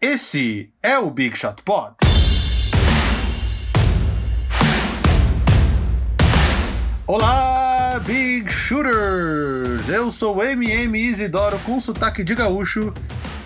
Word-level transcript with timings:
Esse 0.00 0.70
é 0.80 0.96
o 0.96 1.10
Big 1.10 1.36
Shot 1.36 1.60
Pod. 1.64 1.96
Olá, 7.04 8.00
Big 8.06 8.48
Shooters! 8.48 9.88
Eu 9.88 10.12
sou 10.12 10.36
o 10.36 10.42
MM 10.44 10.96
Isidoro 10.96 11.58
com 11.66 11.80
sotaque 11.80 12.22
de 12.22 12.32
gaúcho 12.36 12.94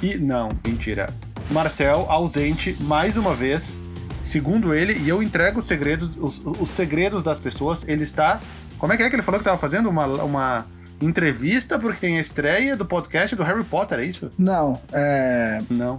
e 0.03 0.17
não, 0.17 0.51
mentira. 0.67 1.09
Marcel 1.51 2.05
ausente 2.11 2.77
mais 2.83 3.17
uma 3.17 3.35
vez, 3.35 3.83
segundo 4.23 4.75
ele, 4.75 4.99
e 4.99 5.09
eu 5.09 5.23
entrego 5.23 5.61
os 5.61 5.65
segredos, 5.65 6.11
os, 6.19 6.45
os 6.45 6.69
segredos 6.69 7.25
das 7.25 7.41
pessoas. 7.41 7.83
Ele 7.89 8.03
está. 8.03 8.41
Como 8.77 8.93
é 8.93 8.99
que 8.99 9.03
é 9.03 9.09
que 9.09 9.17
ele 9.17 9.23
falou 9.23 9.39
que 9.39 9.45
estava 9.45 9.57
fazendo? 9.57 9.89
Uma, 9.89 10.05
uma 10.23 10.67
entrevista 11.01 11.79
porque 11.79 11.99
tem 11.99 12.19
a 12.19 12.21
estreia 12.21 12.77
do 12.77 12.85
podcast 12.85 13.35
do 13.35 13.43
Harry 13.43 13.65
Potter, 13.65 14.01
é 14.01 14.05
isso? 14.05 14.31
Não, 14.37 14.79
é. 14.93 15.63
Não. 15.71 15.99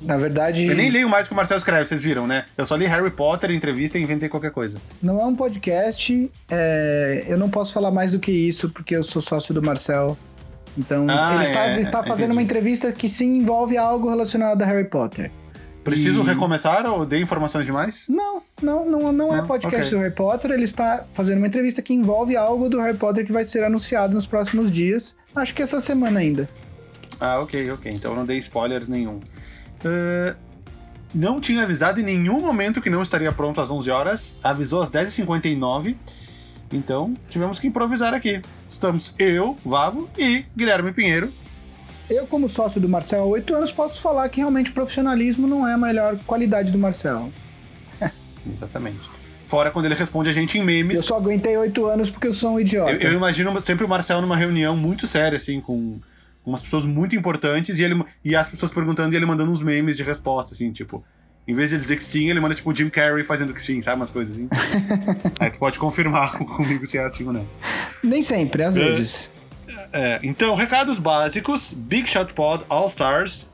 Na 0.00 0.16
verdade. 0.16 0.66
Eu 0.66 0.74
nem 0.74 0.90
leio 0.90 1.08
mais 1.08 1.26
o 1.26 1.28
que 1.28 1.32
o 1.34 1.36
Marcel 1.36 1.56
escreve, 1.56 1.84
vocês 1.86 2.02
viram, 2.02 2.26
né? 2.26 2.44
Eu 2.56 2.66
só 2.66 2.76
li 2.76 2.86
Harry 2.86 3.10
Potter, 3.10 3.50
entrevista 3.50 3.98
e 3.98 4.02
inventei 4.02 4.28
qualquer 4.28 4.50
coisa. 4.50 4.78
Não 5.02 5.20
é 5.20 5.24
um 5.24 5.34
podcast. 5.34 6.30
é, 6.50 7.24
Eu 7.28 7.38
não 7.38 7.48
posso 7.50 7.72
falar 7.72 7.90
mais 7.90 8.12
do 8.12 8.18
que 8.18 8.30
isso, 8.32 8.68
porque 8.70 8.94
eu 8.96 9.02
sou 9.02 9.20
sócio 9.22 9.52
do 9.54 9.62
Marcel. 9.62 10.16
Então, 10.76 11.06
Ah, 11.08 11.34
ele 11.34 11.44
está, 11.44 11.66
é, 11.66 11.80
está 11.80 11.98
é, 12.00 12.02
fazendo 12.04 12.30
uma 12.32 12.40
entendi. 12.42 12.58
entrevista 12.58 12.92
que 12.92 13.08
sim 13.08 13.36
envolve 13.38 13.76
algo 13.76 14.08
relacionado 14.08 14.62
a 14.62 14.66
Harry 14.66 14.88
Potter. 14.88 15.30
Preciso 15.84 16.22
E- 16.22 16.24
recomeçar 16.26 16.86
ou 16.86 17.04
dei 17.04 17.20
informações 17.20 17.66
demais? 17.66 18.04
Não, 18.08 18.40
não, 18.62 18.88
não, 18.88 19.12
não 19.12 19.36
é 19.36 19.42
podcast 19.42 19.86
Ok. 19.88 19.90
do 19.90 19.98
Harry 20.02 20.14
Potter. 20.14 20.50
Ele 20.52 20.62
está 20.64 21.04
fazendo 21.12 21.38
uma 21.38 21.46
entrevista 21.46 21.82
que 21.82 21.92
envolve 21.92 22.36
algo 22.36 22.68
do 22.70 22.80
Harry 22.80 22.96
Potter 22.96 23.26
que 23.26 23.32
vai 23.32 23.44
ser 23.44 23.64
anunciado 23.64 24.14
nos 24.14 24.24
próximos 24.26 24.70
dias. 24.70 25.14
Acho 25.34 25.52
que 25.52 25.60
essa 25.62 25.80
semana 25.80 26.20
ainda. 26.20 26.48
Ah, 27.20 27.40
ok, 27.40 27.70
ok. 27.72 27.92
Então 27.92 28.14
não 28.14 28.24
dei 28.24 28.38
spoilers 28.38 28.88
nenhum. 28.88 29.18
Ah, 29.84 30.34
não 31.14 31.40
tinha 31.40 31.62
avisado 31.62 32.00
em 32.00 32.02
nenhum 32.02 32.40
momento 32.40 32.80
que 32.80 32.88
não 32.88 33.02
estaria 33.02 33.30
pronto 33.32 33.60
às 33.60 33.70
11 33.70 33.90
horas. 33.90 34.36
Avisou 34.42 34.82
às 34.82 34.90
10h59. 34.90 35.96
Então 36.72 37.14
tivemos 37.28 37.58
que 37.58 37.66
improvisar 37.66 38.14
aqui. 38.14 38.40
Estamos 38.68 39.14
eu, 39.18 39.58
Vavo 39.64 40.08
e 40.16 40.44
Guilherme 40.56 40.92
Pinheiro. 40.92 41.30
Eu, 42.08 42.26
como 42.26 42.48
sócio 42.48 42.80
do 42.80 42.88
Marcel 42.88 43.22
há 43.22 43.26
oito 43.26 43.54
anos, 43.54 43.70
posso 43.70 44.00
falar 44.00 44.28
que 44.28 44.38
realmente 44.38 44.70
o 44.70 44.74
profissionalismo 44.74 45.46
não 45.46 45.68
é 45.68 45.74
a 45.74 45.78
melhor 45.78 46.18
qualidade 46.26 46.72
do 46.72 46.78
Marcel. 46.78 47.30
Exatamente. 48.50 49.00
Fora 49.46 49.70
quando 49.70 49.84
ele 49.84 49.94
responde 49.94 50.30
a 50.30 50.32
gente 50.32 50.58
em 50.58 50.64
memes. 50.64 50.96
Eu 50.96 51.02
só 51.02 51.16
aguentei 51.18 51.56
oito 51.58 51.86
anos 51.86 52.10
porque 52.10 52.26
eu 52.26 52.32
sou 52.32 52.54
um 52.54 52.60
idiota. 52.60 52.92
Eu, 52.92 53.10
eu 53.10 53.12
imagino 53.12 53.58
sempre 53.60 53.84
o 53.84 53.88
Marcel 53.88 54.22
numa 54.22 54.36
reunião 54.36 54.74
muito 54.74 55.06
séria, 55.06 55.36
assim, 55.36 55.60
com 55.60 56.00
umas 56.44 56.60
pessoas 56.60 56.84
muito 56.84 57.14
importantes 57.16 57.78
e, 57.78 57.82
ele, 57.82 58.02
e 58.24 58.34
as 58.36 58.48
pessoas 58.48 58.72
perguntando 58.72 59.12
e 59.14 59.16
ele 59.16 59.26
mandando 59.26 59.50
uns 59.52 59.62
memes 59.62 59.96
de 59.96 60.02
resposta, 60.02 60.54
assim, 60.54 60.70
tipo. 60.72 61.04
Em 61.46 61.54
vez 61.54 61.70
de 61.70 61.74
ele 61.74 61.82
dizer 61.82 61.96
que 61.96 62.04
sim, 62.04 62.30
ele 62.30 62.38
manda 62.38 62.54
tipo 62.54 62.70
o 62.70 62.74
Jim 62.74 62.88
Carrey 62.88 63.24
fazendo 63.24 63.52
que 63.52 63.60
sim, 63.60 63.82
sabe? 63.82 63.96
Umas 63.96 64.10
coisas 64.10 64.32
assim. 64.36 64.48
Aí 65.40 65.50
tu 65.50 65.58
pode 65.58 65.76
confirmar 65.76 66.38
comigo 66.38 66.86
se 66.86 66.98
é 66.98 67.04
assim 67.04 67.26
ou 67.26 67.32
não. 67.32 67.44
Nem 68.02 68.22
sempre, 68.22 68.62
às 68.62 68.76
É. 68.76 68.80
vezes. 68.80 69.28
É, 69.92 70.20
então, 70.22 70.54
recados 70.54 71.00
básicos: 71.00 71.72
Big 71.72 72.08
Shot 72.08 72.32
Pod 72.32 72.64
All 72.68 72.86
Stars 72.88 73.50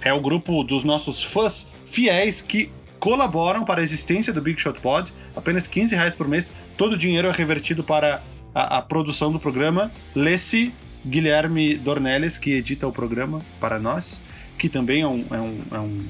é 0.00 0.12
o 0.12 0.20
grupo 0.20 0.62
dos 0.62 0.84
nossos 0.84 1.24
fãs 1.24 1.66
fiéis 1.86 2.40
que 2.40 2.70
colaboram 3.00 3.64
para 3.64 3.80
a 3.80 3.82
existência 3.84 4.32
do 4.32 4.40
Big 4.40 4.60
Shot 4.60 4.80
Pod. 4.80 5.12
Apenas 5.34 5.66
15 5.66 5.96
reais 5.96 6.14
por 6.14 6.28
mês. 6.28 6.52
Todo 6.76 6.92
o 6.92 6.96
dinheiro 6.96 7.26
é 7.26 7.32
revertido 7.32 7.82
para 7.82 8.22
a, 8.54 8.78
a 8.78 8.82
produção 8.82 9.32
do 9.32 9.40
programa. 9.40 9.90
Lesse 10.14 10.72
Guilherme 11.06 11.76
Dornelles, 11.76 12.38
que 12.38 12.50
edita 12.52 12.86
o 12.86 12.92
programa 12.92 13.40
para 13.60 13.78
nós, 13.78 14.20
que 14.58 14.68
também 14.68 15.02
é 15.02 15.06
um, 15.06 15.24
é 15.30 15.40
um, 15.40 15.60
é 15.72 15.78
um, 15.78 16.04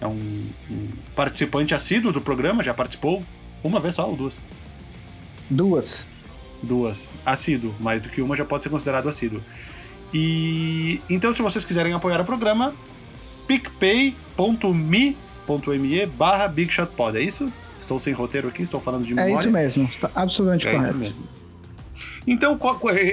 é 0.00 0.06
um- 0.06 0.46
um 0.70 0.88
participante 1.14 1.74
assíduo 1.74 2.12
do 2.12 2.20
programa, 2.20 2.62
já 2.62 2.72
participou 2.74 3.22
uma 3.62 3.78
vez 3.80 3.94
só 3.96 4.08
ou 4.08 4.16
duas. 4.16 4.40
Duas. 5.50 6.06
Duas. 6.62 7.10
Assíduo. 7.26 7.74
Mais 7.80 8.00
do 8.02 8.08
que 8.08 8.22
uma 8.22 8.36
já 8.36 8.44
pode 8.44 8.62
ser 8.64 8.70
considerado 8.70 9.08
assíduo. 9.08 9.40
E 10.14 11.00
então, 11.10 11.32
se 11.32 11.42
vocês 11.42 11.64
quiserem 11.64 11.92
apoiar 11.92 12.20
o 12.20 12.24
programa, 12.24 12.72
picpay.me.me 13.46 15.16
barra 16.06 16.48
BigShotPod. 16.48 17.18
É 17.18 17.22
isso? 17.22 17.52
Estou 17.78 17.98
sem 17.98 18.12
roteiro 18.12 18.48
aqui, 18.48 18.62
estou 18.62 18.80
falando 18.80 19.04
de 19.04 19.12
É 19.12 19.16
memória. 19.16 19.34
isso 19.36 19.50
mesmo. 19.50 19.90
Tá 20.00 20.10
absolutamente 20.14 20.68
É 20.68 20.72
correto. 20.72 21.14
Então, 22.26 22.58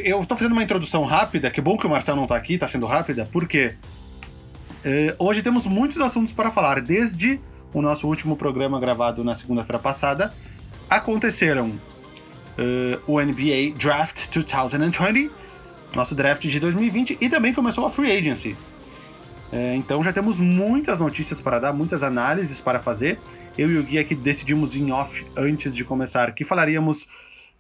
eu 0.03 0.21
estou 0.21 0.37
fazendo 0.37 0.51
uma 0.51 0.63
introdução 0.63 1.03
rápida, 1.03 1.49
que 1.49 1.59
bom 1.59 1.77
que 1.77 1.87
o 1.87 1.89
Marcelo 1.89 2.17
não 2.17 2.25
está 2.25 2.35
aqui, 2.35 2.53
está 2.53 2.67
sendo 2.67 2.85
rápida, 2.85 3.27
porque 3.31 3.73
eh, 4.83 5.15
hoje 5.17 5.41
temos 5.41 5.65
muitos 5.65 5.99
assuntos 5.99 6.31
para 6.31 6.51
falar. 6.51 6.81
Desde 6.81 7.39
o 7.73 7.81
nosso 7.81 8.07
último 8.07 8.35
programa 8.35 8.79
gravado 8.79 9.23
na 9.23 9.33
segunda-feira 9.33 9.79
passada, 9.79 10.33
aconteceram 10.89 11.71
eh, 12.57 12.99
o 13.07 13.19
NBA 13.19 13.75
Draft 13.77 14.29
2020, 14.31 15.31
nosso 15.95 16.13
draft 16.13 16.45
de 16.45 16.59
2020, 16.59 17.17
e 17.19 17.29
também 17.29 17.51
começou 17.51 17.85
a 17.87 17.89
Free 17.89 18.11
Agency. 18.11 18.55
Eh, 19.51 19.75
então 19.75 20.03
já 20.03 20.13
temos 20.13 20.39
muitas 20.39 20.99
notícias 20.99 21.41
para 21.41 21.57
dar, 21.57 21.73
muitas 21.73 22.03
análises 22.03 22.59
para 22.59 22.79
fazer. 22.79 23.19
Eu 23.57 23.69
e 23.71 23.77
o 23.77 23.83
Gui 23.83 23.97
aqui 23.97 24.13
decidimos 24.13 24.75
em 24.75 24.91
off 24.91 25.25
antes 25.35 25.75
de 25.75 25.83
começar 25.83 26.31
que 26.33 26.45
falaríamos 26.45 27.09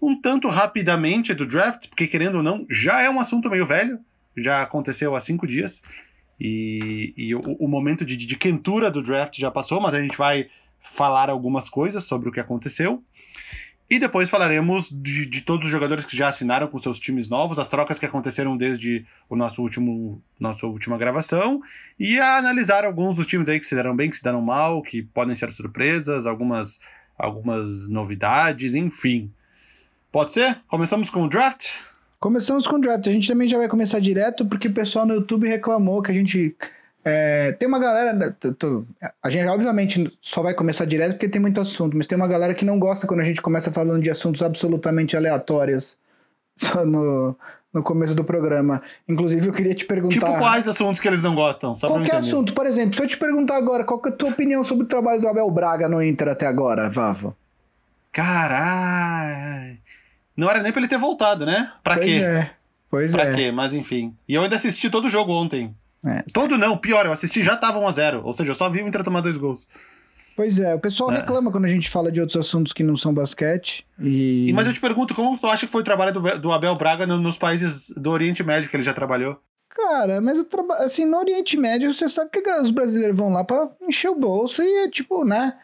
um 0.01 0.19
tanto 0.19 0.47
rapidamente 0.47 1.33
do 1.33 1.45
draft, 1.45 1.87
porque 1.89 2.07
querendo 2.07 2.35
ou 2.35 2.43
não, 2.43 2.65
já 2.69 3.01
é 3.01 3.09
um 3.09 3.19
assunto 3.19 3.49
meio 3.49 3.65
velho, 3.65 3.99
já 4.37 4.61
aconteceu 4.61 5.15
há 5.15 5.19
cinco 5.19 5.45
dias, 5.45 5.81
e, 6.39 7.13
e 7.17 7.35
o, 7.35 7.41
o 7.59 7.67
momento 7.67 8.05
de, 8.05 8.15
de 8.15 8.35
quentura 8.37 8.89
do 8.89 9.03
draft 9.03 9.37
já 9.37 9.51
passou, 9.51 9.81
mas 9.81 9.93
a 9.93 10.01
gente 10.01 10.17
vai 10.17 10.47
falar 10.79 11.29
algumas 11.29 11.69
coisas 11.69 12.05
sobre 12.05 12.29
o 12.29 12.31
que 12.31 12.39
aconteceu. 12.39 13.03
E 13.89 13.97
depois 13.97 14.29
falaremos 14.29 14.87
de, 14.91 15.25
de 15.25 15.41
todos 15.41 15.65
os 15.65 15.71
jogadores 15.71 16.05
que 16.05 16.15
já 16.15 16.27
assinaram 16.27 16.67
com 16.67 16.77
seus 16.77 16.99
times 16.99 17.27
novos, 17.27 17.57
as 17.57 17.67
trocas 17.67 17.97
que 17.97 18.05
aconteceram 18.05 18.55
desde 18.55 19.03
o 19.27 19.35
nosso 19.35 19.63
último 19.63 20.21
nossa 20.39 20.67
última 20.67 20.95
gravação, 20.95 21.59
e 21.99 22.19
analisar 22.19 22.85
alguns 22.85 23.15
dos 23.15 23.25
times 23.25 23.49
aí 23.49 23.59
que 23.59 23.65
se 23.65 23.73
deram 23.73 23.95
bem, 23.95 24.09
que 24.09 24.15
se 24.15 24.23
deram 24.23 24.43
mal, 24.43 24.83
que 24.83 25.01
podem 25.01 25.33
ser 25.33 25.49
surpresas, 25.49 26.27
algumas, 26.27 26.79
algumas 27.17 27.89
novidades, 27.89 28.75
enfim. 28.75 29.33
Pode 30.11 30.33
ser? 30.33 30.57
Começamos 30.67 31.09
com 31.09 31.23
o 31.23 31.29
draft? 31.29 31.67
Começamos 32.19 32.67
com 32.67 32.75
o 32.75 32.81
draft. 32.81 33.07
A 33.07 33.11
gente 33.11 33.27
também 33.27 33.47
já 33.47 33.57
vai 33.57 33.67
começar 33.67 33.99
direto, 33.99 34.45
porque 34.45 34.67
o 34.67 34.73
pessoal 34.73 35.05
no 35.05 35.13
YouTube 35.13 35.47
reclamou 35.47 36.01
que 36.01 36.11
a 36.11 36.13
gente. 36.13 36.55
é, 37.05 37.51
tem 37.53 37.67
uma 37.67 37.79
galera. 37.79 38.11
né, 38.13 38.33
A 39.23 39.29
gente, 39.29 39.47
obviamente, 39.47 40.11
só 40.21 40.41
vai 40.41 40.53
começar 40.53 40.85
direto 40.85 41.11
porque 41.13 41.29
tem 41.29 41.39
muito 41.39 41.61
assunto, 41.61 41.95
mas 41.95 42.07
tem 42.07 42.15
uma 42.15 42.27
galera 42.27 42.53
que 42.53 42.65
não 42.65 42.79
gosta 42.79 43.07
quando 43.07 43.21
a 43.21 43.23
gente 43.23 43.41
começa 43.41 43.71
falando 43.71 44.01
de 44.01 44.09
assuntos 44.09 44.41
absolutamente 44.41 45.15
aleatórios 45.15 45.95
só 46.57 46.83
no, 46.85 47.35
no 47.71 47.83
começo 47.83 48.15
do 48.15 48.23
programa. 48.23 48.81
Inclusive, 49.07 49.47
eu 49.47 49.53
queria 49.53 49.75
te 49.75 49.85
perguntar. 49.85 50.15
Tipo, 50.15 50.37
quais 50.39 50.67
assuntos 50.67 50.99
que 50.99 51.07
eles 51.07 51.23
não 51.23 51.35
gostam? 51.35 51.75
Só 51.75 51.87
Qualquer 51.87 52.15
assunto, 52.15 52.53
por 52.53 52.65
exemplo, 52.65 52.95
se 52.95 53.01
eu 53.03 53.07
te 53.07 53.15
perguntar 53.17 53.55
agora, 53.57 53.83
qual 53.85 54.01
é 54.05 54.09
a 54.09 54.11
tua 54.11 54.29
opinião 54.29 54.63
sobre 54.63 54.83
o 54.85 54.87
trabalho 54.87 55.21
do 55.21 55.27
Abel 55.27 55.49
Braga 55.51 55.87
no 55.87 56.03
Inter 56.03 56.27
até 56.29 56.47
agora, 56.47 56.89
Vavo? 56.89 57.33
Caralho. 58.11 59.77
Não 60.39 60.49
era 60.49 60.61
nem 60.63 60.71
pra 60.71 60.79
ele 60.81 60.87
ter 60.87 60.97
voltado, 60.97 61.45
né? 61.45 61.71
Pra 61.83 61.95
pois 61.95 62.07
quê? 62.07 62.23
é, 62.23 62.51
pois 62.89 63.11
Pra 63.11 63.25
é. 63.25 63.35
quê? 63.35 63.51
Mas 63.51 63.73
enfim. 63.73 64.15
E 64.27 64.33
eu 64.33 64.41
ainda 64.41 64.55
assisti 64.55 64.89
todo 64.89 65.05
o 65.05 65.09
jogo 65.09 65.31
ontem. 65.33 65.75
É. 66.05 66.23
Todo 66.33 66.57
não, 66.57 66.77
pior, 66.77 67.05
eu 67.05 67.11
assisti 67.11 67.43
já 67.43 67.57
tava 67.57 67.79
1x0. 67.79 68.21
Ou 68.23 68.33
seja, 68.33 68.51
eu 68.51 68.55
só 68.55 68.69
vi 68.69 68.81
o 68.81 68.87
Inter 68.87 69.03
tomar 69.03 69.21
dois 69.21 69.35
gols. 69.37 69.67
Pois 70.35 70.57
é, 70.57 70.73
o 70.73 70.79
pessoal 70.79 71.11
É. 71.11 71.17
reclama 71.17 71.51
quando 71.51 71.65
a 71.65 71.69
gente 71.69 71.89
fala 71.89 72.09
de 72.09 72.21
outros 72.21 72.37
assuntos 72.37 72.71
que 72.71 72.81
não 72.81 72.95
são 72.95 73.13
basquete. 73.13 73.85
E... 73.99 74.47
E, 74.47 74.53
mas 74.53 74.65
eu 74.65 74.73
te 74.73 74.79
pergunto, 74.79 75.13
como 75.13 75.37
tu 75.37 75.47
acha 75.47 75.65
que 75.65 75.71
foi 75.71 75.81
o 75.81 75.83
trabalho 75.83 76.13
do, 76.13 76.39
do 76.39 76.51
Abel 76.53 76.73
Braga 76.77 77.05
no- 77.05 77.19
nos 77.19 77.37
países 77.37 77.89
do 77.97 78.09
Oriente 78.09 78.41
Médio 78.41 78.69
que 78.69 78.75
ele 78.77 78.83
já 78.83 78.93
trabalhou? 78.93 79.37
Cara, 79.67 80.21
mas 80.21 80.39
o 80.39 80.45
trabalho, 80.45 80.81
assim, 80.83 81.05
no 81.05 81.17
Oriente 81.17 81.57
Médio, 81.57 81.93
você 81.93 82.07
sabe 82.07 82.29
que 82.31 82.39
os 82.49 82.71
brasileiros 82.71 83.17
vão 83.17 83.29
lá 83.29 83.43
pra 83.43 83.67
encher 83.87 84.09
o 84.09 84.15
bolso 84.15 84.61
e 84.63 84.85
é 84.85 84.89
tipo, 84.89 85.25
né? 85.25 85.55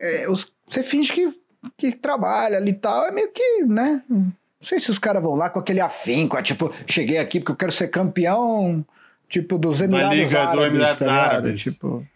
é, 0.00 0.26
os- 0.28 0.50
você 0.66 0.82
finge 0.82 1.12
que, 1.12 1.28
que 1.76 1.92
trabalha 1.92 2.56
ali 2.58 2.70
e 2.70 2.74
tal, 2.74 3.06
é 3.06 3.10
meio 3.10 3.30
que, 3.32 3.62
né? 3.64 4.02
Não 4.08 4.32
sei 4.60 4.80
se 4.80 4.90
os 4.90 4.98
caras 4.98 5.22
vão 5.22 5.34
lá 5.34 5.50
com 5.50 5.58
aquele 5.58 5.80
afinco, 5.80 6.36
é 6.36 6.42
tipo, 6.42 6.72
cheguei 6.86 7.18
aqui 7.18 7.38
porque 7.40 7.52
eu 7.52 7.56
quero 7.56 7.72
ser 7.72 7.88
campeão, 7.88 8.84
tipo, 9.28 9.58
dos 9.58 9.80
Emirados 9.80 10.16
Liga 10.18 10.30
do 10.30 10.38
Árabes, 10.38 10.66
Emirados 10.68 10.98
tá? 10.98 11.12
Árabes. 11.12 11.62
Tipo, 11.62 12.06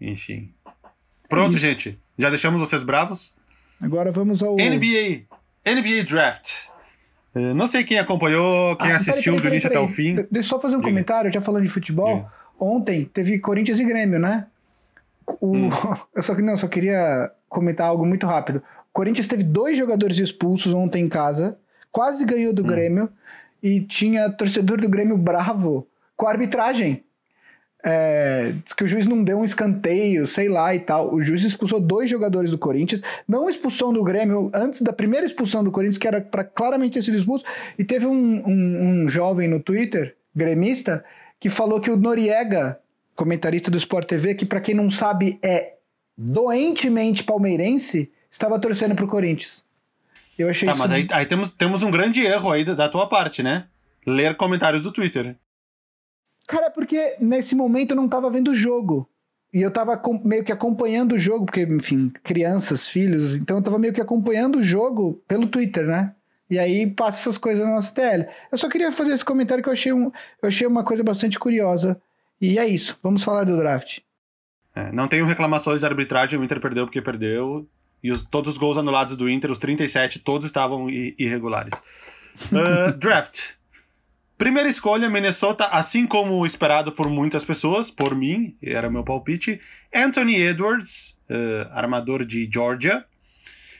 Enfim. 0.00 0.52
Pronto, 1.28 1.50
Isso. 1.52 1.60
gente. 1.60 1.98
Já 2.18 2.30
deixamos 2.30 2.60
vocês 2.60 2.82
bravos? 2.82 3.34
agora 3.80 4.10
vamos 4.10 4.42
ao... 4.42 4.56
NBA. 4.56 5.22
NBA 5.66 6.02
Draft. 6.08 6.50
Eh, 7.34 7.52
Não 7.54 7.66
sei 7.66 7.84
quem 7.84 7.98
acompanhou, 7.98 8.74
quem 8.76 8.90
Ah, 8.92 8.96
assistiu 8.96 9.34
peraí, 9.34 9.36
do 9.36 9.42
peraí, 9.42 9.52
início 9.54 9.68
peraí. 9.68 9.84
até 9.84 9.92
o 9.92 9.94
fim. 9.94 10.14
De- 10.14 10.22
Deixa 10.30 10.46
eu 10.46 10.50
só 10.50 10.60
fazer 10.60 10.74
um 10.76 10.78
Diga. 10.78 10.88
comentário, 10.90 11.32
já 11.32 11.40
falando 11.40 11.62
de 11.64 11.68
futebol. 11.68 12.16
Diga. 12.16 12.32
Ontem 12.58 13.04
teve 13.04 13.38
Corinthians 13.38 13.78
e 13.78 13.84
Grêmio, 13.84 14.18
né? 14.18 14.46
O... 15.40 15.54
Hum. 15.54 15.70
Eu 16.16 16.22
só, 16.22 16.34
não, 16.36 16.56
só 16.56 16.66
queria 16.66 17.30
comentar 17.48 17.86
algo 17.86 18.04
muito 18.04 18.26
rápido. 18.26 18.58
O 18.58 18.92
Corinthians 18.92 19.26
teve 19.26 19.42
dois 19.42 19.76
jogadores 19.76 20.18
expulsos 20.18 20.72
ontem 20.72 21.04
em 21.04 21.08
casa, 21.08 21.58
quase 21.90 22.24
ganhou 22.24 22.52
Hum. 22.52 22.54
do 22.54 22.64
e 23.62 23.80
tinha 23.80 24.30
torcedor 24.30 24.80
do 24.80 24.88
Grêmio 24.88 25.16
bravo 25.16 25.86
com 26.16 26.26
a 26.26 26.30
arbitragem. 26.30 27.04
É, 27.84 28.54
diz 28.64 28.72
que 28.72 28.82
o 28.82 28.88
juiz 28.88 29.06
não 29.06 29.22
deu 29.22 29.38
um 29.38 29.44
escanteio, 29.44 30.26
sei 30.26 30.48
lá 30.48 30.74
e 30.74 30.80
tal. 30.80 31.14
O 31.14 31.20
juiz 31.20 31.42
expulsou 31.44 31.80
dois 31.80 32.10
jogadores 32.10 32.50
do 32.50 32.58
Corinthians, 32.58 33.02
não 33.26 33.48
expulsão 33.48 33.92
do 33.92 34.02
Grêmio, 34.02 34.50
antes 34.52 34.82
da 34.82 34.92
primeira 34.92 35.24
expulsão 35.24 35.62
do 35.62 35.70
Corinthians, 35.70 35.98
que 35.98 36.08
era 36.08 36.20
para 36.20 36.44
claramente 36.44 36.94
ter 36.94 37.02
sido 37.02 37.16
expulso. 37.16 37.44
E 37.78 37.84
teve 37.84 38.06
um, 38.06 38.42
um, 38.46 39.04
um 39.04 39.08
jovem 39.08 39.48
no 39.48 39.60
Twitter, 39.60 40.16
gremista, 40.34 41.04
que 41.38 41.48
falou 41.48 41.80
que 41.80 41.90
o 41.90 41.96
Noriega, 41.96 42.78
comentarista 43.14 43.70
do 43.70 43.78
Sport 43.78 44.08
TV, 44.08 44.34
que 44.34 44.44
para 44.44 44.60
quem 44.60 44.74
não 44.74 44.90
sabe 44.90 45.38
é 45.42 45.74
doentemente 46.18 47.22
palmeirense, 47.22 48.10
estava 48.28 48.58
torcendo 48.58 48.96
pro 48.96 49.06
Corinthians. 49.06 49.64
Eu 50.36 50.48
achei 50.48 50.66
tá, 50.66 50.72
isso. 50.72 50.82
mas 50.82 50.90
aí, 50.90 51.06
aí, 51.10 51.26
temos, 51.26 51.50
temos 51.52 51.82
um 51.82 51.90
grande 51.90 52.24
erro 52.24 52.50
aí 52.50 52.64
da, 52.64 52.74
da 52.74 52.88
tua 52.88 53.08
parte, 53.08 53.42
né? 53.42 53.66
Ler 54.04 54.36
comentários 54.36 54.82
do 54.82 54.90
Twitter. 54.90 55.36
Cara, 56.46 56.66
é 56.66 56.70
porque 56.70 57.16
nesse 57.20 57.54
momento 57.54 57.92
eu 57.92 57.96
não 57.96 58.08
tava 58.08 58.28
vendo 58.30 58.50
o 58.50 58.54
jogo. 58.54 59.08
E 59.52 59.62
eu 59.62 59.70
tava 59.70 60.00
meio 60.24 60.44
que 60.44 60.52
acompanhando 60.52 61.12
o 61.12 61.18
jogo, 61.18 61.46
porque, 61.46 61.62
enfim, 61.62 62.10
crianças, 62.22 62.86
filhos, 62.88 63.34
então 63.34 63.56
eu 63.56 63.62
tava 63.62 63.78
meio 63.78 63.94
que 63.94 64.00
acompanhando 64.00 64.56
o 64.58 64.62
jogo 64.62 65.22
pelo 65.26 65.46
Twitter, 65.46 65.86
né? 65.86 66.14
E 66.50 66.58
aí 66.58 66.86
passa 66.86 67.20
essas 67.20 67.38
coisas 67.38 67.64
na 67.64 67.74
nossa 67.74 67.92
TL. 67.92 68.28
Eu 68.50 68.58
só 68.58 68.68
queria 68.68 68.92
fazer 68.92 69.12
esse 69.12 69.24
comentário 69.24 69.62
que 69.62 69.68
eu 69.68 69.72
achei, 69.72 69.92
um, 69.92 70.10
eu 70.42 70.48
achei 70.48 70.66
uma 70.66 70.84
coisa 70.84 71.02
bastante 71.02 71.38
curiosa. 71.38 72.00
E 72.40 72.58
é 72.58 72.66
isso, 72.66 72.98
vamos 73.02 73.24
falar 73.24 73.44
do 73.44 73.56
draft. 73.56 74.00
É, 74.78 74.92
não 74.92 75.08
tenho 75.08 75.26
reclamações 75.26 75.80
da 75.80 75.88
arbitragem, 75.88 76.38
o 76.38 76.44
Inter 76.44 76.60
perdeu 76.60 76.86
porque 76.86 77.02
perdeu. 77.02 77.68
E 78.00 78.12
os, 78.12 78.24
todos 78.24 78.52
os 78.52 78.58
gols 78.58 78.78
anulados 78.78 79.16
do 79.16 79.28
Inter, 79.28 79.50
os 79.50 79.58
37, 79.58 80.20
todos 80.20 80.46
estavam 80.46 80.88
irregulares. 80.88 81.74
Uh, 82.52 82.92
draft. 82.96 83.54
Primeira 84.36 84.68
escolha, 84.68 85.10
Minnesota, 85.10 85.64
assim 85.66 86.06
como 86.06 86.46
esperado 86.46 86.92
por 86.92 87.10
muitas 87.10 87.44
pessoas, 87.44 87.90
por 87.90 88.14
mim, 88.14 88.56
era 88.62 88.88
meu 88.88 89.02
palpite. 89.02 89.60
Anthony 89.92 90.36
Edwards, 90.36 91.16
uh, 91.28 91.72
armador 91.72 92.24
de 92.24 92.48
Georgia. 92.52 93.04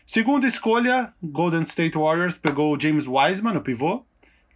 Segunda 0.04 0.48
escolha, 0.48 1.12
Golden 1.22 1.62
State 1.62 1.96
Warriors 1.96 2.36
pegou 2.36 2.80
James 2.80 3.06
Wiseman, 3.06 3.56
o 3.56 3.60
pivô, 3.60 4.04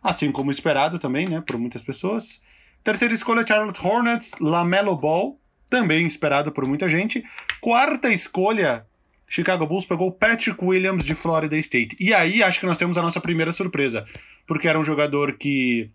assim 0.03 0.33
como 0.33 0.51
esperado 0.51 0.99
também, 0.99 1.29
né, 1.29 1.41
por 1.41 1.57
muitas 1.57 1.83
pessoas. 1.83 2.43
Terceira 2.83 3.15
escolha, 3.15 3.47
Charlotte 3.47 3.87
Hornets, 3.87 4.33
Lamelo 4.41 4.97
Ball, 4.97 5.39
também 5.73 6.07
esperado 6.07 6.53
por 6.53 6.67
muita 6.67 6.87
gente. 6.87 7.25
Quarta 7.59 8.13
escolha, 8.13 8.85
Chicago 9.27 9.67
Bulls 9.67 9.87
pegou 9.87 10.13
Patrick 10.13 10.63
Williams 10.63 11.03
de 11.03 11.15
Florida 11.15 11.57
State. 11.57 11.97
E 11.99 12.13
aí 12.13 12.43
acho 12.43 12.61
que 12.61 12.67
nós 12.67 12.77
temos 12.77 12.99
a 12.99 13.03
nossa 13.03 13.23
primeira 13.23 13.53
surpresa, 13.53 14.07
porque 14.47 14.69
era 14.69 14.79
um 14.79 14.85
jogador 14.85 15.39
que 15.39 15.91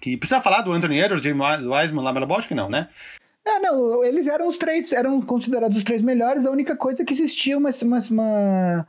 que 0.00 0.16
precisa 0.16 0.40
falar 0.40 0.62
do 0.62 0.72
Anthony 0.72 0.98
Edwards, 0.98 1.22
James 1.22 1.66
Wiseman, 1.66 2.02
Lamelo 2.02 2.26
Ball, 2.26 2.42
que 2.42 2.54
não, 2.54 2.70
né? 2.70 2.88
É, 3.44 3.58
não, 3.60 4.02
eles 4.02 4.26
eram 4.26 4.48
os 4.48 4.56
três, 4.56 4.92
eram 4.92 5.20
considerados 5.20 5.76
os 5.76 5.84
três 5.84 6.00
melhores, 6.00 6.46
a 6.46 6.50
única 6.50 6.74
coisa 6.74 7.02
é 7.02 7.04
que 7.04 7.12
existia 7.12 7.56
uma, 7.56 7.70
uma, 8.10 8.88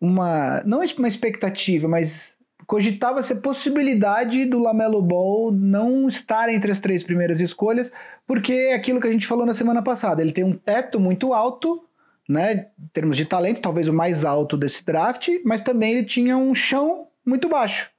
uma 0.00 0.62
não 0.64 0.82
uma 0.98 1.08
expectativa, 1.08 1.88
mas 1.88 2.35
cogitava-se 2.66 3.32
a 3.32 3.36
possibilidade 3.36 4.44
do 4.44 4.58
Lamelo 4.58 5.00
Ball 5.00 5.52
não 5.52 6.08
estar 6.08 6.48
entre 6.48 6.70
as 6.70 6.78
três 6.78 7.02
primeiras 7.02 7.40
escolhas, 7.40 7.92
porque 8.26 8.52
é 8.52 8.74
aquilo 8.74 9.00
que 9.00 9.06
a 9.06 9.12
gente 9.12 9.26
falou 9.26 9.46
na 9.46 9.54
semana 9.54 9.82
passada, 9.82 10.20
ele 10.20 10.32
tem 10.32 10.44
um 10.44 10.52
teto 10.52 10.98
muito 10.98 11.32
alto, 11.32 11.84
né, 12.28 12.66
em 12.78 12.88
termos 12.92 13.16
de 13.16 13.24
talento, 13.24 13.60
talvez 13.60 13.86
o 13.86 13.92
mais 13.92 14.24
alto 14.24 14.56
desse 14.56 14.84
draft, 14.84 15.28
mas 15.44 15.62
também 15.62 15.92
ele 15.92 16.04
tinha 16.04 16.36
um 16.36 16.54
chão 16.54 17.06
muito 17.24 17.48
baixo, 17.48 17.90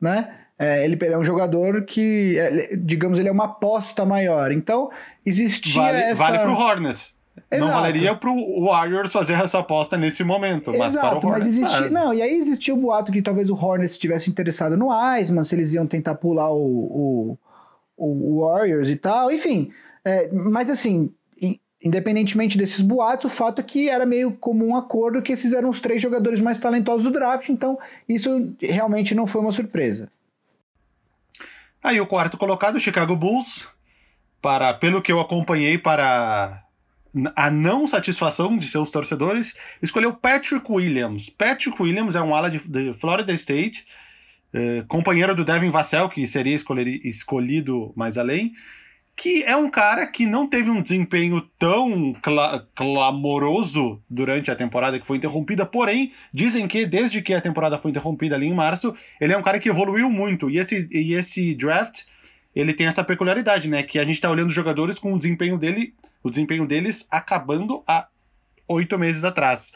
né? 0.00 0.38
É, 0.58 0.84
ele 0.84 0.96
é 1.04 1.18
um 1.18 1.24
jogador 1.24 1.84
que, 1.84 2.38
é, 2.38 2.76
digamos, 2.76 3.18
ele 3.18 3.28
é 3.28 3.32
uma 3.32 3.46
aposta 3.46 4.04
maior. 4.04 4.52
Então, 4.52 4.90
existia 5.26 5.82
vale, 5.82 5.98
essa... 5.98 6.22
Vale 6.22 6.38
pro 6.38 6.52
Hornets. 6.52 7.14
Exato. 7.52 7.70
Não 7.70 7.80
valeria 7.80 8.14
pro 8.14 8.34
Warriors 8.64 9.12
fazer 9.12 9.34
essa 9.34 9.58
aposta 9.58 9.98
nesse 9.98 10.24
momento, 10.24 10.72
mas 10.76 10.94
Exato, 10.94 11.20
para 11.20 11.26
o 11.26 11.30
Hornets. 11.30 11.58
Mas 11.58 11.68
existia, 11.68 11.90
não, 11.90 12.14
e 12.14 12.22
aí 12.22 12.34
existia 12.34 12.72
o 12.72 12.78
boato 12.78 13.12
que 13.12 13.20
talvez 13.20 13.50
o 13.50 13.54
Hornets 13.54 13.92
estivesse 13.92 14.30
interessado 14.30 14.74
no 14.74 14.90
Iceman, 14.90 15.44
se 15.44 15.54
eles 15.54 15.74
iam 15.74 15.86
tentar 15.86 16.14
pular 16.14 16.50
o, 16.50 17.36
o, 17.94 18.08
o 18.38 18.40
Warriors 18.40 18.88
e 18.88 18.96
tal, 18.96 19.30
enfim. 19.30 19.70
É, 20.02 20.32
mas 20.32 20.70
assim, 20.70 21.12
independentemente 21.84 22.56
desses 22.56 22.80
boatos, 22.80 23.30
o 23.30 23.34
fato 23.34 23.60
é 23.60 23.62
que 23.62 23.90
era 23.90 24.06
meio 24.06 24.32
comum 24.32 24.68
um 24.68 24.76
acordo 24.76 25.20
que 25.20 25.32
esses 25.32 25.52
eram 25.52 25.68
os 25.68 25.78
três 25.78 26.00
jogadores 26.00 26.40
mais 26.40 26.58
talentosos 26.58 27.02
do 27.02 27.12
draft, 27.12 27.50
então 27.50 27.78
isso 28.08 28.54
realmente 28.60 29.14
não 29.14 29.26
foi 29.26 29.42
uma 29.42 29.52
surpresa. 29.52 30.10
Aí 31.82 32.00
o 32.00 32.06
quarto 32.06 32.38
colocado, 32.38 32.76
o 32.76 32.80
Chicago 32.80 33.14
Bulls, 33.14 33.68
para, 34.40 34.72
pelo 34.72 35.02
que 35.02 35.12
eu 35.12 35.20
acompanhei, 35.20 35.76
para 35.76 36.61
a 37.36 37.50
não 37.50 37.86
satisfação 37.86 38.56
de 38.56 38.66
seus 38.68 38.90
torcedores, 38.90 39.54
escolheu 39.82 40.14
Patrick 40.14 40.64
Williams. 40.70 41.28
Patrick 41.28 41.80
Williams 41.80 42.14
é 42.14 42.22
um 42.22 42.34
ala 42.34 42.50
de, 42.50 42.58
de 42.66 42.92
Florida 42.94 43.32
State, 43.34 43.86
eh, 44.52 44.84
companheiro 44.88 45.34
do 45.34 45.44
Devin 45.44 45.70
Vassell, 45.70 46.08
que 46.08 46.26
seria 46.26 46.56
escolhido 47.04 47.92
mais 47.94 48.16
além 48.16 48.52
que 49.14 49.42
é 49.44 49.54
um 49.54 49.70
cara 49.70 50.06
que 50.06 50.26
não 50.26 50.46
teve 50.46 50.70
um 50.70 50.82
desempenho 50.82 51.40
tão 51.58 52.14
cla 52.22 52.66
clamoroso 52.74 54.02
durante 54.08 54.50
a 54.50 54.56
temporada 54.56 54.98
que 54.98 55.06
foi 55.06 55.18
interrompida, 55.18 55.66
porém, 55.66 56.12
dizem 56.32 56.66
que 56.66 56.86
desde 56.86 57.20
que 57.20 57.34
a 57.34 57.40
temporada 57.40 57.78
foi 57.78 57.90
interrompida 57.90 58.34
ali 58.34 58.46
em 58.46 58.54
março, 58.54 58.96
ele 59.20 59.32
é 59.32 59.38
um 59.38 59.42
cara 59.42 59.58
que 59.58 59.68
evoluiu 59.68 60.10
muito. 60.10 60.50
E 60.50 60.58
esse, 60.58 60.88
e 60.90 61.14
esse 61.14 61.54
draft, 61.54 62.02
ele 62.54 62.74
tem 62.74 62.86
essa 62.86 63.04
peculiaridade, 63.04 63.68
né? 63.68 63.82
Que 63.82 63.98
a 63.98 64.04
gente 64.04 64.20
tá 64.20 64.30
olhando 64.30 64.48
os 64.48 64.54
jogadores 64.54 64.98
com 64.98 65.12
o 65.12 65.16
desempenho 65.16 65.58
dele, 65.58 65.94
o 66.22 66.30
desempenho 66.30 66.66
deles 66.66 67.06
acabando 67.10 67.82
há 67.86 68.08
oito 68.68 68.98
meses 68.98 69.24
atrás. 69.24 69.72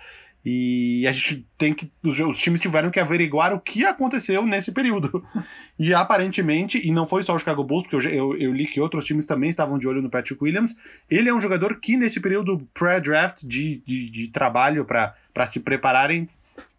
E 0.48 1.04
a 1.08 1.10
gente 1.10 1.44
tem 1.58 1.74
que. 1.74 1.90
Os, 2.04 2.20
os, 2.20 2.38
times 2.38 2.60
tiveram 2.60 2.88
que 2.88 3.00
averiguar 3.00 3.52
o 3.52 3.58
que 3.58 3.84
aconteceu 3.84 4.46
nesse 4.46 4.70
período. 4.70 5.24
E 5.78 5.92
aparentemente, 5.92 6.80
e 6.82 6.90
não 6.90 7.06
foi 7.06 7.22
só 7.22 7.34
o 7.34 7.38
Chicago 7.38 7.62
Bulls, 7.62 7.86
porque 7.86 7.96
eu, 7.96 8.10
eu, 8.10 8.36
eu, 8.38 8.52
li 8.54 8.66
que 8.66 8.80
outros 8.80 9.04
times 9.04 9.26
também 9.26 9.50
estavam 9.50 9.78
de 9.78 9.86
olho 9.86 10.00
no 10.00 10.08
Patrick 10.08 10.42
Williams. 10.42 10.74
Ele 11.10 11.28
é 11.28 11.34
um 11.34 11.40
jogador 11.40 11.78
que, 11.78 11.98
nesse 11.98 12.18
período 12.18 12.66
pré-draft 12.72 13.42
de, 13.42 13.82
de, 13.86 14.08
de, 14.08 14.28
trabalho 14.28 14.86
para 14.86 15.46
se 15.46 15.60
prepararem 15.60 16.26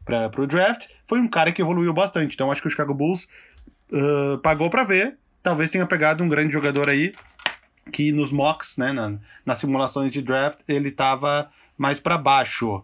para 0.04 0.32
o 0.42 0.48
draft, 0.48 0.88
foi 1.06 1.20
um 1.20 1.28
cara 1.28 1.52
que 1.52 1.62
evoluiu 1.62 1.94
bastante. 1.94 2.34
Então 2.34 2.52
acho 2.52 2.60
que 2.60 2.68
o 2.68 2.72
Chicago 2.72 2.96
Bulls 2.96 3.28
uh, 3.92 4.40
pagou 4.40 4.68
para 4.68 4.84
ver. 4.84 5.16
Talvez 5.48 5.70
tenha 5.70 5.86
pegado 5.86 6.22
um 6.22 6.28
grande 6.28 6.52
jogador 6.52 6.90
aí, 6.90 7.14
que 7.90 8.12
nos 8.12 8.34
mocks, 8.34 8.76
né, 8.76 8.92
na, 8.92 9.18
nas 9.46 9.58
simulações 9.58 10.12
de 10.12 10.22
draft, 10.22 10.60
ele 10.68 10.90
estava 10.90 11.50
mais 11.78 12.02
para 12.02 12.18
baixo. 12.18 12.84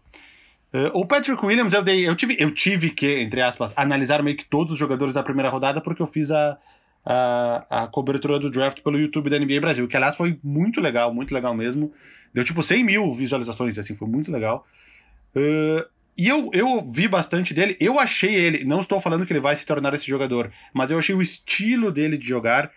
Uh, 0.73 0.87
o 0.93 1.05
Patrick 1.05 1.45
Williams, 1.45 1.73
eu, 1.73 1.83
dei, 1.83 2.07
eu, 2.07 2.15
tive, 2.15 2.37
eu 2.39 2.53
tive 2.53 2.89
que, 2.89 3.19
entre 3.19 3.41
aspas, 3.41 3.73
analisar 3.75 4.23
meio 4.23 4.37
que 4.37 4.45
todos 4.45 4.71
os 4.71 4.79
jogadores 4.79 5.15
da 5.15 5.21
primeira 5.21 5.49
rodada, 5.49 5.81
porque 5.81 6.01
eu 6.01 6.05
fiz 6.05 6.31
a, 6.31 6.57
a, 7.05 7.83
a, 7.83 7.87
cobertura 7.87 8.39
do 8.39 8.49
draft 8.49 8.79
pelo 8.79 8.97
YouTube 8.97 9.29
da 9.29 9.37
NBA 9.37 9.59
Brasil, 9.59 9.85
que 9.85 9.97
aliás 9.97 10.15
foi 10.15 10.39
muito 10.41 10.79
legal, 10.79 11.13
muito 11.13 11.33
legal 11.33 11.53
mesmo. 11.53 11.91
Deu 12.33 12.45
tipo 12.45 12.63
100 12.63 12.81
mil 12.81 13.11
visualizações, 13.11 13.77
assim, 13.77 13.93
foi 13.93 14.07
muito 14.07 14.31
legal. 14.31 14.65
Uh, 15.35 15.85
e 16.17 16.27
eu, 16.27 16.49
eu 16.53 16.81
vi 16.91 17.07
bastante 17.07 17.53
dele, 17.53 17.75
eu 17.79 17.99
achei 17.99 18.33
ele, 18.35 18.63
não 18.63 18.81
estou 18.81 18.99
falando 18.99 19.25
que 19.25 19.33
ele 19.33 19.39
vai 19.39 19.55
se 19.55 19.65
tornar 19.65 19.93
esse 19.93 20.05
jogador, 20.05 20.51
mas 20.73 20.91
eu 20.91 20.99
achei 20.99 21.15
o 21.15 21.21
estilo 21.21 21.91
dele 21.91 22.17
de 22.17 22.27
jogar, 22.27 22.71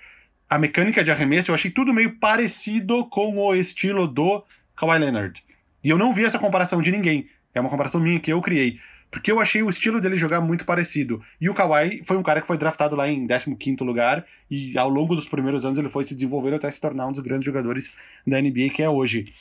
a 0.48 0.58
mecânica 0.58 1.02
de 1.02 1.10
arremesso, 1.10 1.50
eu 1.50 1.54
achei 1.54 1.70
tudo 1.70 1.92
meio 1.92 2.18
parecido 2.18 3.06
com 3.06 3.36
o 3.36 3.54
estilo 3.54 4.06
do 4.06 4.44
Kawhi 4.76 4.98
Leonard. 4.98 5.42
E 5.82 5.90
eu 5.90 5.98
não 5.98 6.12
vi 6.12 6.24
essa 6.24 6.38
comparação 6.38 6.80
de 6.80 6.90
ninguém. 6.90 7.28
É 7.54 7.60
uma 7.60 7.70
comparação 7.70 8.00
minha 8.00 8.20
que 8.20 8.32
eu 8.32 8.40
criei. 8.40 8.78
Porque 9.10 9.30
eu 9.30 9.40
achei 9.40 9.62
o 9.62 9.70
estilo 9.70 10.00
dele 10.00 10.16
jogar 10.16 10.40
muito 10.40 10.64
parecido. 10.64 11.22
E 11.40 11.48
o 11.48 11.54
Kawhi 11.54 12.02
foi 12.04 12.16
um 12.16 12.22
cara 12.22 12.40
que 12.40 12.46
foi 12.46 12.58
draftado 12.58 12.96
lá 12.96 13.08
em 13.08 13.26
15 13.26 13.82
lugar. 13.82 14.24
E 14.50 14.76
ao 14.76 14.88
longo 14.88 15.14
dos 15.14 15.28
primeiros 15.28 15.64
anos 15.64 15.78
ele 15.78 15.88
foi 15.88 16.04
se 16.04 16.14
desenvolvendo 16.14 16.54
até 16.54 16.70
se 16.70 16.80
tornar 16.80 17.06
um 17.06 17.12
dos 17.12 17.20
grandes 17.20 17.44
jogadores 17.44 17.94
da 18.26 18.40
NBA 18.40 18.70
que 18.74 18.82
é 18.82 18.88
hoje. 18.88 19.32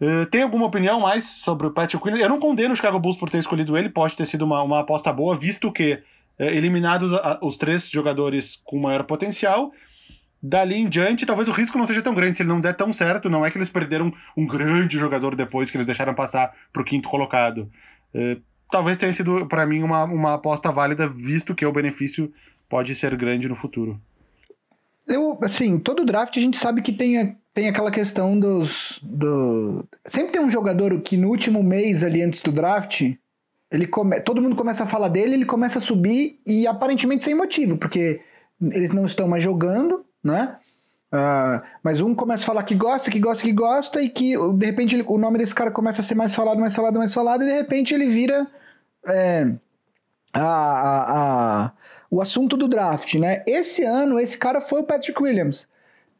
Uh, 0.00 0.24
tem 0.26 0.42
alguma 0.42 0.66
opinião 0.66 1.00
mais 1.00 1.24
sobre 1.24 1.66
o 1.66 1.70
Patrick 1.70 2.02
Williams? 2.02 2.24
Eu 2.24 2.30
não 2.30 2.40
condeno 2.40 2.72
o 2.72 2.76
Chicago 2.76 2.98
Bulls 2.98 3.18
por 3.18 3.28
ter 3.28 3.38
escolhido 3.38 3.76
ele. 3.76 3.90
Pode 3.90 4.16
ter 4.16 4.24
sido 4.24 4.42
uma, 4.42 4.62
uma 4.62 4.80
aposta 4.80 5.12
boa, 5.12 5.36
visto 5.36 5.70
que, 5.70 5.94
uh, 5.94 6.44
eliminados 6.44 7.12
a, 7.12 7.38
os 7.42 7.58
três 7.58 7.90
jogadores 7.90 8.60
com 8.64 8.78
maior 8.78 9.04
potencial, 9.04 9.72
dali 10.42 10.76
em 10.76 10.88
diante, 10.88 11.26
talvez 11.26 11.48
o 11.48 11.52
risco 11.52 11.76
não 11.76 11.86
seja 11.86 12.00
tão 12.00 12.14
grande. 12.14 12.36
Se 12.36 12.42
ele 12.42 12.48
não 12.48 12.60
der 12.60 12.74
tão 12.74 12.92
certo, 12.92 13.28
não 13.28 13.44
é 13.44 13.50
que 13.50 13.58
eles 13.58 13.68
perderam 13.68 14.12
um 14.36 14.46
grande 14.46 14.98
jogador 14.98 15.36
depois 15.36 15.70
que 15.70 15.76
eles 15.76 15.86
deixaram 15.86 16.14
passar 16.14 16.54
para 16.72 16.80
o 16.80 16.84
quinto 16.84 17.08
colocado. 17.08 17.70
É, 18.14 18.38
talvez 18.70 18.96
tenha 18.96 19.12
sido, 19.12 19.46
para 19.46 19.66
mim, 19.66 19.82
uma, 19.82 20.04
uma 20.04 20.34
aposta 20.34 20.72
válida, 20.72 21.06
visto 21.06 21.54
que 21.54 21.66
o 21.66 21.72
benefício 21.72 22.32
pode 22.68 22.94
ser 22.94 23.14
grande 23.16 23.48
no 23.48 23.54
futuro. 23.54 24.00
Eu, 25.06 25.38
assim, 25.42 25.78
todo 25.78 26.04
draft 26.04 26.36
a 26.36 26.40
gente 26.40 26.56
sabe 26.56 26.80
que 26.82 26.92
tem, 26.92 27.36
tem 27.52 27.68
aquela 27.68 27.90
questão 27.90 28.38
dos. 28.38 29.00
Do... 29.02 29.84
Sempre 30.06 30.32
tem 30.32 30.42
um 30.42 30.50
jogador 30.50 30.98
que 31.00 31.16
no 31.16 31.28
último 31.28 31.62
mês 31.62 32.04
ali 32.04 32.22
antes 32.22 32.42
do 32.42 32.52
draft, 32.52 33.12
ele 33.70 33.86
come... 33.86 34.20
todo 34.20 34.42
mundo 34.42 34.56
começa 34.56 34.84
a 34.84 34.86
falar 34.86 35.08
dele, 35.08 35.34
ele 35.34 35.44
começa 35.44 35.78
a 35.78 35.82
subir 35.82 36.40
e 36.46 36.66
aparentemente 36.66 37.24
sem 37.24 37.34
motivo, 37.34 37.76
porque 37.76 38.20
eles 38.60 38.92
não 38.92 39.06
estão 39.06 39.26
mais 39.26 39.42
jogando, 39.42 40.04
né? 40.22 40.56
Uh, 41.12 41.60
mas 41.82 42.00
um 42.00 42.14
começa 42.14 42.44
a 42.44 42.46
falar 42.46 42.62
que 42.62 42.74
gosta, 42.74 43.10
que 43.10 43.18
gosta, 43.18 43.42
que 43.42 43.52
gosta, 43.52 44.00
e 44.00 44.08
que 44.08 44.34
de 44.54 44.66
repente 44.66 44.94
ele, 44.94 45.04
o 45.06 45.18
nome 45.18 45.38
desse 45.38 45.54
cara 45.54 45.70
começa 45.70 46.00
a 46.00 46.04
ser 46.04 46.14
mais 46.14 46.34
falado, 46.34 46.60
mais 46.60 46.74
falado, 46.74 46.98
mais 46.98 47.12
falado, 47.12 47.42
e 47.42 47.46
de 47.46 47.52
repente 47.52 47.92
ele 47.92 48.06
vira 48.06 48.46
é, 49.08 49.50
a, 50.32 50.40
a, 50.40 51.64
a, 51.64 51.72
o 52.08 52.20
assunto 52.20 52.56
do 52.56 52.68
draft, 52.68 53.14
né? 53.14 53.42
Esse 53.44 53.82
ano, 53.82 54.20
esse 54.20 54.38
cara 54.38 54.60
foi 54.60 54.82
o 54.82 54.84
Patrick 54.84 55.20
Williams. 55.20 55.66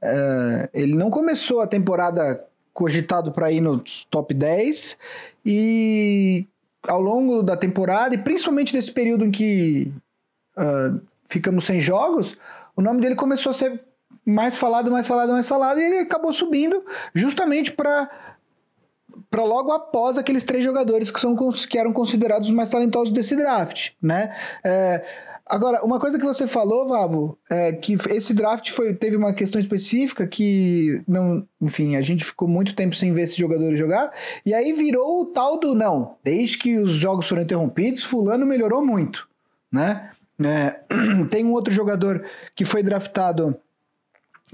Uh, 0.02 0.68
ele 0.72 0.94
não 0.94 1.10
começou 1.10 1.60
a 1.60 1.66
temporada 1.66 2.44
cogitado 2.72 3.32
para 3.32 3.50
ir 3.52 3.60
nos 3.60 4.04
top 4.04 4.32
10, 4.32 4.98
e 5.44 6.46
ao 6.88 7.00
longo 7.00 7.42
da 7.42 7.56
temporada, 7.56 8.14
e 8.14 8.18
principalmente 8.18 8.74
nesse 8.74 8.90
período 8.90 9.24
em 9.24 9.30
que 9.30 9.92
uh, 10.56 11.00
ficamos 11.26 11.64
sem 11.64 11.80
jogos, 11.80 12.36
o 12.74 12.80
nome 12.80 13.00
dele 13.00 13.14
começou 13.14 13.50
a 13.50 13.54
ser 13.54 13.80
mais 14.24 14.56
falado, 14.56 14.90
mais 14.90 15.06
falado, 15.06 15.32
mais 15.32 15.48
falado, 15.48 15.80
e 15.80 15.84
ele 15.84 15.98
acabou 15.98 16.32
subindo 16.32 16.82
justamente 17.14 17.72
para 17.72 18.08
para 19.30 19.44
logo 19.44 19.70
após 19.70 20.18
aqueles 20.18 20.42
três 20.42 20.64
jogadores 20.64 21.10
que, 21.10 21.20
são, 21.20 21.36
que 21.68 21.78
eram 21.78 21.92
considerados 21.92 22.48
os 22.48 22.54
mais 22.54 22.70
talentosos 22.70 23.12
desse 23.12 23.36
draft, 23.36 23.90
né? 24.02 24.34
É, 24.64 25.04
agora, 25.46 25.84
uma 25.84 26.00
coisa 26.00 26.18
que 26.18 26.24
você 26.24 26.46
falou, 26.46 26.88
Vavo, 26.88 27.38
é 27.48 27.72
que 27.72 27.94
esse 28.10 28.34
draft 28.34 28.70
foi, 28.70 28.92
teve 28.94 29.16
uma 29.16 29.32
questão 29.32 29.60
específica 29.60 30.26
que, 30.26 31.00
não, 31.06 31.46
enfim, 31.60 31.94
a 31.94 32.00
gente 32.00 32.24
ficou 32.24 32.48
muito 32.48 32.74
tempo 32.74 32.96
sem 32.96 33.12
ver 33.12 33.22
esses 33.22 33.36
jogadores 33.36 33.78
jogar, 33.78 34.12
e 34.44 34.52
aí 34.52 34.72
virou 34.72 35.22
o 35.22 35.26
tal 35.26 35.58
do, 35.60 35.74
não, 35.74 36.16
desde 36.24 36.58
que 36.58 36.76
os 36.78 36.90
jogos 36.90 37.28
foram 37.28 37.42
interrompidos, 37.42 38.02
fulano 38.02 38.44
melhorou 38.44 38.84
muito, 38.84 39.28
né? 39.70 40.10
É, 40.42 40.80
tem 41.30 41.44
um 41.44 41.52
outro 41.52 41.72
jogador 41.72 42.24
que 42.56 42.64
foi 42.64 42.82
draftado 42.82 43.56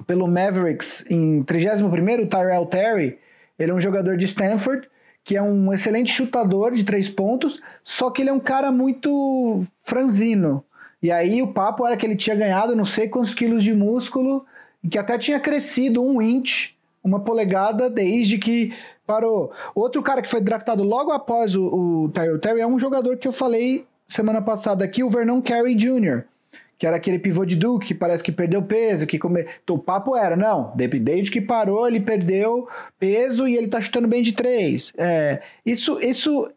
pelo 0.06 0.26
Mavericks 0.26 1.04
em 1.08 1.42
31º, 1.44 2.24
o 2.24 2.26
Tyrell 2.26 2.66
Terry. 2.66 3.18
Ele 3.58 3.70
é 3.70 3.74
um 3.74 3.80
jogador 3.80 4.16
de 4.16 4.24
Stanford, 4.24 4.88
que 5.24 5.36
é 5.36 5.42
um 5.42 5.72
excelente 5.72 6.12
chutador 6.12 6.72
de 6.72 6.84
três 6.84 7.08
pontos, 7.08 7.60
só 7.82 8.10
que 8.10 8.22
ele 8.22 8.30
é 8.30 8.32
um 8.32 8.40
cara 8.40 8.70
muito 8.70 9.62
franzino. 9.82 10.64
E 11.02 11.10
aí 11.10 11.42
o 11.42 11.52
papo 11.52 11.86
era 11.86 11.96
que 11.96 12.06
ele 12.06 12.16
tinha 12.16 12.36
ganhado 12.36 12.76
não 12.76 12.84
sei 12.84 13.08
quantos 13.08 13.34
quilos 13.34 13.62
de 13.62 13.74
músculo 13.74 14.46
e 14.82 14.88
que 14.88 14.98
até 14.98 15.18
tinha 15.18 15.40
crescido 15.40 16.02
um 16.02 16.22
inch, 16.22 16.76
uma 17.02 17.20
polegada, 17.20 17.90
desde 17.90 18.38
que 18.38 18.72
parou. 19.06 19.52
Outro 19.74 20.02
cara 20.02 20.22
que 20.22 20.28
foi 20.28 20.40
draftado 20.40 20.82
logo 20.82 21.12
após 21.12 21.54
o, 21.54 21.64
o 22.04 22.08
Tyrell 22.10 22.38
Terry 22.38 22.60
é 22.60 22.66
um 22.66 22.78
jogador 22.78 23.16
que 23.16 23.28
eu 23.28 23.32
falei 23.32 23.86
semana 24.06 24.40
passada 24.40 24.84
aqui, 24.84 25.02
o 25.02 25.10
Vernon 25.10 25.42
Carey 25.42 25.74
Jr., 25.74 26.24
que 26.78 26.86
era 26.86 26.96
aquele 26.96 27.18
pivô 27.18 27.44
de 27.44 27.56
Duke 27.56 27.88
que 27.88 27.94
parece 27.94 28.22
que 28.22 28.32
perdeu 28.32 28.62
peso, 28.62 29.06
que 29.06 29.18
come... 29.18 29.46
Então, 29.62 29.76
o 29.76 29.78
papo 29.78 30.16
era, 30.16 30.36
não, 30.36 30.72
desde 30.76 31.30
que 31.30 31.40
parou 31.40 31.86
ele 31.86 32.00
perdeu 32.00 32.68
peso 32.98 33.48
e 33.48 33.56
ele 33.56 33.68
tá 33.68 33.80
chutando 33.80 34.08
bem 34.08 34.22
de 34.22 34.32
três. 34.32 34.92
É, 34.96 35.40
isso, 35.64 35.98
isso 36.00 36.50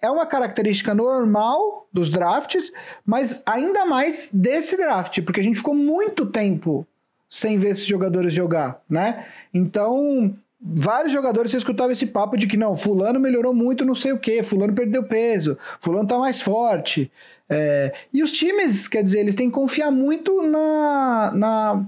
é 0.00 0.10
uma 0.10 0.26
característica 0.26 0.94
normal 0.94 1.88
dos 1.92 2.10
drafts, 2.10 2.72
mas 3.04 3.42
ainda 3.46 3.86
mais 3.86 4.32
desse 4.32 4.76
draft, 4.76 5.22
porque 5.22 5.40
a 5.40 5.42
gente 5.42 5.56
ficou 5.58 5.74
muito 5.74 6.26
tempo 6.26 6.86
sem 7.28 7.58
ver 7.58 7.70
esses 7.70 7.86
jogadores 7.86 8.32
jogar, 8.32 8.80
né? 8.88 9.24
Então, 9.52 10.36
vários 10.64 11.12
jogadores 11.12 11.50
você 11.50 11.58
escutava 11.58 11.92
esse 11.92 12.06
papo 12.06 12.36
de 12.38 12.46
que 12.46 12.56
não, 12.56 12.74
fulano 12.74 13.20
melhorou 13.20 13.52
muito 13.52 13.84
não 13.84 13.94
sei 13.94 14.12
o 14.12 14.18
que, 14.18 14.42
fulano 14.42 14.72
perdeu 14.72 15.04
peso, 15.04 15.58
fulano 15.78 16.08
tá 16.08 16.18
mais 16.18 16.40
forte. 16.40 17.12
É, 17.50 17.92
e 18.12 18.22
os 18.22 18.32
times, 18.32 18.88
quer 18.88 19.02
dizer, 19.02 19.20
eles 19.20 19.34
têm 19.34 19.48
que 19.48 19.54
confiar 19.54 19.90
muito 19.90 20.42
na, 20.42 21.30
na 21.34 21.86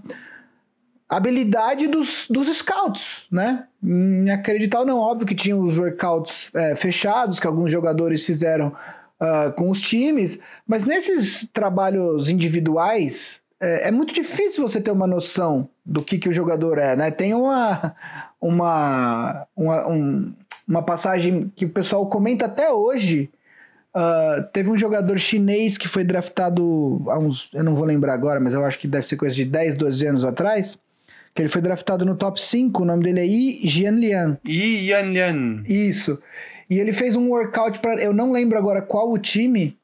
habilidade 1.08 1.86
dos, 1.86 2.26
dos 2.28 2.54
scouts, 2.54 3.26
né? 3.32 3.64
Em 3.82 4.28
acreditar 4.30 4.80
ou 4.80 4.86
não, 4.86 4.98
óbvio 4.98 5.26
que 5.26 5.34
tinha 5.34 5.56
os 5.56 5.78
workouts 5.78 6.54
é, 6.54 6.76
fechados 6.76 7.40
que 7.40 7.46
alguns 7.46 7.70
jogadores 7.70 8.26
fizeram 8.26 8.68
uh, 8.68 9.50
com 9.52 9.70
os 9.70 9.80
times, 9.80 10.38
mas 10.66 10.84
nesses 10.84 11.48
trabalhos 11.52 12.28
individuais 12.28 13.40
é, 13.60 13.88
é, 13.88 13.90
muito 13.90 14.12
difícil 14.12 14.66
você 14.66 14.80
ter 14.80 14.90
uma 14.90 15.06
noção 15.06 15.68
do 15.84 16.02
que, 16.02 16.18
que 16.18 16.28
o 16.28 16.32
jogador 16.32 16.78
é, 16.78 16.94
né? 16.94 17.10
Tem 17.10 17.32
uma, 17.32 17.94
uma, 18.40 19.46
uma, 19.56 19.88
um, 19.88 20.32
uma 20.68 20.82
passagem 20.82 21.52
que 21.54 21.64
o 21.64 21.70
pessoal 21.70 22.06
comenta 22.06 22.46
até 22.46 22.72
hoje 22.72 23.30
Uh, 23.96 24.44
teve 24.52 24.70
um 24.70 24.76
jogador 24.76 25.18
chinês 25.18 25.78
que 25.78 25.88
foi 25.88 26.04
draftado 26.04 27.02
há 27.08 27.18
uns. 27.18 27.48
Eu 27.54 27.64
não 27.64 27.74
vou 27.74 27.86
lembrar 27.86 28.12
agora, 28.12 28.38
mas 28.38 28.52
eu 28.52 28.62
acho 28.62 28.78
que 28.78 28.86
deve 28.86 29.06
ser 29.06 29.16
coisa 29.16 29.34
de 29.34 29.46
10, 29.46 29.74
12 29.74 30.06
anos 30.06 30.22
atrás. 30.22 30.78
Que 31.34 31.40
ele 31.40 31.48
foi 31.48 31.62
draftado 31.62 32.04
no 32.04 32.14
top 32.14 32.38
5. 32.38 32.82
O 32.82 32.84
nome 32.84 33.04
dele 33.04 33.20
é 33.20 33.26
Yi 33.26 33.66
Jianlian. 33.66 34.38
Yi 34.46 34.84
Jianlian. 34.84 35.62
Isso. 35.66 36.20
E 36.68 36.78
ele 36.78 36.92
fez 36.92 37.16
um 37.16 37.30
workout 37.30 37.78
para. 37.78 38.02
Eu 38.02 38.12
não 38.12 38.32
lembro 38.32 38.58
agora 38.58 38.82
qual 38.82 39.10
o 39.10 39.18
time, 39.18 39.78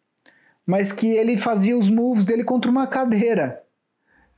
mas 0.66 0.92
que 0.92 1.06
ele 1.06 1.38
fazia 1.38 1.76
os 1.76 1.88
moves 1.88 2.26
dele 2.26 2.44
contra 2.44 2.70
uma 2.70 2.86
cadeira. 2.86 3.61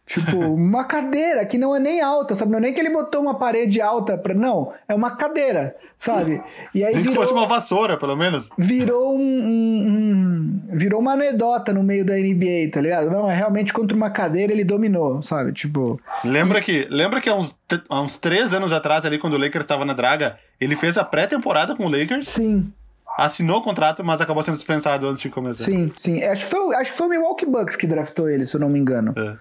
Tipo, 0.06 0.38
uma 0.54 0.84
cadeira 0.84 1.44
que 1.46 1.56
não 1.56 1.74
é 1.74 1.80
nem 1.80 2.00
alta, 2.00 2.34
sabe? 2.34 2.50
Não 2.50 2.58
é 2.58 2.62
nem 2.62 2.74
que 2.74 2.80
ele 2.80 2.90
botou 2.90 3.22
uma 3.22 3.34
parede 3.34 3.80
alta 3.80 4.18
pra. 4.18 4.34
Não, 4.34 4.72
é 4.88 4.94
uma 4.94 5.16
cadeira, 5.16 5.74
sabe? 5.96 6.42
E 6.74 6.84
aí 6.84 6.94
nem 6.94 7.02
virou, 7.02 7.14
que 7.14 7.20
fosse 7.20 7.32
uma 7.32 7.46
vassoura, 7.46 7.96
pelo 7.96 8.16
menos. 8.16 8.50
Virou 8.58 9.16
um, 9.16 9.20
um, 9.20 9.88
um, 9.88 10.60
Virou 10.76 11.00
uma 11.00 11.12
anedota 11.12 11.72
no 11.72 11.82
meio 11.82 12.04
da 12.04 12.14
NBA, 12.14 12.70
tá 12.72 12.80
ligado? 12.80 13.10
Não, 13.10 13.30
é 13.30 13.34
realmente 13.34 13.72
contra 13.72 13.96
uma 13.96 14.10
cadeira 14.10 14.52
ele 14.52 14.64
dominou, 14.64 15.22
sabe? 15.22 15.52
Tipo. 15.52 16.00
Lembra 16.22 16.58
e... 16.58 16.62
que, 16.62 16.86
lembra 16.90 17.20
que 17.20 17.28
há 17.28 17.34
uns, 17.34 17.58
há 17.88 18.02
uns 18.02 18.18
três 18.18 18.52
anos 18.52 18.72
atrás, 18.72 19.06
ali, 19.06 19.18
quando 19.18 19.34
o 19.34 19.38
Lakers 19.38 19.64
estava 19.64 19.84
na 19.84 19.94
draga, 19.94 20.38
ele 20.60 20.76
fez 20.76 20.98
a 20.98 21.04
pré-temporada 21.04 21.74
com 21.74 21.86
o 21.86 21.90
Lakers? 21.90 22.28
Sim 22.28 22.72
assinou 23.16 23.58
o 23.58 23.62
contrato, 23.62 24.02
mas 24.02 24.20
acabou 24.20 24.42
sendo 24.42 24.56
dispensado 24.56 25.06
antes 25.06 25.22
de 25.22 25.28
começar. 25.28 25.64
Sim, 25.64 25.92
sim. 25.94 26.22
Acho 26.24 26.44
que 26.44 26.50
foi, 26.50 26.74
acho 26.74 26.90
que 26.90 26.96
foi 26.96 27.06
o 27.06 27.10
Milwaukee 27.10 27.46
Bucks 27.46 27.76
que 27.76 27.86
draftou 27.86 28.28
ele, 28.28 28.44
se 28.44 28.56
eu 28.56 28.60
não 28.60 28.68
me 28.68 28.78
engano. 28.78 29.14
É. 29.16 29.36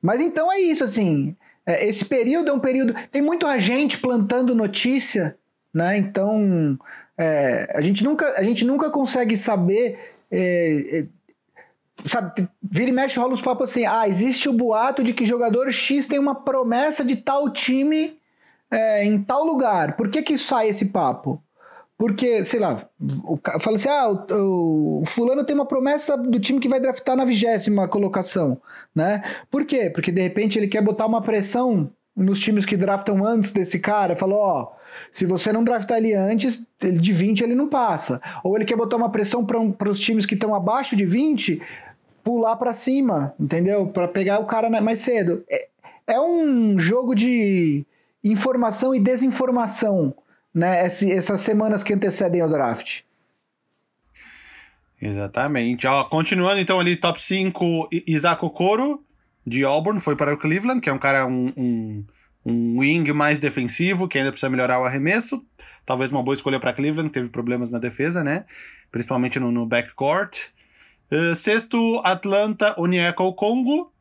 Mas 0.00 0.20
então 0.20 0.52
é 0.52 0.60
isso, 0.60 0.84
assim. 0.84 1.36
É, 1.64 1.86
esse 1.86 2.04
período 2.04 2.50
é 2.50 2.52
um 2.52 2.60
período. 2.60 2.94
Tem 3.10 3.20
muito 3.20 3.46
agente 3.46 3.98
plantando 3.98 4.54
notícia, 4.54 5.36
né? 5.74 5.96
Então 5.96 6.78
é, 7.18 7.72
a, 7.74 7.80
gente 7.80 8.04
nunca, 8.04 8.38
a 8.38 8.42
gente 8.42 8.64
nunca 8.64 8.90
consegue 8.90 9.36
saber. 9.36 9.98
É, 10.30 10.98
é 11.00 11.06
sabe, 12.04 12.48
vira 12.62 12.90
e 12.90 12.92
mexe 12.92 13.18
rola 13.18 13.34
os 13.34 13.42
papos 13.42 13.70
assim: 13.70 13.86
ah, 13.86 14.08
existe 14.08 14.48
o 14.48 14.52
boato 14.52 15.02
de 15.02 15.12
que 15.12 15.24
jogador 15.24 15.70
X 15.72 16.06
tem 16.06 16.18
uma 16.18 16.34
promessa 16.34 17.04
de 17.04 17.16
tal 17.16 17.50
time 17.50 18.18
é, 18.70 19.04
em 19.04 19.22
tal 19.22 19.44
lugar. 19.44 19.96
Por 19.96 20.08
que, 20.08 20.22
que 20.22 20.38
sai 20.38 20.68
esse 20.68 20.86
papo? 20.86 21.42
Porque, 21.98 22.44
sei 22.44 22.60
lá, 22.60 22.86
fala 23.60 23.76
assim: 23.76 23.88
ah, 23.88 24.08
o, 24.34 25.00
o, 25.00 25.04
fulano 25.06 25.44
tem 25.44 25.54
uma 25.54 25.64
promessa 25.64 26.16
do 26.16 26.38
time 26.38 26.60
que 26.60 26.68
vai 26.68 26.78
draftar 26.78 27.16
na 27.16 27.24
vigésima 27.24 27.88
colocação, 27.88 28.60
né? 28.94 29.22
Por 29.50 29.64
quê? 29.64 29.88
Porque 29.88 30.12
de 30.12 30.20
repente 30.20 30.58
ele 30.58 30.68
quer 30.68 30.82
botar 30.82 31.06
uma 31.06 31.22
pressão 31.22 31.90
nos 32.14 32.40
times 32.40 32.64
que 32.64 32.76
draftam 32.76 33.26
antes 33.26 33.50
desse 33.50 33.78
cara, 33.78 34.16
falou, 34.16 34.38
ó, 34.38 34.72
se 35.12 35.26
você 35.26 35.52
não 35.52 35.62
draftar 35.62 35.98
ele 35.98 36.14
antes, 36.14 36.64
ele 36.82 36.98
de 36.98 37.12
20 37.12 37.42
ele 37.42 37.54
não 37.54 37.68
passa. 37.68 38.20
Ou 38.42 38.56
ele 38.56 38.64
quer 38.64 38.76
botar 38.76 38.96
uma 38.96 39.10
pressão 39.10 39.44
para 39.44 39.88
os 39.88 40.00
times 40.00 40.24
que 40.24 40.34
estão 40.34 40.54
abaixo 40.54 40.96
de 40.96 41.04
20 41.04 41.60
pular 42.24 42.56
para 42.56 42.72
cima, 42.72 43.34
entendeu? 43.38 43.86
Para 43.86 44.08
pegar 44.08 44.40
o 44.40 44.46
cara 44.46 44.68
mais 44.80 45.00
cedo. 45.00 45.44
É, 45.50 45.68
é 46.06 46.20
um 46.20 46.78
jogo 46.78 47.14
de 47.14 47.86
informação 48.24 48.94
e 48.94 49.00
desinformação 49.00 50.14
né, 50.56 50.86
essas 50.86 51.40
semanas 51.42 51.82
que 51.82 51.92
antecedem 51.92 52.42
o 52.42 52.48
draft. 52.48 53.02
Exatamente. 55.00 55.86
Ó, 55.86 56.04
continuando 56.04 56.58
então 56.58 56.80
ali, 56.80 56.96
top 56.96 57.22
5, 57.22 57.90
Isaac 58.06 58.42
Okoro, 58.42 59.04
de 59.46 59.62
Auburn, 59.64 60.00
foi 60.00 60.16
para 60.16 60.32
o 60.32 60.38
Cleveland, 60.38 60.80
que 60.80 60.88
é 60.88 60.92
um 60.92 60.98
cara, 60.98 61.26
um, 61.26 61.52
um, 61.54 62.04
um 62.46 62.78
wing 62.78 63.12
mais 63.12 63.38
defensivo, 63.38 64.08
que 64.08 64.16
ainda 64.16 64.32
precisa 64.32 64.48
melhorar 64.48 64.80
o 64.80 64.84
arremesso. 64.84 65.44
Talvez 65.84 66.10
uma 66.10 66.22
boa 66.22 66.34
escolha 66.34 66.58
para 66.58 66.72
Cleveland, 66.72 67.10
teve 67.10 67.28
problemas 67.28 67.70
na 67.70 67.78
defesa, 67.78 68.24
né? 68.24 68.46
Principalmente 68.90 69.38
no, 69.38 69.52
no 69.52 69.66
backcourt. 69.66 70.38
Uh, 71.12 71.36
sexto, 71.36 72.00
Atlanta 72.02 72.74
Onyeka 72.80 73.22
Congo, 73.32 73.92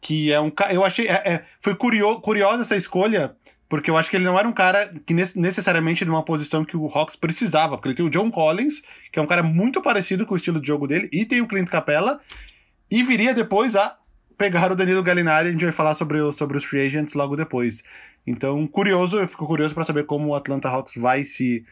que 0.00 0.32
é 0.32 0.38
um 0.38 0.50
cara. 0.50 0.72
Eu 0.72 0.84
achei. 0.84 1.08
É, 1.08 1.14
é, 1.14 1.44
foi 1.60 1.74
curio, 1.74 2.20
curiosa 2.20 2.62
essa 2.62 2.76
escolha, 2.76 3.34
porque 3.68 3.90
eu 3.90 3.96
acho 3.96 4.10
que 4.10 4.16
ele 4.16 4.24
não 4.24 4.38
era 4.38 4.46
um 4.46 4.52
cara 4.52 4.92
que 5.06 5.14
necessariamente 5.14 6.04
numa 6.04 6.24
posição 6.24 6.64
que 6.64 6.76
o 6.76 6.86
Hawks 6.86 7.16
precisava, 7.16 7.76
porque 7.76 7.88
ele 7.88 7.96
tem 7.96 8.06
o 8.06 8.10
John 8.10 8.30
Collins, 8.30 8.82
que 9.12 9.18
é 9.18 9.22
um 9.22 9.26
cara 9.26 9.42
muito 9.42 9.80
parecido 9.82 10.26
com 10.26 10.34
o 10.34 10.36
estilo 10.36 10.60
de 10.60 10.66
jogo 10.66 10.86
dele, 10.86 11.08
e 11.12 11.24
tem 11.24 11.40
o 11.40 11.46
Clint 11.46 11.68
Capella, 11.68 12.20
e 12.90 13.02
viria 13.02 13.34
depois 13.34 13.74
a 13.74 13.96
pegar 14.36 14.70
o 14.70 14.76
Danilo 14.76 15.02
Gallinari, 15.02 15.48
a 15.48 15.52
gente 15.52 15.64
vai 15.64 15.72
falar 15.72 15.94
sobre, 15.94 16.20
o, 16.20 16.32
sobre 16.32 16.56
os 16.56 16.64
free 16.64 16.86
agents 16.86 17.14
logo 17.14 17.36
depois. 17.36 17.82
Então, 18.26 18.66
curioso, 18.66 19.18
eu 19.18 19.28
fico 19.28 19.46
curioso 19.46 19.74
para 19.74 19.84
saber 19.84 20.04
como 20.04 20.28
o 20.28 20.34
Atlanta 20.34 20.68
Hawks 20.68 20.94
vai 20.96 21.24
se 21.24 21.64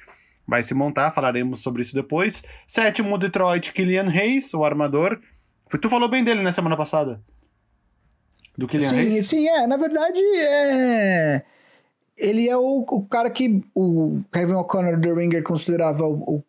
vai 0.47 0.63
se 0.63 0.75
montar, 0.75 1.11
falaremos 1.11 1.61
sobre 1.61 1.83
isso 1.83 1.95
depois. 1.95 2.43
Sétimo, 2.67 3.17
Detroit, 3.17 3.73
Killian 3.73 4.09
Hayes, 4.09 4.53
o 4.53 4.65
armador. 4.65 5.21
Tu 5.81 5.89
falou 5.89 6.09
bem 6.09 6.23
dele 6.25 6.43
na 6.43 6.53
semana 6.53 6.77
passada. 6.77 7.23
Do 8.59 8.67
Kylian 8.67 8.89
sim, 8.89 8.97
Reis? 8.97 9.27
Sim, 9.27 9.49
é. 9.49 9.67
Na 9.67 9.77
verdade, 9.77 10.21
é... 10.37 11.43
ele 12.23 12.49
é 12.49 12.57
o, 12.57 12.87
o 12.89 13.07
cara 13.07 13.29
que 13.29 13.63
o 13.75 14.21
Kevin 14.33 14.55
O'Connor 14.55 14.99
do 14.99 15.15
Ringer 15.15 15.43
considerava 15.43 16.07
o, 16.07 16.43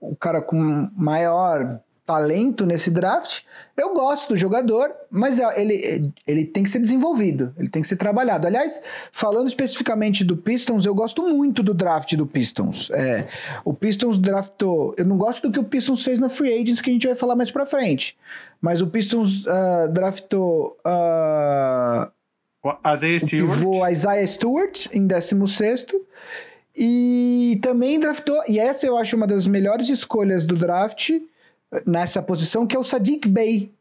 o, 0.00 0.10
o 0.10 0.16
cara 0.16 0.40
com 0.40 0.88
maior 0.96 1.80
talento 2.08 2.64
nesse 2.64 2.90
draft. 2.90 3.42
Eu 3.76 3.92
gosto 3.92 4.30
do 4.30 4.36
jogador, 4.36 4.90
mas 5.10 5.38
é, 5.38 5.60
ele, 5.60 6.10
ele 6.26 6.46
tem 6.46 6.62
que 6.62 6.70
ser 6.70 6.78
desenvolvido, 6.78 7.54
ele 7.58 7.68
tem 7.68 7.82
que 7.82 7.88
ser 7.88 7.96
trabalhado. 7.96 8.46
Aliás, 8.46 8.82
falando 9.12 9.46
especificamente 9.46 10.24
do 10.24 10.34
Pistons, 10.34 10.86
eu 10.86 10.94
gosto 10.94 11.28
muito 11.28 11.62
do 11.62 11.74
draft 11.74 12.16
do 12.16 12.26
Pistons. 12.26 12.90
É, 12.94 13.28
o 13.62 13.74
Pistons 13.74 14.18
draftou. 14.18 14.94
Eu 14.96 15.04
não 15.04 15.18
gosto 15.18 15.42
do 15.42 15.52
que 15.52 15.60
o 15.60 15.64
Pistons 15.64 16.02
fez 16.02 16.18
na 16.18 16.30
Free 16.30 16.54
Agents, 16.54 16.80
que 16.80 16.88
a 16.88 16.92
gente 16.94 17.06
vai 17.06 17.14
falar 17.14 17.36
mais 17.36 17.50
pra 17.50 17.66
frente. 17.66 18.16
Mas 18.58 18.80
o 18.80 18.86
Pistons 18.86 19.44
uh, 19.44 19.92
draftou. 19.92 20.74
Uh, 20.80 22.10
Isaiah 22.94 23.20
Stewart. 23.20 23.50
O 23.50 23.54
pivô 23.54 23.88
Isaiah 23.88 24.26
Stewart 24.26 24.86
em 24.92 25.06
16 25.06 25.86
e 26.80 27.58
também 27.60 27.98
draftou, 27.98 28.40
e 28.48 28.60
essa 28.60 28.86
eu 28.86 28.96
acho 28.96 29.16
uma 29.16 29.26
das 29.26 29.48
melhores 29.48 29.88
escolhas 29.88 30.46
do 30.46 30.54
draft, 30.54 31.10
nessa 31.84 32.22
posição, 32.22 32.68
que 32.68 32.76
é 32.76 32.78
o 32.78 32.84
Sadiq 32.84 33.28
Bey. 33.28 33.72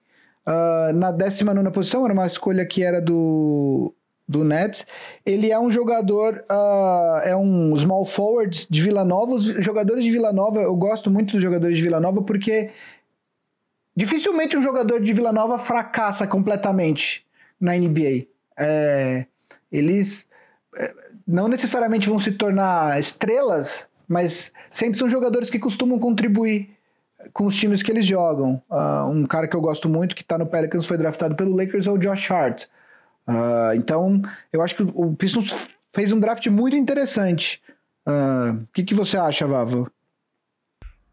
Uh, 0.48 0.94
na 0.94 1.12
19 1.12 1.70
posição, 1.72 2.06
era 2.06 2.14
uma 2.14 2.26
escolha 2.26 2.66
que 2.66 2.82
era 2.82 3.00
do, 3.00 3.94
do 4.28 4.44
Nets. 4.44 4.88
Ele 5.26 5.52
é 5.52 5.60
um 5.60 5.70
jogador, 5.70 6.44
uh, 6.50 7.20
é 7.24 7.36
um 7.36 7.76
small 7.76 8.04
forward 8.04 8.66
de 8.68 8.82
Vila 8.82 9.06
Nova. 9.06 9.34
Os 9.34 9.44
jogadores 9.44 10.04
de 10.04 10.10
Vila 10.10 10.34
Nova, 10.34 10.62
eu 10.62 10.76
gosto 10.76 11.12
muito 11.12 11.34
dos 11.34 11.44
jogadores 11.44 11.78
de 11.78 11.84
Vila 11.84 12.00
Nova 12.00 12.22
porque 12.24 12.72
dificilmente 13.96 14.58
um 14.58 14.64
jogador 14.64 15.02
de 15.02 15.14
Vila 15.14 15.32
Nova 15.32 15.60
fracassa 15.60 16.26
completamente 16.26 17.26
na 17.60 17.78
NBA. 17.78 18.26
É, 18.58 19.26
eles 19.72 20.30
é, 20.76 20.94
não 21.28 21.48
necessariamente 21.48 22.10
vão 22.10 22.20
se 22.20 22.32
tornar 22.32 23.00
estrelas, 23.00 23.88
mas 24.08 24.52
sempre 24.72 24.98
são 24.98 25.10
jogadores 25.10 25.50
que 25.50 25.60
costumam 25.60 26.00
contribuir 26.00 26.70
com 27.34 27.46
os 27.46 27.56
times 27.56 27.84
que 27.84 27.92
eles 27.92 28.06
jogam. 28.06 28.62
Uh, 28.70 29.10
um 29.10 29.26
cara 29.26 29.48
que 29.48 29.56
eu 29.56 29.62
gosto 29.62 29.90
muito, 29.90 30.16
que 30.16 30.22
está 30.22 30.38
no 30.38 30.46
Pelicans, 30.46 30.86
foi 30.86 30.98
draftado 30.98 31.36
pelo 31.36 31.56
Lakers, 31.56 31.88
é 31.88 31.92
o 31.92 31.98
Josh 31.98 32.32
Hart. 32.32 32.64
Uh, 33.28 33.76
então, 33.76 34.22
eu 34.54 34.62
acho 34.62 34.76
que 34.76 34.84
o 34.84 35.14
Pistons 35.16 35.54
fez 35.94 36.12
um 36.12 36.20
draft 36.20 36.48
muito 36.48 36.78
interessante. 36.78 37.62
O 38.06 38.12
uh, 38.12 38.68
que, 38.72 38.84
que 38.84 38.94
você 38.94 39.18
acha, 39.18 39.46
Vavo? 39.46 39.92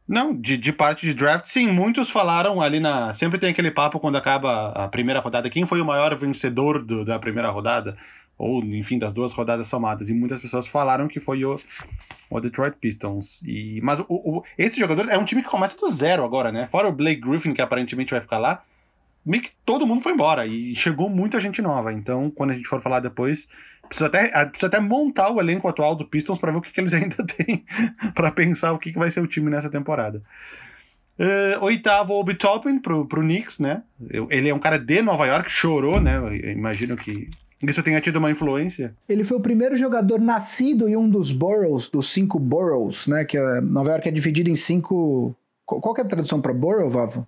Não, 0.07 0.35
de, 0.39 0.59
de 0.59 0.73
parte 0.73 1.07
de 1.07 1.15
draft, 1.15 1.47
sim. 1.47 1.67
Muitos 1.67 2.11
falaram 2.11 2.61
ali 2.61 2.79
na. 2.79 3.13
Sempre 3.15 3.39
tem 3.39 3.51
aquele 3.51 3.71
papo 3.71 3.99
quando 3.99 4.17
acaba 4.17 4.69
a 4.73 4.87
primeira 4.89 5.21
rodada. 5.21 5.49
Quem 5.49 5.65
foi 5.65 5.81
o 5.81 5.85
maior 5.85 6.15
vencedor 6.15 6.85
do, 6.85 7.05
da 7.05 7.19
primeira 7.19 7.51
rodada? 7.51 7.97
Ou, 8.37 8.63
enfim, 8.63 8.99
das 8.99 9.15
duas 9.15 9.33
rodadas 9.33 9.67
somadas. 9.67 10.11
E 10.11 10.15
muitas 10.15 10.41
pessoas 10.41 10.67
falaram 10.67 11.09
que 11.09 11.21
foi 11.21 11.45
o, 11.45 11.59
o 12.29 12.41
Detroit 12.41 12.77
Pistons. 12.79 13.43
E, 13.43 13.81
mas 13.83 13.99
o, 14.01 14.07
o, 14.09 14.45
esse 14.59 14.79
jogador 14.79 15.09
é 15.09 15.17
um 15.17 15.25
time 15.25 15.43
que 15.43 15.49
começa 15.49 15.79
do 15.79 15.89
zero 15.89 16.23
agora, 16.23 16.53
né? 16.53 16.67
Fora 16.67 16.89
o 16.89 16.93
Blake 16.93 17.23
Griffin, 17.23 17.55
que 17.55 17.63
aparentemente 17.63 18.11
vai 18.11 18.21
ficar 18.21 18.39
lá, 18.39 18.63
meio 19.25 19.43
que 19.43 19.53
todo 19.65 19.87
mundo 19.87 20.03
foi 20.03 20.13
embora. 20.13 20.47
E 20.47 20.77
chegou 20.77 21.09
muita 21.09 21.41
gente 21.41 21.63
nova. 21.63 21.93
Então, 21.93 22.31
quando 22.31 22.51
a 22.51 22.55
gente 22.55 22.69
for 22.69 22.81
falar 22.81 23.01
depois, 23.01 23.49
precisa 23.89 24.07
até, 24.07 24.29
precisa 24.47 24.67
até 24.67 24.81
montar 24.81 25.31
o 25.31 25.41
elenco 25.41 25.69
atual 25.69 25.95
do 25.95 26.07
Pistons 26.07 26.39
para 26.39 26.53
ver 26.53 26.59
o 26.59 26.61
que, 26.61 26.73
que 26.73 26.81
eles 26.81 26.93
ainda 26.95 27.17
têm 27.25 27.65
para 28.15 28.31
pensar 28.31 28.73
o 28.73 28.79
que, 28.79 28.93
que 28.93 28.99
vai 28.99 29.11
ser 29.11 29.21
o 29.21 29.27
time 29.27 29.51
nessa 29.51 29.71
temporada. 29.71 30.23
Uh, 31.19 31.65
oitavo, 31.65 32.13
Obi 32.15 32.35
Toppin 32.35 32.79
pro, 32.81 33.07
pro 33.07 33.23
Knicks, 33.23 33.61
né? 33.61 33.83
Ele 34.31 34.49
é 34.49 34.55
um 34.55 34.59
cara 34.59 34.79
de 34.79 35.01
Nova 35.01 35.27
York, 35.27 35.49
chorou, 35.49 36.01
né? 36.01 36.17
Eu 36.17 36.51
imagino 36.51 36.97
que 36.97 37.31
isso 37.63 37.83
tenha 37.83 38.01
tido 38.01 38.17
uma 38.17 38.31
influência? 38.31 38.95
Ele 39.09 39.25
foi 39.25 39.37
o 39.37 39.41
primeiro 39.41 39.77
jogador 39.77 40.21
nascido 40.21 40.89
em 40.89 40.97
um 40.97 41.09
dos 41.09 41.31
boroughs, 41.31 41.89
dos 41.89 42.11
cinco 42.11 42.39
boroughs, 42.39 43.07
né? 43.07 43.25
Que 43.25 43.39
é, 43.39 43.61
Nova 43.61 43.91
York 43.91 44.09
é 44.09 44.13
dividido 44.13 44.51
em 44.51 44.57
cinco. 44.57 45.35
Qual 45.65 45.95
que 45.95 46.01
é 46.01 46.05
a 46.05 46.09
tradução 46.09 46.41
para 46.41 46.53
borough, 46.53 46.91
Vavo? 46.91 47.27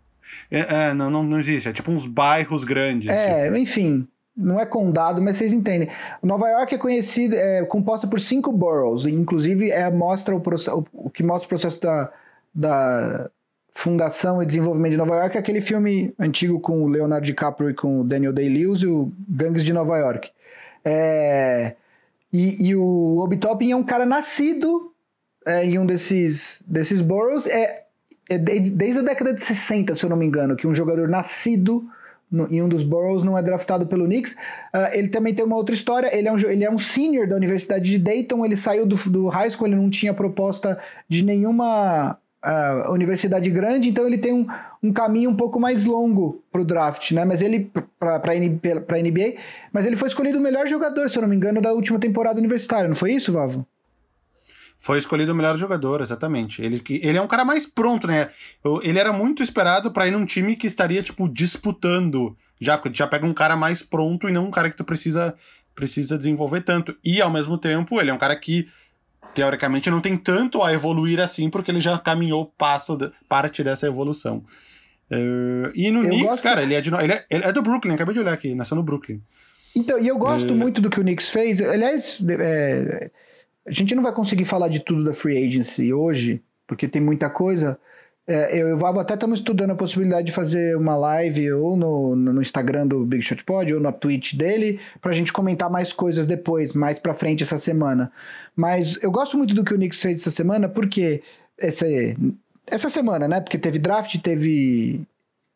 É, 0.51 0.89
é, 0.89 0.95
não, 0.95 1.11
não, 1.11 1.23
não 1.23 1.39
existe. 1.39 1.69
É 1.69 1.73
tipo 1.73 1.91
uns 1.91 2.07
bairros 2.07 2.65
grandes. 2.65 3.09
É, 3.09 3.45
tipo. 3.45 3.57
enfim. 3.57 4.07
Não 4.37 4.61
é 4.61 4.67
condado, 4.67 5.23
mas 5.23 5.37
vocês 5.37 5.53
entendem. 5.53 5.89
Nova 6.23 6.49
York 6.49 6.75
é 6.75 6.79
conhecida, 6.79 7.35
é 7.37 7.65
composta 7.65 8.07
por 8.07 8.21
cinco 8.21 8.53
boroughs, 8.53 9.07
inclusive 9.07 9.71
é, 9.71 9.91
mostra 9.91 10.37
o, 10.37 10.43
o, 10.93 11.09
que 11.09 11.23
mostra 11.23 11.47
o 11.47 11.49
processo 11.49 11.81
da, 11.81 12.13
da 12.55 13.31
fundação 13.77 14.43
e 14.43 14.47
desenvolvimento 14.47 14.93
de 14.93 14.99
Nova 14.99 15.17
York 15.17 15.37
é 15.37 15.41
aquele 15.41 15.61
filme 15.61 16.15
antigo 16.19 16.59
com 16.59 16.83
o 16.83 16.89
Leonardo 16.89 17.27
DiCaprio 17.27 17.71
e 17.71 17.75
com 17.75 18.01
o 18.01 18.05
Daniel 18.05 18.33
Day-Lewis, 18.33 18.83
o 18.83 19.13
Gangues 19.29 19.63
de 19.63 19.73
Nova 19.73 19.99
York. 19.99 20.31
É, 20.85 21.75
e, 22.33 22.69
e, 22.69 22.75
o 22.77 23.19
Obi 23.19 23.37
Toppin 23.37 23.73
é 23.73 23.77
um 23.77 23.85
cara 23.85 24.07
nascido 24.07 24.93
é, 25.47 25.65
em 25.65 25.79
um 25.79 25.85
desses, 25.87 26.63
desses 26.67 27.01
boroughs, 27.01 27.47
é, 27.47 27.85
é 28.29 28.39
desde 28.39 28.99
a 28.99 29.03
década 29.03 29.35
de 29.35 29.43
60, 29.43 29.95
se 29.95 30.05
eu 30.05 30.11
não 30.11 30.17
me 30.17 30.27
engano, 30.27 30.57
que 30.57 30.67
um 30.67 30.75
jogador 30.75 31.09
nascido 31.09 31.87
no, 32.37 32.53
em 32.53 32.63
um 32.63 32.69
dos 32.69 32.83
boroughs 32.83 33.23
não 33.23 33.37
é 33.37 33.43
draftado 33.43 33.87
pelo 33.87 34.05
Knicks. 34.05 34.35
Uh, 34.75 34.93
ele 34.93 35.09
também 35.09 35.35
tem 35.35 35.45
uma 35.45 35.57
outra 35.57 35.75
história. 35.75 36.15
Ele 36.17 36.29
é 36.29 36.33
um, 36.33 36.39
ele 36.39 36.65
é 36.65 36.71
um 36.71 36.79
senior 36.79 37.27
da 37.27 37.35
Universidade 37.35 37.91
de 37.91 37.99
Dayton. 37.99 38.45
Ele 38.45 38.57
saiu 38.57 38.87
do, 38.87 38.97
do 39.11 39.29
high 39.29 39.51
school, 39.51 39.67
ele 39.67 39.77
não 39.77 39.91
tinha 39.91 40.13
proposta 40.13 40.79
de 41.09 41.25
nenhuma 41.25 42.19
uh, 42.47 42.93
universidade 42.93 43.51
grande, 43.51 43.89
então 43.89 44.07
ele 44.07 44.19
tem 44.19 44.33
um, 44.33 44.47
um 44.83 44.93
caminho 44.93 45.31
um 45.31 45.37
pouco 45.37 45.59
mais 45.59 45.85
longo 45.85 46.43
para 46.53 46.61
o 46.61 46.65
draft, 46.65 47.11
né? 47.13 47.25
Mas 47.25 47.43
ele, 47.43 47.71
para 47.99 48.17
a 48.17 49.03
NBA, 49.03 49.35
mas 49.73 49.85
ele 49.85 49.97
foi 49.97 50.09
escolhido 50.09 50.39
o 50.39 50.43
melhor 50.43 50.67
jogador, 50.69 51.11
se 51.11 51.19
eu 51.19 51.23
não 51.23 51.29
me 51.29 51.37
engano, 51.37 51.61
da 51.61 51.73
última 51.73 51.99
temporada 51.99 52.39
universitária, 52.39 52.89
não 52.89 52.95
foi 52.95 53.13
isso, 53.13 53.33
Vavo? 53.33 53.67
Foi 54.79 54.99
escolhido 54.99 55.33
o 55.33 55.35
melhor 55.35 55.57
jogador, 55.57 56.01
exatamente. 56.01 56.63
Ele, 56.63 56.83
ele 56.89 57.19
é 57.19 57.23
um 57.23 57.27
cara 57.27 57.45
mais 57.45 57.67
pronto, 57.67 58.07
né? 58.07 58.31
Ele 58.83 58.99
era 58.99 59.13
muito 59.13 59.43
esperado 59.43 59.91
para 59.91 60.07
ir 60.07 60.13
num 60.13 60.25
time 60.25 60.55
que 60.55 60.67
estaria, 60.67 61.03
tipo, 61.03 61.29
disputando. 61.29 62.37
Já, 62.61 62.81
já 62.93 63.07
pega 63.07 63.27
um 63.27 63.35
cara 63.35 63.57
mais 63.57 63.83
pronto 63.83 64.29
e 64.29 64.33
não 64.33 64.47
um 64.47 64.51
cara 64.51 64.71
que 64.71 64.77
tu 64.77 64.85
precisa, 64.85 65.35
precisa 65.75 66.17
desenvolver 66.17 66.61
tanto. 66.61 66.97
E, 67.05 67.21
ao 67.21 67.31
mesmo 67.31 67.59
tempo, 67.59 68.01
ele 68.01 68.11
é 68.11 68.15
um 68.15 68.19
cara 68.19 68.37
que 68.37 68.69
teoricamente 69.35 69.91
não 69.91 70.01
tem 70.01 70.17
tanto 70.17 70.63
a 70.63 70.73
evoluir 70.73 71.21
assim, 71.21 71.51
porque 71.51 71.71
ele 71.71 71.81
já 71.81 71.99
caminhou 71.99 72.47
passo 72.57 72.97
parte 73.29 73.63
dessa 73.63 73.87
evolução. 73.87 74.45
Uh, 75.11 75.71
e 75.75 75.91
no 75.91 76.01
eu 76.01 76.09
Knicks, 76.09 76.27
gosto... 76.27 76.43
cara, 76.43 76.63
ele 76.63 76.75
é, 76.75 76.81
de, 76.81 76.93
ele, 76.93 77.13
é, 77.13 77.25
ele 77.29 77.45
é 77.45 77.53
do 77.53 77.63
Brooklyn, 77.63 77.95
acabei 77.95 78.15
de 78.15 78.21
olhar 78.21 78.33
aqui, 78.33 78.55
nasceu 78.55 78.77
no 78.77 78.83
Brooklyn. 78.83 79.21
Então, 79.75 80.01
e 80.01 80.09
eu 80.09 80.17
gosto 80.17 80.53
uh... 80.53 80.57
muito 80.57 80.81
do 80.81 80.89
que 80.89 80.99
o 80.99 81.03
Knicks 81.03 81.29
fez. 81.29 81.61
Aliás, 81.61 82.19
é, 82.29 83.11
a 83.67 83.73
gente 83.73 83.95
não 83.95 84.03
vai 84.03 84.13
conseguir 84.13 84.45
falar 84.45 84.69
de 84.69 84.81
tudo 84.81 85.03
da 85.03 85.13
Free 85.13 85.37
Agency 85.47 85.93
hoje, 85.93 86.43
porque 86.67 86.87
tem 86.87 87.03
muita 87.03 87.29
coisa. 87.29 87.79
É, 88.29 88.61
eu 88.61 88.69
e 88.69 88.73
o 88.73 88.77
Vavo 88.77 88.99
até 88.99 89.15
estamos 89.15 89.39
estudando 89.39 89.71
a 89.71 89.77
possibilidade 89.77 90.27
de 90.27 90.33
fazer 90.33 90.77
uma 90.77 90.97
live 90.97 91.53
ou 91.53 91.77
no, 91.77 92.17
no 92.17 92.41
Instagram 92.41 92.87
do 92.87 93.05
Big 93.05 93.23
Shot 93.23 93.45
Pod 93.45 93.73
ou 93.73 93.81
na 93.81 93.93
Twitch 93.93 94.35
dele, 94.35 94.81
para 95.01 95.11
a 95.13 95.15
gente 95.15 95.33
comentar 95.33 95.71
mais 95.71 95.93
coisas 95.93 96.27
depois, 96.27 96.73
mais 96.73 96.99
para 96.99 97.15
frente 97.15 97.43
essa 97.43 97.59
semana. 97.59 98.11
Mas 98.55 99.01
eu 99.03 99.11
gosto 99.11 99.37
muito 99.37 99.55
do 99.55 99.65
que 99.65 99.75
o 99.75 99.77
Knicks 99.77 100.01
fez 100.01 100.21
essa 100.21 100.31
semana, 100.31 100.69
porque 100.69 101.23
essa, 101.59 101.87
essa 102.67 102.91
semana, 102.91 103.29
né? 103.29 103.41
Porque 103.41 103.59
teve 103.59 103.79
draft, 103.79 104.17
teve 104.21 105.01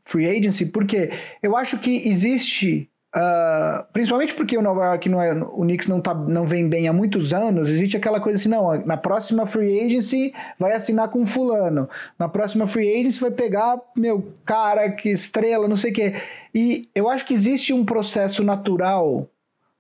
free 0.05 0.29
agency, 0.29 0.67
porque 0.67 1.11
eu 1.43 1.57
acho 1.57 1.79
que 1.79 2.09
existe 2.09 2.90
Uh, 3.13 3.85
principalmente 3.93 4.33
porque 4.35 4.57
o 4.57 4.63
Nova 4.63 4.85
York 4.85 5.09
não 5.09 5.21
é, 5.21 5.33
o 5.33 5.63
Knicks 5.63 5.89
não, 5.89 6.01
tá, 6.01 6.15
não 6.15 6.45
vem 6.45 6.69
bem 6.69 6.87
há 6.87 6.93
muitos 6.93 7.33
anos, 7.33 7.69
existe 7.69 7.97
aquela 7.97 8.21
coisa 8.21 8.39
assim, 8.39 8.49
não, 8.49 8.71
na 8.87 8.97
próxima 8.97 9.45
free 9.47 9.81
agency 9.81 10.33
vai 10.57 10.73
assinar 10.73 11.09
com 11.09 11.27
fulano, 11.27 11.89
na 12.17 12.29
próxima 12.29 12.69
free 12.69 13.01
agency 13.01 13.21
vai 13.21 13.33
pegar, 13.33 13.81
meu, 13.97 14.33
cara, 14.45 14.89
que 14.91 15.09
estrela, 15.09 15.67
não 15.67 15.75
sei 15.75 15.91
o 15.91 15.95
quê. 15.95 16.15
E 16.55 16.89
eu 16.95 17.09
acho 17.09 17.25
que 17.25 17.35
existe 17.35 17.73
um 17.73 17.85
processo 17.85 18.45
natural 18.45 19.29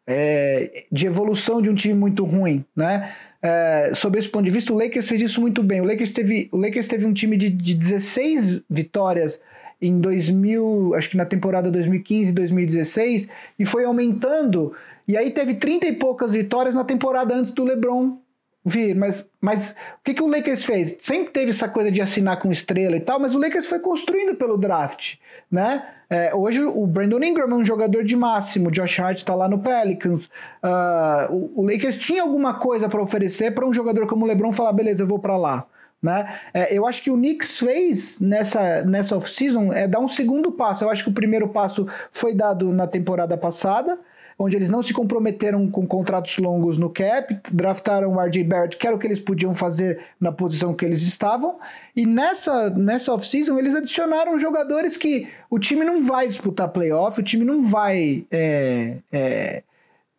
é, 0.08 0.86
de 0.90 1.06
evolução 1.06 1.62
de 1.62 1.70
um 1.70 1.74
time 1.74 1.94
muito 1.94 2.24
ruim, 2.24 2.64
né? 2.74 3.12
É, 3.40 3.92
sob 3.94 4.18
esse 4.18 4.28
ponto 4.28 4.44
de 4.44 4.50
vista, 4.50 4.72
o 4.72 4.76
Lakers 4.76 5.08
fez 5.08 5.20
isso 5.20 5.40
muito 5.40 5.62
bem. 5.62 5.80
O 5.80 5.84
Lakers 5.84 6.10
teve, 6.10 6.48
o 6.50 6.56
Lakers 6.56 6.88
teve 6.88 7.06
um 7.06 7.12
time 7.12 7.36
de, 7.36 7.48
de 7.48 7.74
16 7.74 8.64
vitórias 8.68 9.40
em 9.80 10.00
2000, 10.00 10.94
acho 10.94 11.10
que 11.10 11.16
na 11.16 11.24
temporada 11.24 11.70
2015 11.70 12.30
e 12.30 12.34
2016, 12.34 13.30
e 13.58 13.64
foi 13.64 13.84
aumentando. 13.84 14.74
E 15.08 15.16
aí 15.16 15.30
teve 15.30 15.54
30 15.54 15.86
e 15.86 15.92
poucas 15.92 16.32
vitórias 16.32 16.74
na 16.74 16.84
temporada 16.84 17.34
antes 17.34 17.52
do 17.52 17.64
LeBron 17.64 18.18
vir. 18.64 18.94
Mas, 18.94 19.28
mas 19.40 19.70
o 19.70 20.04
que, 20.04 20.14
que 20.14 20.22
o 20.22 20.26
Lakers 20.26 20.64
fez? 20.64 20.96
Sempre 21.00 21.32
teve 21.32 21.50
essa 21.50 21.68
coisa 21.68 21.90
de 21.90 22.00
assinar 22.00 22.38
com 22.38 22.50
estrela 22.50 22.96
e 22.96 23.00
tal, 23.00 23.18
mas 23.18 23.34
o 23.34 23.38
Lakers 23.38 23.66
foi 23.66 23.78
construindo 23.78 24.36
pelo 24.36 24.58
draft, 24.58 25.16
né? 25.50 25.82
É, 26.08 26.34
hoje 26.34 26.62
o 26.62 26.86
Brandon 26.86 27.22
Ingram 27.22 27.50
é 27.50 27.54
um 27.54 27.64
jogador 27.64 28.02
de 28.02 28.16
máximo, 28.16 28.68
o 28.68 28.70
Josh 28.72 28.98
Hart 28.98 29.18
está 29.18 29.34
lá 29.34 29.48
no 29.48 29.60
Pelicans. 29.60 30.26
Uh, 30.62 31.32
o, 31.32 31.60
o, 31.60 31.64
Lakers 31.64 31.98
tinha 31.98 32.22
alguma 32.22 32.54
coisa 32.54 32.88
para 32.88 33.00
oferecer 33.00 33.52
para 33.54 33.64
um 33.64 33.72
jogador 33.72 34.08
como 34.08 34.24
o 34.24 34.28
LeBron 34.28 34.52
falar, 34.52 34.72
beleza, 34.72 35.04
eu 35.04 35.06
vou 35.06 35.20
para 35.20 35.36
lá 35.36 35.66
Né? 36.02 36.34
É, 36.54 36.74
eu 36.74 36.86
acho 36.86 37.02
que 37.02 37.10
o 37.10 37.16
Knicks 37.16 37.58
fez 37.58 38.18
nessa, 38.20 38.82
nessa 38.84 39.16
off-season 39.16 39.72
é 39.72 39.86
dar 39.86 40.00
um 40.00 40.08
segundo 40.08 40.50
passo. 40.50 40.84
Eu 40.84 40.90
acho 40.90 41.04
que 41.04 41.10
o 41.10 41.14
primeiro 41.14 41.48
passo 41.48 41.86
foi 42.10 42.34
dado 42.34 42.72
na 42.72 42.86
temporada 42.86 43.36
passada, 43.36 43.98
onde 44.38 44.56
eles 44.56 44.70
não 44.70 44.82
se 44.82 44.94
comprometeram 44.94 45.70
com 45.70 45.86
contratos 45.86 46.38
longos 46.38 46.78
no 46.78 46.88
cap, 46.88 47.38
draftaram 47.52 48.14
o 48.14 48.20
RJ 48.20 48.42
Barrett, 48.44 48.78
que 48.78 48.86
era 48.86 48.96
o 48.96 48.98
que 48.98 49.06
eles 49.06 49.20
podiam 49.20 49.52
fazer 49.52 50.00
na 50.18 50.32
posição 50.32 50.72
que 50.72 50.82
eles 50.82 51.02
estavam, 51.02 51.58
e 51.94 52.06
nessa, 52.06 52.70
nessa 52.70 53.12
off-season 53.12 53.58
eles 53.58 53.74
adicionaram 53.74 54.38
jogadores 54.38 54.96
que 54.96 55.28
o 55.50 55.58
time 55.58 55.84
não 55.84 56.02
vai 56.02 56.26
disputar 56.26 56.70
playoff, 56.70 57.20
o 57.20 57.22
time 57.22 57.44
não 57.44 57.62
vai 57.62 58.24
é, 58.30 58.96
é, 59.12 59.62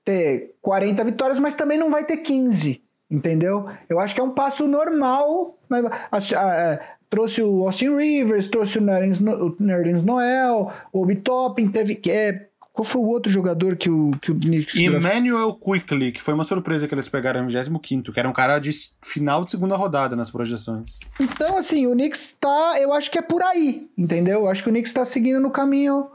ter 0.05 0.53
40 0.61 1.03
vitórias, 1.03 1.39
mas 1.39 1.55
também 1.55 1.79
não 1.79 1.89
vai 1.89 2.03
ter 2.03 2.17
15. 2.17 2.79
Entendeu? 3.11 3.67
Eu 3.89 3.99
acho 3.99 4.15
que 4.15 4.21
é 4.21 4.23
um 4.23 4.31
passo 4.31 4.67
normal. 4.67 5.59
Né? 5.69 5.81
A, 6.09 6.79
trouxe 7.09 7.43
o 7.43 7.65
Austin 7.65 7.95
Rivers, 7.97 8.47
trouxe 8.47 8.79
o 8.79 8.81
Nerlens, 8.81 10.03
Noel, 10.03 10.71
o 10.93 11.01
Obi 11.01 11.17
Toppin, 11.17 11.67
teve. 11.67 11.99
É, 12.07 12.47
qual 12.71 12.85
foi 12.85 13.01
o 13.01 13.05
outro 13.05 13.29
jogador 13.29 13.75
que 13.75 13.89
o, 13.89 14.11
que 14.21 14.31
o 14.31 14.35
Knicks 14.39 14.75
Emmanuel 14.75 15.53
Quickly, 15.55 16.13
que 16.13 16.21
foi 16.21 16.33
uma 16.33 16.45
surpresa 16.45 16.87
que 16.87 16.93
eles 16.93 17.09
pegaram 17.09 17.43
em 17.43 17.47
25, 17.47 18.13
que 18.13 18.19
era 18.19 18.29
um 18.29 18.33
cara 18.33 18.59
de 18.59 18.71
final 19.01 19.43
de 19.43 19.51
segunda 19.51 19.75
rodada 19.75 20.15
nas 20.15 20.31
projeções. 20.31 20.89
Então, 21.19 21.57
assim, 21.57 21.85
o 21.85 21.91
Knicks 21.91 22.37
tá. 22.39 22.79
Eu 22.79 22.93
acho 22.93 23.11
que 23.11 23.17
é 23.17 23.21
por 23.21 23.43
aí, 23.43 23.89
entendeu? 23.97 24.41
Eu 24.41 24.47
acho 24.47 24.63
que 24.63 24.69
o 24.69 24.71
Knicks 24.71 24.93
tá 24.93 25.03
seguindo 25.03 25.41
no 25.41 25.51
caminho 25.51 26.07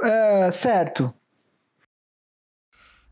é, 0.00 0.50
certo. 0.52 1.12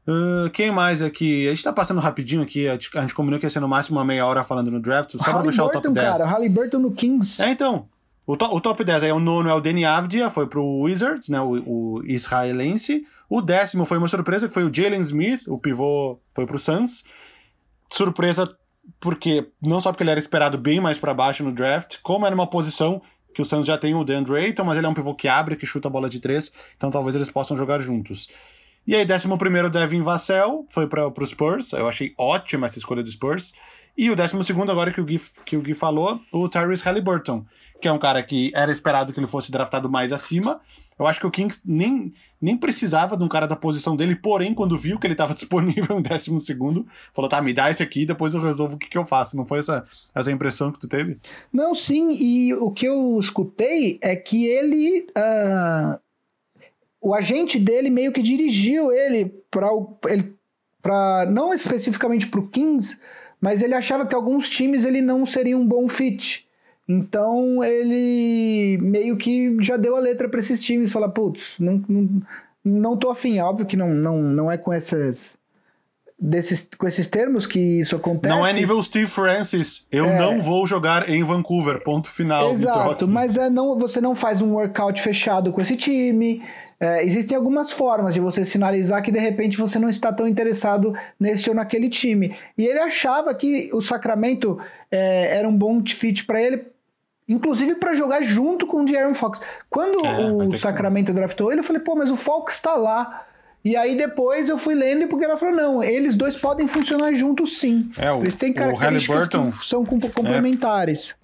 Uh, 0.06 0.50
quem 0.50 0.70
mais 0.70 1.00
aqui? 1.00 1.46
A 1.48 1.50
gente 1.50 1.64
tá 1.64 1.72
passando 1.72 2.00
rapidinho 2.00 2.42
aqui. 2.42 2.68
A 2.68 2.72
gente, 2.72 2.90
a 2.96 3.00
gente 3.00 3.14
combinou 3.14 3.40
que 3.40 3.46
ia 3.46 3.50
ser 3.50 3.60
no 3.60 3.68
máximo 3.68 3.98
uma 3.98 4.04
meia 4.04 4.26
hora 4.26 4.44
falando 4.44 4.70
no 4.70 4.80
draft, 4.80 5.12
só 5.12 5.24
pra 5.24 5.42
fechar 5.42 5.64
o 5.64 5.70
top 5.70 5.88
10. 5.88 6.18
cara, 6.18 6.30
Halliburton 6.30 6.78
no 6.78 6.92
Kings. 6.92 7.42
É, 7.42 7.50
então. 7.50 7.88
O, 8.26 8.38
to, 8.38 8.46
o 8.46 8.60
top 8.60 8.82
10 8.82 9.02
aí, 9.02 9.12
o 9.12 9.20
nono 9.20 9.50
é 9.50 9.54
o 9.54 9.60
Danny 9.60 9.84
Avdia, 9.84 10.30
foi 10.30 10.46
pro 10.46 10.64
Wizards, 10.64 11.28
né? 11.28 11.40
O, 11.40 11.98
o 11.98 12.02
israelense. 12.06 13.06
O 13.28 13.42
décimo 13.42 13.84
foi 13.84 13.98
uma 13.98 14.08
surpresa, 14.08 14.48
que 14.48 14.54
foi 14.54 14.64
o 14.64 14.74
Jalen 14.74 15.00
Smith, 15.00 15.42
o 15.46 15.58
pivô, 15.58 16.18
foi 16.32 16.46
pro 16.46 16.58
Suns. 16.58 17.04
Surpresa 17.90 18.56
porque, 19.00 19.48
não 19.60 19.80
só 19.80 19.90
porque 19.90 20.02
ele 20.02 20.10
era 20.10 20.20
esperado 20.20 20.58
bem 20.58 20.80
mais 20.80 20.98
para 20.98 21.14
baixo 21.14 21.44
no 21.44 21.52
draft, 21.52 21.96
como 22.02 22.26
era 22.26 22.34
uma 22.34 22.46
posição 22.46 23.02
que 23.34 23.42
o 23.42 23.44
Suns 23.44 23.66
já 23.66 23.76
tem 23.76 23.94
o 23.94 24.04
DeAndre 24.04 24.36
Ayton, 24.36 24.64
mas 24.64 24.78
ele 24.78 24.86
é 24.86 24.88
um 24.88 24.94
pivô 24.94 25.14
que 25.14 25.26
abre, 25.26 25.56
que 25.56 25.66
chuta 25.66 25.88
a 25.88 25.90
bola 25.90 26.08
de 26.08 26.20
três, 26.20 26.52
então 26.76 26.90
talvez 26.90 27.16
eles 27.16 27.30
possam 27.30 27.56
jogar 27.56 27.80
juntos. 27.80 28.28
E 28.86 28.94
aí, 28.94 29.06
11 29.10 29.38
primeiro 29.38 29.70
Devin 29.70 30.02
Vassell, 30.02 30.66
foi 30.68 30.86
para 30.86 31.08
o 31.08 31.26
Spurs. 31.26 31.72
Eu 31.72 31.88
achei 31.88 32.12
ótima 32.18 32.66
essa 32.66 32.78
escolha 32.78 33.02
do 33.02 33.10
Spurs. 33.10 33.54
E 33.96 34.10
o 34.10 34.16
12 34.16 34.42
segundo 34.44 34.70
agora 34.70 34.92
que 34.92 35.00
o 35.00 35.04
Gui, 35.04 35.20
que 35.44 35.56
o 35.56 35.62
Gui 35.62 35.74
falou, 35.74 36.20
o 36.32 36.48
Tyrese 36.48 36.82
Halliburton, 36.82 37.46
que 37.80 37.88
é 37.88 37.92
um 37.92 37.98
cara 37.98 38.22
que 38.22 38.50
era 38.54 38.70
esperado 38.70 39.12
que 39.12 39.20
ele 39.20 39.26
fosse 39.26 39.50
draftado 39.50 39.88
mais 39.88 40.12
acima. 40.12 40.60
Eu 40.98 41.06
acho 41.06 41.18
que 41.18 41.26
o 41.26 41.30
Kings 41.30 41.60
nem, 41.64 42.12
nem 42.40 42.56
precisava 42.56 43.16
de 43.16 43.24
um 43.24 43.28
cara 43.28 43.46
da 43.46 43.56
posição 43.56 43.96
dele, 43.96 44.14
porém, 44.14 44.54
quando 44.54 44.76
viu 44.76 44.98
que 44.98 45.06
ele 45.06 45.14
estava 45.14 45.32
disponível 45.34 45.98
em 45.98 46.02
12 46.02 46.38
segundo, 46.40 46.86
falou: 47.12 47.28
tá, 47.28 47.40
me 47.40 47.54
dá 47.54 47.70
esse 47.70 47.82
aqui, 47.82 48.04
depois 48.04 48.34
eu 48.34 48.40
resolvo 48.40 48.74
o 48.74 48.78
que, 48.78 48.88
que 48.88 48.98
eu 48.98 49.06
faço. 49.06 49.36
Não 49.36 49.46
foi 49.46 49.60
essa, 49.60 49.84
essa 50.14 50.30
impressão 50.30 50.70
que 50.70 50.78
tu 50.78 50.88
teve? 50.88 51.18
Não, 51.52 51.74
sim, 51.74 52.10
e 52.12 52.52
o 52.52 52.70
que 52.70 52.86
eu 52.86 53.18
escutei 53.18 53.98
é 54.02 54.14
que 54.14 54.44
ele. 54.44 55.06
Uh 55.16 56.04
o 57.04 57.14
agente 57.14 57.58
dele 57.58 57.90
meio 57.90 58.10
que 58.10 58.22
dirigiu 58.22 58.90
ele 58.90 59.26
para 59.50 59.68
ele 60.08 60.34
para 60.82 61.26
não 61.30 61.52
especificamente 61.52 62.26
para 62.26 62.40
o 62.40 62.48
Kings, 62.48 62.98
mas 63.38 63.62
ele 63.62 63.74
achava 63.74 64.06
que 64.06 64.14
alguns 64.14 64.48
times 64.48 64.86
ele 64.86 65.02
não 65.02 65.26
seria 65.26 65.56
um 65.56 65.66
bom 65.66 65.86
fit. 65.86 66.48
Então 66.88 67.62
ele 67.62 68.78
meio 68.80 69.18
que 69.18 69.54
já 69.60 69.76
deu 69.76 69.96
a 69.96 70.00
letra 70.00 70.28
para 70.30 70.40
esses 70.40 70.64
times, 70.64 70.92
falar, 70.92 71.10
putz, 71.10 71.58
não, 71.58 71.82
não, 71.86 72.22
não 72.64 72.96
tô 72.96 73.10
afim. 73.10 73.38
Óbvio 73.38 73.66
que 73.66 73.76
não, 73.76 73.92
não, 73.92 74.22
não 74.22 74.50
é 74.50 74.56
com 74.56 74.72
essas 74.72 75.38
desses, 76.18 76.68
com 76.76 76.86
esses 76.86 77.06
termos 77.06 77.46
que 77.46 77.58
isso 77.58 77.96
acontece. 77.96 78.34
Não 78.34 78.46
é 78.46 78.52
nível 78.52 78.82
Steve 78.82 79.06
Francis. 79.06 79.86
Eu 79.90 80.06
é... 80.06 80.18
não 80.18 80.40
vou 80.40 80.66
jogar 80.66 81.08
em 81.08 81.22
Vancouver. 81.22 81.82
Ponto 81.82 82.10
final. 82.10 82.50
Exato, 82.50 83.06
mas 83.06 83.36
é 83.36 83.50
não, 83.50 83.78
você 83.78 84.00
não 84.00 84.14
faz 84.14 84.40
um 84.40 84.54
workout 84.54 85.00
fechado 85.02 85.52
com 85.52 85.60
esse 85.60 85.76
time. 85.76 86.42
É, 86.78 87.04
existem 87.04 87.36
algumas 87.36 87.70
formas 87.70 88.14
de 88.14 88.20
você 88.20 88.44
sinalizar 88.44 89.02
que 89.02 89.12
de 89.12 89.18
repente 89.18 89.56
você 89.56 89.78
não 89.78 89.88
está 89.88 90.12
tão 90.12 90.26
interessado 90.26 90.94
nesse 91.18 91.48
ou 91.48 91.56
naquele 91.56 91.88
time. 91.88 92.36
E 92.58 92.66
ele 92.66 92.78
achava 92.78 93.34
que 93.34 93.70
o 93.72 93.80
Sacramento 93.80 94.58
é, 94.90 95.38
era 95.38 95.48
um 95.48 95.56
bom 95.56 95.82
fit 95.86 96.24
para 96.24 96.40
ele, 96.40 96.66
inclusive 97.28 97.76
para 97.76 97.94
jogar 97.94 98.22
junto 98.22 98.66
com 98.66 98.82
o 98.82 98.84
De'Aaron 98.84 99.14
Fox. 99.14 99.40
Quando 99.70 100.04
é, 100.04 100.46
o 100.46 100.54
Sacramento 100.56 101.12
draftou 101.12 101.50
ele, 101.50 101.60
eu 101.60 101.64
falei, 101.64 101.80
pô, 101.80 101.94
mas 101.94 102.10
o 102.10 102.16
Fox 102.16 102.54
está 102.54 102.74
lá. 102.74 103.26
E 103.64 103.76
aí 103.76 103.96
depois 103.96 104.50
eu 104.50 104.58
fui 104.58 104.74
lendo 104.74 105.08
porque 105.08 105.24
ela 105.24 105.38
falou: 105.38 105.54
não, 105.54 105.82
eles 105.82 106.14
dois 106.14 106.36
podem 106.36 106.68
funcionar 106.68 107.14
juntos 107.14 107.58
sim. 107.58 107.90
É, 107.96 108.12
o, 108.12 108.20
eles 108.20 108.34
têm 108.34 108.52
características 108.52 109.26
que 109.28 109.66
são 109.66 109.84
complementares. 109.86 111.14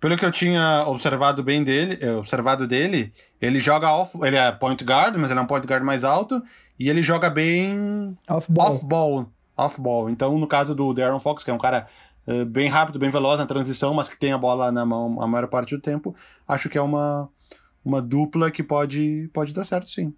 Pelo 0.00 0.16
que 0.16 0.24
eu 0.24 0.32
tinha 0.32 0.84
observado 0.86 1.42
bem 1.42 1.62
dele, 1.62 1.98
eh, 2.00 2.12
observado 2.12 2.66
dele, 2.66 3.12
ele 3.38 3.60
joga 3.60 3.92
off, 3.92 4.16
ele 4.22 4.36
é 4.36 4.50
point 4.50 4.82
guard, 4.82 5.16
mas 5.16 5.30
ele 5.30 5.38
é 5.38 5.42
um 5.42 5.46
point 5.46 5.66
guard 5.66 5.84
mais 5.84 6.04
alto 6.04 6.42
e 6.78 6.88
ele 6.88 7.02
joga 7.02 7.28
bem 7.28 8.16
off-ball. 8.26 8.74
Off-ball. 8.74 9.32
Off-ball. 9.54 10.08
Então, 10.08 10.38
no 10.38 10.46
caso 10.46 10.74
do 10.74 10.94
Darren 10.94 11.20
Fox, 11.20 11.44
que 11.44 11.50
é 11.50 11.54
um 11.54 11.58
cara 11.58 11.86
uh, 12.26 12.46
bem 12.46 12.70
rápido, 12.70 12.98
bem 12.98 13.10
veloz 13.10 13.38
na 13.38 13.46
transição, 13.46 13.92
mas 13.92 14.08
que 14.08 14.18
tem 14.18 14.32
a 14.32 14.38
bola 14.38 14.72
na 14.72 14.86
mão 14.86 15.20
a 15.20 15.26
maior 15.26 15.46
parte 15.48 15.76
do 15.76 15.82
tempo, 15.82 16.16
acho 16.48 16.70
que 16.70 16.78
é 16.78 16.82
uma, 16.82 17.28
uma 17.84 18.00
dupla 18.00 18.50
que 18.50 18.62
pode, 18.62 19.28
pode 19.34 19.52
dar 19.52 19.64
certo, 19.64 19.90
sim. 19.90 20.14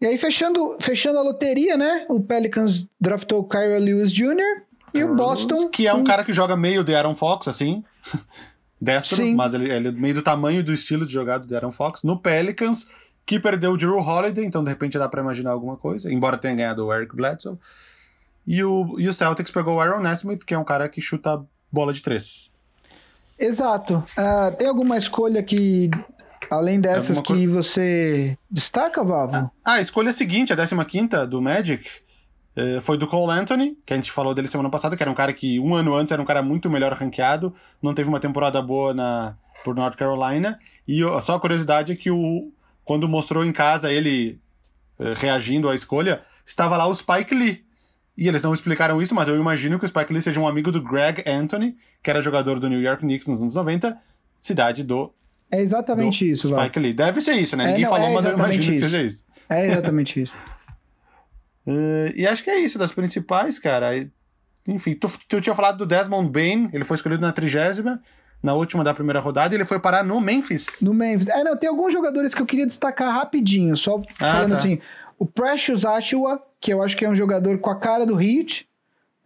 E 0.00 0.06
aí, 0.06 0.16
fechando, 0.16 0.78
fechando 0.80 1.18
a 1.18 1.22
loteria, 1.22 1.76
né? 1.76 2.06
O 2.08 2.20
Pelicans 2.20 2.88
draftou 2.98 3.46
Kyra 3.46 3.78
Lewis 3.78 4.12
Jr. 4.12 4.67
e 4.94 5.04
o 5.04 5.14
Boston. 5.14 5.68
Que 5.68 5.86
é 5.86 5.94
um, 5.94 6.04
cara 6.04 6.24
que 6.24 6.32
joga 6.32 6.56
meio 6.56 6.84
de 6.84 6.94
Aaron 6.94 7.14
Fox, 7.14 7.48
assim. 7.48 7.84
destro, 8.80 9.16
Sim. 9.16 9.34
mas 9.34 9.54
ele, 9.54 9.70
ele 9.70 9.88
é 9.88 9.92
meio 9.92 10.14
do 10.14 10.22
tamanho 10.22 10.62
do 10.62 10.72
estilo 10.72 11.04
de 11.04 11.12
jogado 11.12 11.46
do 11.46 11.54
Aaron 11.54 11.72
Fox. 11.72 12.02
No 12.02 12.18
Pelicans, 12.18 12.88
que 13.26 13.38
perdeu 13.38 13.72
o 13.72 13.76
Drew 13.76 13.98
Holiday, 13.98 14.44
então 14.44 14.62
de 14.62 14.70
repente 14.70 14.98
dá 14.98 15.08
para 15.08 15.20
imaginar 15.20 15.50
alguma 15.50 15.76
coisa, 15.76 16.12
embora 16.12 16.38
tenha 16.38 16.54
ganhado 16.54 16.86
o 16.86 16.94
Eric 16.94 17.14
Bledsoe. 17.14 17.58
E 18.46 18.64
o, 18.64 18.98
e 18.98 19.08
o 19.08 19.12
Celtics 19.12 19.50
pegou 19.50 19.76
o 19.76 19.80
Aaron 19.80 20.00
Nesmith, 20.00 20.44
que 20.44 20.54
é 20.54 20.58
um 20.58 20.64
cara 20.64 20.88
que 20.88 21.00
chuta 21.00 21.44
bola 21.70 21.92
de 21.92 22.00
três. 22.00 22.50
Exato. 23.38 24.02
Uh, 24.16 24.56
tem 24.56 24.66
alguma 24.66 24.96
escolha 24.96 25.42
que, 25.42 25.90
além 26.50 26.80
dessas, 26.80 27.20
que 27.20 27.46
você 27.46 28.38
destaca, 28.50 29.04
Vavo? 29.04 29.50
Ah, 29.64 29.74
a 29.74 29.80
escolha 29.80 30.12
seguinte, 30.12 30.52
a 30.52 30.56
15 30.56 31.26
do 31.28 31.42
Magic, 31.42 31.86
foi 32.80 32.96
do 32.96 33.06
Cole 33.06 33.32
Anthony, 33.32 33.76
que 33.86 33.92
a 33.92 33.96
gente 33.96 34.10
falou 34.10 34.34
dele 34.34 34.48
semana 34.48 34.70
passada, 34.70 34.96
que 34.96 35.02
era 35.02 35.10
um 35.10 35.14
cara 35.14 35.32
que 35.32 35.60
um 35.60 35.74
ano 35.74 35.94
antes 35.94 36.12
era 36.12 36.20
um 36.20 36.24
cara 36.24 36.42
muito 36.42 36.68
melhor 36.68 36.92
ranqueado, 36.92 37.54
não 37.82 37.94
teve 37.94 38.08
uma 38.08 38.20
temporada 38.20 38.60
boa 38.60 38.92
na, 38.92 39.36
por 39.64 39.74
North 39.74 39.96
Carolina. 39.96 40.58
E 40.86 41.00
só 41.20 41.36
a 41.36 41.40
curiosidade 41.40 41.92
é 41.92 41.96
que 41.96 42.10
o, 42.10 42.50
quando 42.84 43.08
mostrou 43.08 43.44
em 43.44 43.52
casa 43.52 43.92
ele 43.92 44.38
uh, 44.98 45.12
reagindo 45.14 45.68
à 45.68 45.74
escolha, 45.74 46.22
estava 46.44 46.76
lá 46.76 46.86
o 46.86 46.94
Spike 46.94 47.34
Lee. 47.34 47.64
E 48.16 48.26
eles 48.26 48.42
não 48.42 48.52
explicaram 48.52 49.00
isso, 49.00 49.14
mas 49.14 49.28
eu 49.28 49.36
imagino 49.36 49.78
que 49.78 49.84
o 49.84 49.88
Spike 49.88 50.12
Lee 50.12 50.22
seja 50.22 50.40
um 50.40 50.48
amigo 50.48 50.72
do 50.72 50.82
Greg 50.82 51.22
Anthony, 51.24 51.76
que 52.02 52.10
era 52.10 52.20
jogador 52.20 52.58
do 52.58 52.68
New 52.68 52.80
York 52.80 53.02
Knicks 53.02 53.28
nos 53.28 53.40
anos 53.40 53.54
90, 53.54 53.96
cidade 54.40 54.82
do. 54.82 55.12
É 55.50 55.60
exatamente 55.60 56.28
isso, 56.28 56.48
Spike 56.48 56.78
Lee. 56.80 56.92
Deve 56.92 57.20
ser 57.20 57.34
isso, 57.34 57.56
né? 57.56 57.64
É, 57.64 57.66
Ninguém 57.68 57.84
não, 57.84 57.90
falou, 57.90 58.08
é 58.08 58.14
mas 58.14 58.24
eu 58.24 58.32
imagino 58.32 58.60
isso. 58.60 58.72
que 58.72 58.78
seja 58.80 59.02
isso. 59.02 59.22
É 59.48 59.66
exatamente 59.66 60.22
isso. 60.22 60.36
Uh, 61.68 62.10
e 62.16 62.26
acho 62.26 62.42
que 62.42 62.48
é 62.48 62.58
isso, 62.58 62.78
das 62.78 62.92
principais, 62.92 63.58
cara. 63.58 63.90
Enfim, 64.66 64.94
tu, 64.94 65.06
tu 65.28 65.38
tinha 65.38 65.54
falado 65.54 65.76
do 65.76 65.86
Desmond 65.86 66.30
Bain, 66.30 66.70
ele 66.72 66.82
foi 66.82 66.96
escolhido 66.96 67.20
na 67.20 67.30
trigésima, 67.30 68.00
na 68.42 68.54
última 68.54 68.82
da 68.82 68.94
primeira 68.94 69.20
rodada, 69.20 69.54
e 69.54 69.58
ele 69.58 69.66
foi 69.66 69.78
parar 69.78 70.02
no 70.02 70.18
Memphis. 70.18 70.80
No 70.80 70.94
Memphis. 70.94 71.28
É, 71.28 71.44
não, 71.44 71.54
tem 71.58 71.68
alguns 71.68 71.92
jogadores 71.92 72.34
que 72.34 72.40
eu 72.40 72.46
queria 72.46 72.64
destacar 72.64 73.12
rapidinho, 73.12 73.76
só 73.76 74.00
ah, 74.18 74.32
falando 74.32 74.52
tá. 74.52 74.54
assim. 74.54 74.80
O 75.18 75.26
Precious 75.26 75.84
Ashua, 75.84 76.42
que 76.58 76.72
eu 76.72 76.82
acho 76.82 76.96
que 76.96 77.04
é 77.04 77.08
um 77.08 77.14
jogador 77.14 77.58
com 77.58 77.70
a 77.70 77.78
cara 77.78 78.06
do 78.06 78.18
Heat, 78.18 78.66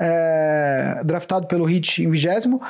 é, 0.00 1.02
draftado 1.04 1.46
pelo 1.46 1.70
Heat 1.70 2.02
em 2.02 2.10
vigésimo. 2.10 2.60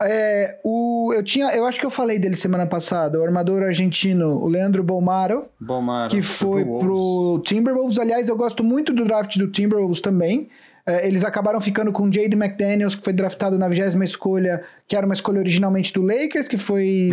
É, 0.00 0.58
o, 0.62 1.12
eu 1.12 1.24
tinha, 1.24 1.46
eu 1.56 1.66
acho 1.66 1.80
que 1.80 1.86
eu 1.86 1.90
falei 1.90 2.18
dele 2.18 2.36
semana 2.36 2.66
passada, 2.66 3.18
o 3.18 3.24
armador 3.24 3.64
argentino, 3.64 4.28
o 4.28 4.48
Leandro 4.48 4.82
Bolmaro, 4.82 5.46
Bolmaro 5.58 6.10
que 6.10 6.22
foi 6.22 6.64
pro, 6.64 6.78
pro 6.78 7.42
Timberwolves. 7.44 7.98
Aliás, 7.98 8.28
eu 8.28 8.36
gosto 8.36 8.62
muito 8.62 8.92
do 8.92 9.04
draft 9.04 9.36
do 9.36 9.48
Timberwolves 9.48 10.00
também. 10.00 10.48
É, 10.86 11.06
eles 11.06 11.24
acabaram 11.24 11.60
ficando 11.60 11.92
com 11.92 12.10
Jade 12.10 12.34
McDaniels, 12.34 12.94
que 12.94 13.02
foi 13.02 13.12
draftado 13.12 13.58
na 13.58 13.68
vigésima 13.68 14.04
escolha, 14.04 14.62
que 14.86 14.96
era 14.96 15.04
uma 15.04 15.14
escolha 15.14 15.40
originalmente 15.40 15.92
do 15.92 16.00
Lakers, 16.00 16.48
que 16.48 16.56
foi 16.56 17.10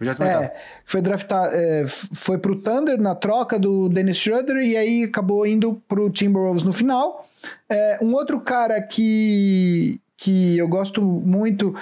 28 0.00 0.20
é, 0.20 0.52
foi 0.84 1.00
draftado, 1.00 1.54
é, 1.54 1.86
foi 1.86 2.36
pro 2.36 2.56
Thunder 2.56 3.00
na 3.00 3.14
troca 3.14 3.58
do 3.58 3.88
Dennis 3.88 4.16
Schroeder 4.16 4.56
e 4.56 4.76
aí 4.76 5.04
acabou 5.04 5.46
indo 5.46 5.80
pro 5.88 6.10
Timberwolves 6.10 6.64
no 6.64 6.72
final. 6.72 7.24
É, 7.68 7.98
um 8.02 8.12
outro 8.12 8.40
cara 8.40 8.82
que 8.82 10.00
que 10.22 10.56
eu 10.56 10.68
gosto 10.68 11.02
muito, 11.02 11.74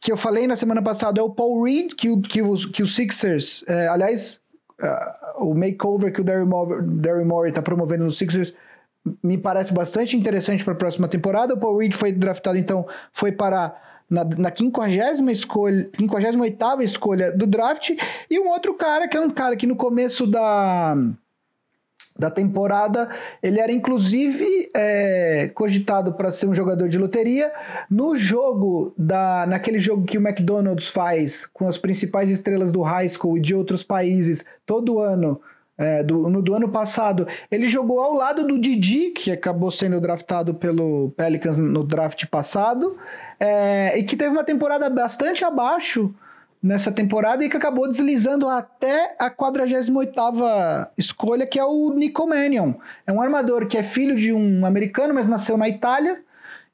que 0.00 0.10
eu 0.10 0.16
falei 0.16 0.48
na 0.48 0.56
semana 0.56 0.82
passada, 0.82 1.20
é 1.20 1.22
o 1.22 1.30
Paul 1.30 1.62
Reed, 1.62 1.92
que 1.94 2.10
o, 2.10 2.20
que 2.20 2.42
os, 2.42 2.66
que 2.66 2.82
os 2.82 2.92
Sixers, 2.92 3.64
é, 3.68 3.86
aliás, 3.86 4.40
uh, 4.82 5.44
o 5.44 5.54
makeover 5.54 6.12
que 6.12 6.20
o 6.20 6.24
Daryl 6.24 7.24
Morey 7.24 7.50
está 7.50 7.62
promovendo 7.62 8.02
nos 8.02 8.18
Sixers 8.18 8.52
me 9.22 9.38
parece 9.38 9.72
bastante 9.72 10.16
interessante 10.16 10.64
para 10.64 10.72
a 10.72 10.76
próxima 10.76 11.06
temporada. 11.06 11.54
O 11.54 11.58
Paul 11.58 11.78
Reed 11.78 11.94
foi 11.94 12.10
draftado, 12.10 12.58
então, 12.58 12.84
foi 13.12 13.30
para 13.30 13.76
na, 14.10 14.24
na 14.24 14.52
50 14.54 15.30
escolha, 15.30 15.88
58 15.96 16.82
escolha 16.82 17.30
do 17.30 17.46
draft, 17.46 17.90
e 18.28 18.40
um 18.40 18.48
outro 18.48 18.74
cara 18.74 19.06
que 19.06 19.16
é 19.16 19.20
um 19.20 19.30
cara 19.30 19.54
que 19.54 19.68
no 19.68 19.76
começo 19.76 20.26
da 20.26 20.96
da 22.16 22.30
temporada. 22.30 23.08
Ele 23.42 23.60
era 23.60 23.72
inclusive 23.72 24.70
é, 24.74 25.50
cogitado 25.54 26.14
para 26.14 26.30
ser 26.30 26.46
um 26.46 26.54
jogador 26.54 26.88
de 26.88 26.98
loteria. 26.98 27.52
No 27.90 28.16
jogo 28.16 28.94
da, 28.96 29.46
naquele 29.46 29.78
jogo 29.78 30.04
que 30.04 30.16
o 30.16 30.20
McDonald's 30.20 30.88
faz 30.88 31.46
com 31.46 31.66
as 31.66 31.76
principais 31.76 32.30
estrelas 32.30 32.70
do 32.70 32.82
high 32.82 33.08
school 33.08 33.36
e 33.36 33.40
de 33.40 33.54
outros 33.54 33.82
países 33.82 34.44
todo 34.64 35.00
ano. 35.00 35.40
É, 35.76 36.04
do, 36.04 36.30
no, 36.30 36.40
do 36.40 36.54
ano 36.54 36.68
passado, 36.68 37.26
ele 37.50 37.66
jogou 37.66 37.98
ao 37.98 38.14
lado 38.14 38.46
do 38.46 38.56
Didi, 38.56 39.10
que 39.10 39.32
acabou 39.32 39.72
sendo 39.72 40.00
draftado 40.00 40.54
pelo 40.54 41.10
Pelicans 41.16 41.56
no 41.56 41.82
draft 41.82 42.26
passado, 42.26 42.96
é, 43.40 43.98
e 43.98 44.04
que 44.04 44.16
teve 44.16 44.30
uma 44.30 44.44
temporada 44.44 44.88
bastante 44.88 45.44
abaixo 45.44 46.14
nessa 46.64 46.90
temporada 46.90 47.44
e 47.44 47.50
que 47.50 47.58
acabou 47.58 47.86
deslizando 47.86 48.48
até 48.48 49.14
a 49.18 49.30
48ª 49.30 50.88
escolha, 50.96 51.46
que 51.46 51.58
é 51.58 51.64
o 51.64 51.92
Nico 51.92 52.26
Mannion. 52.26 52.72
É 53.06 53.12
um 53.12 53.20
armador 53.20 53.66
que 53.66 53.76
é 53.76 53.82
filho 53.82 54.16
de 54.16 54.32
um 54.32 54.64
americano, 54.64 55.12
mas 55.12 55.28
nasceu 55.28 55.58
na 55.58 55.68
Itália 55.68 56.22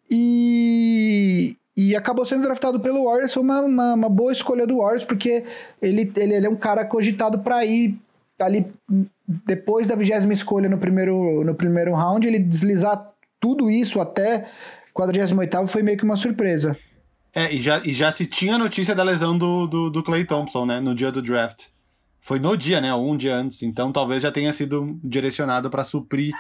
e, 0.09 1.57
e 1.77 1.97
acabou 1.97 2.25
sendo 2.25 2.43
draftado 2.43 2.79
pelo 2.79 3.07
Warriors. 3.07 3.35
Foi 3.35 3.43
uma, 3.43 3.63
uma, 3.63 3.95
uma 3.95 4.09
boa 4.09 4.33
escolha 4.33 4.65
do 4.65 4.79
Warriors, 4.79 5.05
porque 5.05 5.45
ele, 5.83 6.13
ele, 6.15 6.35
ele 6.35 6.47
é 6.47 6.51
um 6.51 6.55
cara 6.55 6.85
cogitado 6.85 7.41
para 7.41 7.65
ir 7.65 7.99
ali 8.39 8.73
depois 9.27 9.89
da 9.89 9.97
vigésima 9.97 10.33
escolha 10.33 10.69
no 10.69 10.79
primeiro, 10.79 11.43
no 11.43 11.55
primeiro 11.57 11.95
round, 11.95 12.29
ele 12.29 12.39
deslizar 12.39 13.11
tudo 13.41 13.69
isso 13.69 14.01
até 14.01 14.47
48 14.95 15.67
foi 15.67 15.83
meio 15.83 15.99
que 15.99 16.05
uma 16.05 16.17
surpresa. 16.17 16.77
É, 17.35 17.55
e 17.55 17.59
já, 17.59 17.81
e 17.85 17.93
já 17.93 18.11
se 18.11 18.27
tinha 18.27 18.59
notícia 18.59 18.95
da 18.95 19.03
lesão 19.03 19.37
do, 19.37 19.67
do, 19.67 19.91
do 19.91 20.03
Clay 20.03 20.25
Thompson, 20.25 20.67
né? 20.67 20.81
No 20.81 20.95
dia 20.95 21.13
do 21.13 21.23
draft. 21.23 21.67
Foi 22.21 22.39
no 22.39 22.57
dia, 22.57 22.81
né? 22.81 22.93
Um 22.95 23.17
dia 23.17 23.35
antes. 23.35 23.63
Então 23.63 23.93
talvez 23.93 24.23
já 24.23 24.33
tenha 24.33 24.53
sido 24.53 24.99
direcionado 25.03 25.71
para 25.71 25.85
suprir 25.85 26.35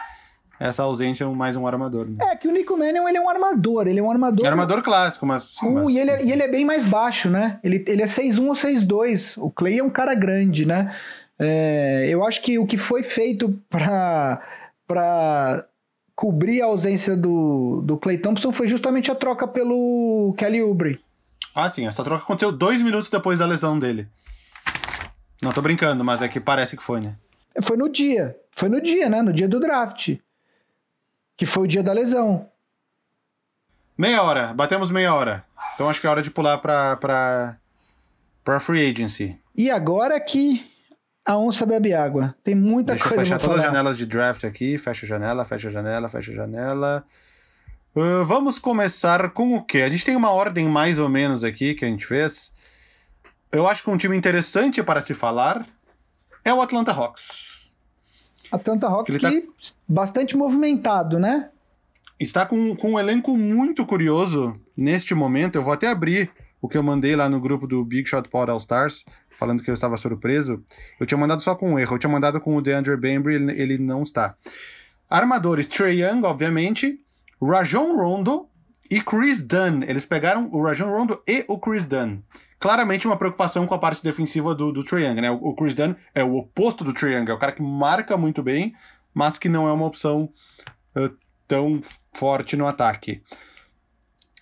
essa 0.58 0.82
ausência 0.82 1.26
mais 1.28 1.56
um 1.56 1.66
armador. 1.66 2.06
Né? 2.06 2.18
É, 2.20 2.36
que 2.36 2.46
o 2.46 2.52
Nico 2.52 2.76
Mannion, 2.76 3.08
ele 3.08 3.16
é 3.16 3.20
um 3.20 3.30
armador. 3.30 3.86
Ele 3.86 3.98
é 3.98 4.02
um 4.02 4.10
armador... 4.10 4.44
É 4.44 4.48
armador 4.48 4.82
clássico, 4.82 5.24
mas... 5.24 5.56
Uh, 5.62 5.72
mas... 5.72 5.88
E, 5.88 5.98
ele 5.98 6.10
é, 6.10 6.24
e 6.24 6.32
ele 6.32 6.42
é 6.42 6.48
bem 6.48 6.66
mais 6.66 6.84
baixo, 6.84 7.30
né? 7.30 7.58
Ele, 7.64 7.82
ele 7.88 8.02
é 8.02 8.04
6'1 8.04 8.46
ou 8.46 8.52
6'2. 8.52 9.42
O 9.42 9.50
Clay 9.50 9.78
é 9.78 9.82
um 9.82 9.88
cara 9.88 10.14
grande, 10.14 10.66
né? 10.66 10.94
É, 11.38 12.06
eu 12.10 12.22
acho 12.22 12.42
que 12.42 12.58
o 12.58 12.66
que 12.66 12.76
foi 12.76 13.02
feito 13.02 13.58
para 13.70 14.42
para 14.86 15.64
cobrir 16.20 16.60
a 16.60 16.66
ausência 16.66 17.16
do, 17.16 17.80
do 17.80 17.96
Clay 17.96 18.18
Thompson 18.18 18.52
foi 18.52 18.66
justamente 18.66 19.10
a 19.10 19.14
troca 19.14 19.48
pelo 19.48 20.34
Kelly 20.36 20.60
Oubre. 20.60 21.00
Ah, 21.54 21.66
sim, 21.70 21.86
essa 21.86 22.04
troca 22.04 22.22
aconteceu 22.22 22.52
dois 22.52 22.82
minutos 22.82 23.08
depois 23.08 23.38
da 23.38 23.46
lesão 23.46 23.78
dele. 23.78 24.06
Não 25.40 25.50
tô 25.50 25.62
brincando, 25.62 26.04
mas 26.04 26.20
é 26.20 26.28
que 26.28 26.38
parece 26.38 26.76
que 26.76 26.82
foi, 26.82 27.00
né? 27.00 27.16
Foi 27.62 27.74
no 27.74 27.88
dia. 27.88 28.36
Foi 28.52 28.68
no 28.68 28.82
dia, 28.82 29.08
né? 29.08 29.22
No 29.22 29.32
dia 29.32 29.48
do 29.48 29.58
draft. 29.58 30.18
Que 31.38 31.46
foi 31.46 31.62
o 31.62 31.66
dia 31.66 31.82
da 31.82 31.94
lesão. 31.94 32.46
Meia 33.96 34.22
hora. 34.22 34.52
Batemos 34.52 34.90
meia 34.90 35.14
hora. 35.14 35.42
Então 35.74 35.88
acho 35.88 36.02
que 36.02 36.06
é 36.06 36.10
hora 36.10 36.20
de 36.20 36.30
pular 36.30 36.58
pra, 36.58 36.96
pra, 36.96 37.56
pra 38.44 38.60
free 38.60 38.90
agency. 38.90 39.38
E 39.56 39.70
agora 39.70 40.20
que 40.20 40.70
a 41.24 41.36
onça 41.36 41.64
bebe 41.66 41.92
água. 41.92 42.34
Tem 42.42 42.54
muita 42.54 42.92
Deixa 42.92 43.04
coisa 43.04 43.18
Deixa 43.18 43.34
eu 43.34 43.38
fechar 43.38 43.48
todas 43.48 43.64
as 43.64 43.70
janelas 43.70 43.96
de 43.96 44.06
draft 44.06 44.44
aqui. 44.44 44.78
Fecha 44.78 45.06
a 45.06 45.08
janela, 45.08 45.44
fecha 45.44 45.68
a 45.68 45.70
janela, 45.70 46.08
fecha 46.08 46.32
a 46.32 46.34
janela. 46.34 47.04
Uh, 47.94 48.24
vamos 48.24 48.58
começar 48.58 49.30
com 49.30 49.56
o 49.56 49.62
quê? 49.64 49.82
A 49.82 49.88
gente 49.88 50.04
tem 50.04 50.16
uma 50.16 50.30
ordem 50.30 50.68
mais 50.68 50.98
ou 50.98 51.08
menos 51.08 51.44
aqui 51.44 51.74
que 51.74 51.84
a 51.84 51.88
gente 51.88 52.06
fez. 52.06 52.52
Eu 53.52 53.66
acho 53.68 53.82
que 53.82 53.90
um 53.90 53.96
time 53.96 54.16
interessante 54.16 54.82
para 54.82 55.00
se 55.00 55.12
falar 55.12 55.66
é 56.44 56.54
o 56.54 56.62
Atlanta 56.62 56.92
Hawks. 56.92 57.72
Atlanta 58.50 58.86
Hawks 58.86 59.16
que, 59.16 59.20
tá... 59.20 59.30
bastante 59.86 60.36
movimentado, 60.36 61.18
né? 61.18 61.50
Está 62.18 62.44
com, 62.46 62.76
com 62.76 62.92
um 62.92 62.98
elenco 62.98 63.36
muito 63.36 63.84
curioso 63.86 64.54
neste 64.76 65.14
momento. 65.14 65.56
Eu 65.56 65.62
vou 65.62 65.72
até 65.72 65.88
abrir 65.88 66.30
o 66.60 66.68
que 66.68 66.76
eu 66.76 66.82
mandei 66.82 67.16
lá 67.16 67.28
no 67.28 67.40
grupo 67.40 67.66
do 67.66 67.84
Big 67.84 68.08
Shot 68.08 68.28
Pod 68.28 68.50
All 68.50 68.58
Stars 68.58 69.04
falando 69.40 69.62
que 69.62 69.70
eu 69.70 69.74
estava 69.74 69.96
surpreso, 69.96 70.62
eu 71.00 71.06
tinha 71.06 71.16
mandado 71.16 71.40
só 71.40 71.54
com 71.54 71.72
um 71.72 71.78
erro. 71.78 71.94
Eu 71.94 71.98
tinha 71.98 72.12
mandado 72.12 72.38
com 72.38 72.54
o 72.54 72.60
DeAndre 72.60 72.94
Bembry, 72.98 73.36
ele, 73.36 73.52
ele 73.52 73.78
não 73.78 74.02
está. 74.02 74.36
Armadores, 75.08 75.66
Trey 75.66 76.02
Young, 76.02 76.24
obviamente, 76.24 77.00
Rajon 77.42 77.96
Rondo 77.96 78.46
e 78.90 79.00
Chris 79.00 79.40
Dunn. 79.40 79.82
Eles 79.86 80.04
pegaram 80.04 80.50
o 80.52 80.62
Rajon 80.62 80.90
Rondo 80.90 81.22
e 81.26 81.44
o 81.48 81.58
Chris 81.58 81.86
Dunn. 81.86 82.18
Claramente 82.58 83.06
uma 83.06 83.16
preocupação 83.16 83.66
com 83.66 83.74
a 83.74 83.78
parte 83.78 84.02
defensiva 84.02 84.54
do, 84.54 84.70
do 84.70 84.84
Trae 84.84 85.04
Young, 85.04 85.20
né? 85.22 85.30
O, 85.30 85.54
Chris 85.54 85.74
Dunn 85.74 85.94
é 86.14 86.22
o 86.22 86.36
oposto 86.36 86.84
do 86.84 86.92
Trae 86.92 87.14
Young, 87.14 87.30
é 87.30 87.32
o 87.32 87.38
cara 87.38 87.52
que 87.52 87.62
marca 87.62 88.18
muito 88.18 88.42
bem, 88.42 88.74
mas 89.14 89.38
que 89.38 89.48
não 89.48 89.66
é 89.66 89.72
uma 89.72 89.86
opção 89.86 90.30
uh, 90.94 91.10
tão 91.48 91.80
forte 92.14 92.58
no 92.58 92.66
ataque. 92.66 93.22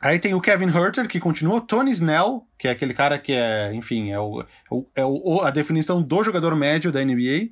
Aí 0.01 0.19
tem 0.19 0.33
o 0.33 0.41
Kevin 0.41 0.69
Herter, 0.69 1.09
que 1.09 1.19
continua, 1.19 1.61
Tony 1.61 1.91
Snell, 1.91 2.47
que 2.57 2.69
é 2.69 2.71
aquele 2.71 2.95
cara 2.95 3.19
que 3.19 3.33
é, 3.33 3.73
enfim, 3.75 4.13
é, 4.13 4.19
o, 4.19 4.45
é 4.95 5.05
o, 5.05 5.41
a 5.43 5.51
definição 5.51 6.01
do 6.01 6.23
jogador 6.23 6.55
médio 6.55 6.93
da 6.93 7.05
NBA. 7.05 7.51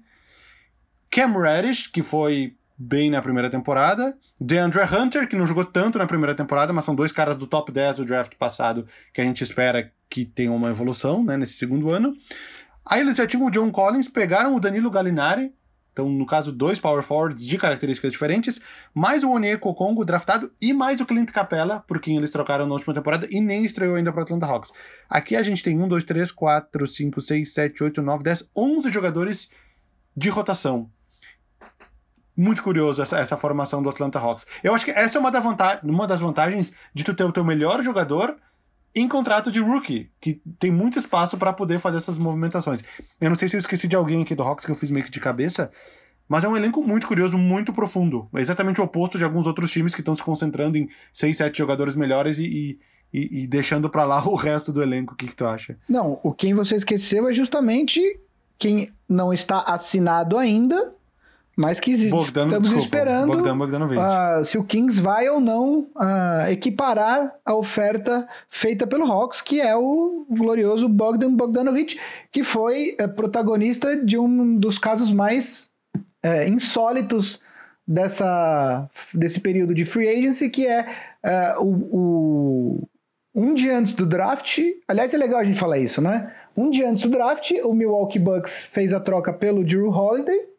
Cam 1.11 1.33
Reddish, 1.41 1.89
que 1.89 2.03
foi 2.03 2.55
bem 2.79 3.11
na 3.11 3.21
primeira 3.21 3.51
temporada. 3.51 4.17
DeAndre 4.41 4.83
Hunter, 4.83 5.29
que 5.29 5.35
não 5.35 5.47
jogou 5.47 5.65
tanto 5.65 5.99
na 5.99 6.07
primeira 6.07 6.35
temporada, 6.35 6.73
mas 6.73 6.85
são 6.85 6.95
dois 6.95 7.11
caras 7.11 7.37
do 7.37 7.47
top 7.47 7.73
10 7.73 7.97
do 7.97 8.05
draft 8.05 8.35
passado 8.37 8.87
que 9.13 9.21
a 9.21 9.25
gente 9.25 9.43
espera 9.43 9.91
que 10.09 10.25
tenham 10.25 10.55
uma 10.55 10.69
evolução 10.69 11.25
né, 11.25 11.37
nesse 11.37 11.55
segundo 11.55 11.91
ano. 11.91 12.15
Aí 12.85 13.01
eles 13.01 13.17
já 13.17 13.27
tinham 13.27 13.47
o 13.47 13.51
John 13.51 13.73
Collins, 13.73 14.09
pegaram 14.09 14.55
o 14.55 14.61
Danilo 14.61 14.91
Gallinari, 14.91 15.53
então, 15.97 16.11
no 16.11 16.27
caso, 16.27 16.53
dois 16.53 16.79
power 16.79 17.03
forwards 17.03 17.47
de 17.47 17.57
características 17.57 18.13
diferentes, 18.13 18.61
mais 18.93 19.25
o 19.25 19.31
Onyeko 19.31 19.73
Congo 19.73 20.05
draftado 20.05 20.53
e 20.61 20.75
mais 20.75 21.01
o 21.01 21.07
Clint 21.07 21.31
Capella, 21.31 21.81
por 21.89 21.99
quem 21.99 22.19
eles 22.19 22.31
trocaram 22.31 22.67
na 22.67 22.75
última 22.75 22.93
temporada 22.93 23.27
e 23.31 23.41
nem 23.41 23.65
estreou 23.65 23.95
ainda 23.95 24.13
para 24.13 24.21
Atlanta 24.21 24.45
Hawks. 24.45 24.75
Aqui 25.09 25.35
a 25.35 25.43
gente 25.43 25.63
tem 25.63 25.81
1, 25.81 25.89
2, 25.89 26.05
3, 26.05 26.31
4, 26.31 26.87
5, 26.87 27.21
6, 27.23 27.55
7, 27.55 27.83
8, 27.83 28.03
9, 28.03 28.23
10, 28.23 28.51
11 28.55 28.93
jogadores 28.93 29.51
de 30.15 30.29
rotação. 30.29 30.91
Muito 32.37 32.63
curioso 32.63 33.01
essa, 33.01 33.19
essa 33.19 33.37
formação 33.39 33.83
do 33.83 33.89
Atlanta 33.89 34.19
Hawks. 34.19 34.47
Eu 34.63 34.75
acho 34.75 34.85
que 34.85 34.91
essa 34.91 35.17
é 35.17 35.19
uma, 35.19 35.31
da 35.31 35.41
uma 35.83 36.07
das 36.07 36.21
vantagens 36.21 36.75
de 36.93 37.05
tu 37.05 37.15
ter 37.15 37.25
o 37.25 37.33
teu 37.33 37.43
melhor 37.43 37.83
jogador 37.83 38.37
em 38.97 39.07
contrato 39.07 39.53
de 39.53 39.61
rookie, 39.61 40.11
que 40.19 40.41
tem 40.59 40.73
muito 40.73 40.99
espaço 40.99 41.37
para 41.37 41.53
poder 41.53 41.79
fazer 41.79 41.99
essas 41.99 42.17
movimentações. 42.17 42.83
Eu 43.21 43.29
não 43.29 43.37
sei 43.37 43.47
se 43.47 43.55
eu 43.55 43.61
esqueci 43.61 43.87
de 43.87 43.95
alguém 43.95 44.23
aqui 44.23 44.35
do 44.35 44.43
Hawks 44.43 44.65
que 44.65 44.71
eu 44.71 44.75
fiz 44.75 44.91
meio 44.91 45.05
que 45.05 45.11
de 45.11 45.21
cabeça, 45.21 45.71
mas 46.27 46.45
é 46.45 46.49
um 46.49 46.57
elenco 46.57 46.83
muito 46.83 47.07
curioso, 47.07 47.37
muito 47.37 47.75
profundo. 47.75 48.27
É 48.35 48.41
exatamente 48.41 48.81
o 48.81 48.85
oposto 48.85 49.19
de 49.19 49.25
alguns 49.25 49.47
outros 49.47 49.71
times 49.71 49.95
que 49.95 50.01
estão 50.01 50.15
se 50.15 50.23
concentrando 50.23 50.79
em 50.79 50.89
6, 51.13 51.37
7 51.37 51.59
jogadores 51.59 51.95
melhores 51.95 52.39
e, 52.39 52.79
e, 53.13 53.43
e 53.43 53.47
deixando 53.47 53.91
para 53.91 54.05
lá 54.05 54.25
o 54.27 54.35
resto 54.35 54.73
do 54.73 54.83
elenco. 54.83 55.13
O 55.13 55.17
que, 55.17 55.27
que 55.27 55.37
tu 55.37 55.47
acha? 55.47 55.77
Não, 55.87 56.19
o 56.23 56.33
quem 56.33 56.55
você 56.55 56.75
esqueceu 56.75 57.29
é 57.29 57.35
justamente 57.35 58.01
quem 58.59 58.91
não 59.07 59.31
está 59.31 59.61
assinado 59.61 60.39
ainda, 60.39 60.95
mas 61.57 61.81
que 61.81 61.97
Bogdan, 62.11 62.45
estamos 62.45 62.69
desculpa, 62.69 62.85
esperando 62.85 63.33
uh, 63.99 64.45
se 64.45 64.59
o 64.59 64.65
Kings 64.65 65.01
vai 65.01 65.27
ou 65.31 65.41
não 65.41 65.89
uh, 65.97 66.51
equiparar 66.51 67.35
a 67.43 67.55
oferta 67.55 68.29
feita 68.47 68.87
pelo 68.87 69.11
Hawks, 69.11 69.41
que 69.41 69.59
é 69.59 69.75
o 69.75 70.27
glorioso 70.29 70.87
Bogdan 70.87 71.33
Bogdanovic, 71.33 71.99
que 72.31 72.45
foi 72.45 72.95
uh, 73.01 73.09
protagonista 73.09 73.97
de 73.97 74.19
um 74.19 74.59
dos 74.59 74.77
casos 74.77 75.11
mais 75.11 75.71
uh, 75.97 76.47
insólitos 76.47 77.41
dessa, 77.89 78.87
desse 79.15 79.41
período 79.41 79.75
de 79.75 79.87
free 79.87 80.09
agency, 80.09 80.51
que 80.51 80.67
é 80.67 80.87
uh, 81.25 81.65
o, 81.65 82.81
o, 82.85 82.89
um 83.35 83.55
dia 83.55 83.79
antes 83.79 83.95
do 83.95 84.05
draft. 84.05 84.59
Aliás, 84.87 85.15
é 85.15 85.17
legal 85.17 85.41
a 85.41 85.45
gente 85.45 85.59
falar 85.59 85.79
isso, 85.79 86.03
né? 86.03 86.35
Um 86.55 86.69
dia 86.69 86.91
antes 86.91 87.03
do 87.03 87.09
draft, 87.09 87.51
o 87.65 87.73
Milwaukee 87.73 88.19
Bucks 88.19 88.67
fez 88.67 88.93
a 88.93 89.01
troca 89.01 89.33
pelo 89.33 89.65
Drew 89.65 89.89
Holiday 89.89 90.56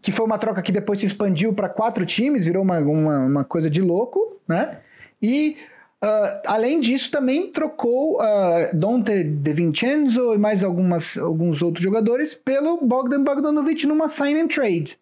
que 0.00 0.12
foi 0.12 0.24
uma 0.24 0.38
troca 0.38 0.62
que 0.62 0.72
depois 0.72 1.00
se 1.00 1.06
expandiu 1.06 1.52
para 1.52 1.68
quatro 1.68 2.04
times, 2.06 2.44
virou 2.44 2.62
uma, 2.62 2.78
uma, 2.78 3.18
uma, 3.26 3.44
coisa 3.44 3.68
de 3.68 3.80
louco, 3.80 4.40
né? 4.46 4.78
E 5.20 5.56
uh, 6.04 6.40
além 6.46 6.80
disso, 6.80 7.10
também 7.10 7.50
trocou 7.50 8.18
uh, 8.18 8.74
Dante 8.74 9.24
De 9.24 9.52
Vincenzo 9.52 10.34
e 10.34 10.38
mais 10.38 10.62
algumas, 10.62 11.16
alguns 11.16 11.62
outros 11.62 11.82
jogadores 11.82 12.34
pelo 12.34 12.78
Bogdan 12.78 13.24
Bogdanovic 13.24 13.86
numa 13.86 14.08
sign 14.08 14.40
and 14.40 14.48
trade. 14.48 14.98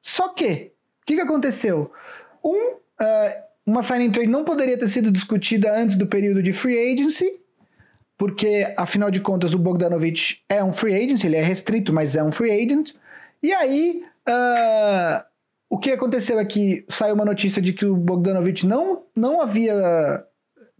Só 0.00 0.28
que, 0.28 0.72
o 1.02 1.06
que, 1.06 1.16
que 1.16 1.20
aconteceu? 1.20 1.90
Um, 2.44 2.74
uh, 2.74 3.46
uma 3.66 3.82
signing 3.82 4.10
trade 4.10 4.30
não 4.30 4.44
poderia 4.44 4.78
ter 4.78 4.86
sido 4.86 5.10
discutida 5.10 5.76
antes 5.76 5.96
do 5.96 6.06
período 6.06 6.40
de 6.40 6.52
free 6.52 6.92
agency, 6.92 7.40
porque 8.16 8.72
afinal 8.76 9.10
de 9.10 9.20
contas 9.20 9.52
o 9.52 9.58
Bogdanovich 9.58 10.44
é 10.48 10.62
um 10.62 10.72
free 10.72 10.94
agent, 10.94 11.24
ele 11.24 11.34
é 11.34 11.42
restrito, 11.42 11.92
mas 11.92 12.14
é 12.14 12.22
um 12.22 12.30
free 12.30 12.52
agent. 12.52 12.92
E 13.42 13.52
aí, 13.52 14.04
uh, 14.28 15.24
o 15.68 15.78
que 15.78 15.92
aconteceu 15.92 16.38
é 16.38 16.44
que 16.44 16.84
saiu 16.88 17.14
uma 17.14 17.24
notícia 17.24 17.60
de 17.60 17.72
que 17.72 17.84
o 17.84 17.96
Bogdanovich 17.96 18.66
não, 18.66 19.02
não 19.14 19.40
havia 19.40 20.24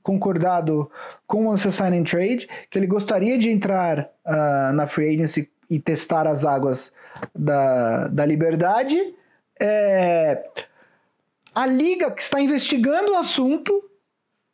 concordado 0.02 0.90
com 1.26 1.48
o 1.48 1.58
signing 1.58 2.04
trade, 2.04 2.48
que 2.70 2.78
ele 2.78 2.86
gostaria 2.86 3.36
de 3.36 3.50
entrar 3.50 4.08
uh, 4.24 4.72
na 4.72 4.86
free 4.86 5.14
agency 5.14 5.50
e 5.68 5.80
testar 5.80 6.28
as 6.28 6.44
águas 6.44 6.92
da, 7.34 8.06
da 8.08 8.24
liberdade. 8.24 8.96
É, 9.60 10.44
a 11.52 11.66
liga 11.66 12.10
que 12.10 12.22
está 12.22 12.40
investigando 12.40 13.12
o 13.12 13.16
assunto 13.16 13.82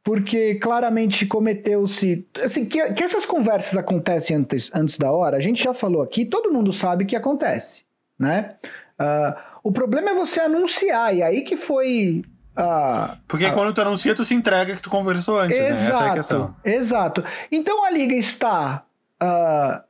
porque 0.04 0.56
claramente 0.56 1.26
cometeu-se. 1.26 2.26
Assim, 2.42 2.64
que, 2.64 2.92
que, 2.92 3.04
essas 3.04 3.24
conversas 3.24 3.76
acontecem 3.76 4.36
antes, 4.36 4.74
antes 4.74 4.98
da 4.98 5.12
hora, 5.12 5.36
a 5.36 5.40
gente 5.40 5.62
já 5.62 5.72
falou 5.72 6.02
aqui, 6.02 6.24
todo 6.24 6.52
mundo 6.52 6.72
sabe 6.72 7.04
que 7.04 7.14
acontece, 7.14 7.84
né? 8.18 8.56
Uh, 9.00 9.34
o 9.62 9.72
problema 9.72 10.10
é 10.10 10.14
você 10.14 10.40
anunciar, 10.40 11.14
e 11.14 11.22
aí 11.22 11.42
que 11.42 11.56
foi. 11.56 12.22
Uh, 12.56 13.16
porque 13.26 13.46
uh, 13.46 13.52
quando 13.52 13.72
tu 13.72 13.80
anuncia, 13.80 14.14
tu 14.14 14.24
se 14.24 14.34
entrega 14.34 14.76
que 14.76 14.82
tu 14.82 14.90
conversou 14.90 15.38
antes, 15.38 15.58
exato, 15.58 15.70
né? 15.70 15.78
Essa 15.88 16.04
é 16.04 16.10
a 16.10 16.14
questão. 16.14 16.56
Exato. 16.64 17.24
Então 17.50 17.84
a 17.84 17.90
liga 17.90 18.14
está 18.14 18.84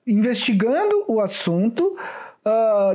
investigando 0.06 1.04
o 1.08 1.18
assunto. 1.18 1.96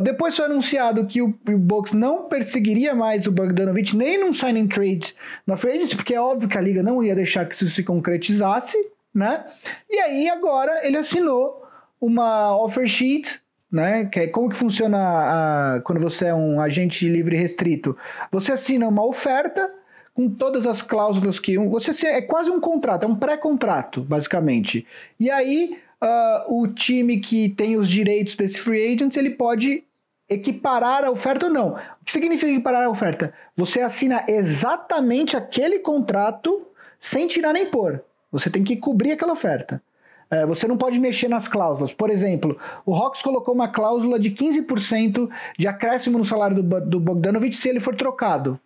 Depois 0.03 0.35
foi 0.35 0.45
anunciado 0.45 1.07
que 1.07 1.19
o, 1.19 1.33
o 1.47 1.57
Bucks 1.57 1.93
não 1.93 2.25
perseguiria 2.29 2.93
mais 2.93 3.25
o 3.25 3.31
Bogdanovich 3.31 3.97
nem 3.97 4.19
num 4.19 4.31
signing 4.31 4.67
trade 4.67 5.15
na 5.47 5.57
free 5.57 5.71
agency, 5.71 5.95
porque 5.95 6.13
é 6.13 6.21
óbvio 6.21 6.47
que 6.47 6.57
a 6.57 6.61
liga 6.61 6.83
não 6.83 7.03
ia 7.03 7.15
deixar 7.15 7.47
que 7.47 7.55
isso 7.55 7.65
se 7.67 7.83
concretizasse, 7.83 8.77
né? 9.11 9.45
E 9.89 9.97
aí 9.99 10.29
agora 10.29 10.85
ele 10.85 10.97
assinou 10.97 11.65
uma 11.99 12.55
offer 12.55 12.87
sheet, 12.87 13.41
né? 13.71 14.09
É 14.15 14.27
como 14.27 14.49
que 14.49 14.57
funciona 14.57 14.97
a, 14.97 15.81
quando 15.81 15.99
você 16.01 16.27
é 16.27 16.33
um 16.33 16.59
agente 16.59 17.07
livre 17.07 17.37
restrito? 17.37 17.97
Você 18.31 18.51
assina 18.51 18.87
uma 18.87 19.05
oferta 19.05 19.71
com 20.13 20.29
todas 20.29 20.65
as 20.65 20.81
cláusulas 20.81 21.39
que 21.39 21.57
você 21.57 22.07
é 22.07 22.21
quase 22.21 22.49
um 22.49 22.59
contrato, 22.59 23.03
é 23.03 23.07
um 23.07 23.15
pré-contrato, 23.15 24.01
basicamente. 24.01 24.85
E 25.19 25.29
aí 25.29 25.77
uh, 26.01 26.61
o 26.61 26.67
time 26.67 27.19
que 27.19 27.49
tem 27.49 27.77
os 27.77 27.89
direitos 27.89 28.35
desse 28.35 28.59
free 28.59 28.93
agent, 28.93 29.15
ele 29.15 29.31
pode 29.31 29.83
equiparar 30.29 31.05
a 31.05 31.11
oferta 31.11 31.45
ou 31.45 31.53
não. 31.53 31.73
O 31.73 32.05
que 32.05 32.11
significa 32.11 32.51
equiparar 32.51 32.83
a 32.83 32.89
oferta? 32.89 33.33
Você 33.55 33.79
assina 33.79 34.23
exatamente 34.27 35.37
aquele 35.37 35.79
contrato 35.79 36.67
sem 36.99 37.27
tirar 37.27 37.53
nem 37.53 37.69
pôr. 37.69 38.03
Você 38.31 38.49
tem 38.49 38.63
que 38.63 38.75
cobrir 38.75 39.13
aquela 39.13 39.33
oferta. 39.33 39.81
É, 40.29 40.45
você 40.45 40.67
não 40.67 40.77
pode 40.77 40.99
mexer 40.99 41.27
nas 41.27 41.47
cláusulas. 41.47 41.93
Por 41.93 42.09
exemplo, 42.09 42.57
o 42.85 42.93
Hawks 42.93 43.21
colocou 43.21 43.53
uma 43.53 43.67
cláusula 43.67 44.19
de 44.19 44.31
15% 44.31 45.29
de 45.57 45.67
acréscimo 45.67 46.17
no 46.17 46.25
salário 46.25 46.61
do, 46.61 46.81
do 46.81 46.99
Bogdanovich 46.99 47.55
se 47.55 47.69
ele 47.69 47.79
for 47.79 47.95
trocado. 47.95 48.59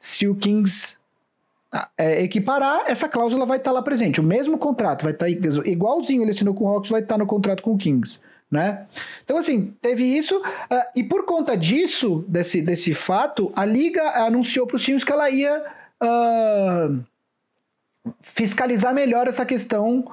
Se 0.00 0.26
o 0.26 0.34
Kings 0.34 0.96
é, 1.98 2.22
equiparar, 2.22 2.84
essa 2.86 3.08
cláusula 3.08 3.44
vai 3.44 3.58
estar 3.58 3.70
tá 3.70 3.74
lá 3.74 3.82
presente. 3.82 4.20
O 4.20 4.24
mesmo 4.24 4.56
contrato 4.56 5.02
vai 5.02 5.12
estar 5.12 5.26
tá 5.26 5.30
igualzinho 5.30 6.22
ele 6.22 6.30
assinou 6.30 6.54
com 6.54 6.64
o 6.64 6.68
Hawks, 6.68 6.90
vai 6.90 7.00
estar 7.00 7.14
tá 7.14 7.18
no 7.18 7.26
contrato 7.26 7.62
com 7.62 7.72
o 7.72 7.78
Kings. 7.78 8.20
Né? 8.50 8.86
Então, 9.24 9.36
assim, 9.36 9.74
teve 9.82 10.04
isso, 10.04 10.36
uh, 10.38 10.84
e 10.94 11.02
por 11.02 11.24
conta 11.24 11.56
disso, 11.56 12.24
desse, 12.28 12.62
desse 12.62 12.94
fato, 12.94 13.52
a 13.56 13.64
Liga 13.64 14.02
anunciou 14.24 14.66
para 14.66 14.76
os 14.76 14.84
times 14.84 15.02
que 15.02 15.10
ela 15.10 15.28
ia 15.28 15.60
uh, 16.00 17.02
fiscalizar 18.20 18.94
melhor 18.94 19.26
essa 19.26 19.44
questão 19.44 20.04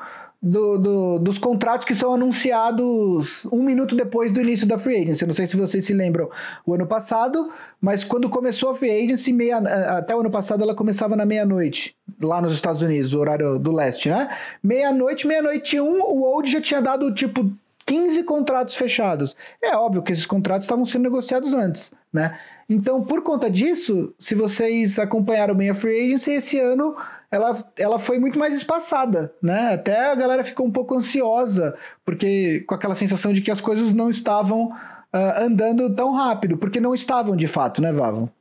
do, 0.41 0.77
do, 0.77 1.19
dos 1.19 1.37
contratos 1.37 1.85
que 1.85 1.93
são 1.93 2.13
anunciados 2.13 3.45
um 3.51 3.61
minuto 3.61 3.95
depois 3.95 4.31
do 4.31 4.41
início 4.41 4.67
da 4.67 4.79
free 4.79 5.03
agency. 5.03 5.23
Eu 5.23 5.27
não 5.27 5.35
sei 5.35 5.45
se 5.45 5.55
vocês 5.55 5.85
se 5.85 5.93
lembram 5.93 6.29
o 6.65 6.73
ano 6.73 6.87
passado, 6.87 7.49
mas 7.79 8.03
quando 8.03 8.27
começou 8.27 8.71
a 8.71 8.75
free 8.75 9.05
agency, 9.05 9.31
meia, 9.31 9.57
até 9.57 10.15
o 10.15 10.21
ano 10.21 10.31
passado 10.31 10.63
ela 10.63 10.73
começava 10.73 11.15
na 11.15 11.25
meia-noite, 11.25 11.95
lá 12.19 12.41
nos 12.41 12.53
Estados 12.53 12.81
Unidos, 12.81 13.13
o 13.13 13.19
horário 13.19 13.59
do 13.59 13.71
leste, 13.71 14.09
né? 14.09 14.29
Meia-noite, 14.63 15.27
meia-noite 15.27 15.79
um, 15.79 16.01
o 16.01 16.23
Old 16.23 16.49
já 16.49 16.59
tinha 16.59 16.81
dado 16.81 17.13
tipo 17.13 17.51
15 17.91 18.23
contratos 18.23 18.75
fechados. 18.75 19.35
É 19.61 19.75
óbvio 19.75 20.01
que 20.01 20.13
esses 20.13 20.25
contratos 20.25 20.63
estavam 20.63 20.85
sendo 20.85 21.03
negociados 21.03 21.53
antes, 21.53 21.91
né? 22.13 22.39
Então, 22.69 23.03
por 23.03 23.21
conta 23.21 23.51
disso, 23.51 24.15
se 24.17 24.33
vocês 24.33 24.97
acompanharam 24.97 25.53
bem 25.53 25.69
a 25.69 25.73
free 25.73 26.05
agency, 26.05 26.31
esse 26.31 26.57
ano 26.57 26.95
ela, 27.29 27.61
ela 27.77 27.99
foi 27.99 28.17
muito 28.17 28.39
mais 28.39 28.53
espaçada, 28.55 29.33
né? 29.43 29.73
Até 29.73 30.09
a 30.09 30.15
galera 30.15 30.41
ficou 30.41 30.65
um 30.65 30.71
pouco 30.71 30.95
ansiosa, 30.95 31.75
porque 32.05 32.63
com 32.65 32.75
aquela 32.75 32.95
sensação 32.95 33.33
de 33.33 33.41
que 33.41 33.51
as 33.51 33.59
coisas 33.59 33.91
não 33.91 34.09
estavam 34.09 34.67
uh, 34.67 35.43
andando 35.43 35.93
tão 35.93 36.13
rápido, 36.13 36.57
porque 36.57 36.79
não 36.79 36.95
estavam 36.95 37.35
de 37.35 37.45
fato, 37.45 37.81
né, 37.81 37.91
Vavo? 37.91 38.31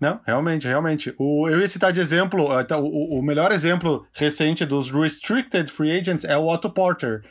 Não, 0.00 0.20
realmente, 0.24 0.68
realmente. 0.68 1.12
O, 1.18 1.48
eu 1.48 1.58
ia 1.58 1.66
citar 1.66 1.92
de 1.92 2.00
exemplo, 2.00 2.44
o, 2.44 3.18
o 3.18 3.22
melhor 3.22 3.50
exemplo 3.50 4.06
recente 4.12 4.64
dos 4.64 4.88
restricted 4.88 5.68
free 5.68 5.98
agents 5.98 6.24
é 6.24 6.38
o 6.38 6.46
Otto 6.46 6.70
Porter, 6.70 7.22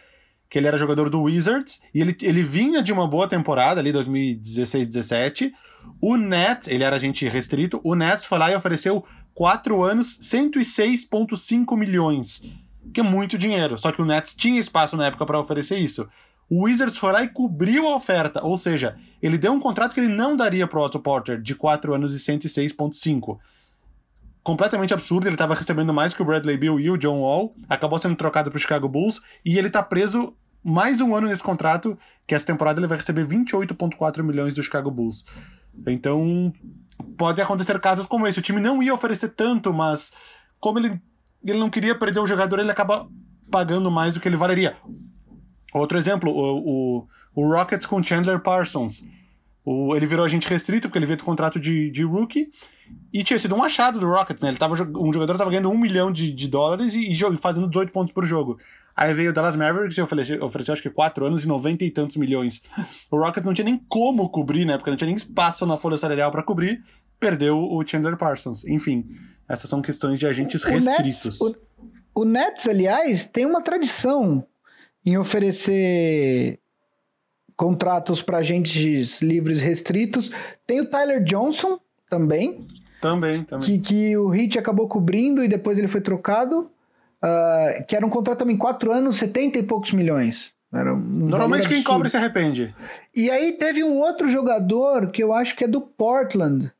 que 0.49 0.57
ele 0.57 0.67
era 0.67 0.77
jogador 0.77 1.09
do 1.09 1.21
Wizards 1.21 1.81
e 1.93 2.01
ele, 2.01 2.15
ele 2.21 2.43
vinha 2.43 2.81
de 2.81 2.93
uma 2.93 3.07
boa 3.07 3.27
temporada 3.27 3.79
ali, 3.79 3.91
2016-17. 3.91 5.51
O 6.01 6.17
Nets, 6.17 6.67
ele 6.67 6.83
era 6.83 6.95
agente 6.95 7.27
restrito, 7.27 7.79
o 7.83 7.95
Nets 7.95 8.25
foi 8.25 8.37
lá 8.37 8.51
e 8.51 8.55
ofereceu 8.55 9.05
4 9.33 9.83
anos, 9.83 10.17
106,5 10.19 11.77
milhões. 11.77 12.43
Que 12.93 13.01
é 13.01 13.03
muito 13.03 13.37
dinheiro. 13.37 13.77
Só 13.77 13.91
que 13.91 14.01
o 14.01 14.05
Nets 14.05 14.33
tinha 14.33 14.59
espaço 14.59 14.95
na 14.95 15.07
época 15.07 15.25
para 15.25 15.39
oferecer 15.39 15.77
isso. 15.77 16.07
O 16.49 16.63
Wizards 16.63 16.97
foi 16.97 17.11
lá 17.11 17.23
e 17.23 17.27
cobriu 17.27 17.87
a 17.87 17.95
oferta. 17.95 18.43
Ou 18.43 18.55
seja, 18.55 18.95
ele 19.21 19.37
deu 19.37 19.51
um 19.51 19.59
contrato 19.59 19.93
que 19.93 19.99
ele 19.99 20.13
não 20.13 20.35
daria 20.35 20.67
pro 20.67 20.81
Otto 20.81 20.99
Porter, 20.99 21.41
de 21.41 21.55
4 21.55 21.93
anos 21.93 22.15
e 22.15 22.19
106,5 22.19 23.37
completamente 24.45 24.93
absurdo. 24.93 25.27
Ele 25.27 25.33
estava 25.33 25.55
recebendo 25.55 25.91
mais 25.91 26.13
que 26.13 26.21
o 26.21 26.25
Bradley 26.25 26.55
Bill 26.55 26.79
e 26.79 26.89
o 26.89 26.97
John 26.97 27.19
Wall. 27.19 27.55
Acabou 27.67 27.97
sendo 27.97 28.15
trocado 28.15 28.51
para 28.51 28.57
o 28.57 28.59
Chicago 28.59 28.87
Bulls. 28.87 29.21
E 29.43 29.57
ele 29.57 29.67
está 29.67 29.81
preso 29.81 30.37
mais 30.63 31.01
um 31.01 31.15
ano 31.15 31.27
nesse 31.27 31.43
contrato, 31.43 31.97
que 32.25 32.33
essa 32.33 32.45
temporada 32.45 32.79
ele 32.79 32.87
vai 32.87 32.97
receber 32.97 33.25
28,4 33.25 34.23
milhões 34.23 34.53
do 34.53 34.63
Chicago 34.63 34.91
Bulls. 34.91 35.25
Então, 35.87 36.53
pode 37.17 37.41
acontecer 37.41 37.79
casos 37.79 38.05
como 38.05 38.27
esse. 38.27 38.39
O 38.39 38.41
time 38.41 38.61
não 38.61 38.81
ia 38.81 38.93
oferecer 38.93 39.29
tanto, 39.29 39.73
mas 39.73 40.13
como 40.59 40.77
ele, 40.77 41.01
ele 41.43 41.59
não 41.59 41.69
queria 41.69 41.95
perder 41.95 42.19
o 42.19 42.27
jogador, 42.27 42.59
ele 42.59 42.71
acaba 42.71 43.09
pagando 43.49 43.89
mais 43.89 44.13
do 44.13 44.19
que 44.19 44.27
ele 44.27 44.37
valeria. 44.37 44.77
Outro 45.73 45.97
exemplo, 45.97 46.31
o, 46.31 46.99
o, 46.99 47.07
o 47.33 47.51
Rockets 47.51 47.85
com 47.85 48.01
Chandler 48.01 48.39
Parsons. 48.39 49.07
O, 49.63 49.95
ele 49.95 50.05
virou 50.05 50.23
agente 50.23 50.47
restrito 50.47 50.87
porque 50.87 50.99
ele 50.99 51.07
veio 51.07 51.17
do 51.17 51.23
contrato 51.23 51.59
de, 51.59 51.89
de 51.89 52.03
rookie 52.03 52.51
e 53.11 53.23
tinha 53.23 53.39
sido 53.39 53.55
um 53.55 53.63
achado 53.63 53.99
do 53.99 54.07
Rockets, 54.07 54.43
né? 54.43 54.49
Ele 54.49 54.57
tava, 54.57 54.73
um 54.73 55.13
jogador 55.13 55.33
estava 55.33 55.49
ganhando 55.49 55.69
um 55.69 55.77
milhão 55.77 56.11
de, 56.11 56.31
de 56.31 56.47
dólares 56.47 56.93
e, 56.93 57.11
e, 57.11 57.37
fazendo 57.37 57.67
18 57.67 57.91
pontos 57.91 58.13
por 58.13 58.25
jogo. 58.25 58.57
Aí 58.95 59.13
veio 59.13 59.31
o 59.31 59.33
Dallas 59.33 59.55
Mavericks 59.55 59.97
e 59.97 60.01
ofereceu, 60.01 60.43
ofereceu 60.43 60.73
acho 60.73 60.81
que 60.81 60.89
4 60.89 61.25
anos 61.25 61.43
e 61.43 61.47
90 61.47 61.83
e 61.83 61.91
tantos 61.91 62.15
milhões. 62.15 62.61
O 63.11 63.17
Rockets 63.17 63.45
não 63.45 63.53
tinha 63.53 63.65
nem 63.65 63.77
como 63.89 64.29
cobrir, 64.29 64.65
né? 64.65 64.77
Porque 64.77 64.89
não 64.89 64.97
tinha 64.97 65.07
nem 65.07 65.15
espaço 65.15 65.65
na 65.65 65.77
folha 65.77 65.97
salarial 65.97 66.31
para 66.31 66.43
cobrir. 66.43 66.83
Perdeu 67.19 67.57
o 67.57 67.85
Chandler 67.85 68.17
Parsons. 68.17 68.65
Enfim, 68.65 69.05
essas 69.47 69.69
são 69.69 69.81
questões 69.81 70.17
de 70.19 70.25
agentes 70.25 70.63
o 70.63 70.67
restritos. 70.67 71.39
Nets, 71.39 71.41
o, 71.41 72.21
o 72.21 72.25
Nets, 72.25 72.67
aliás, 72.67 73.25
tem 73.25 73.45
uma 73.45 73.61
tradição 73.61 74.45
em 75.05 75.17
oferecer 75.17 76.59
contratos 77.55 78.21
para 78.21 78.39
agentes 78.39 79.21
livres 79.21 79.61
restritos. 79.61 80.31
Tem 80.65 80.81
o 80.81 80.89
Tyler 80.89 81.23
Johnson 81.23 81.79
também. 82.09 82.65
Também, 83.09 83.43
também. 83.43 83.65
Que, 83.65 83.79
que 83.79 84.17
o 84.17 84.33
Heat 84.33 84.57
acabou 84.57 84.87
cobrindo 84.87 85.43
e 85.43 85.47
depois 85.47 85.77
ele 85.77 85.87
foi 85.87 86.01
trocado. 86.01 86.69
Uh, 87.23 87.83
que 87.87 87.95
era 87.95 88.05
um 88.05 88.09
contrato 88.09 88.39
também, 88.39 88.57
quatro 88.57 88.91
anos, 88.91 89.15
70 89.15 89.59
e 89.59 89.63
poucos 89.63 89.91
milhões. 89.93 90.53
Um 90.73 91.27
Normalmente 91.27 91.67
quem 91.67 91.81
cobre 91.81 92.09
se 92.09 92.17
arrepende. 92.17 92.75
E 93.15 93.31
aí 93.31 93.53
teve 93.53 93.83
um 93.83 93.97
outro 93.97 94.27
jogador 94.29 95.11
que 95.11 95.23
eu 95.23 95.33
acho 95.33 95.55
que 95.55 95.63
é 95.63 95.67
do 95.67 95.79
Portland, 95.79 96.71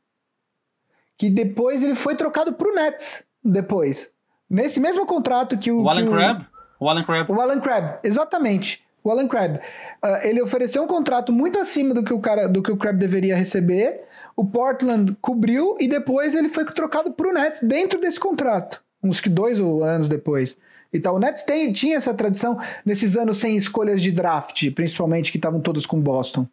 que 1.18 1.30
depois 1.30 1.82
ele 1.82 1.96
foi 1.96 2.16
trocado 2.16 2.54
pro 2.54 2.76
Nets, 2.76 3.24
depois. 3.44 4.12
Nesse 4.50 4.80
mesmo 4.80 5.06
contrato 5.06 5.58
que 5.58 5.72
o... 5.72 5.84
O 5.84 5.90
Alan 5.90 6.06
Crabb? 6.06 6.46
O 6.80 6.90
Alan 6.90 7.04
Crabb. 7.04 7.32
O 7.32 7.42
Alan 7.42 7.60
Crabb, 7.60 8.00
exatamente. 8.04 8.84
O 9.04 9.10
Alan 9.10 9.28
Crabb. 9.28 9.60
Uh, 10.04 10.28
ele 10.28 10.42
ofereceu 10.42 10.84
um 10.84 10.88
contrato 10.88 11.32
muito 11.32 11.58
acima 11.58 11.94
do 11.94 12.04
que 12.04 12.14
o 12.14 12.20
cara, 12.20 12.48
do 12.48 12.62
que 12.62 12.72
o 12.72 12.78
Crabb 12.78 13.00
deveria 13.00 13.36
receber. 13.36 14.04
O 14.36 14.46
Portland 14.46 15.16
cobriu 15.22 15.78
e 15.80 15.88
depois 15.88 16.36
ele 16.36 16.50
foi 16.50 16.66
trocado 16.66 17.12
pro 17.14 17.34
Nets 17.34 17.62
dentro 17.62 18.00
desse 18.00 18.20
contrato 18.20 18.84
uns 19.06 19.22
que 19.22 19.30
dois 19.30 19.60
anos 19.60 20.10
depois. 20.10 20.58
Então, 20.92 21.16
o 21.16 21.20
Nets 21.20 21.44
tem, 21.44 21.72
tinha 21.72 21.98
essa 21.98 22.14
tradição 22.14 22.58
nesses 22.84 23.16
anos 23.16 23.38
sem 23.38 23.56
escolhas 23.56 24.02
de 24.02 24.12
draft, 24.12 24.72
principalmente 24.72 25.32
que 25.32 25.38
estavam 25.38 25.62
todos 25.62 25.86
com 25.86 26.00
Boston. 26.00 26.48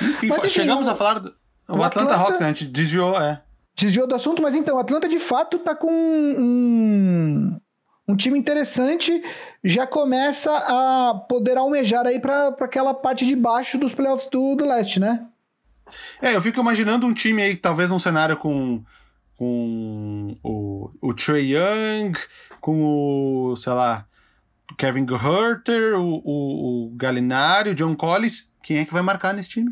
Enfim, 0.00 0.28
Mas, 0.28 0.38
enfim 0.38 0.48
chegamos 0.48 0.88
a 0.88 0.94
falar. 0.94 1.18
Do... 1.18 1.34
O, 1.68 1.76
o 1.76 1.82
Atlanta, 1.82 2.12
Atlanta 2.12 2.16
Hawks, 2.16 2.40
né? 2.40 2.46
A 2.46 2.48
gente 2.50 2.66
desviou, 2.66 3.16
é. 3.20 3.42
Desviou 3.76 4.06
do 4.06 4.14
assunto, 4.14 4.40
mas 4.40 4.54
então, 4.54 4.76
o 4.76 4.78
Atlanta 4.78 5.08
de 5.08 5.18
fato 5.18 5.58
tá 5.58 5.74
com 5.74 5.90
um, 5.90 7.60
um 8.06 8.16
time 8.16 8.38
interessante, 8.38 9.22
já 9.62 9.86
começa 9.86 10.52
a 10.52 11.14
poder 11.28 11.56
almejar 11.56 12.06
aí 12.06 12.20
para 12.20 12.48
aquela 12.60 12.92
parte 12.92 13.24
de 13.24 13.34
baixo 13.34 13.78
dos 13.78 13.94
playoffs 13.94 14.28
do, 14.30 14.54
do 14.54 14.64
leste, 14.64 15.00
né? 15.00 15.26
É, 16.20 16.34
eu 16.34 16.40
fico 16.40 16.60
imaginando 16.60 17.06
um 17.06 17.14
time 17.14 17.42
aí, 17.42 17.56
talvez 17.56 17.90
num 17.90 17.98
cenário 17.98 18.36
com, 18.36 18.82
com 19.36 20.36
o, 20.42 20.90
o 21.02 21.14
Trey 21.14 21.54
Young, 21.54 22.12
com 22.60 22.82
o, 22.84 23.56
sei 23.56 23.72
lá, 23.72 24.06
Kevin 24.76 25.06
Herter, 25.10 25.98
o, 25.98 26.22
o, 26.24 26.86
o 26.86 26.96
Galinari, 26.96 27.70
o 27.70 27.74
John 27.74 27.94
Collins. 27.94 28.50
Quem 28.62 28.78
é 28.78 28.84
que 28.84 28.92
vai 28.92 29.02
marcar 29.02 29.34
nesse 29.34 29.50
time? 29.50 29.70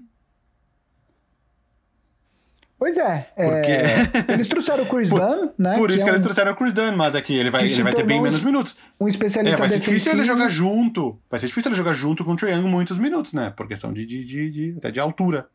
Pois 2.82 2.98
é. 2.98 3.28
Porque... 3.36 3.70
é 3.70 3.94
eles 4.34 4.48
trouxeram 4.48 4.82
o 4.82 4.86
Chris 4.88 5.08
por, 5.08 5.20
Dunn, 5.20 5.50
né? 5.56 5.76
Por 5.76 5.88
isso 5.88 6.00
que, 6.00 6.04
que 6.04 6.10
é 6.10 6.12
eles 6.14 6.20
um... 6.20 6.24
trouxeram 6.24 6.50
o 6.50 6.56
Chris 6.56 6.72
Dunn, 6.72 6.96
mas 6.96 7.14
aqui 7.14 7.32
ele 7.32 7.48
vai, 7.48 7.62
ele 7.62 7.80
vai 7.84 7.94
ter 7.94 8.02
bem 8.02 8.20
menos 8.20 8.42
minutos. 8.42 8.76
Um 8.98 9.06
especialista 9.06 9.56
é, 9.56 9.60
vai 9.60 9.68
ser 9.68 9.78
difícil 9.78 10.14
ele 10.14 10.24
jogar 10.24 10.48
junto. 10.48 11.16
Vai 11.30 11.38
ser 11.38 11.46
difícil 11.46 11.68
ele 11.68 11.76
jogar 11.76 11.94
junto 11.94 12.24
com 12.24 12.32
o 12.32 12.36
Trae 12.36 12.54
Young 12.54 12.68
muitos 12.68 12.98
minutos, 12.98 13.34
né? 13.34 13.52
Por 13.56 13.68
questão 13.68 13.92
de, 13.92 14.04
de, 14.04 14.24
de, 14.24 14.50
de 14.50 14.74
até 14.78 14.90
de 14.90 14.98
altura. 14.98 15.46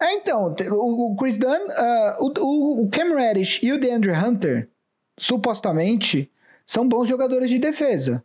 É, 0.00 0.14
então, 0.14 0.52
o 0.72 1.14
Chris 1.16 1.38
Dunn, 1.38 1.52
uh, 1.52 2.24
o, 2.40 2.82
o 2.82 2.90
Cam 2.90 3.14
Reddish 3.14 3.62
e 3.62 3.70
o 3.70 3.78
DeAndre 3.78 4.10
Hunter, 4.10 4.68
supostamente, 5.16 6.32
são 6.66 6.88
bons 6.88 7.08
jogadores 7.08 7.48
de 7.48 7.60
defesa. 7.60 8.24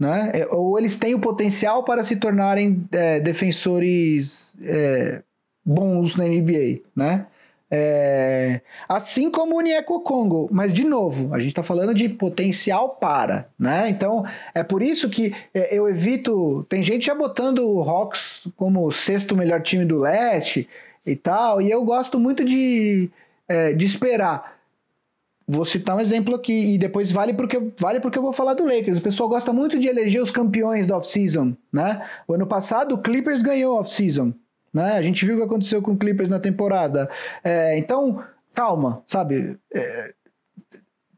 Né? 0.00 0.30
É, 0.32 0.46
ou 0.46 0.78
eles 0.78 0.96
têm 0.96 1.14
o 1.14 1.20
potencial 1.20 1.84
para 1.84 2.02
se 2.02 2.16
tornarem 2.16 2.88
é, 2.90 3.20
defensores 3.20 4.56
é, 4.62 5.22
bons 5.64 6.16
na 6.16 6.24
NBA, 6.24 6.80
né? 6.94 7.26
É, 7.70 8.60
assim 8.88 9.30
como 9.30 9.56
o 9.56 9.60
Nieko 9.60 9.98
Congo, 10.00 10.48
mas 10.52 10.72
de 10.72 10.84
novo, 10.84 11.34
a 11.34 11.38
gente 11.40 11.48
está 11.48 11.62
falando 11.62 11.92
de 11.92 12.08
potencial 12.08 12.90
para, 12.90 13.48
né? 13.58 13.88
Então 13.88 14.24
é 14.54 14.62
por 14.62 14.82
isso 14.82 15.08
que 15.08 15.34
é, 15.52 15.76
eu 15.76 15.88
evito. 15.88 16.64
Tem 16.68 16.82
gente 16.82 17.06
já 17.06 17.14
botando 17.14 17.66
o 17.66 17.82
Hawks 17.82 18.46
como 18.56 18.86
o 18.86 18.92
sexto 18.92 19.36
melhor 19.36 19.60
time 19.60 19.84
do 19.84 19.98
leste 19.98 20.68
e 21.04 21.16
tal, 21.16 21.60
e 21.60 21.70
eu 21.70 21.82
gosto 21.84 22.20
muito 22.20 22.44
de, 22.44 23.10
é, 23.48 23.72
de 23.72 23.84
esperar. 23.86 24.54
Vou 25.46 25.64
citar 25.64 25.96
um 25.96 26.00
exemplo 26.00 26.34
aqui, 26.34 26.74
e 26.74 26.78
depois 26.78 27.10
vale 27.12 27.34
porque, 27.34 27.60
vale 27.78 28.00
porque 28.00 28.16
eu 28.16 28.22
vou 28.22 28.32
falar 28.32 28.54
do 28.54 28.64
Lakers. 28.64 28.98
O 28.98 29.02
pessoal 29.02 29.28
gosta 29.28 29.52
muito 29.52 29.78
de 29.78 29.88
eleger 29.88 30.22
os 30.22 30.30
campeões 30.30 30.86
da 30.86 30.96
off-season, 30.96 31.54
né? 31.72 32.06
O 32.26 32.34
ano 32.34 32.46
passado 32.46 32.94
o 32.94 32.98
Clippers 32.98 33.42
ganhou 33.42 33.78
off-season. 33.78 34.32
Né? 34.74 34.94
A 34.94 35.02
gente 35.02 35.24
viu 35.24 35.36
o 35.36 35.38
que 35.38 35.44
aconteceu 35.44 35.80
com 35.80 35.92
o 35.92 35.96
Clippers 35.96 36.28
na 36.28 36.40
temporada. 36.40 37.08
É, 37.44 37.78
então, 37.78 38.24
calma, 38.52 39.00
sabe? 39.06 39.56
É, 39.72 40.12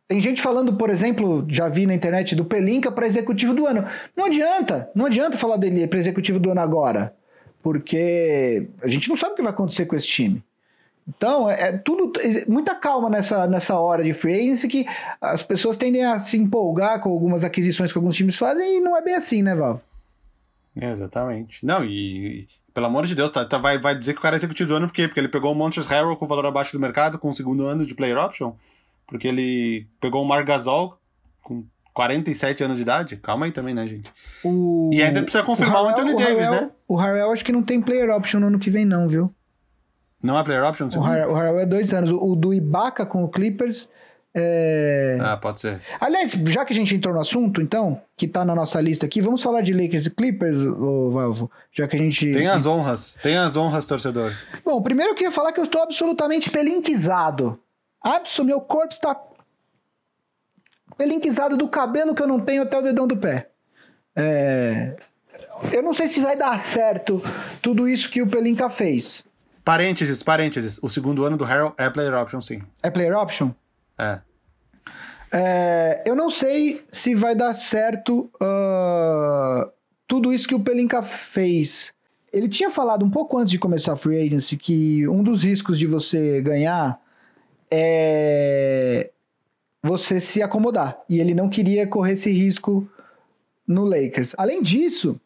tem 0.06 0.20
gente 0.20 0.42
falando, 0.42 0.74
por 0.74 0.90
exemplo, 0.90 1.44
já 1.48 1.66
vi 1.66 1.86
na 1.86 1.94
internet 1.94 2.36
do 2.36 2.44
Pelinka 2.44 2.92
para 2.92 3.06
executivo 3.06 3.54
do 3.54 3.66
ano. 3.66 3.84
Não 4.14 4.26
adianta, 4.26 4.90
não 4.94 5.06
adianta 5.06 5.38
falar 5.38 5.56
dele 5.56 5.86
para 5.86 5.98
executivo 5.98 6.38
do 6.38 6.50
ano 6.50 6.60
agora, 6.60 7.16
porque 7.62 8.68
a 8.82 8.88
gente 8.88 9.08
não 9.08 9.16
sabe 9.16 9.32
o 9.32 9.36
que 9.36 9.42
vai 9.42 9.52
acontecer 9.52 9.86
com 9.86 9.96
esse 9.96 10.06
time. 10.06 10.44
Então, 11.08 11.48
é, 11.48 11.68
é 11.68 11.72
tudo 11.78 12.12
muita 12.48 12.74
calma 12.74 13.08
nessa, 13.08 13.46
nessa 13.46 13.78
hora 13.78 14.04
de 14.04 14.12
free 14.12 14.34
agency 14.34 14.68
que 14.68 14.86
as 15.20 15.42
pessoas 15.42 15.76
tendem 15.76 16.04
a 16.04 16.18
se 16.18 16.36
empolgar 16.36 17.00
com 17.00 17.10
algumas 17.10 17.42
aquisições 17.42 17.90
que 17.90 17.98
alguns 17.98 18.16
times 18.16 18.36
fazem 18.36 18.78
e 18.78 18.80
não 18.80 18.96
é 18.96 19.02
bem 19.02 19.14
assim, 19.14 19.42
né, 19.42 19.54
Val? 19.54 19.80
É, 20.76 20.90
exatamente. 20.90 21.64
Não, 21.64 21.84
e, 21.84 22.46
pelo 22.76 22.88
amor 22.88 23.06
de 23.06 23.14
Deus, 23.14 23.30
tá, 23.30 23.42
tá, 23.42 23.56
vai, 23.56 23.78
vai 23.78 23.96
dizer 23.96 24.12
que 24.12 24.18
o 24.18 24.22
cara 24.22 24.34
é 24.34 24.38
executivo 24.38 24.68
do 24.68 24.74
ano, 24.74 24.86
por 24.86 24.92
quê? 24.92 25.08
Porque 25.08 25.18
ele 25.18 25.30
pegou 25.30 25.50
o 25.50 25.54
Montrezl 25.54 25.88
Harrell 25.88 26.14
com 26.14 26.26
valor 26.26 26.44
abaixo 26.44 26.72
do 26.72 26.78
mercado, 26.78 27.18
com 27.18 27.30
o 27.30 27.34
segundo 27.34 27.64
ano 27.64 27.86
de 27.86 27.94
player 27.94 28.18
option, 28.18 28.52
porque 29.06 29.26
ele 29.26 29.86
pegou 29.98 30.22
o 30.22 30.28
Mar 30.28 30.44
Gasol 30.44 30.98
com 31.42 31.64
47 31.94 32.64
anos 32.64 32.76
de 32.76 32.82
idade. 32.82 33.16
Calma 33.16 33.46
aí 33.46 33.50
também, 33.50 33.74
né, 33.74 33.88
gente? 33.88 34.12
O... 34.44 34.90
E 34.92 35.02
ainda 35.02 35.22
precisa 35.22 35.42
confirmar 35.42 35.84
o, 35.84 35.86
Harrell, 35.86 36.04
o 36.04 36.08
Anthony 36.10 36.12
o 36.12 36.18
Davis, 36.18 36.50
Harrell, 36.50 36.66
né? 36.66 36.70
O 36.86 36.96
Harrell 36.96 37.32
acho 37.32 37.42
que 37.42 37.50
não 37.50 37.62
tem 37.62 37.80
player 37.80 38.10
option 38.10 38.40
no 38.40 38.48
ano 38.48 38.58
que 38.58 38.68
vem, 38.68 38.84
não, 38.84 39.08
viu? 39.08 39.34
Não 40.22 40.38
é 40.38 40.44
player 40.44 40.62
option? 40.62 40.88
O 40.88 41.00
Harrell, 41.00 41.30
o 41.30 41.34
Harrell, 41.34 41.58
é 41.60 41.64
dois 41.64 41.94
anos. 41.94 42.10
O, 42.10 42.32
o 42.32 42.36
do 42.36 42.52
Ibaka 42.52 43.06
com 43.06 43.24
o 43.24 43.28
Clippers 43.30 43.88
é... 44.36 45.18
Ah, 45.20 45.36
pode 45.36 45.60
ser. 45.60 45.80
Aliás, 45.98 46.32
já 46.32 46.64
que 46.64 46.72
a 46.74 46.76
gente 46.76 46.94
entrou 46.94 47.14
no 47.14 47.20
assunto, 47.20 47.62
então, 47.62 48.02
que 48.14 48.28
tá 48.28 48.44
na 48.44 48.54
nossa 48.54 48.78
lista 48.80 49.06
aqui, 49.06 49.22
vamos 49.22 49.42
falar 49.42 49.62
de 49.62 49.72
Lakers 49.72 50.06
e 50.06 50.10
Clippers, 50.10 50.58
ô 50.62 51.10
Valvo, 51.10 51.50
já 51.72 51.88
que 51.88 51.96
a 51.96 51.98
gente... 51.98 52.30
Tem 52.30 52.46
as 52.46 52.66
honras, 52.66 53.16
tem 53.22 53.36
as 53.36 53.56
honras, 53.56 53.86
torcedor. 53.86 54.34
Bom, 54.62 54.82
primeiro 54.82 55.12
eu 55.12 55.14
queria 55.14 55.32
falar 55.32 55.52
que 55.52 55.60
eu 55.60 55.64
estou 55.64 55.82
absolutamente 55.82 56.50
pelinquizado. 56.50 57.58
Abso, 58.02 58.44
meu 58.44 58.60
corpo 58.60 58.92
está 58.92 59.18
pelinquizado 60.98 61.56
do 61.56 61.68
cabelo 61.68 62.14
que 62.14 62.22
eu 62.22 62.26
não 62.26 62.40
tenho 62.40 62.62
até 62.62 62.78
o 62.78 62.82
dedão 62.82 63.06
do 63.06 63.16
pé. 63.16 63.48
É... 64.14 64.96
Eu 65.72 65.82
não 65.82 65.94
sei 65.94 66.08
se 66.08 66.20
vai 66.20 66.36
dar 66.36 66.58
certo 66.60 67.22
tudo 67.62 67.88
isso 67.88 68.10
que 68.10 68.20
o 68.20 68.26
Pelinka 68.26 68.68
fez. 68.68 69.24
Parênteses, 69.64 70.22
parênteses. 70.22 70.78
O 70.82 70.88
segundo 70.88 71.24
ano 71.24 71.36
do 71.36 71.44
Harold 71.44 71.74
é 71.76 71.88
player 71.90 72.14
option, 72.14 72.40
sim. 72.40 72.62
É 72.82 72.90
player 72.90 73.16
option? 73.16 73.50
É. 73.98 74.20
é 75.32 76.02
eu 76.06 76.14
não 76.14 76.30
sei 76.30 76.84
se 76.90 77.14
vai 77.14 77.34
dar 77.34 77.54
certo 77.54 78.30
uh, 78.36 79.70
tudo 80.06 80.32
isso 80.32 80.48
que 80.48 80.54
o 80.54 80.60
Pelinka 80.60 81.02
fez. 81.02 81.92
Ele 82.32 82.48
tinha 82.48 82.70
falado 82.70 83.04
um 83.04 83.10
pouco 83.10 83.38
antes 83.38 83.50
de 83.50 83.58
começar 83.58 83.94
a 83.94 83.96
free 83.96 84.26
agency 84.26 84.56
que 84.56 85.08
um 85.08 85.22
dos 85.22 85.42
riscos 85.42 85.78
de 85.78 85.86
você 85.86 86.40
ganhar 86.40 87.00
é 87.70 89.10
você 89.82 90.20
se 90.20 90.42
acomodar. 90.42 90.98
E 91.08 91.20
ele 91.20 91.34
não 91.34 91.48
queria 91.48 91.86
correr 91.86 92.12
esse 92.12 92.30
risco 92.30 92.88
no 93.66 93.84
Lakers. 93.84 94.34
Além 94.36 94.62
disso, 94.62 95.20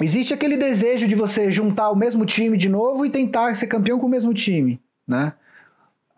existe 0.00 0.34
aquele 0.34 0.56
desejo 0.56 1.06
de 1.06 1.14
você 1.14 1.50
juntar 1.50 1.90
o 1.90 1.96
mesmo 1.96 2.24
time 2.24 2.56
de 2.56 2.68
novo 2.68 3.04
e 3.04 3.10
tentar 3.10 3.54
ser 3.54 3.66
campeão 3.66 3.98
com 3.98 4.06
o 4.06 4.10
mesmo 4.10 4.32
time, 4.34 4.80
né? 5.06 5.32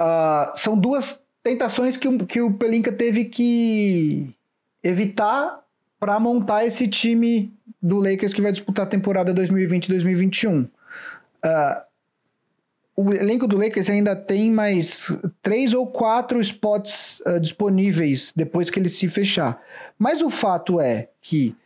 Uh, 0.01 0.57
são 0.57 0.79
duas 0.79 1.20
tentações 1.43 1.97
que, 1.97 2.09
o, 2.09 2.27
que 2.27 2.41
o 2.41 2.53
Pelinka 2.53 2.93
teve 2.93 3.25
que 3.25 4.35
evitar 4.83 5.61
para 5.99 6.19
montar 6.19 6.65
esse 6.65 6.89
time 6.89 7.53
do 7.81 7.99
Lakers 7.99 8.33
que 8.33 8.43
vai 8.43 8.53
disputar 8.53 8.87
a 8.87 8.89
temporada 8.89 9.35
2020-2021. 9.35 10.65
Uh, 10.65 10.69
ah, 11.43 11.85
o 12.97 13.13
elenco 13.15 13.47
do 13.47 13.57
Lakers 13.57 13.89
ainda 13.89 14.15
tem 14.15 14.51
mais 14.51 15.07
três 15.41 15.73
ou 15.73 15.87
quatro 15.87 16.41
spots 16.41 17.23
uh, 17.27 17.41
disponíveis 17.41 18.33
depois 18.37 18.69
que 18.69 18.79
ele 18.79 18.89
se 18.89 19.09
fechar. 19.09 19.63
Mas 19.99 20.21
o 20.21 20.29
fato 20.29 20.81
é 20.81 21.09
que 21.23 21.57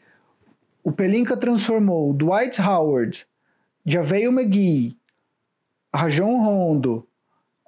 o 0.83 0.93
Pelinka 0.93 1.37
transformou 1.37 2.13
Dwight 2.13 2.61
Howard, 2.61 3.27
JaVale 3.87 4.27
McGee, 4.27 4.97
Rajon 5.95 6.43
Rondo, 6.43 7.07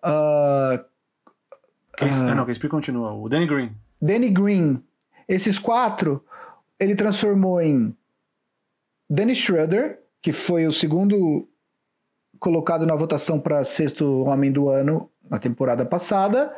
uh, 0.05 0.85
Case, 1.97 2.21
uh, 2.21 2.35
não, 2.35 2.45
Case 2.45 2.61
continua. 2.69 3.13
O 3.13 3.29
Danny 3.29 3.47
Green. 3.47 3.73
Danny 4.01 4.31
Green. 4.31 4.83
Esses 5.29 5.59
quatro, 5.59 6.25
ele 6.79 6.95
transformou 6.95 7.61
em 7.61 7.95
Danny 9.09 9.35
Schroeder, 9.35 10.01
que 10.23 10.33
foi 10.33 10.67
o 10.67 10.73
segundo 10.73 11.49
colocado 12.39 12.87
na 12.87 12.95
votação 12.95 13.41
para 13.41 13.65
sexto 13.65 14.25
homem 14.25 14.53
do 14.53 14.69
ano 14.69 15.11
na 15.29 15.39
temporada 15.39 15.85
passada. 15.85 16.55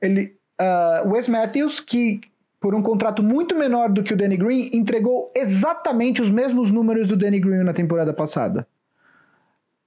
Ele, 0.00 0.36
uh, 0.60 1.08
Wes 1.08 1.28
Matthews, 1.28 1.80
que 1.80 2.20
por 2.62 2.76
um 2.76 2.82
contrato 2.82 3.24
muito 3.24 3.56
menor 3.56 3.90
do 3.90 4.04
que 4.04 4.14
o 4.14 4.16
Danny 4.16 4.36
Green, 4.36 4.70
entregou 4.72 5.32
exatamente 5.34 6.22
os 6.22 6.30
mesmos 6.30 6.70
números 6.70 7.08
do 7.08 7.16
Danny 7.16 7.40
Green 7.40 7.64
na 7.64 7.72
temporada 7.72 8.14
passada. 8.14 8.68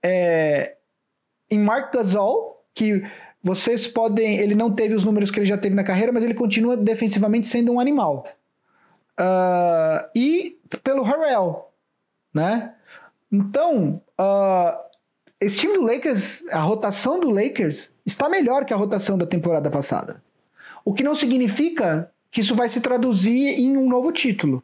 É, 0.03 0.75
em 1.49 1.57
Mark 1.57 1.93
Gasol, 1.93 2.65
que 2.73 3.01
vocês 3.45 3.85
podem. 3.85 4.39
Ele 4.39 4.55
não 4.55 4.71
teve 4.71 4.95
os 4.95 5.03
números 5.03 5.29
que 5.29 5.37
ele 5.37 5.45
já 5.45 5.55
teve 5.55 5.75
na 5.75 5.83
carreira, 5.83 6.11
mas 6.11 6.23
ele 6.23 6.33
continua 6.33 6.75
defensivamente 6.75 7.47
sendo 7.47 7.71
um 7.71 7.79
animal. 7.79 8.25
Uh, 9.19 10.09
e 10.15 10.57
pelo 10.83 11.03
Harrell, 11.03 11.69
né? 12.33 12.73
Então, 13.31 14.01
uh, 14.19 14.77
esse 15.39 15.59
time 15.59 15.75
do 15.75 15.83
Lakers, 15.83 16.43
a 16.49 16.59
rotação 16.59 17.19
do 17.19 17.29
Lakers, 17.29 17.91
está 18.03 18.27
melhor 18.27 18.65
que 18.65 18.73
a 18.73 18.77
rotação 18.77 19.15
da 19.15 19.27
temporada 19.27 19.69
passada. 19.69 20.23
O 20.83 20.91
que 20.91 21.03
não 21.03 21.13
significa 21.13 22.11
que 22.31 22.41
isso 22.41 22.55
vai 22.55 22.67
se 22.67 22.81
traduzir 22.81 23.59
em 23.59 23.77
um 23.77 23.87
novo 23.87 24.11
título. 24.11 24.63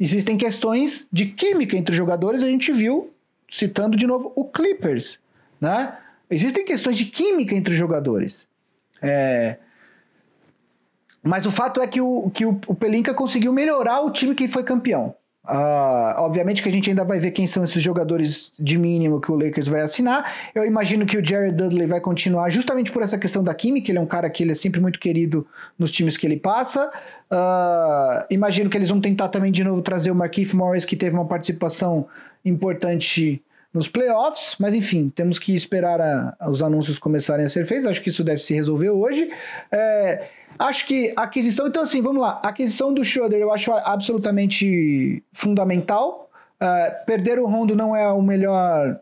Existem 0.00 0.38
questões 0.38 1.08
de 1.12 1.26
química 1.26 1.76
entre 1.76 1.90
os 1.90 1.96
jogadores, 1.96 2.42
a 2.42 2.46
gente 2.46 2.72
viu, 2.72 3.12
citando 3.50 3.98
de 3.98 4.06
novo 4.06 4.32
o 4.34 4.46
Clippers, 4.46 5.20
né? 5.60 5.98
Existem 6.30 6.64
questões 6.64 6.96
de 6.96 7.04
química 7.06 7.54
entre 7.54 7.72
os 7.72 7.78
jogadores. 7.78 8.46
É... 9.02 9.56
Mas 11.22 11.46
o 11.46 11.50
fato 11.50 11.80
é 11.80 11.86
que 11.86 12.00
o, 12.00 12.30
que 12.30 12.44
o, 12.44 12.54
Pelinka 12.74 13.14
conseguiu 13.14 13.52
melhorar 13.52 14.02
o 14.02 14.10
time 14.10 14.34
que 14.34 14.46
foi 14.46 14.62
campeão. 14.62 15.14
Uh, 15.46 16.16
obviamente 16.20 16.62
que 16.62 16.68
a 16.70 16.72
gente 16.72 16.88
ainda 16.88 17.04
vai 17.04 17.18
ver 17.18 17.30
quem 17.30 17.46
são 17.46 17.64
esses 17.64 17.82
jogadores 17.82 18.50
de 18.58 18.78
mínimo 18.78 19.20
que 19.20 19.30
o 19.30 19.34
Lakers 19.34 19.66
vai 19.66 19.82
assinar. 19.82 20.32
Eu 20.54 20.64
imagino 20.64 21.04
que 21.04 21.18
o 21.18 21.24
Jared 21.24 21.54
Dudley 21.54 21.86
vai 21.86 22.00
continuar 22.00 22.48
justamente 22.48 22.90
por 22.90 23.02
essa 23.02 23.18
questão 23.18 23.44
da 23.44 23.54
química. 23.54 23.90
Ele 23.90 23.98
é 23.98 24.00
um 24.00 24.06
cara 24.06 24.28
que 24.30 24.42
ele 24.42 24.52
é 24.52 24.54
sempre 24.54 24.80
muito 24.80 24.98
querido 24.98 25.46
nos 25.78 25.90
times 25.90 26.16
que 26.16 26.26
ele 26.26 26.38
passa. 26.38 26.90
Uh, 27.30 28.24
imagino 28.30 28.70
que 28.70 28.76
eles 28.76 28.88
vão 28.88 29.00
tentar 29.00 29.28
também 29.28 29.52
de 29.52 29.62
novo 29.62 29.82
trazer 29.82 30.10
o 30.10 30.14
Marquise 30.14 30.56
Morris, 30.56 30.84
que 30.84 30.96
teve 30.96 31.14
uma 31.14 31.26
participação 31.26 32.06
importante 32.42 33.42
nos 33.74 33.88
playoffs, 33.88 34.54
mas 34.60 34.72
enfim, 34.72 35.08
temos 35.08 35.36
que 35.36 35.52
esperar 35.52 36.00
a, 36.00 36.48
os 36.48 36.62
anúncios 36.62 36.96
começarem 36.96 37.44
a 37.44 37.48
ser 37.48 37.66
feitos. 37.66 37.86
Acho 37.86 38.00
que 38.00 38.08
isso 38.08 38.22
deve 38.22 38.40
se 38.40 38.54
resolver 38.54 38.90
hoje. 38.90 39.28
É, 39.70 40.28
acho 40.56 40.86
que 40.86 41.12
a 41.16 41.24
aquisição, 41.24 41.66
então 41.66 41.82
assim, 41.82 42.00
vamos 42.00 42.22
lá. 42.22 42.40
A 42.44 42.48
aquisição 42.48 42.94
do 42.94 43.04
Schroeder 43.04 43.40
eu 43.40 43.52
acho 43.52 43.72
absolutamente 43.72 45.24
fundamental. 45.32 46.30
É, 46.60 46.90
perder 47.04 47.40
o 47.40 47.46
Rondo 47.46 47.74
não 47.74 47.96
é 47.96 48.08
o 48.08 48.22
melhor 48.22 49.00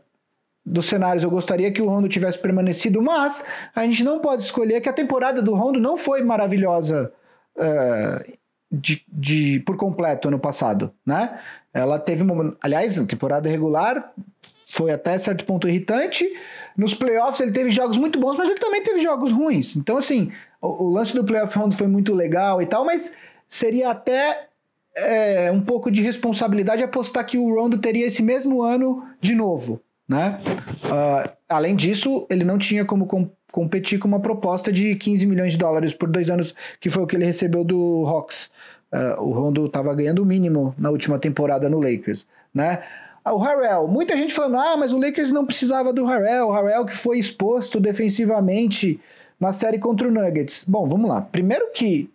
dos 0.65 0.87
cenários. 0.87 1.23
Eu 1.23 1.31
gostaria 1.31 1.71
que 1.71 1.83
o 1.83 1.89
Rondo 1.89 2.09
tivesse 2.09 2.39
permanecido, 2.39 3.03
mas 3.03 3.47
a 3.77 3.85
gente 3.85 4.03
não 4.03 4.21
pode 4.21 4.43
escolher 4.43 4.81
que 4.81 4.89
a 4.89 4.93
temporada 4.93 5.43
do 5.43 5.55
Rondo 5.55 5.79
não 5.79 5.99
foi 5.99 6.23
maravilhosa. 6.23 7.13
É, 7.59 8.37
de, 8.73 9.05
de, 9.07 9.61
por 9.61 9.77
completo 9.77 10.29
ano 10.29 10.39
passado, 10.39 10.95
né? 11.05 11.39
Ela 11.75 11.99
teve 11.99 12.25
aliás, 12.63 12.97
temporada 13.07 13.47
regular 13.47 14.15
foi 14.73 14.91
até 14.91 15.19
certo 15.19 15.45
ponto 15.45 15.69
irritante. 15.69 16.27
Nos 16.75 16.95
playoffs 16.95 17.41
ele 17.41 17.53
teve 17.53 17.69
jogos 17.69 17.99
muito 17.99 18.19
bons, 18.19 18.39
mas 18.39 18.49
ele 18.49 18.59
também 18.59 18.83
teve 18.83 19.01
jogos 19.01 19.31
ruins. 19.31 19.77
Então, 19.77 19.99
assim, 19.99 20.33
o, 20.63 20.85
o 20.85 20.89
lance 20.91 21.15
do 21.15 21.23
playoff 21.25 21.57
round 21.59 21.77
foi 21.77 21.87
muito 21.87 22.15
legal 22.15 22.63
e 22.63 22.65
tal, 22.65 22.83
mas 22.87 23.15
seria 23.47 23.91
até 23.91 24.47
é, 24.97 25.53
um 25.53 25.61
pouco 25.61 25.91
de 25.91 26.01
responsabilidade 26.01 26.83
apostar 26.83 27.27
que 27.27 27.37
o 27.37 27.55
Rondo 27.55 27.77
teria 27.77 28.07
esse 28.07 28.23
mesmo 28.23 28.63
ano 28.63 29.05
de 29.21 29.35
novo, 29.35 29.79
né? 30.09 30.41
Uh, 30.87 31.31
além 31.47 31.77
disso, 31.77 32.27
ele 32.31 32.43
não 32.43 32.57
tinha 32.57 32.83
como 32.83 33.05
com, 33.05 33.29
competir 33.51 33.99
com 33.99 34.09
uma 34.09 34.21
proposta 34.21 34.73
de 34.73 34.97
15 34.97 35.27
milhões 35.27 35.53
de 35.53 35.59
dólares 35.59 35.93
por 35.93 36.09
dois 36.09 36.31
anos, 36.31 36.55
que 36.81 36.89
foi 36.89 37.03
o 37.03 37.07
que 37.07 37.15
ele 37.15 37.27
recebeu 37.27 37.63
do 37.63 38.07
Hawks. 38.07 38.51
Uh, 38.91 39.21
o 39.23 39.33
Rondo 39.33 39.67
estava 39.67 39.95
ganhando 39.95 40.23
o 40.23 40.27
mínimo 40.27 40.75
na 40.79 40.89
última 40.89 41.19
temporada 41.19 41.69
no 41.69 41.79
Lakers, 41.79 42.27
né? 42.55 42.83
O 43.25 43.39
Harrell, 43.39 43.87
muita 43.87 44.17
gente 44.17 44.35
falando, 44.35 44.57
ah, 44.57 44.77
mas 44.77 44.93
o 44.93 44.99
Lakers 44.99 45.31
não 45.31 45.47
precisava 45.47 45.93
do 45.93 46.05
Harrell, 46.05 46.49
o 46.49 46.53
Harrell 46.53 46.85
que 46.85 46.97
foi 46.97 47.19
exposto 47.19 47.79
defensivamente 47.79 49.01
na 49.39 49.53
série 49.53 49.79
contra 49.79 50.09
o 50.09 50.11
Nuggets. 50.11 50.65
Bom, 50.67 50.87
vamos 50.87 51.09
lá. 51.09 51.21
Primeiro 51.21 51.71
que 51.73 52.11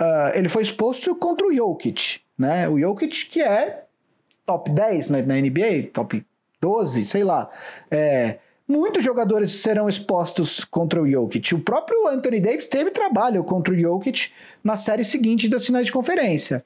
uh, 0.00 0.34
ele 0.34 0.48
foi 0.48 0.62
exposto 0.62 1.14
contra 1.14 1.46
o 1.46 1.54
Jokic, 1.54 2.20
né? 2.38 2.68
O 2.68 2.78
Jokic 2.78 3.26
que 3.26 3.42
é 3.42 3.84
top 4.46 4.70
10 4.70 5.08
na, 5.08 5.22
na 5.22 5.34
NBA, 5.34 5.90
top 5.92 6.24
12, 6.60 7.04
sei 7.04 7.24
lá. 7.24 7.50
É, 7.90 8.38
muitos 8.66 9.04
jogadores 9.04 9.52
serão 9.52 9.88
expostos 9.88 10.64
contra 10.64 11.02
o 11.02 11.10
Jokic. 11.10 11.54
O 11.54 11.60
próprio 11.60 12.06
Anthony 12.08 12.40
Davis 12.40 12.66
teve 12.66 12.90
trabalho 12.90 13.44
contra 13.44 13.72
o 13.72 13.78
Jokic 13.78 14.30
na 14.64 14.76
série 14.76 15.04
seguinte 15.04 15.48
das 15.48 15.66
finais 15.66 15.86
de 15.86 15.92
conferência. 15.92 16.64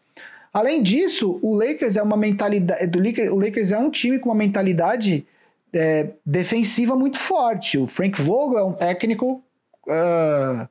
Além 0.53 0.83
disso, 0.83 1.39
o 1.43 1.55
Lakers 1.55 1.97
é 1.97 2.03
uma 2.03 2.17
mentalidade. 2.17 2.91
O 3.31 3.39
Lakers 3.39 3.73
é 3.73 3.79
um 3.79 3.91
time 3.91 4.19
com 4.19 4.29
uma 4.29 4.35
mentalidade 4.35 5.27
é, 5.73 6.11
defensiva 6.25 6.95
muito 6.95 7.19
forte. 7.19 7.79
O 7.79 7.87
Frank 7.87 8.21
Vogel 8.21 8.59
é 8.59 8.65
um 8.65 8.73
técnico 8.73 9.43
uh, 9.87 10.69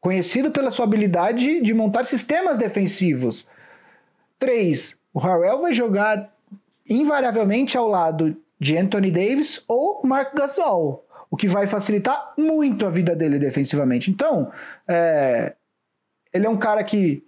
conhecido 0.00 0.50
pela 0.50 0.70
sua 0.70 0.84
habilidade 0.84 1.62
de 1.62 1.72
montar 1.72 2.04
sistemas 2.04 2.58
defensivos. 2.58 3.48
Três, 4.38 4.98
o 5.14 5.18
Harrell 5.18 5.62
vai 5.62 5.72
jogar 5.72 6.30
invariavelmente 6.88 7.78
ao 7.78 7.88
lado 7.88 8.36
de 8.60 8.76
Anthony 8.76 9.10
Davis 9.10 9.64
ou 9.66 10.02
Mark 10.04 10.34
Gasol, 10.34 11.06
o 11.30 11.36
que 11.36 11.48
vai 11.48 11.66
facilitar 11.66 12.34
muito 12.36 12.84
a 12.84 12.90
vida 12.90 13.16
dele 13.16 13.38
defensivamente. 13.38 14.10
Então, 14.10 14.52
é, 14.86 15.54
ele 16.32 16.46
é 16.46 16.50
um 16.50 16.58
cara 16.58 16.84
que 16.84 17.24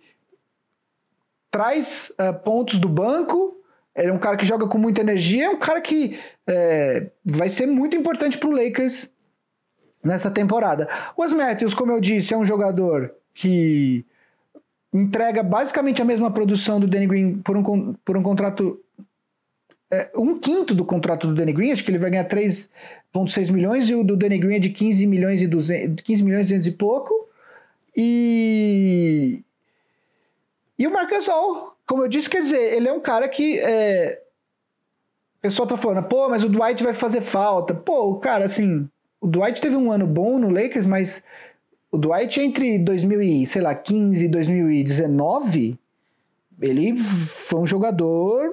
traz 1.55 2.13
uh, 2.19 2.35
pontos 2.43 2.81
do 2.81 2.89
banco. 2.89 3.57
Ele 3.95 4.09
é 4.09 4.13
um 4.13 4.19
cara 4.19 4.37
que 4.37 4.45
joga 4.45 4.67
com 4.67 4.77
muita 4.77 5.03
energia, 5.03 5.45
é 5.45 5.49
um 5.49 5.57
cara 5.57 5.81
que 5.81 6.19
é, 6.49 7.11
vai 7.25 7.49
ser 7.49 7.65
muito 7.67 7.97
importante 7.97 8.37
para 8.39 8.49
o 8.49 8.53
Lakers 8.53 9.09
nessa 10.03 10.33
temporada. 10.33 10.89
O 11.17 11.25
Matthews, 11.29 11.73
como 11.73 11.93
eu 11.93 12.01
disse, 12.01 12.35
é 12.35 12.37
um 12.37 12.45
jogador 12.45 13.15
que 13.33 14.05
entrega 14.93 15.45
basicamente 15.45 16.03
a 16.03 16.05
mesma 16.05 16.29
produção 16.29 16.81
do 16.81 16.89
Danny 16.89 17.07
Green 17.07 17.39
por 17.39 17.57
um, 17.57 17.93
por 18.05 18.17
um 18.17 18.23
contrato. 18.25 18.81
É, 19.93 20.11
um 20.17 20.37
quinto 20.41 20.75
do 20.75 20.85
contrato 20.85 21.29
do 21.29 21.35
Danny 21.35 21.53
Green, 21.53 21.71
acho 21.71 21.85
que 21.85 21.91
ele 21.93 21.99
vai 21.99 22.11
ganhar 22.11 22.27
3,6 22.27 23.53
milhões, 23.53 23.89
e 23.89 23.95
o 23.95 24.03
do 24.03 24.17
Danny 24.17 24.39
Green 24.39 24.57
é 24.57 24.59
de 24.59 24.71
15 24.71 25.07
milhões 25.07 25.41
e 25.41 25.47
200, 25.47 26.05
15 26.05 26.23
milhões 26.25 26.51
e 26.51 26.55
200 26.55 26.67
e 26.67 26.73
pouco. 26.73 27.29
E, 27.97 29.45
e 30.79 30.87
o 30.87 30.93
Marcus 30.93 31.29
All, 31.29 31.77
como 31.87 32.03
eu 32.03 32.09
disse, 32.09 32.29
quer 32.29 32.41
dizer, 32.41 32.75
ele 32.75 32.89
é 32.89 32.93
um 32.93 33.01
cara 33.01 33.29
que. 33.29 33.59
É... 33.61 34.21
O 35.39 35.41
pessoal 35.45 35.69
tá 35.69 35.77
falando, 35.77 36.07
pô, 36.09 36.29
mas 36.29 36.43
o 36.43 36.49
Dwight 36.49 36.83
vai 36.83 36.95
fazer 36.95 37.21
falta. 37.21 37.75
Pô, 37.75 38.17
cara, 38.17 38.47
assim, 38.47 38.89
o 39.21 39.27
Dwight 39.27 39.61
teve 39.61 39.77
um 39.77 39.93
ano 39.93 40.07
bom 40.07 40.39
no 40.39 40.49
Lakers, 40.49 40.87
mas 40.87 41.23
o 41.91 41.99
Dwight 41.99 42.41
entre 42.41 42.79
2015 42.79 44.25
e 44.25 44.29
2019, 44.29 45.79
ele 46.61 46.99
foi 46.99 47.61
um 47.61 47.67
jogador 47.67 48.51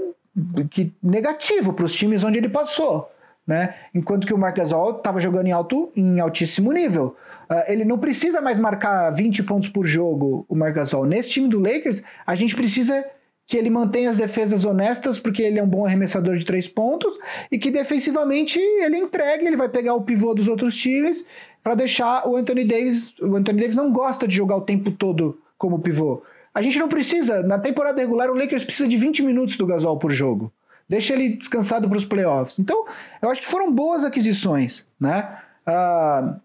que 0.69 0.93
negativo 1.01 1.73
para 1.73 1.85
os 1.85 1.93
times 1.93 2.23
onde 2.23 2.37
ele 2.37 2.49
passou 2.49 3.10
né? 3.45 3.75
Enquanto 3.93 4.27
que 4.27 4.33
o 4.33 4.37
Marc 4.37 4.57
Gasol 4.57 4.97
estava 4.97 5.19
jogando 5.19 5.47
em, 5.47 5.51
alto, 5.51 5.91
em 5.95 6.19
altíssimo 6.19 6.71
nível. 6.71 7.15
Uh, 7.49 7.63
ele 7.67 7.83
não 7.83 7.97
precisa 7.97 8.39
mais 8.39 8.59
marcar 8.59 9.09
20 9.11 9.43
pontos 9.43 9.69
por 9.69 9.85
jogo, 9.85 10.45
o 10.47 10.55
Marc 10.55 10.75
Gasol. 10.75 11.05
Nesse 11.05 11.31
time 11.31 11.47
do 11.47 11.59
Lakers, 11.59 12.03
a 12.25 12.35
gente 12.35 12.55
precisa 12.55 13.03
que 13.51 13.57
ele 13.57 13.69
mantenha 13.69 14.09
as 14.09 14.17
defesas 14.17 14.63
honestas, 14.63 15.19
porque 15.19 15.41
ele 15.41 15.59
é 15.59 15.63
um 15.63 15.67
bom 15.67 15.85
arremessador 15.85 16.37
de 16.37 16.45
três 16.45 16.69
pontos, 16.69 17.17
e 17.51 17.59
que 17.59 17.69
defensivamente 17.69 18.57
ele 18.57 18.97
entregue, 18.97 19.45
ele 19.45 19.57
vai 19.57 19.67
pegar 19.67 19.93
o 19.93 20.03
pivô 20.03 20.33
dos 20.33 20.47
outros 20.47 20.75
times 20.77 21.27
para 21.61 21.75
deixar 21.75 22.25
o 22.25 22.37
Anthony 22.37 22.65
Davis. 22.65 23.13
O 23.19 23.35
Anthony 23.35 23.59
Davis 23.59 23.75
não 23.75 23.91
gosta 23.91 24.25
de 24.25 24.35
jogar 24.35 24.55
o 24.55 24.61
tempo 24.61 24.89
todo 24.91 25.37
como 25.57 25.79
pivô. 25.79 26.23
A 26.53 26.61
gente 26.61 26.79
não 26.79 26.87
precisa, 26.87 27.43
na 27.43 27.59
temporada 27.59 27.99
regular, 27.99 28.29
o 28.29 28.35
Lakers 28.35 28.63
precisa 28.63 28.87
de 28.87 28.95
20 28.95 29.23
minutos 29.23 29.57
do 29.57 29.65
Gasol 29.65 29.97
por 29.97 30.11
jogo. 30.11 30.51
Deixa 30.91 31.13
ele 31.13 31.29
descansado 31.29 31.87
para 31.87 31.97
os 31.97 32.03
playoffs. 32.03 32.59
Então, 32.59 32.85
eu 33.21 33.29
acho 33.29 33.41
que 33.41 33.47
foram 33.47 33.71
boas 33.71 34.03
aquisições, 34.03 34.83
né? 34.99 35.37
Uh, 35.65 36.35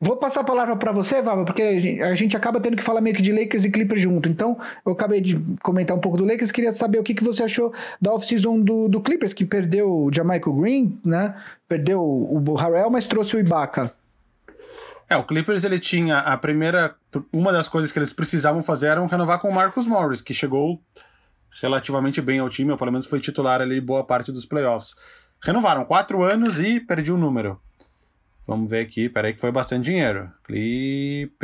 vou 0.00 0.16
passar 0.16 0.42
a 0.42 0.44
palavra 0.44 0.76
para 0.76 0.92
você, 0.92 1.20
Vava, 1.20 1.44
porque 1.44 1.98
a 2.00 2.14
gente 2.14 2.36
acaba 2.36 2.60
tendo 2.60 2.76
que 2.76 2.84
falar 2.84 3.00
meio 3.00 3.16
que 3.16 3.20
de 3.20 3.32
Lakers 3.32 3.64
e 3.64 3.70
Clippers 3.72 4.00
junto. 4.00 4.28
Então, 4.28 4.56
eu 4.86 4.92
acabei 4.92 5.20
de 5.20 5.42
comentar 5.60 5.96
um 5.96 6.00
pouco 6.00 6.16
do 6.16 6.24
Lakers, 6.24 6.52
queria 6.52 6.72
saber 6.72 7.00
o 7.00 7.02
que, 7.02 7.14
que 7.14 7.24
você 7.24 7.42
achou 7.42 7.74
da 8.00 8.12
off-season 8.12 8.60
do, 8.60 8.86
do 8.86 9.00
Clippers, 9.00 9.32
que 9.32 9.44
perdeu 9.44 9.90
o 10.04 10.12
Jamaica 10.12 10.48
Green, 10.52 10.96
né? 11.04 11.34
Perdeu 11.66 12.00
o 12.00 12.54
Harrell, 12.54 12.90
mas 12.90 13.08
trouxe 13.08 13.34
o 13.34 13.40
Ibaka. 13.40 13.92
É, 15.08 15.16
o 15.16 15.24
Clippers 15.24 15.64
ele 15.64 15.80
tinha 15.80 16.18
a 16.18 16.36
primeira. 16.36 16.94
Uma 17.32 17.50
das 17.50 17.66
coisas 17.66 17.90
que 17.90 17.98
eles 17.98 18.12
precisavam 18.12 18.62
fazer 18.62 18.86
era 18.86 19.04
renovar 19.04 19.40
com 19.40 19.48
o 19.48 19.52
Marcus 19.52 19.84
Morris, 19.84 20.20
que 20.20 20.32
chegou 20.32 20.80
relativamente 21.60 22.20
bem 22.20 22.38
ao 22.38 22.48
time, 22.48 22.70
ou 22.72 22.78
pelo 22.78 22.92
menos 22.92 23.06
foi 23.06 23.20
titular 23.20 23.60
ali 23.60 23.80
boa 23.80 24.04
parte 24.04 24.30
dos 24.30 24.44
playoffs. 24.44 24.94
Renovaram 25.42 25.84
quatro 25.84 26.22
anos 26.22 26.60
e 26.60 26.80
perdi 26.80 27.10
o 27.10 27.16
um 27.16 27.18
número. 27.18 27.60
Vamos 28.46 28.70
ver 28.70 28.80
aqui, 28.80 29.08
peraí 29.08 29.32
que 29.32 29.40
foi 29.40 29.50
bastante 29.52 29.84
dinheiro. 29.84 30.30
Clippers. 30.44 31.40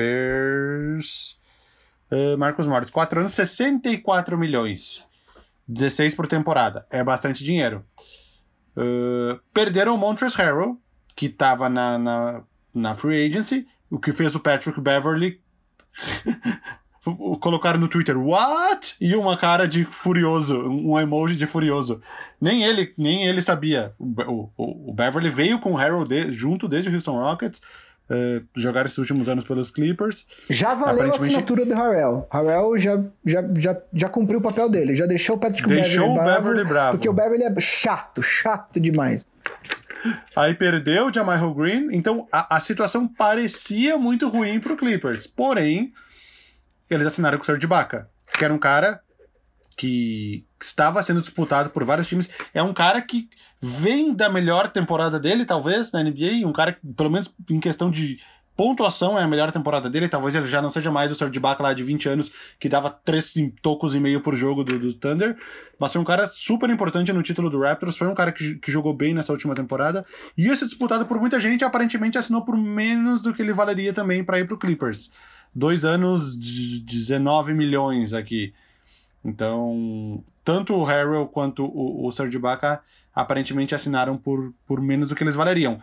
Uh, 2.11 2.37
Marcos 2.39 2.67
Morris, 2.67 2.91
4 2.91 3.21
anos, 3.21 3.33
64 3.33 4.37
milhões. 4.39 5.09
16 5.69 6.15
por 6.15 6.27
temporada. 6.27 6.87
É 6.91 7.03
bastante 7.03 7.43
dinheiro. 7.45 7.85
Uh, 8.77 9.41
perderam 9.53 9.95
o 9.95 9.99
Montrezl 9.99 10.37
Harrell, 10.37 10.81
que 11.15 11.27
estava 11.27 11.69
na, 11.69 11.99
na, 11.99 12.43
na 12.75 12.95
free 12.95 13.27
agency, 13.27 13.67
o 13.91 13.99
que 13.99 14.13
fez 14.13 14.35
o 14.35 14.41
Patrick 14.41 14.81
Beverly 14.81 15.41
colocaram 17.15 17.79
no 17.79 17.89
Twitter, 17.89 18.17
what? 18.19 18.97
E 19.01 19.15
uma 19.15 19.37
cara 19.37 19.67
de 19.67 19.85
furioso, 19.85 20.69
um 20.69 20.99
emoji 20.99 21.37
de 21.37 21.47
furioso. 21.47 22.01
Nem 22.41 22.65
ele, 22.65 22.93
nem 22.97 23.27
ele 23.27 23.41
sabia. 23.41 23.93
O, 23.99 24.51
o, 24.57 24.91
o 24.91 24.93
Beverly 24.93 25.31
veio 25.31 25.59
com 25.59 25.73
o 25.73 25.79
Harold 25.79 26.09
de, 26.09 26.33
junto 26.33 26.67
desde 26.67 26.91
o 26.91 26.95
Houston 26.95 27.19
Rockets. 27.19 27.61
Uh, 28.09 28.47
jogar 28.55 28.87
esses 28.87 28.99
últimos 28.99 29.29
anos 29.29 29.45
pelos 29.45 29.69
Clippers. 29.69 30.29
Já 30.49 30.75
valeu 30.75 31.13
a 31.13 31.17
assinatura 31.17 31.67
do 31.67 31.75
Harrell. 31.75 32.25
Harrell 32.31 32.79
já, 32.79 33.03
já, 33.25 33.43
já, 33.57 33.77
já 33.93 34.09
cumpriu 34.09 34.39
o 34.39 34.43
papel 34.43 34.69
dele, 34.69 34.95
já 34.95 35.07
deixou 35.07 35.35
o 35.35 35.39
Patrick 35.41 35.67
deixou 35.67 36.15
Beverly, 36.15 36.21
o 36.21 36.25
Beverly 36.25 36.65
bravo. 36.69 36.91
Porque 36.93 37.09
o 37.09 37.13
Beverly 37.13 37.43
é 37.43 37.61
chato, 37.61 38.23
chato 38.23 38.79
demais. 38.79 39.27
Aí 40.37 40.55
perdeu 40.55 41.07
o 41.07 41.13
Jamal 41.13 41.53
Green, 41.53 41.89
então 41.91 42.29
a, 42.31 42.57
a 42.57 42.61
situação 42.61 43.09
parecia 43.09 43.99
muito 43.99 44.29
ruim 44.29 44.61
pro 44.61 44.77
Clippers. 44.77 45.27
Porém, 45.27 45.93
eles 46.89 47.07
assinaram 47.07 47.39
com 47.39 47.43
o 47.43 47.47
Serge 47.47 47.65
Ibaka, 47.65 48.09
que 48.39 48.45
era 48.45 48.53
um 48.53 48.59
cara 48.59 49.01
que 49.77 50.45
estava 50.61 51.03
sendo 51.03 51.21
disputado 51.21 51.71
por 51.71 51.85
vários 51.85 52.09
times. 52.09 52.31
É 52.55 52.63
um 52.63 52.73
cara 52.73 53.01
que 53.03 53.29
vem 53.61 54.15
da 54.15 54.29
melhor 54.29 54.71
temporada 54.71 55.21
dele, 55.21 55.45
talvez, 55.45 55.93
na 55.93 56.03
NBA. 56.03 56.47
Um 56.47 56.53
cara 56.53 56.73
que, 56.73 56.81
pelo 56.95 57.11
menos 57.11 57.33
em 57.51 57.61
questão 57.61 57.91
de 57.91 58.19
pontuação, 58.57 59.19
é 59.19 59.23
a 59.23 59.29
melhor 59.29 59.53
temporada 59.53 59.91
dele. 59.91 60.09
Talvez 60.09 60.35
ele 60.35 60.47
já 60.47 60.63
não 60.63 60.71
seja 60.71 60.91
mais 60.91 61.13
o 61.13 61.15
Serge 61.15 61.37
Ibaka 61.37 61.63
lá 61.63 61.75
de 61.75 61.83
20 61.83 62.09
anos, 62.09 62.33
que 62.59 62.71
dava 62.71 62.89
3 62.89 63.35
tocos 63.61 63.95
e 63.95 64.01
meio 64.01 64.23
por 64.23 64.35
jogo 64.35 64.65
do, 64.65 64.79
do, 64.79 64.95
Thunder. 64.95 65.37
Mas 65.79 65.93
foi 65.93 66.01
um 66.01 66.05
cara 66.05 66.27
super 66.27 66.71
importante 66.71 67.13
no 67.13 67.23
título 67.23 67.51
do 67.51 67.61
Raptors. 67.61 67.99
Foi 67.99 68.09
um 68.09 68.15
cara 68.15 68.33
que, 68.33 68.55
que 68.55 68.73
jogou 68.73 68.95
bem 68.95 69.13
nessa 69.13 69.31
última 69.31 69.55
temporada. 69.55 70.07
Ia 70.39 70.57
ser 70.57 70.65
disputado 70.65 71.05
por 71.05 71.21
muita 71.21 71.39
gente. 71.39 71.67
Aparentemente 71.67 72.17
assinou 72.17 72.43
por 72.43 72.57
menos 72.57 73.21
do 73.21 73.35
que 73.35 73.43
ele 73.43 73.53
valeria 73.53 73.93
também 73.93 74.25
para 74.25 74.39
ir 74.39 74.47
pro 74.47 74.59
Clippers. 74.59 75.11
Dois 75.55 75.85
anos 75.85 76.39
de 76.39 76.81
19 76.81 77.55
milhões 77.55 78.13
aqui. 78.13 78.53
Então, 79.25 80.23
tanto 80.45 80.75
o 80.75 80.85
Harrell 80.85 81.27
quanto 81.27 81.65
o, 81.65 82.07
o 82.07 82.13
Serge 82.13 82.37
Ibaka 82.37 82.81
aparentemente 83.13 83.75
assinaram 83.75 84.17
por, 84.17 84.55
por 84.67 84.81
menos 84.81 85.09
do 85.09 85.15
que 85.17 85.25
eles 85.25 85.35
valeriam. 85.35 85.83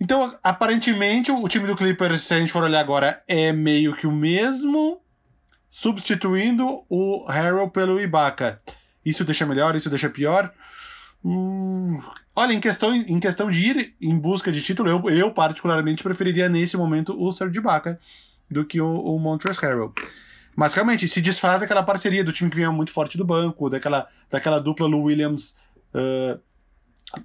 Então, 0.00 0.36
aparentemente, 0.42 1.30
o 1.30 1.48
time 1.48 1.66
do 1.66 1.76
Clippers, 1.76 2.22
se 2.22 2.34
a 2.34 2.38
gente 2.38 2.52
for 2.52 2.62
olhar 2.62 2.80
agora, 2.80 3.22
é 3.28 3.52
meio 3.52 3.94
que 3.94 4.06
o 4.06 4.12
mesmo, 4.12 5.00
substituindo 5.70 6.84
o 6.88 7.24
Harrell 7.26 7.68
pelo 7.70 8.00
Ibaka. 8.00 8.60
Isso 9.04 9.24
deixa 9.24 9.46
melhor, 9.46 9.76
isso 9.76 9.88
deixa 9.88 10.08
pior. 10.08 10.52
Hum, 11.24 12.00
olha, 12.34 12.52
em 12.52 12.60
questão, 12.60 12.94
em 12.94 13.20
questão 13.20 13.50
de 13.50 13.60
ir 13.60 13.94
em 14.00 14.16
busca 14.16 14.50
de 14.50 14.62
título, 14.62 14.88
eu, 14.88 15.10
eu 15.10 15.30
particularmente 15.32 16.02
preferiria 16.02 16.48
nesse 16.48 16.76
momento 16.76 17.20
o 17.20 17.30
Serge 17.32 17.58
Ibaka 17.58 17.98
do 18.50 18.64
que 18.64 18.80
o, 18.80 19.00
o 19.00 19.18
Montrezl 19.18 19.60
Harrell. 19.60 19.92
Mas 20.56 20.74
realmente 20.74 21.06
se 21.06 21.20
desfaz 21.20 21.62
aquela 21.62 21.82
parceria 21.82 22.24
do 22.24 22.32
time 22.32 22.50
que 22.50 22.56
vinha 22.56 22.72
muito 22.72 22.90
forte 22.90 23.16
do 23.16 23.24
banco, 23.24 23.70
daquela, 23.70 24.08
daquela 24.28 24.58
dupla 24.58 24.86
Lou 24.86 25.04
Williams, 25.04 25.54
uh, 25.94 26.40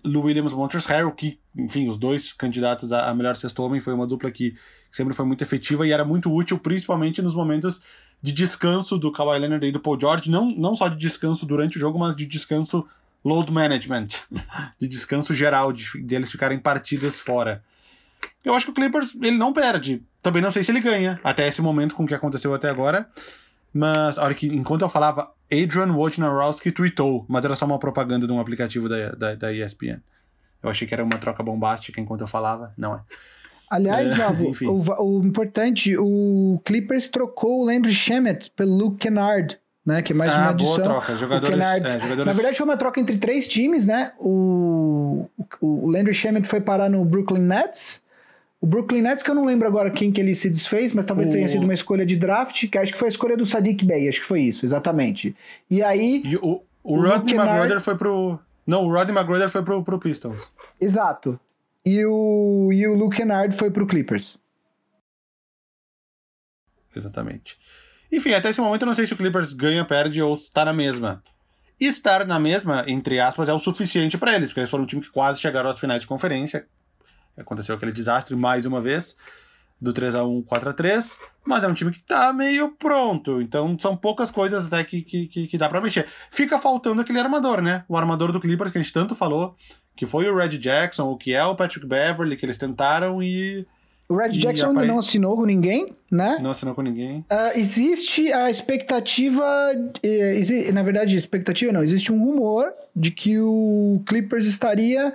Lou 0.06 0.26
Williams 0.26 0.54
Montrezl 0.54 0.88
Harrell, 0.90 1.12
que, 1.12 1.40
enfim, 1.58 1.88
os 1.90 1.98
dois 1.98 2.32
candidatos 2.32 2.94
a, 2.94 3.10
a 3.10 3.16
melhor 3.16 3.36
sexto 3.36 3.64
homem, 3.64 3.82
foi 3.82 3.94
uma 3.94 4.06
dupla 4.06 4.30
que 4.32 4.56
sempre 4.92 5.14
foi 5.14 5.26
muito 5.26 5.44
efetiva 5.44 5.88
e 5.88 5.92
era 5.92 6.06
muito 6.06 6.32
útil, 6.32 6.60
principalmente 6.60 7.22
nos 7.22 7.34
momentos 7.34 7.84
de 8.22 8.32
descanso 8.32 8.98
do 8.98 9.12
Kawhi 9.12 9.40
Leonard 9.40 9.66
e 9.66 9.72
do 9.72 9.80
Paul 9.80 10.00
George, 10.00 10.30
não, 10.30 10.50
não 10.52 10.76
só 10.76 10.88
de 10.88 10.98
descanso 10.98 11.46
durante 11.46 11.78
o 11.78 11.80
jogo, 11.80 12.00
mas 12.00 12.16
de 12.16 12.26
descanso 12.26 12.88
load 13.24 13.52
management, 13.52 14.08
de 14.80 14.88
descanso 14.88 15.34
geral, 15.34 15.74
de, 15.74 15.86
de 16.02 16.16
eles 16.16 16.32
ficarem 16.32 16.60
partidas 16.60 17.20
fora. 17.20 17.64
Eu 18.44 18.54
acho 18.54 18.66
que 18.66 18.72
o 18.72 18.76
Clippers 18.76 19.16
ele 19.22 19.38
não 19.38 19.54
perde. 19.54 20.04
Também 20.22 20.42
não 20.42 20.52
sei 20.52 20.64
se 20.64 20.72
ele 20.72 20.80
ganha 20.80 21.20
até 21.24 21.48
esse 21.48 21.62
momento 21.62 21.96
com 21.96 22.04
o 22.04 22.08
que 22.08 22.14
aconteceu 22.14 22.54
até 22.54 22.70
agora. 22.70 23.08
Mas, 23.74 24.18
olha 24.18 24.36
que 24.36 24.48
enquanto 24.48 24.84
eu 24.84 24.90
falava, 24.90 25.32
Adrian 25.52 25.92
Wojnarowski 25.94 26.72
tweetou, 26.72 27.26
mas 27.28 27.44
era 27.44 27.56
só 27.56 27.66
uma 27.66 27.80
propaganda 27.80 28.28
de 28.28 28.32
um 28.32 28.40
aplicativo 28.40 28.88
da, 28.88 29.10
da, 29.10 29.36
da 29.36 29.52
ESPN. 29.52 30.00
Eu 30.62 30.70
achei 30.70 30.88
que 30.88 30.94
era 30.94 31.04
uma 31.04 31.18
troca 31.18 31.42
bombástica 31.42 32.00
enquanto 32.00 32.22
eu 32.22 32.28
falava, 32.28 32.72
não 32.78 32.96
é. 32.96 33.00
Aliás, 33.70 34.18
é, 34.18 34.28
o, 34.68 35.04
o, 35.04 35.26
importante, 35.26 35.98
o 35.98 36.62
Clippers 36.64 37.10
trocou 37.10 37.62
o 37.62 37.66
Landry 37.66 37.94
Shamet 37.94 38.52
pelo 38.56 38.78
Luke 38.78 38.98
Kennard, 38.98 39.58
né? 39.84 40.04
Que 40.04 40.14
é 40.14 40.16
mais 40.16 40.32
ah, 40.32 40.38
uma 40.38 40.50
adição. 40.52 40.76
Boa 40.76 40.84
troca. 40.84 41.16
Jogadores, 41.16 41.56
Kennard, 41.56 41.88
é, 41.88 41.94
jogadores... 41.94 42.26
Na 42.26 42.34
verdade, 42.34 42.58
foi 42.58 42.66
uma 42.66 42.78
troca 42.78 43.00
entre 43.00 43.18
três 43.18 43.48
times, 43.48 43.88
né? 43.88 44.14
O, 44.20 45.28
o, 45.60 45.86
o 45.86 45.90
Landry 45.90 46.14
Shamet 46.14 46.48
foi 46.48 46.62
parar 46.62 46.90
no 46.90 47.04
Brooklyn 47.04 47.42
Nets 47.42 48.04
o 48.64 48.66
Brooklyn 48.66 49.02
Nets, 49.02 49.22
que 49.22 49.30
eu 49.30 49.36
não 49.36 49.44
lembro 49.44 49.68
agora 49.68 49.92
quem 49.92 50.10
que 50.10 50.22
ele 50.22 50.34
se 50.34 50.50
desfez, 50.50 50.94
mas 50.94 51.06
talvez 51.06 51.28
o... 51.28 51.34
tenha 51.34 51.50
sido 51.50 51.64
uma 51.64 51.74
escolha 51.74 52.06
de 52.06 52.16
draft, 52.16 52.70
que 52.70 52.78
acho 52.78 52.94
que 52.94 52.98
foi 52.98 53.10
a 53.10 53.12
escolha 53.12 53.36
do 53.36 53.46
Sadiq 53.46 53.84
Bey, 53.84 54.08
acho 54.08 54.22
que 54.22 54.26
foi 54.26 54.40
isso, 54.40 54.66
exatamente. 54.66 55.36
E 55.70 55.84
aí. 55.84 56.22
E 56.24 56.38
o, 56.38 56.64
o, 56.82 56.94
o 56.96 57.02
Rodney 57.02 57.36
McGruder 57.36 57.82
foi 57.82 57.98
pro. 57.98 58.40
Não, 58.66 58.86
o 58.86 58.90
Rodney 58.90 59.14
McGruder 59.14 59.50
foi 59.50 59.64
pro, 59.64 59.84
pro 59.84 60.00
Pistons. 60.00 60.50
Exato. 60.80 61.38
E 61.86 62.06
o, 62.06 62.70
e 62.72 62.88
o 62.88 62.96
Luke 62.96 63.18
Kennard 63.18 63.54
foi 63.54 63.70
pro 63.70 63.86
Clippers. 63.86 64.40
Exatamente. 66.96 67.58
Enfim, 68.10 68.32
até 68.32 68.50
esse 68.50 68.62
momento 68.62 68.84
eu 68.84 68.88
não 68.88 68.96
sei 68.96 69.06
se 69.06 69.14
o 69.14 69.18
Clippers 69.18 69.52
ganha, 69.52 69.84
perde 69.84 70.22
ou 70.22 70.36
está 70.36 70.64
na 70.64 70.72
mesma. 70.72 71.22
Estar 71.78 72.26
na 72.26 72.40
mesma, 72.40 72.86
entre 72.88 73.20
aspas, 73.20 73.50
é 73.50 73.54
o 73.54 73.60
suficiente 73.60 74.18
para 74.18 74.34
eles, 74.34 74.52
porque 74.52 74.62
eles 74.62 74.70
foram 74.70 74.86
um 74.86 74.88
time 74.88 75.02
que 75.02 75.12
quase 75.12 75.42
chegaram 75.42 75.70
às 75.70 75.80
finais 75.82 76.04
de 76.04 76.08
conferência, 76.08 76.66
Aconteceu 77.38 77.76
aquele 77.76 77.92
desastre 77.92 78.36
mais 78.36 78.66
uma 78.66 78.82
vez, 78.82 79.18
do 79.82 79.92
3 79.92 80.16
a 80.16 80.24
1 80.24 80.44
4 80.44 80.70
a 80.70 80.74
3 80.74 81.20
mas 81.46 81.64
é 81.64 81.68
um 81.68 81.74
time 81.74 81.92
que 81.92 82.00
tá 82.00 82.32
meio 82.32 82.70
pronto. 82.72 83.42
Então 83.42 83.78
são 83.80 83.98
poucas 83.98 84.32
coisas 84.32 84.66
até 84.66 84.84
que, 84.84 85.02
que, 85.02 85.28
que, 85.28 85.58
dá 85.58 85.68
para 85.68 85.82
mexer. 85.82 86.08
Fica 86.32 86.58
faltando 86.58 87.02
aquele 87.02 87.20
armador, 87.20 87.62
né? 87.62 87.84
O 87.88 87.98
armador 87.98 88.32
do 88.32 88.40
Clippers 88.40 88.72
que 88.72 88.78
a 88.78 88.82
gente 88.82 88.94
tanto 88.94 89.16
falou, 89.16 89.56
que 89.96 90.06
foi 90.06 90.30
o 90.30 90.36
Red 90.36 90.58
Jackson, 90.58 91.10
o 91.10 91.18
que 91.18 91.34
é 91.34 91.44
o 91.44 91.56
Patrick 91.56 91.86
Beverly, 91.86 92.38
que 92.38 92.46
eles 92.46 92.58
tentaram 92.58 93.22
e 93.22 93.68
o 94.08 94.16
Red 94.16 94.30
Jackson 94.30 94.68
ainda 94.68 94.86
não 94.86 95.00
assinou 95.00 95.36
com 95.36 95.46
ninguém, 95.46 95.94
né? 96.12 96.38
Não 96.42 96.52
assinou 96.52 96.76
com 96.76 96.82
ninguém. 96.82 97.20
Uh, 97.20 97.58
existe 97.58 98.32
a 98.34 98.50
expectativa. 98.50 99.44
Uh, 99.74 100.74
na 100.74 100.84
verdade, 100.84 101.16
expectativa 101.16 101.72
não. 101.72 101.84
Existe 101.84 102.12
um 102.12 102.20
rumor 102.20 102.74
de 102.96 103.12
que 103.12 103.40
o 103.40 104.02
Clippers 104.06 104.46
estaria 104.46 105.14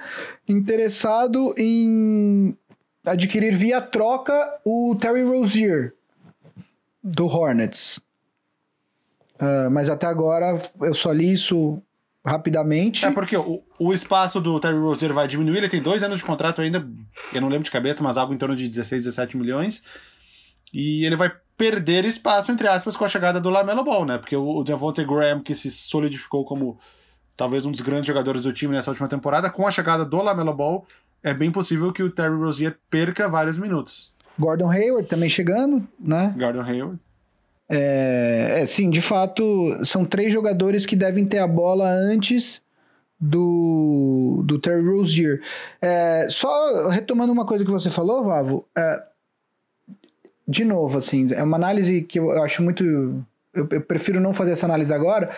interessado 0.48 1.54
em 1.56 2.56
adquirir 3.04 3.54
via 3.54 3.80
troca 3.80 4.58
o 4.64 4.96
Terry 5.00 5.22
Rozier 5.22 5.94
do 7.02 7.26
Hornets. 7.26 7.98
Uh, 9.40 9.70
mas 9.70 9.88
até 9.88 10.06
agora 10.06 10.60
eu 10.80 10.94
só 10.94 11.12
li 11.12 11.32
isso 11.32 11.80
rapidamente. 12.28 13.04
É 13.04 13.10
porque 13.10 13.36
o, 13.36 13.62
o 13.78 13.92
espaço 13.92 14.40
do 14.40 14.60
Terry 14.60 14.76
Rozier 14.78 15.12
vai 15.12 15.26
diminuir, 15.26 15.58
ele 15.58 15.68
tem 15.68 15.82
dois 15.82 16.02
anos 16.02 16.18
de 16.18 16.24
contrato 16.24 16.60
ainda, 16.60 16.86
eu 17.32 17.40
não 17.40 17.48
lembro 17.48 17.64
de 17.64 17.70
cabeça, 17.70 18.02
mas 18.02 18.16
algo 18.16 18.32
em 18.32 18.38
torno 18.38 18.54
de 18.54 18.68
16, 18.68 19.04
17 19.04 19.36
milhões. 19.36 19.82
E 20.72 21.04
ele 21.04 21.16
vai 21.16 21.32
perder 21.56 22.04
espaço, 22.04 22.52
entre 22.52 22.68
aspas, 22.68 22.96
com 22.96 23.04
a 23.04 23.08
chegada 23.08 23.40
do 23.40 23.50
Lamelo 23.50 23.82
Ball, 23.82 24.04
né? 24.04 24.18
Porque 24.18 24.36
o, 24.36 24.58
o 24.58 24.64
Devontae 24.64 25.04
Graham, 25.04 25.40
que 25.40 25.54
se 25.54 25.70
solidificou 25.70 26.44
como 26.44 26.78
talvez 27.36 27.64
um 27.64 27.72
dos 27.72 27.80
grandes 27.80 28.06
jogadores 28.06 28.42
do 28.42 28.52
time 28.52 28.74
nessa 28.74 28.90
última 28.90 29.08
temporada, 29.08 29.50
com 29.50 29.66
a 29.66 29.70
chegada 29.70 30.04
do 30.04 30.22
Lamelo 30.22 30.54
Ball, 30.54 30.86
é 31.22 31.34
bem 31.34 31.50
possível 31.50 31.92
que 31.92 32.02
o 32.02 32.10
Terry 32.10 32.34
Rozier 32.34 32.76
perca 32.90 33.28
vários 33.28 33.58
minutos. 33.58 34.12
Gordon 34.38 34.70
Hayward 34.70 35.08
também 35.08 35.28
chegando, 35.28 35.86
né? 35.98 36.34
Gordon 36.38 36.62
Hayward. 36.62 37.00
É, 37.70 38.60
é, 38.62 38.66
sim, 38.66 38.88
de 38.88 39.00
fato, 39.00 39.42
são 39.84 40.04
três 40.04 40.32
jogadores 40.32 40.86
que 40.86 40.96
devem 40.96 41.26
ter 41.26 41.38
a 41.38 41.46
bola 41.46 41.88
antes 41.88 42.62
do, 43.20 44.42
do 44.44 44.58
Terry 44.58 44.82
Rozier. 44.82 45.42
É, 45.80 46.26
só 46.30 46.88
retomando 46.88 47.32
uma 47.32 47.44
coisa 47.44 47.64
que 47.64 47.70
você 47.70 47.90
falou, 47.90 48.24
Vavo, 48.24 48.64
é, 48.76 49.02
de 50.46 50.64
novo, 50.64 50.96
assim, 50.96 51.32
é 51.34 51.42
uma 51.42 51.56
análise 51.56 52.02
que 52.02 52.18
eu 52.18 52.42
acho 52.42 52.62
muito. 52.62 52.82
Eu, 53.52 53.66
eu, 53.70 53.80
prefiro 53.82 54.20
não 54.20 54.32
fazer 54.32 54.52
essa 54.52 54.66
análise 54.66 54.92
agora, 54.92 55.30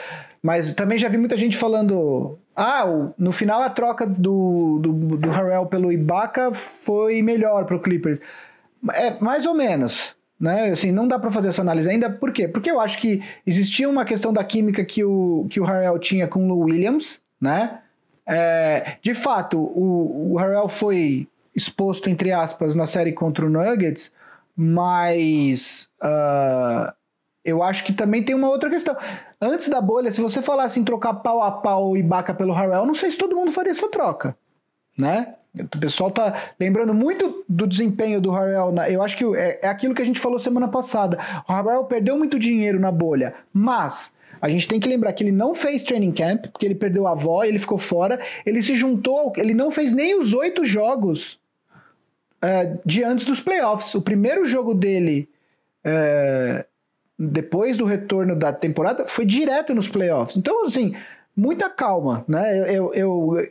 mas 0.43 0.73
também 0.75 0.99
já 0.99 1.09
vi 1.09 1.17
muita 1.17 1.37
gente 1.37 1.57
falando. 1.57 2.39
Ah, 2.55 2.85
no 3.19 3.33
final 3.33 3.63
a 3.63 3.71
troca 3.71 4.07
do, 4.07 4.79
do, 4.81 4.93
do 5.17 5.31
Harrell 5.31 5.67
pelo 5.67 5.91
Ibaka 5.91 6.53
foi 6.53 7.23
melhor 7.23 7.65
para 7.65 7.77
o 7.77 7.81
Clippers. 7.81 8.21
É, 8.93 9.19
mais 9.21 9.47
ou 9.47 9.55
menos 9.55 10.15
né? 10.41 10.71
Assim, 10.71 10.91
não 10.91 11.07
dá 11.07 11.19
para 11.19 11.31
fazer 11.31 11.49
essa 11.49 11.61
análise 11.61 11.91
ainda. 11.91 12.09
Por 12.09 12.33
quê? 12.33 12.49
Porque 12.49 12.71
eu 12.71 12.81
acho 12.81 12.99
que 12.99 13.23
existia 13.47 13.89
uma 13.89 14.05
questão 14.05 14.33
da 14.33 14.43
química 14.43 14.83
que 14.85 15.05
o, 15.05 15.47
que 15.51 15.61
o 15.61 15.65
Harrell 15.65 15.99
tinha 15.99 16.27
com 16.27 16.45
o 16.45 16.49
Lou 16.49 16.61
Williams, 16.61 17.21
né? 17.39 17.81
É, 18.27 18.97
de 19.03 19.15
fato, 19.15 19.59
o, 19.59 20.33
o 20.33 20.39
Harrell 20.39 20.69
foi 20.69 21.29
exposto, 21.55 22.09
entre 22.09 22.33
aspas, 22.33 22.75
na 22.75 22.87
série 22.87 23.13
contra 23.13 23.45
o 23.45 23.51
Nuggets, 23.51 24.15
mas 24.57 25.91
uh, 26.03 26.93
eu 27.45 27.63
acho 27.63 27.85
que 27.85 27.93
também 27.93 28.23
tem 28.23 28.35
uma 28.35 28.49
outra 28.49 28.71
questão. 28.71 28.97
Antes 29.41 29.69
da 29.69 29.81
bolha, 29.81 30.11
se 30.11 30.21
você 30.21 30.41
falasse 30.41 30.79
em 30.79 30.85
trocar 30.85 31.15
pau 31.15 31.43
a 31.43 31.51
pau 31.51 31.97
e 31.97 32.01
Ibaka 32.01 32.33
pelo 32.33 32.55
Harrell, 32.55 32.87
não 32.87 32.95
sei 32.95 33.11
se 33.11 33.19
todo 33.19 33.37
mundo 33.37 33.51
faria 33.51 33.73
essa 33.73 33.91
troca, 33.91 34.37
né? 34.97 35.35
O 35.59 35.79
pessoal 35.79 36.11
tá 36.11 36.53
lembrando 36.59 36.95
muito 36.95 37.45
do 37.49 37.67
desempenho 37.67 38.21
do 38.21 38.31
Harrell. 38.31 38.71
Na, 38.71 38.89
eu 38.89 39.03
acho 39.03 39.17
que 39.17 39.25
é, 39.37 39.59
é 39.63 39.69
aquilo 39.69 39.95
que 39.95 40.03
a 40.03 40.05
gente 40.05 40.21
falou 40.21 40.39
semana 40.39 40.69
passada. 40.69 41.19
O 41.49 41.53
Harrell 41.53 41.85
perdeu 41.85 42.17
muito 42.17 42.39
dinheiro 42.39 42.79
na 42.79 42.93
bolha, 42.93 43.35
mas 43.53 44.15
a 44.41 44.49
gente 44.49 44.67
tem 44.67 44.81
que 44.81 44.89
lembrar 44.89 45.13
que 45.13 45.23
ele 45.23 45.33
não 45.33 45.55
fez 45.55 45.83
training 45.83 46.13
camp, 46.13 46.47
porque 46.47 46.65
ele 46.65 46.75
perdeu 46.75 47.07
a 47.07 47.13
avó, 47.13 47.45
ele 47.45 47.59
ficou 47.59 47.77
fora. 47.77 48.21
Ele 48.47 48.63
se 48.63 48.75
juntou, 48.75 49.33
ele 49.37 49.53
não 49.53 49.71
fez 49.71 49.93
nem 49.93 50.19
os 50.19 50.33
oito 50.33 50.65
jogos 50.65 51.39
uh, 52.43 52.79
de 52.85 53.05
antes 53.05 53.25
dos 53.25 53.41
playoffs. 53.41 53.95
O 53.95 54.03
primeiro 54.03 54.45
jogo 54.45 54.73
dele, 54.73 55.29
uh, 55.85 56.65
depois 57.19 57.77
do 57.77 57.85
retorno 57.85 58.35
da 58.35 58.53
temporada, 58.53 59.07
foi 59.07 59.27
direto 59.27 59.75
nos 59.75 59.89
playoffs. 59.89 60.37
Então, 60.37 60.65
assim, 60.65 60.95
muita 61.37 61.69
calma, 61.69 62.25
né? 62.27 62.59
Eu, 62.61 62.95
eu, 62.95 62.95
eu, 62.95 63.49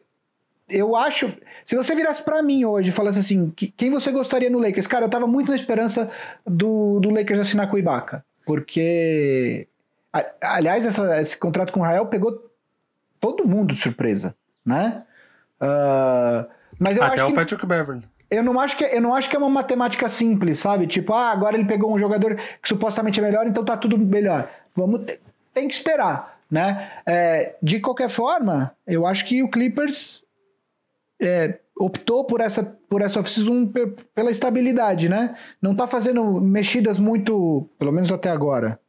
eu 0.69 0.95
acho. 0.95 1.31
Se 1.65 1.75
você 1.75 1.95
virasse 1.95 2.23
para 2.23 2.41
mim 2.41 2.65
hoje 2.65 2.89
e 2.89 2.91
falasse 2.91 3.19
assim, 3.19 3.51
quem 3.51 3.89
você 3.89 4.11
gostaria 4.11 4.49
no 4.49 4.59
Lakers? 4.59 4.87
Cara, 4.87 5.05
eu 5.05 5.09
tava 5.09 5.27
muito 5.27 5.49
na 5.49 5.55
esperança 5.55 6.09
do, 6.45 6.99
do 6.99 7.09
Lakers 7.09 7.39
assinar 7.39 7.69
com 7.69 7.75
o 7.75 7.79
Ibaka. 7.79 8.23
Porque 8.45 9.67
Aliás, 10.41 10.85
essa, 10.85 11.19
esse 11.21 11.37
contrato 11.37 11.71
com 11.71 11.81
o 11.81 11.83
Rael 11.83 12.07
pegou 12.07 12.51
todo 13.19 13.47
mundo 13.47 13.73
de 13.73 13.79
surpresa, 13.79 14.35
né? 14.65 15.03
Uh, 15.61 16.49
mas 16.79 16.97
eu 16.97 17.03
Até 17.03 17.15
acho 17.15 17.25
o 17.25 17.27
que, 17.27 17.35
Patrick 17.35 17.65
Beverly. 17.65 18.03
Eu 18.29 18.43
não, 18.43 18.59
acho 18.59 18.77
que, 18.77 18.83
eu 18.85 19.01
não 19.01 19.13
acho 19.13 19.29
que 19.29 19.35
é 19.35 19.39
uma 19.39 19.49
matemática 19.49 20.09
simples, 20.09 20.59
sabe? 20.59 20.87
Tipo, 20.87 21.13
ah, 21.13 21.31
agora 21.31 21.55
ele 21.55 21.65
pegou 21.65 21.93
um 21.93 21.99
jogador 21.99 22.35
que 22.35 22.67
supostamente 22.67 23.19
é 23.19 23.23
melhor, 23.23 23.45
então 23.45 23.63
tá 23.63 23.77
tudo 23.77 23.97
melhor. 23.97 24.49
Vamos, 24.75 25.01
tem 25.53 25.67
que 25.67 25.73
esperar, 25.73 26.39
né? 26.49 26.91
É, 27.05 27.55
de 27.61 27.79
qualquer 27.79 28.09
forma, 28.09 28.75
eu 28.87 29.05
acho 29.05 29.25
que 29.25 29.43
o 29.43 29.49
Clippers 29.49 30.23
é, 31.21 31.59
optou 31.77 32.25
por 32.25 32.41
essa, 32.41 32.63
por 32.89 33.01
essa 33.01 33.19
off-season 33.19 33.71
pela 34.13 34.31
estabilidade, 34.31 35.07
né? 35.07 35.35
Não 35.61 35.75
tá 35.75 35.87
fazendo 35.87 36.39
mexidas 36.41 36.99
muito, 36.99 37.67
pelo 37.79 37.91
menos 37.91 38.11
até 38.11 38.29
agora, 38.29 38.79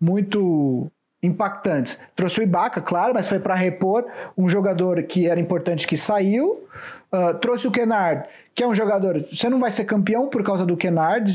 muito 0.00 0.90
impactantes. 1.22 1.98
Trouxe 2.16 2.40
o 2.40 2.42
Ibaka, 2.42 2.80
claro, 2.80 3.14
mas 3.14 3.28
foi 3.28 3.38
para 3.38 3.54
repor 3.54 4.04
um 4.36 4.48
jogador 4.48 5.02
que 5.04 5.28
era 5.28 5.38
importante 5.38 5.86
que 5.86 5.96
saiu. 5.96 6.64
Uh, 7.12 7.38
trouxe 7.40 7.68
o 7.68 7.70
Kennard, 7.70 8.26
que 8.54 8.64
é 8.64 8.66
um 8.66 8.74
jogador. 8.74 9.24
Você 9.30 9.48
não 9.48 9.60
vai 9.60 9.70
ser 9.70 9.84
campeão 9.84 10.28
por 10.28 10.42
causa 10.42 10.66
do 10.66 10.76
Kennard, 10.76 11.30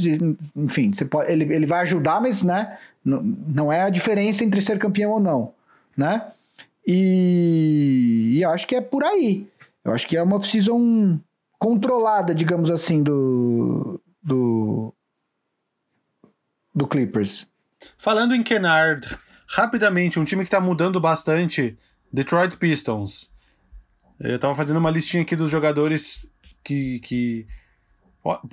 enfim, 0.56 0.92
pode, 1.10 1.32
ele, 1.32 1.54
ele 1.54 1.66
vai 1.66 1.82
ajudar, 1.84 2.20
mas 2.20 2.44
né, 2.44 2.78
não, 3.06 3.22
não 3.22 3.72
é 3.72 3.84
a 3.84 3.90
diferença 3.90 4.44
entre 4.44 4.62
ser 4.62 4.78
campeão 4.78 5.12
ou 5.12 5.20
não, 5.20 5.54
né? 5.96 6.24
E, 6.86 8.38
e 8.38 8.46
acho 8.46 8.68
que 8.68 8.76
é 8.76 8.82
por 8.82 9.04
aí. 9.04 9.48
Eu 9.88 9.94
acho 9.94 10.06
que 10.06 10.18
é 10.18 10.22
uma 10.22 10.36
off-season 10.36 11.18
controlada, 11.58 12.36
digamos 12.36 12.70
assim, 12.70 13.02
do, 13.02 14.02
do, 14.22 14.94
do 16.76 16.86
Clippers. 16.86 17.48
Falando 17.98 18.36
em 18.36 18.44
Kennard, 18.44 19.18
rapidamente, 19.48 20.20
um 20.20 20.26
time 20.26 20.42
que 20.42 20.48
está 20.48 20.60
mudando 20.60 21.00
bastante, 21.00 21.78
Detroit 22.12 22.58
Pistons. 22.58 23.32
Eu 24.20 24.38
tava 24.38 24.54
fazendo 24.54 24.78
uma 24.78 24.92
listinha 24.92 25.24
aqui 25.24 25.38
dos 25.38 25.50
jogadores 25.50 26.28
que. 26.66 27.00
que 27.00 27.48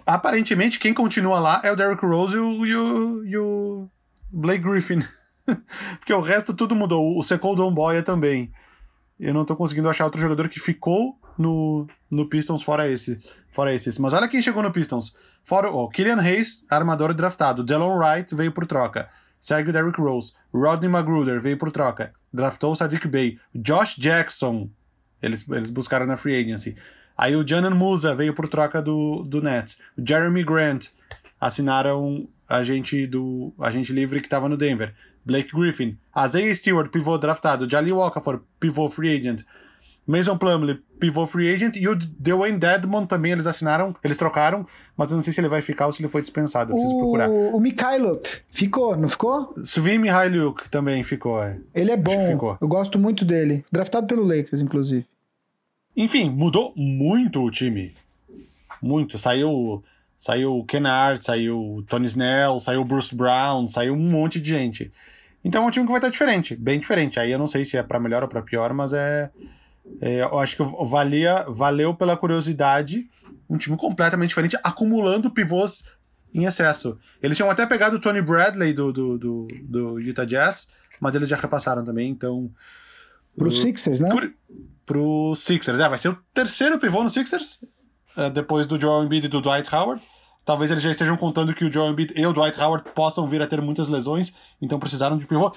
aparentemente, 0.06 0.78
quem 0.78 0.94
continua 0.94 1.40
lá 1.40 1.60
é 1.64 1.72
o 1.72 1.76
Derrick 1.76 2.06
Rose 2.06 2.36
e 2.36 2.38
o, 2.38 2.64
e 2.64 2.76
o, 2.76 3.24
e 3.24 3.36
o 3.36 3.90
Blake 4.30 4.62
Griffin. 4.62 5.00
Porque 5.98 6.12
o 6.12 6.20
resto 6.20 6.54
tudo 6.54 6.76
mudou. 6.76 7.18
O 7.18 7.24
Secol 7.24 7.56
Boya 7.72 8.04
também. 8.04 8.52
Eu 9.18 9.32
não 9.32 9.44
tô 9.44 9.54
conseguindo 9.54 9.88
achar 9.88 10.04
outro 10.04 10.20
jogador 10.20 10.48
que 10.48 10.58
ficou 10.58 11.18
no, 11.38 11.86
no 12.10 12.28
Pistons 12.28 12.62
fora 12.62 12.88
esse. 12.88 13.18
Fora 13.50 13.74
esses. 13.74 13.98
Mas 13.98 14.12
olha 14.12 14.28
quem 14.28 14.42
chegou 14.42 14.62
no 14.62 14.72
Pistons. 14.72 15.14
Fora 15.42 15.70
o 15.70 15.88
Killian 15.88 16.20
Hayes, 16.20 16.64
armador 16.68 17.14
draftado. 17.14 17.62
Delon 17.62 17.96
Wright 17.96 18.34
veio 18.34 18.52
por 18.52 18.66
troca. 18.66 19.08
Segue 19.40 19.72
Derrick 19.72 20.00
Rose. 20.00 20.32
Rodney 20.52 20.88
Magruder 20.88 21.40
veio 21.40 21.58
por 21.58 21.70
troca. 21.70 22.12
Draftou 22.32 22.72
o 22.72 22.74
Sadiq 22.74 23.06
Bey. 23.06 23.38
Josh 23.54 23.96
Jackson. 23.96 24.70
Eles, 25.22 25.48
eles 25.48 25.70
buscaram 25.70 26.06
na 26.06 26.16
free 26.16 26.34
agency. 26.34 26.76
Aí 27.16 27.36
o 27.36 27.46
Janan 27.46 27.70
Musa 27.70 28.14
veio 28.14 28.34
por 28.34 28.48
troca 28.48 28.82
do, 28.82 29.22
do 29.22 29.40
Nets. 29.40 29.78
O 29.96 30.06
Jeremy 30.06 30.42
Grant 30.42 30.88
assinaram 31.40 32.28
agente 32.48 33.06
do 33.06 33.52
agente 33.58 33.92
livre 33.92 34.20
que 34.20 34.26
estava 34.26 34.48
no 34.48 34.56
Denver. 34.56 34.94
Blake 35.24 35.50
Griffin. 35.52 35.96
Isaiah 36.16 36.54
Stewart, 36.54 36.90
pivô 36.90 37.16
draftado. 37.18 37.68
Jali 37.68 37.92
Okafor, 37.92 38.42
pivô 38.60 38.88
free 38.88 39.16
agent. 39.16 39.42
Mason 40.06 40.36
Plumlee, 40.36 40.82
pivô 41.00 41.26
free 41.26 41.54
agent, 41.54 41.76
e 41.76 41.88
o 41.88 41.94
Dwayne 41.96 42.58
Dedmon 42.58 43.06
também 43.06 43.32
eles 43.32 43.46
assinaram, 43.46 43.96
eles 44.04 44.18
trocaram, 44.18 44.66
mas 44.94 45.10
eu 45.10 45.14
não 45.16 45.22
sei 45.22 45.32
se 45.32 45.40
ele 45.40 45.48
vai 45.48 45.62
ficar 45.62 45.86
ou 45.86 45.92
se 45.92 46.02
ele 46.02 46.10
foi 46.10 46.20
dispensado, 46.20 46.72
eu 46.72 46.74
preciso 46.74 46.94
o, 46.94 46.98
procurar. 46.98 47.30
O 47.30 47.58
Mikhailuk 47.58 48.28
ficou, 48.50 48.94
não 48.98 49.08
ficou? 49.08 49.54
Svi 49.64 49.96
Mikhailuk 49.96 50.68
também 50.68 51.02
ficou, 51.02 51.42
é. 51.42 51.56
Ele 51.74 51.90
é 51.90 51.96
bom, 51.96 52.58
eu 52.60 52.68
gosto 52.68 52.98
muito 52.98 53.24
dele, 53.24 53.64
draftado 53.72 54.06
pelo 54.06 54.24
Lakers, 54.24 54.60
inclusive. 54.60 55.06
Enfim, 55.96 56.28
mudou 56.28 56.74
muito 56.76 57.42
o 57.42 57.50
time, 57.50 57.94
muito, 58.82 59.16
saiu... 59.16 59.82
Saiu 60.16 60.56
o 60.56 60.64
Kennard, 60.64 61.22
saiu 61.22 61.60
o 61.60 61.82
Tony 61.82 62.06
Snell, 62.06 62.58
saiu 62.58 62.80
o 62.80 62.84
Bruce 62.84 63.14
Brown, 63.14 63.68
saiu 63.68 63.92
um 63.92 64.10
monte 64.10 64.40
de 64.40 64.48
gente. 64.48 64.90
Então 65.44 65.64
é 65.64 65.66
um 65.66 65.70
time 65.70 65.84
que 65.84 65.92
vai 65.92 65.98
estar 65.98 66.08
diferente, 66.08 66.56
bem 66.56 66.80
diferente. 66.80 67.20
Aí 67.20 67.30
eu 67.30 67.38
não 67.38 67.46
sei 67.46 67.64
se 67.64 67.76
é 67.76 67.82
para 67.82 68.00
melhor 68.00 68.22
ou 68.22 68.28
para 68.28 68.40
pior, 68.40 68.72
mas 68.72 68.92
é, 68.92 69.30
é, 70.00 70.22
eu 70.22 70.38
acho 70.38 70.56
que 70.56 70.62
valia, 70.86 71.44
valeu 71.48 71.94
pela 71.94 72.16
curiosidade 72.16 73.08
um 73.48 73.58
time 73.58 73.76
completamente 73.76 74.30
diferente, 74.30 74.56
acumulando 74.62 75.30
pivôs 75.30 75.84
em 76.32 76.44
excesso. 76.44 76.98
Eles 77.22 77.36
tinham 77.36 77.50
até 77.50 77.66
pegado 77.66 77.96
o 77.96 78.00
Tony 78.00 78.22
Bradley 78.22 78.72
do, 78.72 78.92
do, 78.92 79.18
do, 79.18 79.46
do 79.62 80.00
Utah 80.00 80.24
Jazz, 80.24 80.68
mas 80.98 81.14
eles 81.14 81.28
já 81.28 81.36
repassaram 81.36 81.84
também, 81.84 82.10
então. 82.10 82.50
Pro 83.36 83.48
o, 83.48 83.52
Sixers, 83.52 84.00
né? 84.00 84.08
Por, 84.08 84.32
pro 84.86 85.34
Sixers, 85.34 85.78
é, 85.78 85.88
vai 85.88 85.98
ser 85.98 86.08
o 86.08 86.18
terceiro 86.32 86.78
pivô 86.78 87.02
no 87.02 87.10
Sixers, 87.10 87.62
é, 88.16 88.30
depois 88.30 88.66
do 88.66 88.80
Joel 88.80 89.04
Embiid 89.04 89.26
e 89.26 89.28
do 89.28 89.40
Dwight 89.40 89.72
Howard. 89.74 90.02
Talvez 90.44 90.70
eles 90.70 90.82
já 90.82 90.90
estejam 90.90 91.16
contando 91.16 91.54
que 91.54 91.64
o 91.64 91.72
Joel 91.72 91.92
Embiid 91.92 92.12
e 92.14 92.26
o 92.26 92.32
Dwight 92.32 92.60
Howard 92.60 92.90
possam 92.94 93.26
vir 93.26 93.40
a 93.40 93.46
ter 93.46 93.62
muitas 93.62 93.88
lesões, 93.88 94.34
então 94.60 94.78
precisaram 94.78 95.16
de 95.16 95.26
pivô. 95.26 95.50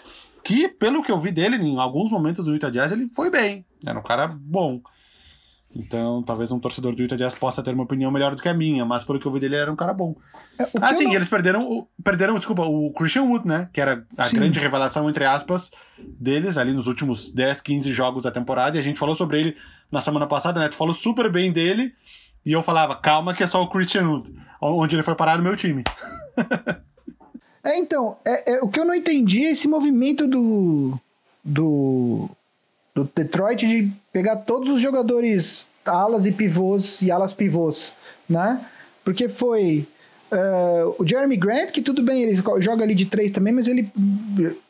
Que, 0.43 0.69
pelo 0.69 1.03
que 1.03 1.11
eu 1.11 1.19
vi 1.19 1.31
dele, 1.31 1.57
em 1.57 1.77
alguns 1.77 2.09
momentos 2.09 2.45
do 2.45 2.53
Utah 2.53 2.69
Jazz, 2.69 2.93
ele 2.93 3.09
foi 3.13 3.29
bem. 3.29 3.65
Era 3.85 3.99
um 3.99 4.03
cara 4.03 4.27
bom. 4.27 4.81
Então, 5.75 6.23
talvez 6.23 6.51
um 6.51 6.59
torcedor 6.59 6.95
do 6.95 7.01
Utah 7.01 7.17
Jazz 7.17 7.35
possa 7.35 7.61
ter 7.61 7.73
uma 7.73 7.83
opinião 7.83 8.09
melhor 8.09 8.33
do 8.33 8.41
que 8.41 8.47
a 8.47 8.53
minha, 8.53 8.85
mas 8.85 9.03
pelo 9.03 9.19
que 9.19 9.25
eu 9.25 9.31
vi 9.31 9.39
dele, 9.39 9.55
ele 9.55 9.61
era 9.63 9.71
um 9.71 9.75
cara 9.75 9.93
bom. 9.93 10.15
É, 10.57 10.67
ah, 10.81 10.93
sim, 10.93 11.05
não... 11.05 11.13
eles 11.13 11.27
perderam, 11.27 11.88
perderam, 12.03 12.35
desculpa, 12.35 12.63
o 12.63 12.91
Christian 12.93 13.23
Wood, 13.23 13.45
né? 13.45 13.69
Que 13.73 13.81
era 13.81 14.05
a 14.17 14.23
sim. 14.23 14.38
grande 14.38 14.59
revelação, 14.59 15.09
entre 15.09 15.25
aspas, 15.25 15.69
deles 15.99 16.57
ali 16.57 16.73
nos 16.73 16.88
últimos 16.88 17.29
10, 17.31 17.61
15 17.61 17.91
jogos 17.91 18.23
da 18.23 18.31
temporada. 18.31 18.77
E 18.77 18.79
a 18.79 18.83
gente 18.83 18.97
falou 18.97 19.15
sobre 19.15 19.39
ele 19.39 19.57
na 19.91 20.01
semana 20.01 20.25
passada, 20.25 20.59
né? 20.59 20.69
Tu 20.69 20.75
falou 20.75 20.93
super 20.93 21.29
bem 21.29 21.51
dele. 21.51 21.93
E 22.48 22.54
eu 22.54 22.64
falava, 22.64 22.95
calma 22.95 23.34
que 23.34 23.43
é 23.43 23.48
só 23.48 23.62
o 23.62 23.68
Christian 23.68 24.08
Wood, 24.08 24.34
onde 24.62 24.95
ele 24.95 25.04
foi 25.04 25.16
parar 25.16 25.38
no 25.38 25.43
meu 25.43 25.58
time. 25.58 25.84
é, 27.62 27.78
então, 27.78 28.16
é, 28.24 28.54
é, 28.54 28.62
o 28.62 28.70
que 28.70 28.80
eu 28.80 28.86
não 28.86 28.95
entendi 28.95 29.45
é 29.45 29.52
esse 29.52 29.68
movimento 29.68 30.26
do, 30.26 30.98
do, 31.43 32.30
do 32.95 33.04
Detroit 33.14 33.68
de 33.68 33.91
pegar 34.14 34.38
todos 34.38 34.70
os 34.70 34.80
jogadores 34.80 35.68
alas 35.86 36.26
e 36.26 36.32
pivôs 36.32 37.02
e 37.02 37.12
alas 37.12 37.34
pivôs, 37.34 37.93
né? 38.30 38.66
Porque 39.04 39.28
foi 39.28 39.86
uh, 40.32 40.95
o 40.98 41.06
Jeremy 41.06 41.36
Grant, 41.36 41.72
que 41.72 41.82
tudo 41.82 42.02
bem, 42.02 42.24
ele 42.24 42.41
joga 42.60 42.82
ali 42.82 42.95
de 42.95 43.08
três 43.08 43.34
também, 43.34 43.52
mas 43.52 43.68
ele, 43.68 43.91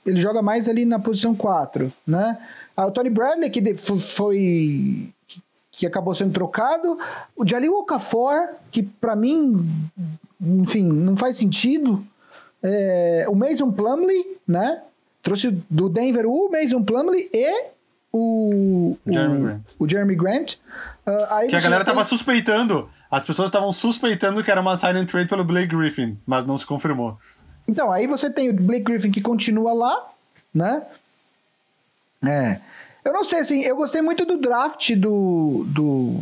ele 0.03 0.19
joga 0.19 0.41
mais 0.41 0.67
ali 0.67 0.83
na 0.83 0.97
posição 0.97 1.35
4, 1.35 1.93
né? 2.07 2.39
Ah, 2.75 2.87
o 2.87 2.91
Tony 2.91 3.11
Bradley, 3.11 3.51
que 3.51 3.75
foi 3.75 5.13
que 5.77 5.85
acabou 5.85 6.15
sendo 6.15 6.33
trocado. 6.33 6.97
O 7.35 7.47
Jalil 7.47 7.75
Okafor, 7.75 8.49
que 8.71 8.81
para 8.81 9.15
mim, 9.15 9.69
enfim, 10.41 10.83
não 10.83 11.15
faz 11.15 11.37
sentido. 11.37 12.03
É, 12.63 13.25
o 13.29 13.35
Mason 13.35 13.71
Plumley, 13.71 14.37
né? 14.47 14.81
Trouxe 15.21 15.51
do 15.69 15.87
Denver 15.87 16.25
o 16.25 16.49
Mason 16.49 16.81
Plumley 16.83 17.29
e 17.31 17.71
o, 18.11 18.97
o 19.05 19.11
Jeremy 19.11 19.41
Grant. 19.41 19.61
O 19.77 19.89
Jeremy 19.89 20.15
Grant. 20.15 20.53
Uh, 21.05 21.47
que 21.47 21.55
a 21.55 21.61
galera 21.61 21.85
tem... 21.85 21.93
tava 21.93 22.03
suspeitando. 22.03 22.89
As 23.09 23.23
pessoas 23.23 23.47
estavam 23.47 23.71
suspeitando 23.71 24.43
que 24.43 24.49
era 24.49 24.59
uma 24.59 24.75
sign 24.75 24.99
and 24.99 25.05
trade 25.05 25.29
pelo 25.29 25.43
Blake 25.43 25.75
Griffin, 25.75 26.17
mas 26.25 26.43
não 26.43 26.57
se 26.57 26.65
confirmou. 26.65 27.17
Então, 27.67 27.91
aí 27.91 28.07
você 28.07 28.29
tem 28.29 28.49
o 28.49 28.53
Blake 28.53 28.83
Griffin 28.83 29.11
que 29.11 29.21
continua 29.21 29.73
lá, 29.73 30.07
né? 30.53 30.81
É. 32.25 32.59
Eu 33.07 33.13
não 33.13 33.23
sei, 33.23 33.39
assim, 33.39 33.61
eu 33.61 33.73
gostei 33.77 34.01
muito 34.01 34.25
do 34.25 34.35
draft 34.35 34.93
do, 34.97 35.63
do, 35.69 36.19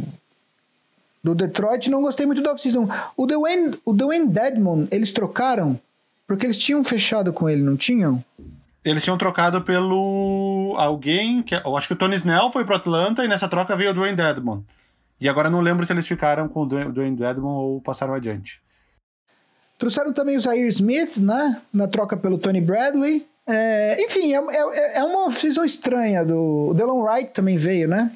do 1.24 1.34
Detroit, 1.34 1.90
não 1.90 2.04
gostei 2.04 2.28
muito 2.28 2.44
do 2.44 2.50
off-season. 2.52 2.88
O 3.18 3.26
Dwayne, 3.26 3.80
o 3.84 3.92
Dwayne 3.92 4.28
Dedmon, 4.28 4.86
eles 4.92 5.12
trocaram 5.12 5.80
porque 6.28 6.46
eles 6.46 6.60
tinham 6.60 6.84
fechado 6.84 7.34
com 7.34 7.50
ele, 7.50 7.64
não 7.64 7.76
tinham? 7.76 8.24
Eles 8.84 9.04
tinham 9.04 9.18
trocado 9.18 9.64
pelo 9.64 10.76
alguém, 10.78 11.42
que 11.42 11.56
eu 11.56 11.76
acho 11.76 11.88
que 11.88 11.94
o 11.94 11.98
Tony 11.98 12.18
Snell 12.18 12.52
foi 12.52 12.64
pro 12.64 12.76
Atlanta 12.76 13.26
e 13.26 13.28
nessa 13.28 13.50
troca 13.50 13.76
veio 13.76 13.90
o 13.90 13.94
Dwayne 13.96 14.16
Dedmon. 14.16 14.62
E 15.20 15.28
agora 15.28 15.50
não 15.50 15.62
lembro 15.62 15.88
se 15.88 15.92
eles 15.92 16.06
ficaram 16.06 16.48
com 16.48 16.62
o 16.62 16.66
Dwayne 16.68 17.18
Dedmon 17.18 17.50
ou 17.50 17.82
passaram 17.82 18.14
adiante. 18.14 18.62
Trouxeram 19.80 20.14
também 20.14 20.38
o 20.38 20.40
Zaire 20.40 20.68
Smith, 20.68 21.18
né? 21.18 21.60
Na 21.74 21.88
troca 21.88 22.16
pelo 22.16 22.38
Tony 22.38 22.62
Bradley. 22.62 23.26
É, 23.48 24.04
enfim, 24.04 24.34
é, 24.34 24.38
é, 24.38 24.98
é 25.00 25.04
uma 25.04 25.28
off-season 25.28 25.64
estranha. 25.64 26.26
Do, 26.26 26.70
o 26.70 26.74
Delon 26.74 27.02
Wright 27.02 27.34
também 27.34 27.58
veio, 27.58 27.88
né? 27.88 28.12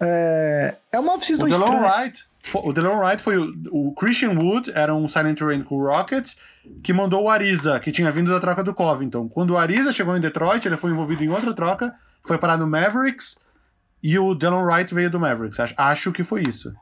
É, 0.00 0.74
é 0.92 0.98
uma 0.98 1.14
off-season 1.14 1.46
estranha. 1.48 1.70
Delon 1.70 1.82
Wright, 1.82 2.24
o 2.54 2.72
Delon 2.72 2.98
Wright 2.98 3.22
foi 3.22 3.36
o, 3.36 3.52
o 3.70 3.92
Christian 3.92 4.38
Wood, 4.38 4.70
era 4.74 4.94
um 4.94 5.08
silent 5.08 5.40
rain 5.40 5.62
com 5.62 5.76
o 5.76 5.84
Rockets, 5.84 6.36
que 6.82 6.92
mandou 6.92 7.24
o 7.24 7.30
Ariza, 7.30 7.80
que 7.80 7.90
tinha 7.90 8.10
vindo 8.12 8.30
da 8.30 8.38
troca 8.38 8.62
do 8.62 8.74
Covington. 8.74 9.28
Quando 9.28 9.50
o 9.50 9.58
Ariza 9.58 9.90
chegou 9.90 10.16
em 10.16 10.20
Detroit, 10.20 10.66
ele 10.66 10.76
foi 10.76 10.90
envolvido 10.90 11.24
em 11.24 11.28
outra 11.28 11.52
troca, 11.52 11.94
foi 12.24 12.38
parar 12.38 12.56
no 12.56 12.66
Mavericks, 12.66 13.38
e 14.02 14.18
o 14.18 14.34
Delon 14.34 14.62
Wright 14.64 14.94
veio 14.94 15.10
do 15.10 15.18
Mavericks. 15.18 15.58
Acho, 15.58 15.74
acho 15.76 16.12
que 16.12 16.22
foi 16.22 16.42
isso. 16.42 16.72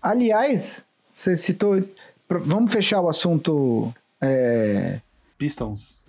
Aliás, 0.00 0.84
você 1.12 1.36
citou. 1.36 1.82
Vamos 2.28 2.72
fechar 2.72 3.00
o 3.00 3.08
assunto. 3.08 3.92
É... 4.20 5.00
Pistons. 5.36 6.00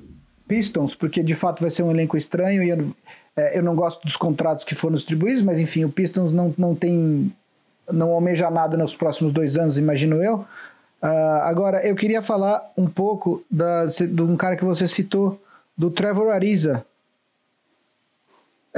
Pistons, 0.47 0.95
porque 0.95 1.21
de 1.21 1.33
fato 1.33 1.61
vai 1.61 1.71
ser 1.71 1.83
um 1.83 1.91
elenco 1.91 2.17
estranho 2.17 2.63
e 2.63 2.69
eu, 2.69 2.93
é, 3.35 3.57
eu 3.57 3.63
não 3.63 3.75
gosto 3.75 4.03
dos 4.03 4.15
contratos 4.15 4.63
que 4.63 4.75
foram 4.75 4.95
distribuídos, 4.95 5.41
mas 5.41 5.59
enfim, 5.59 5.83
o 5.83 5.89
Pistons 5.89 6.31
não, 6.31 6.53
não 6.57 6.73
tem. 6.75 7.31
não 7.91 8.11
almeja 8.11 8.49
nada 8.49 8.77
nos 8.77 8.95
próximos 8.95 9.31
dois 9.31 9.57
anos, 9.57 9.77
imagino 9.77 10.21
eu. 10.23 10.45
Uh, 11.01 11.41
agora, 11.43 11.85
eu 11.85 11.95
queria 11.95 12.21
falar 12.21 12.71
um 12.75 12.87
pouco 12.87 13.43
da, 13.51 13.85
de 13.85 14.21
um 14.21 14.35
cara 14.35 14.55
que 14.55 14.65
você 14.65 14.87
citou, 14.87 15.39
do 15.77 15.91
Trevor 15.91 16.33
Ariza. 16.33 16.83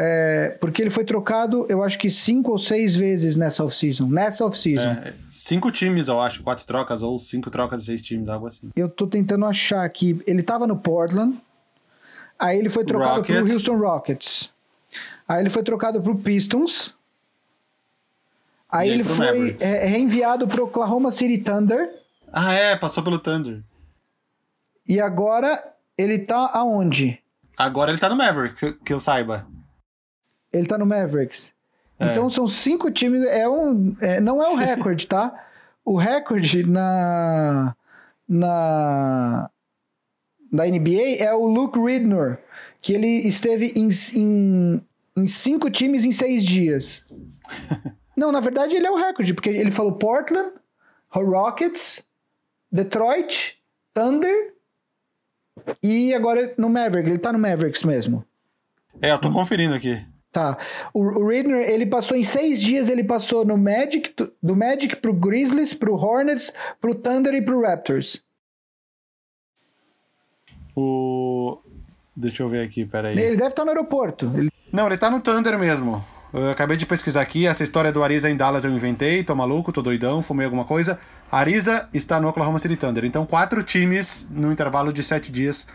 É, 0.01 0.55
porque 0.61 0.81
ele 0.81 0.89
foi 0.89 1.03
trocado, 1.03 1.65
eu 1.67 1.83
acho 1.83 1.97
que 1.97 2.09
cinco 2.09 2.51
ou 2.51 2.57
seis 2.57 2.95
vezes 2.95 3.35
nessa 3.35 3.65
off-season. 3.65 4.07
Nessa 4.07 4.45
off-season. 4.45 4.89
É, 4.89 5.13
cinco 5.29 5.71
times, 5.71 6.07
eu 6.07 6.21
acho, 6.21 6.41
quatro 6.41 6.65
trocas, 6.65 7.01
ou 7.01 7.19
cinco 7.19 7.49
trocas 7.49 7.81
de 7.81 7.87
seis 7.87 8.01
times, 8.01 8.29
algo 8.29 8.47
assim. 8.47 8.69
Eu 8.75 8.87
tô 8.87 9.07
tentando 9.07 9.45
achar 9.45 9.83
aqui. 9.83 10.21
Ele 10.25 10.41
tava 10.41 10.65
no 10.65 10.77
Portland, 10.77 11.37
aí 12.39 12.57
ele 12.57 12.69
foi 12.69 12.85
trocado 12.85 13.17
Rockets. 13.17 13.41
pro 13.41 13.53
Houston 13.53 13.77
Rockets. 13.77 14.53
Aí 15.27 15.41
ele 15.41 15.49
foi 15.49 15.63
trocado 15.63 16.01
pro 16.01 16.17
Pistons. 16.17 16.95
Aí, 18.69 18.89
aí 18.89 18.93
ele 18.93 19.03
foi 19.03 19.57
é, 19.59 19.85
reenviado 19.85 20.47
pro 20.47 20.65
Oklahoma 20.65 21.11
City 21.11 21.37
Thunder. 21.37 21.89
Ah, 22.31 22.53
é, 22.53 22.75
passou 22.75 23.03
pelo 23.03 23.19
Thunder. 23.19 23.61
E 24.87 24.99
agora 24.99 25.63
ele 25.97 26.19
tá 26.19 26.49
aonde? 26.53 27.19
Agora 27.57 27.91
ele 27.91 27.99
tá 27.99 28.09
no 28.09 28.15
Maverick, 28.15 28.55
que, 28.55 28.73
que 28.85 28.93
eu 28.93 28.99
saiba. 28.99 29.45
Ele 30.51 30.67
tá 30.67 30.77
no 30.77 30.85
Mavericks. 30.85 31.53
É. 31.99 32.11
Então 32.11 32.29
são 32.29 32.47
cinco 32.47 32.89
times. 32.89 33.23
É 33.25 33.47
um, 33.47 33.95
é, 33.99 34.19
não 34.19 34.41
é 34.41 34.49
o 34.49 34.55
recorde, 34.57 35.05
tá? 35.05 35.45
O 35.83 35.97
recorde 35.97 36.65
na, 36.65 37.75
na, 38.27 39.49
na 40.51 40.65
NBA 40.65 41.17
é 41.19 41.33
o 41.33 41.45
Luke 41.45 41.79
Ridnor, 41.79 42.37
que 42.81 42.93
ele 42.93 43.27
esteve 43.27 43.73
em, 43.75 43.89
em, 44.15 44.81
em 45.15 45.27
cinco 45.27 45.69
times 45.69 46.05
em 46.05 46.11
seis 46.11 46.43
dias. 46.43 47.03
não, 48.15 48.31
na 48.31 48.39
verdade 48.39 48.75
ele 48.75 48.87
é 48.87 48.91
o 48.91 48.97
recorde, 48.97 49.33
porque 49.33 49.49
ele 49.49 49.71
falou 49.71 49.93
Portland, 49.93 50.51
Rockets, 51.11 52.03
Detroit, 52.71 53.57
Thunder 53.93 54.53
e 55.81 56.13
agora 56.13 56.53
no 56.57 56.69
Maverick. 56.69 57.09
Ele 57.09 57.19
tá 57.19 57.33
no 57.33 57.39
Mavericks 57.39 57.83
mesmo. 57.83 58.25
É, 59.01 59.11
eu 59.11 59.19
tô 59.19 59.31
conferindo 59.31 59.73
aqui. 59.73 60.03
Tá. 60.31 60.57
O, 60.93 61.01
o 61.01 61.27
Redner, 61.27 61.67
ele 61.67 61.85
passou 61.85 62.15
em 62.15 62.23
seis 62.23 62.61
dias, 62.61 62.87
ele 62.87 63.03
passou 63.03 63.43
no 63.43 63.57
Magic, 63.57 64.13
do 64.41 64.55
Magic 64.55 64.95
pro 64.97 65.13
Grizzlies, 65.13 65.73
pro 65.73 65.95
Hornets, 65.95 66.53
pro 66.79 66.93
Thunder 66.93 67.33
e 67.33 67.41
pro 67.41 67.61
Raptors. 67.61 68.21
O... 70.75 71.59
Deixa 72.15 72.43
eu 72.43 72.49
ver 72.49 72.65
aqui, 72.65 72.85
peraí. 72.85 73.17
Ele 73.17 73.37
deve 73.37 73.49
estar 73.49 73.63
no 73.63 73.71
aeroporto. 73.71 74.31
Ele... 74.35 74.49
Não, 74.71 74.87
ele 74.87 74.97
tá 74.97 75.09
no 75.09 75.21
Thunder 75.21 75.57
mesmo. 75.57 76.03
Eu 76.31 76.51
acabei 76.51 76.77
de 76.77 76.85
pesquisar 76.85 77.21
aqui, 77.21 77.47
essa 77.47 77.63
história 77.63 77.91
do 77.91 78.03
Ariza 78.03 78.29
em 78.29 78.37
Dallas 78.37 78.63
eu 78.63 78.69
inventei, 78.69 79.23
tô 79.23 79.33
maluco, 79.33 79.71
tô 79.71 79.81
doidão, 79.81 80.21
fumei 80.21 80.45
alguma 80.45 80.63
coisa. 80.63 80.99
Ariza 81.31 81.89
está 81.91 82.19
no 82.21 82.27
Oklahoma 82.27 82.59
City 82.59 82.75
Thunder. 82.75 83.03
Então, 83.03 83.25
quatro 83.25 83.63
times 83.63 84.27
no 84.29 84.51
intervalo 84.51 84.93
de 84.93 85.01
sete 85.01 85.31
dias 85.31 85.65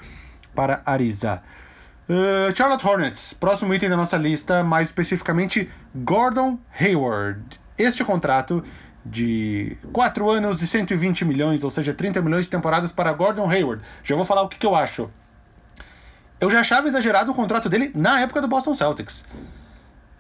para 0.54 0.80
Ariza. 0.86 1.42
Uh, 2.08 2.54
Charlotte 2.54 2.86
Hornets, 2.86 3.32
próximo 3.32 3.74
item 3.74 3.88
da 3.88 3.96
nossa 3.96 4.16
lista, 4.16 4.62
mais 4.62 4.88
especificamente 4.88 5.68
Gordon 5.94 6.58
Hayward. 6.78 7.58
Este 7.76 8.04
contrato 8.04 8.62
de 9.04 9.76
4 9.92 10.30
anos 10.30 10.62
e 10.62 10.66
120 10.66 11.24
milhões, 11.24 11.62
ou 11.62 11.70
seja, 11.70 11.92
30 11.92 12.22
milhões 12.22 12.44
de 12.44 12.50
temporadas 12.50 12.90
para 12.90 13.12
Gordon 13.12 13.48
Hayward. 13.50 13.82
Já 14.02 14.16
vou 14.16 14.24
falar 14.24 14.42
o 14.42 14.48
que, 14.48 14.58
que 14.58 14.66
eu 14.66 14.74
acho. 14.74 15.10
Eu 16.40 16.50
já 16.50 16.60
achava 16.60 16.88
exagerado 16.88 17.30
o 17.30 17.34
contrato 17.34 17.68
dele 17.68 17.90
na 17.94 18.20
época 18.20 18.40
do 18.40 18.48
Boston 18.48 18.74
Celtics. 18.74 19.24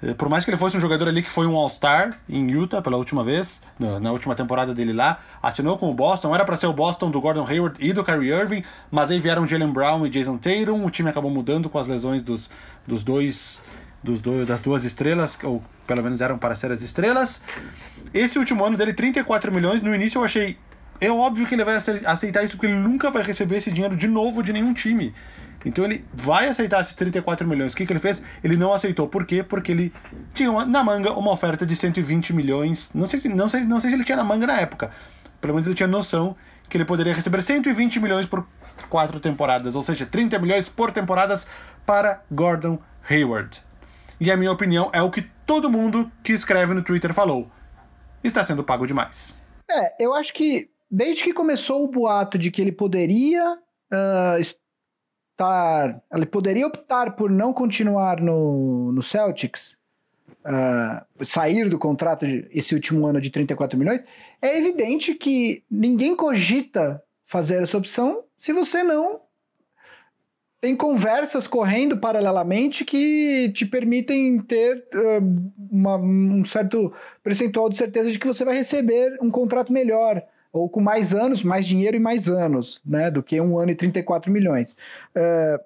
Eh, 0.02 0.14
por 0.14 0.28
mais 0.28 0.44
que 0.44 0.50
ele 0.50 0.58
fosse 0.58 0.76
um 0.76 0.80
jogador 0.80 1.08
ali 1.08 1.22
que 1.22 1.30
foi 1.30 1.46
um 1.46 1.56
All-Star 1.56 2.18
em 2.28 2.50
Utah 2.50 2.82
pela 2.82 2.96
última 2.96 3.24
vez, 3.24 3.62
na, 3.78 4.12
última 4.12 4.34
temporada 4.34 4.74
dele 4.74 4.92
lá, 4.92 5.20
assinou 5.42 5.78
com 5.78 5.90
o 5.90 5.94
Boston, 5.94 6.34
era 6.34 6.44
para 6.44 6.56
ser 6.56 6.66
o 6.66 6.72
Boston 6.72 7.10
do 7.10 7.20
Gordon 7.20 7.46
Hayward 7.46 7.76
e 7.80 7.92
do 7.92 8.04
Kyrie 8.04 8.30
Irving, 8.30 8.64
mas 8.90 9.10
aí 9.10 9.18
vieram 9.18 9.46
Jalen 9.46 9.72
Brown 9.72 10.06
e 10.06 10.10
Jason 10.10 10.36
Tatum, 10.36 10.84
o 10.84 10.90
time 10.90 11.08
acabou 11.08 11.30
mudando 11.30 11.68
com 11.68 11.78
as 11.78 11.86
lesões 11.86 12.22
dos, 12.22 12.50
dos 12.86 13.02
dois, 13.02 13.60
dos 14.02 14.20
dois 14.20 14.46
das 14.46 14.60
duas 14.60 14.84
estrelas, 14.84 15.38
ou 15.42 15.62
pelo 15.86 16.02
menos 16.02 16.20
eram 16.20 16.36
para 16.38 16.54
ser 16.54 16.70
as 16.70 16.82
estrelas. 16.82 17.42
Esse 18.14 18.38
último 18.38 18.64
ano 18.64 18.76
dele, 18.76 18.94
34 18.94 19.52
milhões, 19.52 19.82
no 19.82 19.94
início 19.94 20.20
eu 20.20 20.24
achei 20.24 20.56
é 21.00 21.10
óbvio 21.10 21.46
que 21.46 21.54
ele 21.54 21.64
vai 21.64 21.74
aceitar 21.74 22.44
isso 22.44 22.56
porque 22.56 22.66
ele 22.66 22.78
nunca 22.78 23.10
vai 23.10 23.22
receber 23.22 23.56
esse 23.56 23.70
dinheiro 23.70 23.96
de 23.96 24.06
novo 24.06 24.42
de 24.42 24.52
nenhum 24.52 24.72
time. 24.72 25.12
Então 25.64 25.84
ele 25.84 26.04
vai 26.12 26.48
aceitar 26.48 26.80
esses 26.80 26.94
34 26.94 27.46
milhões. 27.48 27.72
O 27.72 27.76
que, 27.76 27.86
que 27.86 27.92
ele 27.92 27.98
fez? 27.98 28.22
Ele 28.42 28.56
não 28.56 28.72
aceitou. 28.72 29.08
Por 29.08 29.24
quê? 29.24 29.42
Porque 29.42 29.72
ele 29.72 29.92
tinha 30.34 30.50
uma, 30.50 30.64
na 30.64 30.84
manga 30.84 31.12
uma 31.12 31.32
oferta 31.32 31.64
de 31.64 31.74
120 31.74 32.32
milhões. 32.32 32.92
Não 32.94 33.06
sei, 33.06 33.18
se, 33.18 33.28
não, 33.28 33.48
sei, 33.48 33.62
não 33.64 33.80
sei 33.80 33.90
se 33.90 33.96
ele 33.96 34.04
tinha 34.04 34.16
na 34.16 34.24
manga 34.24 34.46
na 34.46 34.60
época. 34.60 34.90
Pelo 35.40 35.54
menos 35.54 35.66
ele 35.66 35.74
tinha 35.74 35.88
noção 35.88 36.36
que 36.68 36.76
ele 36.76 36.84
poderia 36.84 37.14
receber 37.14 37.42
120 37.42 37.98
milhões 37.98 38.26
por 38.26 38.46
quatro 38.88 39.18
temporadas. 39.18 39.74
Ou 39.74 39.82
seja, 39.82 40.04
30 40.04 40.38
milhões 40.38 40.68
por 40.68 40.92
temporadas 40.92 41.48
para 41.86 42.22
Gordon 42.30 42.78
Hayward. 43.10 43.60
E 44.20 44.30
a 44.30 44.36
minha 44.36 44.52
opinião 44.52 44.90
é 44.92 45.02
o 45.02 45.10
que 45.10 45.22
todo 45.46 45.70
mundo 45.70 46.10
que 46.22 46.32
escreve 46.32 46.74
no 46.74 46.82
Twitter 46.82 47.12
falou. 47.14 47.50
Está 48.24 48.42
sendo 48.42 48.64
pago 48.64 48.86
demais. 48.86 49.40
É, 49.70 50.02
eu 50.02 50.14
acho 50.14 50.32
que 50.32 50.70
desde 50.90 51.22
que 51.22 51.32
começou 51.32 51.84
o 51.84 51.88
boato 51.88 52.38
de 52.38 52.50
que 52.50 52.60
ele 52.60 52.72
poderia 52.72 53.54
uh, 53.54 54.40
optar, 55.34 56.00
ele 56.12 56.26
poderia 56.26 56.66
optar 56.66 57.16
por 57.16 57.30
não 57.30 57.52
continuar 57.52 58.20
no, 58.20 58.92
no 58.92 59.02
Celtics, 59.02 59.76
uh, 60.44 61.24
sair 61.24 61.68
do 61.68 61.78
contrato 61.78 62.26
de, 62.26 62.48
esse 62.52 62.74
último 62.74 63.06
ano 63.06 63.20
de 63.20 63.30
34 63.30 63.78
milhões, 63.78 64.04
é 64.40 64.56
evidente 64.58 65.14
que 65.14 65.62
ninguém 65.70 66.14
cogita 66.14 67.02
fazer 67.24 67.62
essa 67.62 67.76
opção 67.76 68.22
se 68.36 68.52
você 68.52 68.82
não 68.82 69.20
tem 70.64 70.74
conversas 70.74 71.46
correndo 71.46 71.98
paralelamente 71.98 72.86
que 72.86 73.52
te 73.54 73.66
permitem 73.66 74.38
ter 74.38 74.82
uh, 74.94 75.52
uma, 75.70 75.98
um 75.98 76.42
certo 76.42 76.90
percentual 77.22 77.68
de 77.68 77.76
certeza 77.76 78.10
de 78.10 78.18
que 78.18 78.26
você 78.26 78.46
vai 78.46 78.54
receber 78.54 79.18
um 79.20 79.30
contrato 79.30 79.70
melhor 79.70 80.22
ou 80.50 80.66
com 80.66 80.80
mais 80.80 81.14
anos, 81.14 81.42
mais 81.42 81.66
dinheiro 81.66 81.98
e 81.98 82.00
mais 82.00 82.30
anos, 82.30 82.80
né, 82.82 83.10
do 83.10 83.22
que 83.22 83.38
um 83.38 83.58
ano 83.58 83.72
e 83.72 83.74
34 83.74 84.32
milhões. 84.32 84.74
Uh, 85.14 85.62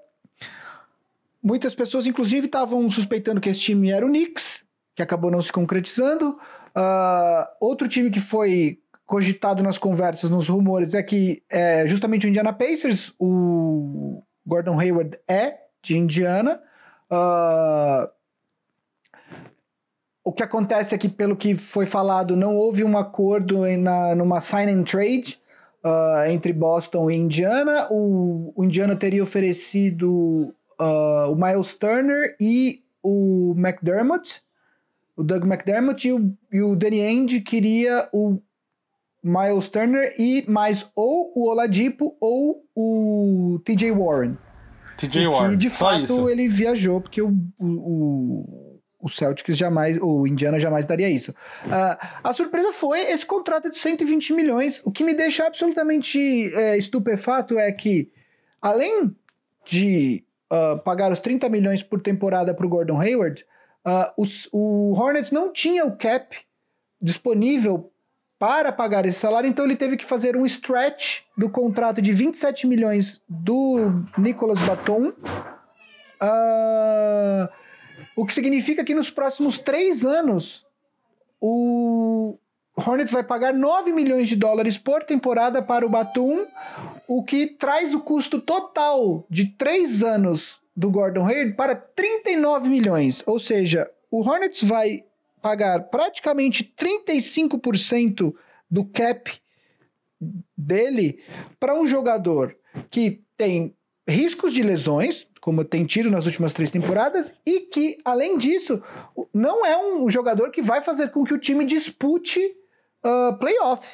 muitas 1.41 1.77
pessoas, 1.77 2.05
inclusive, 2.05 2.47
estavam 2.47 2.91
suspeitando 2.91 3.41
que 3.41 3.49
esse 3.49 3.61
time 3.61 3.93
era 3.93 4.05
o 4.05 4.09
Knicks, 4.09 4.65
que 4.97 5.03
acabou 5.03 5.31
não 5.31 5.41
se 5.41 5.53
concretizando. 5.53 6.31
Uh, 6.77 7.47
outro 7.61 7.87
time 7.87 8.11
que 8.11 8.19
foi 8.19 8.81
cogitado 9.07 9.63
nas 9.63 9.79
conversas, 9.79 10.29
nos 10.29 10.49
rumores, 10.49 10.93
é 10.93 11.05
que 11.05 11.41
é 11.49 11.87
justamente 11.87 12.27
o 12.27 12.29
Indiana 12.29 12.53
Pacers, 12.53 13.15
o 13.17 14.25
Gordon 14.49 14.81
Hayward 14.81 15.19
é 15.29 15.59
de 15.83 15.97
Indiana. 15.97 16.61
Uh, 17.11 18.09
o 20.25 20.33
que 20.33 20.43
acontece 20.43 20.95
é 20.95 20.99
que, 20.99 21.09
pelo 21.09 21.37
que 21.37 21.55
foi 21.55 21.85
falado, 21.85 22.35
não 22.35 22.57
houve 22.57 22.83
um 22.83 22.97
acordo 22.97 23.65
na, 23.77 24.15
numa 24.15 24.41
sign 24.41 24.73
and 24.73 24.85
trade 24.85 25.39
uh, 25.85 26.31
entre 26.31 26.53
Boston 26.53 27.11
e 27.11 27.17
Indiana. 27.17 27.87
O, 27.91 28.53
o 28.57 28.65
Indiana 28.65 28.97
teria 28.97 29.23
oferecido 29.23 30.55
uh, 30.81 31.31
o 31.31 31.37
Miles 31.37 31.75
Turner 31.75 32.35
e 32.41 32.83
o 33.03 33.55
McDermott, 33.57 34.43
o 35.15 35.23
Doug 35.23 35.45
McDermott, 35.45 36.09
e 36.09 36.13
o, 36.13 36.33
e 36.51 36.63
o 36.63 36.75
Danny 36.75 37.03
Ainge 37.03 37.41
queria 37.41 38.09
o 38.13 38.41
Miles 39.23 39.69
Turner 39.69 40.15
e 40.19 40.45
mais 40.49 40.89
ou 40.95 41.33
o 41.35 41.49
Oladipo 41.49 42.17
ou 42.21 42.65
o 42.75 43.61
TJ 43.65 43.93
Warren. 43.93 44.37
TJ 44.97 45.27
Warren. 45.27 45.51
Que 45.51 45.57
de 45.57 45.71
fato 45.71 46.29
ele 46.29 46.49
viajou, 46.49 47.01
porque 47.01 47.23
o, 47.23 47.33
o 47.59 48.69
o 49.01 49.09
Celtics 49.09 49.57
jamais, 49.57 49.97
o 50.01 50.27
Indiana 50.27 50.59
jamais 50.59 50.85
daria 50.85 51.09
isso. 51.09 51.31
Uh, 51.31 51.97
a 52.23 52.33
surpresa 52.33 52.73
foi 52.73 53.01
esse 53.01 53.25
contrato 53.25 53.71
de 53.71 53.79
120 53.79 54.33
milhões. 54.33 54.83
O 54.85 54.91
que 54.91 55.05
me 55.05 55.15
deixa 55.15 55.47
absolutamente 55.47 56.19
é, 56.55 56.77
estupefato 56.77 57.59
é 57.59 57.71
que, 57.71 58.11
além 58.61 59.15
de 59.65 60.25
uh, 60.53 60.79
pagar 60.81 61.13
os 61.13 61.21
30 61.21 61.49
milhões 61.49 61.83
por 61.83 62.01
temporada 62.01 62.53
para 62.53 62.67
o 62.67 62.69
Gordon 62.69 63.01
Hayward, 63.01 63.47
uh, 63.87 64.13
os, 64.17 64.49
o 64.53 64.93
Hornets 64.95 65.31
não 65.31 65.53
tinha 65.53 65.85
o 65.85 65.97
cap 65.97 66.37
disponível 67.01 67.93
para 68.39 68.71
pagar 68.71 69.05
esse 69.05 69.19
salário, 69.19 69.51
então 69.51 69.65
ele 69.65 69.75
teve 69.75 69.97
que 69.97 70.05
fazer 70.05 70.37
um 70.37 70.47
stretch 70.47 71.23
do 71.37 71.51
contrato 71.51 72.01
de 72.01 72.13
27 72.13 72.67
milhões 72.67 73.21
do 73.29 74.05
Nicolas 74.17 74.61
Baton. 74.61 75.13
Uh, 76.23 77.49
o 78.15 78.25
que 78.25 78.33
significa 78.33 78.85
que 78.85 78.95
nos 78.95 79.11
próximos 79.11 79.59
três 79.59 80.05
anos 80.05 80.65
o 81.41 82.39
Hornets 82.77 83.13
vai 83.13 83.25
pagar 83.25 83.53
9 83.53 83.93
milhões 83.93 84.29
de 84.29 84.37
dólares 84.37 84.79
por 84.79 85.03
temporada 85.03 85.61
para 85.61 85.85
o 85.85 85.89
Batum, 85.89 86.47
o 87.09 87.25
que 87.25 87.47
traz 87.47 87.93
o 87.93 88.01
custo 88.01 88.41
total 88.41 89.27
de 89.29 89.47
três 89.47 90.03
anos 90.03 90.61
do 90.77 90.91
Gordon 90.91 91.27
Hayward 91.27 91.55
para 91.55 91.75
39 91.75 92.69
milhões. 92.69 93.23
Ou 93.27 93.41
seja, 93.41 93.91
o 94.11 94.21
Hornets 94.21 94.63
vai 94.63 95.05
pagar 95.41 95.85
praticamente 95.85 96.65
35% 96.77 98.35
do 98.71 98.85
cap 98.85 99.41
dele 100.57 101.23
para 101.59 101.75
um 101.75 101.87
jogador 101.87 102.57
que 102.91 103.23
tem 103.37 103.75
riscos 104.07 104.53
de 104.53 104.63
lesões, 104.63 105.27
como 105.41 105.65
tem 105.65 105.85
tido 105.85 106.11
nas 106.11 106.27
últimas 106.27 106.53
três 106.53 106.71
temporadas, 106.71 107.33
e 107.47 107.61
que, 107.61 107.99
além 108.05 108.37
disso, 108.39 108.83
não 109.33 109.65
é 109.65 109.77
um 109.77 110.09
jogador 110.09 110.51
que 110.51 110.63
vai 110.63 110.81
fazer 110.81 111.11
com 111.11 111.25
que 111.25 111.35
o 111.35 111.39
time 111.39 111.65
dispute 111.65 112.41
uh, 113.05 113.39
playoff. 113.39 113.87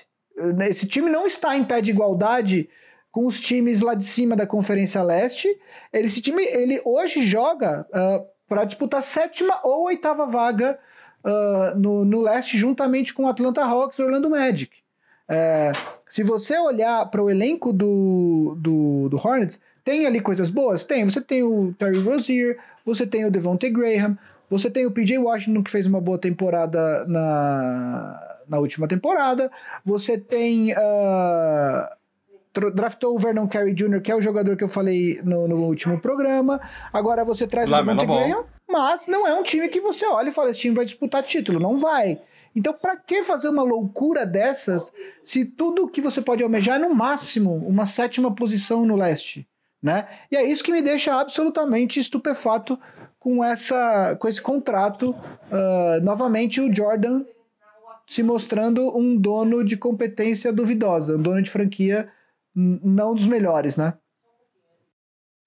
Esse 0.69 0.87
time 0.87 1.11
não 1.11 1.27
está 1.27 1.57
em 1.57 1.65
pé 1.65 1.81
de 1.81 1.91
igualdade 1.91 2.69
com 3.11 3.27
os 3.27 3.41
times 3.41 3.81
lá 3.81 3.95
de 3.95 4.05
cima 4.05 4.35
da 4.35 4.47
Conferência 4.47 5.03
Leste. 5.03 5.49
Esse 5.93 6.21
time, 6.21 6.45
ele 6.45 6.81
hoje 6.85 7.25
joga 7.25 7.83
uh, 7.83 7.97
ah, 7.97 8.25
para 8.49 8.65
disputar 8.65 9.03
sétima 9.03 9.61
ou 9.63 9.85
oitava 9.85 10.27
vaga 10.27 10.79
uh, 11.25 11.79
no, 11.79 12.05
no 12.05 12.21
leste, 12.21 12.59
juntamente 12.59 13.15
com 13.15 13.27
Atlanta 13.27 13.65
Hawks 13.65 13.99
e 13.99 14.03
Orlando 14.03 14.31
Magic. 14.31 14.77
É, 15.29 15.73
se 16.07 16.23
você 16.23 16.59
olhar 16.59 17.07
para 17.11 17.23
o 17.23 17.31
elenco 17.31 17.73
do, 17.73 18.57
do, 18.61 19.09
do 19.09 19.17
Hornets, 19.17 19.61
tem 19.83 20.07
ali 20.07 20.21
coisas 20.21 20.51
boas? 20.51 20.85
Tem. 20.85 21.05
Você 21.05 21.21
tem 21.21 21.43
o 21.43 21.75
Terry 21.79 21.99
Rozier, 21.99 22.59
você 22.85 23.07
tem 23.07 23.25
o 23.25 23.31
Devontae 23.31 23.71
Graham, 23.71 24.19
você 24.49 24.71
tem 24.71 24.87
o 24.87 24.91
PJ 24.91 25.19
Washington, 25.19 25.63
que 25.63 25.71
fez 25.71 25.87
uma 25.87 26.01
boa 26.01 26.19
temporada 26.19 27.07
na, 27.07 28.39
na 28.47 28.59
última 28.59 28.87
temporada. 28.87 29.51
Você 29.85 30.19
tem. 30.19 30.73
Uh, 30.73 32.04
draftou 32.75 33.15
o 33.15 33.19
Vernon 33.19 33.49
Carey 33.49 33.75
Jr., 33.75 34.01
que 34.01 34.11
é 34.11 34.15
o 34.15 34.21
jogador 34.21 34.57
que 34.57 34.65
eu 34.65 34.69
falei 34.69 35.21
no, 35.23 35.49
no 35.49 35.57
último 35.57 36.01
programa. 36.01 36.61
Agora 36.93 37.25
você 37.25 37.47
traz 37.47 37.69
Lá 37.69 37.81
o 37.81 37.85
Devontae 37.85 38.07
Graham, 38.07 38.45
mas 38.69 39.07
não 39.07 39.27
é 39.27 39.35
um 39.35 39.43
time 39.43 39.69
que 39.69 39.81
você 39.81 40.07
olha 40.07 40.29
e 40.29 40.33
fala: 40.33 40.51
esse 40.51 40.61
time 40.61 40.75
vai 40.75 40.85
disputar 40.85 41.23
título. 41.23 41.59
Não 41.59 41.77
vai. 41.77 42.21
Então, 42.57 42.73
para 42.73 42.97
que 42.97 43.25
fazer 43.25 43.49
uma 43.49 43.65
loucura 43.65 44.25
dessas 44.25 44.93
se 45.23 45.45
tudo 45.45 45.89
que 45.89 46.01
você 46.01 46.23
pode 46.23 46.43
almejar 46.43 46.77
é 46.77 46.79
no 46.79 46.95
máximo 46.95 47.55
uma 47.67 47.85
sétima 47.85 48.33
posição 48.33 48.87
no 48.87 48.95
leste? 48.95 49.47
Né? 49.83 50.07
E 50.31 50.37
é 50.37 50.43
isso 50.45 50.65
que 50.65 50.73
me 50.73 50.81
deixa 50.81 51.21
absolutamente 51.21 52.01
estupefato 52.01 52.79
com, 53.19 53.45
essa, 53.45 54.17
com 54.17 54.29
esse 54.29 54.41
contrato. 54.41 55.11
Uh, 55.11 56.03
novamente, 56.03 56.61
o 56.61 56.75
Jordan 56.75 57.25
se 58.07 58.23
mostrando 58.23 58.97
um 58.97 59.17
dono 59.17 59.65
de 59.65 59.77
competência 59.77 60.53
duvidosa, 60.53 61.17
um 61.17 61.23
dono 61.23 61.43
de 61.43 61.51
franquia 61.51 62.09
não 62.55 63.15
dos 63.15 63.27
melhores, 63.27 63.77
né? 63.77 63.95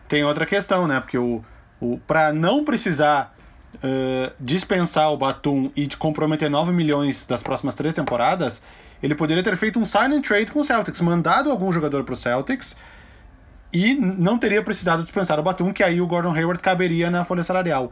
Tem 0.07 0.23
outra 0.23 0.45
questão, 0.45 0.87
né? 0.87 0.99
Porque 0.99 1.17
o, 1.17 1.41
o 1.79 1.97
para 1.99 2.33
não 2.33 2.63
precisar 2.63 3.35
uh, 3.75 4.33
dispensar 4.39 5.11
o 5.11 5.17
Batum 5.17 5.71
e 5.75 5.87
comprometer 5.95 6.49
9 6.49 6.71
milhões 6.71 7.25
das 7.25 7.43
próximas 7.43 7.75
três 7.75 7.93
temporadas, 7.93 8.61
ele 9.01 9.15
poderia 9.15 9.43
ter 9.43 9.55
feito 9.55 9.79
um 9.79 9.83
and 9.83 10.21
trade 10.21 10.51
com 10.51 10.59
o 10.59 10.63
Celtics, 10.63 11.01
mandado 11.01 11.51
algum 11.51 11.71
jogador 11.71 12.03
para 12.03 12.15
Celtics 12.15 12.75
e 13.71 13.95
não 13.95 14.37
teria 14.37 14.63
precisado 14.63 15.03
dispensar 15.03 15.39
o 15.39 15.43
Batum, 15.43 15.73
que 15.73 15.83
aí 15.83 16.01
o 16.01 16.07
Gordon 16.07 16.33
Hayward 16.33 16.61
caberia 16.61 17.09
na 17.09 17.23
folha 17.23 17.43
salarial. 17.43 17.91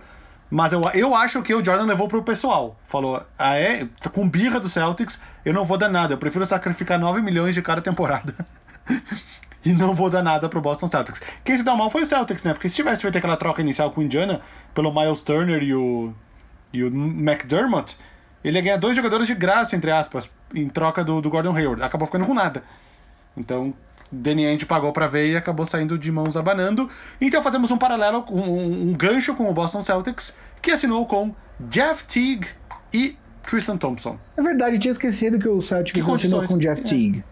Mas 0.50 0.72
eu, 0.72 0.82
eu 0.94 1.16
acho 1.16 1.42
que 1.42 1.54
o 1.54 1.64
Jordan 1.64 1.86
levou 1.86 2.08
pro 2.08 2.24
pessoal. 2.24 2.80
Falou, 2.88 3.22
ah 3.38 3.56
é? 3.56 3.88
Com 4.14 4.30
birra 4.30 4.60
do 4.60 4.70
Celtics, 4.70 5.20
eu 5.44 5.54
não 5.54 5.66
vou 5.66 5.78
dar 5.78 5.90
nada. 5.90 6.14
Eu 6.14 6.18
prefiro 6.18 6.46
sacrificar 6.46 7.00
9 7.00 7.22
milhões 7.22 7.56
de 7.56 7.62
cada 7.62 7.82
temporada. 7.82 8.34
e 9.64 9.74
não 9.74 9.94
vou 9.94 10.10
dar 10.10 10.24
nada 10.24 10.48
pro 10.48 10.62
Boston 10.62 10.88
Celtics. 10.88 11.22
Quem 11.44 11.58
se 11.58 11.64
dá 11.64 11.76
mal 11.76 11.90
foi 11.90 12.04
o 12.04 12.06
Celtics, 12.06 12.44
né? 12.44 12.54
Porque 12.54 12.70
se 12.70 12.76
tivesse 12.76 13.02
feito 13.02 13.18
aquela 13.18 13.38
troca 13.38 13.62
inicial 13.62 13.92
com 13.92 14.02
o 14.02 14.04
Indiana, 14.04 14.42
pelo 14.74 14.94
Miles 14.94 15.22
Turner 15.22 15.62
e 15.64 15.74
o, 15.74 16.14
e 16.72 16.84
o 16.84 16.88
McDermott, 16.88 17.98
ele 18.44 18.58
ia 18.58 18.64
ganhar 18.64 18.78
dois 18.78 18.96
jogadores 18.96 19.26
de 19.26 19.34
graça, 19.34 19.76
entre 19.76 19.92
aspas, 19.92 20.30
em 20.54 20.70
troca 20.70 21.04
do, 21.04 21.20
do 21.22 21.30
Gordon 21.30 21.56
Hayward. 21.56 21.82
Acabou 21.82 22.06
ficando 22.06 22.26
com 22.26 22.34
nada. 22.34 22.64
Então, 23.36 23.74
Danny 24.12 24.46
Ainge 24.46 24.66
pagou 24.66 24.94
para 24.94 25.08
ver 25.08 25.32
e 25.32 25.36
acabou 25.36 25.66
saindo 25.66 25.98
de 25.98 26.12
mãos 26.12 26.38
abanando. 26.38 26.90
Então 27.20 27.42
fazemos 27.42 27.72
um 27.72 27.78
paralelo, 27.78 28.24
um, 28.30 28.90
um 28.90 28.94
gancho 28.94 29.34
com 29.34 29.50
o 29.50 29.54
Boston 29.54 29.82
Celtics, 29.82 30.38
que 30.62 30.72
assinou 30.72 31.06
com 31.06 31.34
Jeff 31.60 32.06
Teague 32.06 32.48
e 32.94 33.18
Tristan 33.44 33.78
Thompson. 33.78 34.18
É 34.38 34.42
verdade, 34.42 34.80
tinha 34.80 34.92
esquecido 34.92 35.40
que 35.40 35.48
o 35.48 35.62
Celtics 35.62 36.08
assinou 36.08 36.44
com 36.44 36.58
Jeff 36.58 36.82
é. 36.82 37.24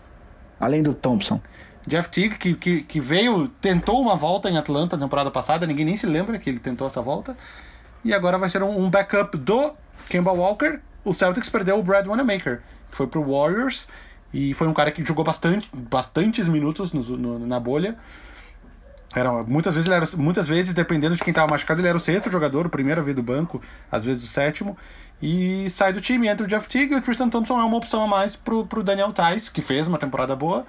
Além 0.59 0.83
do 0.83 0.93
Thompson. 0.93 1.41
Jeff 1.85 2.09
Teague, 2.09 2.37
que, 2.37 2.53
que, 2.55 2.81
que, 2.81 2.99
veio, 2.99 3.47
tentou 3.47 4.01
uma 4.01 4.15
volta 4.15 4.49
em 4.49 4.57
Atlanta 4.57 4.95
na 4.95 5.03
temporada 5.03 5.29
passada, 5.29 5.67
ninguém 5.67 5.85
nem 5.85 5.97
se 5.97 6.05
lembra 6.05 6.39
que 6.39 6.49
ele 6.49 6.59
tentou 6.59 6.87
essa 6.87 7.01
volta. 7.01 7.35
E 8.03 8.13
agora 8.13 8.37
vai 8.37 8.49
ser 8.49 8.63
um, 8.63 8.85
um 8.85 8.89
backup 8.89 9.37
do 9.37 9.73
Kemba 10.09 10.31
Walker. 10.31 10.79
O 11.03 11.13
Celtics 11.13 11.49
perdeu 11.49 11.77
o 11.77 11.83
Brad 11.83 12.07
Wanamaker, 12.07 12.61
que 12.89 12.97
foi 12.97 13.07
pro 13.07 13.23
Warriors. 13.23 13.87
E 14.33 14.53
foi 14.53 14.67
um 14.67 14.73
cara 14.73 14.91
que 14.91 15.05
jogou 15.05 15.23
bastante, 15.23 15.69
bastantes 15.73 16.47
minutos 16.47 16.91
no, 16.91 17.01
no, 17.17 17.39
na 17.39 17.59
bolha. 17.59 17.97
Era, 19.15 19.43
muitas, 19.43 19.75
vezes 19.75 19.89
era, 19.89 20.05
muitas 20.17 20.47
vezes, 20.47 20.73
dependendo 20.73 21.15
de 21.15 21.23
quem 21.23 21.31
estava 21.31 21.51
machucado, 21.51 21.79
ele 21.79 21.87
era 21.87 21.97
o 21.97 21.99
sexto 21.99 22.31
jogador, 22.31 22.65
o 22.65 22.69
primeiro 22.69 22.99
a 22.99 23.03
vir 23.03 23.13
do 23.13 23.21
banco, 23.21 23.61
às 23.91 24.03
vezes 24.03 24.23
o 24.23 24.27
sétimo. 24.27 24.75
E 25.25 25.69
sai 25.69 25.93
do 25.93 26.01
time, 26.01 26.27
entra 26.27 26.45
o 26.45 26.49
Jeff 26.49 26.67
Teague 26.67 26.93
e 26.93 26.97
o 26.97 27.01
Tristan 27.01 27.29
Thompson 27.29 27.57
é 27.57 27.63
uma 27.63 27.77
opção 27.77 28.03
a 28.03 28.07
mais 28.07 28.35
pro, 28.35 28.67
pro 28.67 28.83
Daniel 28.83 29.13
Tice, 29.13 29.49
que 29.49 29.61
fez 29.61 29.87
uma 29.87 29.97
temporada 29.97 30.35
boa, 30.35 30.67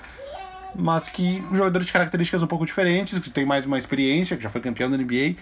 mas 0.76 1.08
que 1.08 1.44
um 1.50 1.56
jogador 1.56 1.80
de 1.82 1.92
características 1.92 2.40
um 2.40 2.46
pouco 2.46 2.64
diferentes, 2.64 3.18
que 3.18 3.30
tem 3.30 3.44
mais 3.44 3.66
uma 3.66 3.76
experiência, 3.76 4.36
que 4.36 4.44
já 4.44 4.48
foi 4.48 4.60
campeão 4.60 4.88
da 4.88 4.96
NBA, 4.96 5.34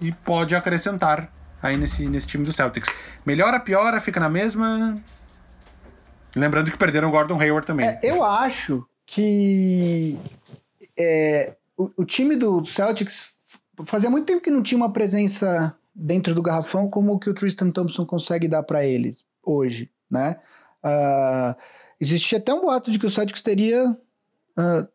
e 0.00 0.10
pode 0.24 0.56
acrescentar 0.56 1.32
aí 1.62 1.76
nesse, 1.76 2.08
nesse 2.08 2.26
time 2.26 2.44
do 2.44 2.52
Celtics. 2.52 2.92
Melhora, 3.24 3.60
piora, 3.60 4.00
fica 4.00 4.18
na 4.18 4.28
mesma? 4.28 5.00
Lembrando 6.34 6.68
que 6.68 6.76
perderam 6.76 7.06
o 7.06 7.12
Gordon 7.12 7.40
Hayward 7.40 7.64
também. 7.64 7.86
É, 7.86 8.00
eu 8.02 8.24
acho 8.24 8.84
que 9.06 10.18
é, 10.98 11.54
o, 11.76 11.88
o, 11.98 12.04
time 12.04 12.34
do 12.34 12.66
Celtics 12.66 13.28
fazia 13.84 14.10
muito 14.10 14.26
tempo 14.26 14.42
que 14.42 14.50
não 14.50 14.60
tinha 14.60 14.76
uma 14.76 14.92
presença 14.92 15.72
dentro 15.96 16.34
do 16.34 16.42
garrafão 16.42 16.90
como 16.90 17.14
o 17.14 17.18
que 17.18 17.30
o 17.30 17.34
Tristan 17.34 17.70
Thompson 17.70 18.04
consegue 18.04 18.46
dar 18.46 18.62
para 18.62 18.84
eles 18.84 19.24
hoje, 19.42 19.90
né? 20.10 20.36
Uh, 20.84 21.56
existia 21.98 22.38
até 22.38 22.52
um 22.52 22.60
boato 22.60 22.90
de 22.90 22.98
que 22.98 23.06
o 23.06 23.10
Celtics 23.10 23.40
teria 23.40 23.90
uh, 23.90 24.88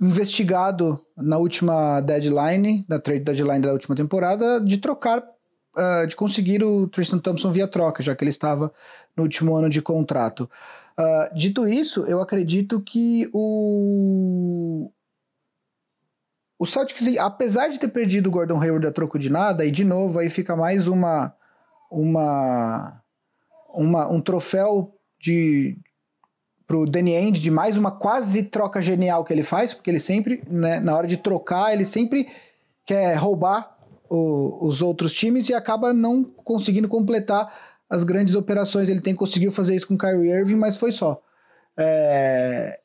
investigado 0.00 1.00
na 1.16 1.38
última 1.38 2.00
deadline, 2.00 2.84
na 2.88 2.98
trade 2.98 3.20
deadline 3.20 3.62
da 3.62 3.72
última 3.72 3.96
temporada, 3.96 4.60
de 4.60 4.76
trocar 4.76 5.20
uh, 5.20 6.06
de 6.06 6.14
conseguir 6.14 6.62
o 6.62 6.86
Tristan 6.88 7.18
Thompson 7.18 7.50
via 7.50 7.66
troca, 7.66 8.02
já 8.02 8.14
que 8.14 8.22
ele 8.22 8.30
estava 8.30 8.70
no 9.16 9.22
último 9.22 9.54
ano 9.56 9.70
de 9.70 9.80
contrato. 9.80 10.48
Dito 11.34 11.66
isso, 11.66 12.04
eu 12.04 12.20
acredito 12.20 12.80
que 12.80 13.28
o. 13.32 14.88
O 16.62 16.66
Celtics, 16.66 17.04
apesar 17.18 17.66
de 17.66 17.80
ter 17.80 17.88
perdido 17.88 18.28
o 18.28 18.30
Gordon 18.30 18.62
Hayward 18.62 18.86
a 18.86 18.92
troco 18.92 19.18
de 19.18 19.28
nada, 19.28 19.66
e 19.66 19.70
de 19.72 19.84
novo 19.84 20.20
aí 20.20 20.30
fica 20.30 20.54
mais 20.54 20.86
uma. 20.86 21.34
uma, 21.90 23.02
uma 23.74 24.08
um 24.08 24.20
troféu 24.20 24.94
de 25.20 25.76
pro 26.64 26.86
Danny 26.86 27.16
Ainge 27.16 27.40
de 27.40 27.50
mais 27.50 27.76
uma 27.76 27.90
quase 27.90 28.44
troca 28.44 28.80
genial 28.80 29.24
que 29.24 29.32
ele 29.32 29.42
faz, 29.42 29.74
porque 29.74 29.90
ele 29.90 29.98
sempre, 29.98 30.40
né, 30.48 30.78
na 30.78 30.94
hora 30.94 31.08
de 31.08 31.16
trocar, 31.16 31.72
ele 31.72 31.84
sempre 31.84 32.28
quer 32.86 33.16
roubar 33.16 33.76
o, 34.08 34.64
os 34.64 34.80
outros 34.80 35.12
times 35.12 35.48
e 35.48 35.54
acaba 35.54 35.92
não 35.92 36.22
conseguindo 36.22 36.86
completar 36.86 37.52
as 37.90 38.04
grandes 38.04 38.36
operações. 38.36 38.88
Ele 38.88 39.00
tem 39.00 39.16
conseguiu 39.16 39.50
fazer 39.50 39.74
isso 39.74 39.88
com 39.88 39.94
o 39.94 39.98
Kyrie 39.98 40.30
Irving, 40.30 40.54
mas 40.54 40.76
foi 40.76 40.92
só. 40.92 41.20
É, 41.76 42.78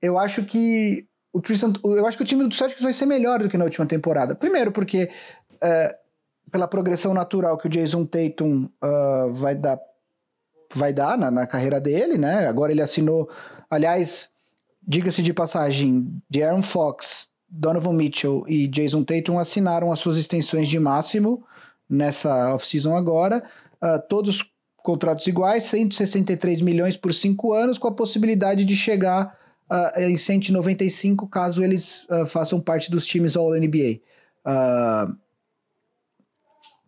eu 0.00 0.16
acho 0.16 0.46
que 0.46 1.06
o 1.32 1.40
Tristan, 1.40 1.72
eu 1.82 2.06
acho 2.06 2.16
que 2.16 2.22
o 2.22 2.26
time 2.26 2.46
do 2.46 2.54
Celtics 2.54 2.82
vai 2.82 2.92
ser 2.92 3.06
melhor 3.06 3.40
do 3.40 3.48
que 3.48 3.56
na 3.56 3.64
última 3.64 3.86
temporada. 3.86 4.34
Primeiro 4.34 4.70
porque 4.70 5.10
é, 5.62 5.96
pela 6.50 6.68
progressão 6.68 7.14
natural 7.14 7.56
que 7.56 7.66
o 7.66 7.70
Jason 7.70 8.04
Tatum 8.04 8.68
uh, 8.84 9.32
vai 9.32 9.54
dar 9.54 9.80
vai 10.74 10.92
dar 10.92 11.18
na, 11.18 11.30
na, 11.30 11.46
carreira 11.46 11.78
dele, 11.78 12.16
né? 12.16 12.46
Agora 12.46 12.72
ele 12.72 12.80
assinou, 12.80 13.28
aliás, 13.70 14.30
diga-se 14.82 15.22
de 15.22 15.32
passagem, 15.34 16.10
de 16.30 16.42
Aaron 16.42 16.62
Fox 16.62 17.28
Donovan 17.46 17.92
Mitchell 17.92 18.42
e 18.48 18.66
Jason 18.68 19.04
Tatum 19.04 19.38
assinaram 19.38 19.92
as 19.92 19.98
suas 19.98 20.16
extensões 20.16 20.70
de 20.70 20.80
máximo 20.80 21.44
nessa 21.88 22.54
off-season 22.54 22.96
agora, 22.96 23.44
uh, 23.82 24.00
todos 24.08 24.42
contratos 24.78 25.26
iguais, 25.26 25.64
163 25.64 26.62
milhões 26.62 26.96
por 26.96 27.12
cinco 27.12 27.52
anos, 27.52 27.76
com 27.76 27.88
a 27.88 27.94
possibilidade 27.94 28.64
de 28.64 28.74
chegar 28.74 29.38
uh, 29.72 30.00
em 30.00 30.16
195 30.16 31.26
caso 31.26 31.64
eles 31.64 32.06
uh, 32.10 32.26
façam 32.26 32.60
parte 32.60 32.90
dos 32.90 33.06
times 33.06 33.36
All-NBA. 33.36 34.00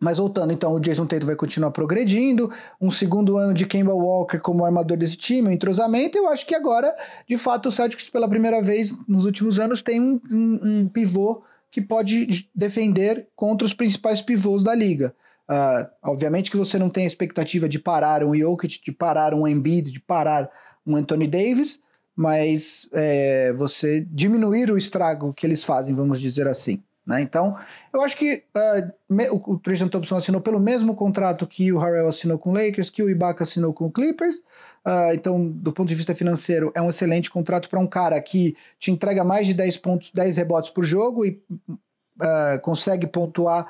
Mas 0.05 0.19
voltando, 0.19 0.53
então, 0.53 0.75
o 0.75 0.81
Jason 0.81 1.07
Tatum 1.07 1.25
vai 1.25 1.35
continuar 1.35 1.71
progredindo, 1.71 2.53
um 2.79 2.91
segundo 2.91 3.39
ano 3.39 3.55
de 3.55 3.65
Kemba 3.65 3.95
Walker 3.95 4.39
como 4.39 4.63
armador 4.63 4.99
desse 4.99 5.17
time, 5.17 5.49
um 5.49 5.51
entrosamento, 5.51 6.19
eu 6.19 6.29
acho 6.29 6.45
que 6.45 6.55
agora, 6.55 6.95
de 7.27 7.39
fato, 7.39 7.71
o 7.71 7.73
Celtics 7.73 8.11
pela 8.11 8.29
primeira 8.29 8.61
vez 8.61 8.95
nos 9.09 9.25
últimos 9.25 9.59
anos 9.59 9.81
tem 9.81 9.99
um, 9.99 10.21
um, 10.31 10.61
um 10.63 10.89
pivô 10.89 11.43
que 11.71 11.81
pode 11.81 12.51
defender 12.55 13.29
contra 13.35 13.67
os 13.67 13.73
principais 13.73 14.21
pivôs 14.21 14.63
da 14.63 14.75
liga. 14.75 15.15
Uh, 15.51 15.89
obviamente 16.03 16.51
que 16.51 16.57
você 16.57 16.79
não 16.79 16.91
tem 16.91 17.05
a 17.05 17.07
expectativa 17.07 17.67
de 17.69 17.79
parar 17.79 18.23
um 18.25 18.35
Jokic, 18.35 18.83
de 18.83 18.93
parar 18.93 19.33
um 19.33 19.49
Embiid, 19.49 19.91
de 19.91 20.01
parar 20.01 20.51
um 20.87 20.97
Anthony 20.97 21.27
Davis, 21.27 21.81
mas 22.17 22.89
é, 22.93 23.53
você 23.55 24.01
diminuir 24.11 24.71
o 24.71 24.79
estrago 24.79 25.33
que 25.33 25.47
eles 25.47 25.65
fazem, 25.65 25.95
vamos 25.95 26.21
dizer 26.21 26.47
assim. 26.47 26.83
Né? 27.07 27.21
Então, 27.21 27.57
eu 27.93 28.01
acho 28.01 28.17
que 28.17 28.45
uh, 28.57 28.93
me, 29.09 29.29
o, 29.29 29.37
o 29.37 29.59
Tristan 29.59 29.89
Thompson 29.89 30.17
assinou 30.17 30.41
pelo 30.41 30.59
mesmo 30.59 30.95
contrato 30.95 31.47
que 31.47 31.71
o 31.73 31.79
Harrell 31.79 32.09
assinou 32.09 32.39
com 32.39 32.51
o 32.51 32.55
Lakers, 32.55 32.89
que 32.89 33.03
o 33.03 33.11
Ibaka 33.11 33.45
assinou 33.45 33.75
com 33.75 33.87
o 33.87 33.93
Clippers. 33.93 34.39
Uh, 34.87 35.13
então, 35.13 35.47
do 35.47 35.73
ponto 35.73 35.89
de 35.89 35.95
vista 35.95 36.15
financeiro, 36.15 36.73
é 36.75 36.81
um 36.81 36.89
excelente 36.89 37.31
contrato 37.31 37.69
para 37.69 37.81
um 37.81 37.87
cara 37.87 38.21
que 38.23 38.57
te 38.79 38.91
entrega 38.91 39.23
mais 39.23 39.47
de 39.47 39.55
10 39.55 39.77
pontos, 39.79 40.11
10 40.13 40.39
rebotes 40.39 40.71
por 40.71 40.85
jogo 40.85 41.27
e 41.27 41.43
uh, 41.69 42.61
consegue 42.63 43.07
pontuar 43.07 43.67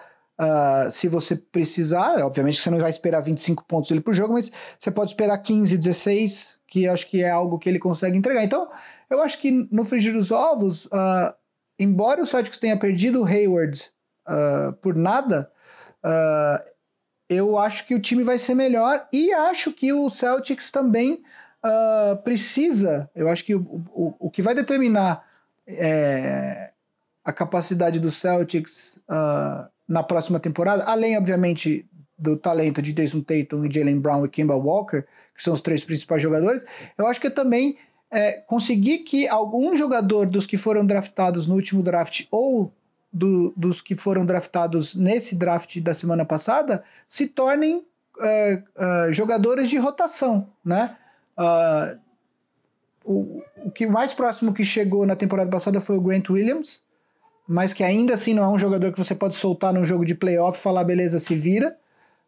se 0.91 1.07
você 1.07 1.37
precisar. 1.37 2.21
Obviamente 2.25 2.61
você 2.61 2.69
não 2.69 2.79
vai 2.79 2.91
esperar 2.91 3.21
25 3.21 3.65
pontos 3.67 3.89
dele 3.89 4.01
por 4.01 4.13
jogo, 4.13 4.33
mas 4.33 4.51
você 4.77 4.91
pode 4.91 5.13
esperar 5.13 5.39
15, 5.39 5.79
16, 5.79 6.59
que 6.75 6.89
acho 6.89 7.07
que 7.07 7.23
é 7.23 7.31
algo 7.31 7.57
que 7.57 7.69
ele 7.69 7.79
consegue 7.79 8.19
entregar. 8.19 8.43
Então, 8.43 8.69
eu 9.09 9.23
acho 9.23 9.39
que 9.39 9.69
no 9.71 9.85
frigir 9.85 10.13
dos 10.13 10.33
ovos, 10.33 10.89
embora 11.79 12.21
o 12.21 12.27
Celtics 12.27 12.59
tenha 12.59 12.77
perdido 12.77 13.23
o 13.23 13.25
Hayward 13.25 13.93
uh, 14.29 14.73
por 14.83 14.97
nada, 14.97 15.49
uh, 16.05 16.65
eu 17.29 17.57
acho 17.57 17.87
que 17.87 17.95
o 17.95 18.01
time 18.01 18.25
vai 18.25 18.39
ser 18.39 18.57
melhor 18.57 19.07
e 19.13 19.33
acho 19.33 19.73
que 19.73 19.93
o 19.93 20.11
Celtics 20.11 20.69
também 20.69 21.23
uh, 21.65 22.21
precisa. 22.25 23.09
Eu 23.15 23.29
acho 23.29 23.45
que 23.45 23.55
o, 23.55 23.61
o, 23.93 24.15
o 24.19 24.29
que 24.29 24.43
vai 24.43 24.53
determinar 24.53 25.25
é, 25.69 26.73
a 27.25 27.33
capacidade 27.33 28.01
do 28.01 28.11
Celtics 28.11 28.99
na 29.89 30.03
próxima 30.03 30.41
temporada, 30.41 30.85
além, 30.85 31.17
obviamente, 31.17 31.89
do 32.17 32.37
talento 32.37 32.81
de 32.81 32.93
Jason 32.93 33.21
Tatum, 33.21 33.71
Jalen 33.71 34.01
Brown 34.01 34.25
e 34.25 34.29
Kemba 34.29 34.55
Walker, 34.55 35.03
que 35.35 35.43
são 35.43 35.55
os 35.55 35.61
três 35.61 35.85
principais 35.85 36.23
jogadores, 36.23 36.65
eu 36.97 37.07
acho 37.07 37.21
que 37.21 37.31
também 37.31 37.77
é, 38.11 38.33
conseguir 38.33 38.99
que 38.99 39.27
algum 39.27 39.77
jogador 39.77 40.27
dos 40.27 40.47
que 40.47 40.57
foram 40.57 40.87
draftados 40.87 41.47
no 41.47 41.55
último 41.55 41.83
draft 41.83 42.27
ou 42.31 42.73
do, 43.13 43.53
dos 43.57 43.81
que 43.81 43.97
foram 43.97 44.25
draftados 44.25 44.95
nesse 44.95 45.37
draft 45.37 45.81
da 45.81 45.95
semana 45.95 46.25
passada 46.25 46.83
se 47.07 47.29
tornem 47.29 47.85
é, 48.21 48.63
é, 48.77 49.13
jogadores 49.13 49.69
de 49.69 49.77
rotação, 49.79 50.49
né? 50.65 50.97
Uh, 51.37 51.99
o, 53.05 53.43
o 53.65 53.71
que 53.71 53.87
mais 53.87 54.15
próximo 54.15 54.55
que 54.55 54.65
chegou 54.65 55.05
na 55.05 55.17
temporada 55.17 55.51
passada 55.51 55.81
foi 55.81 55.97
o 55.97 56.01
Grant 56.01 56.31
Williams, 56.31 56.83
mas 57.47 57.75
que 57.75 57.85
ainda 57.85 58.15
assim 58.15 58.33
não 58.33 58.45
é 58.45 58.49
um 58.49 58.59
jogador 58.59 58.93
que 58.93 58.99
você 58.99 59.15
pode 59.15 59.35
soltar 59.35 59.73
num 59.73 59.85
jogo 59.85 60.05
de 60.05 60.15
playoff 60.15 60.59
e 60.59 60.63
falar, 60.63 60.85
beleza, 60.85 61.19
se 61.19 61.35
vira. 61.35 61.77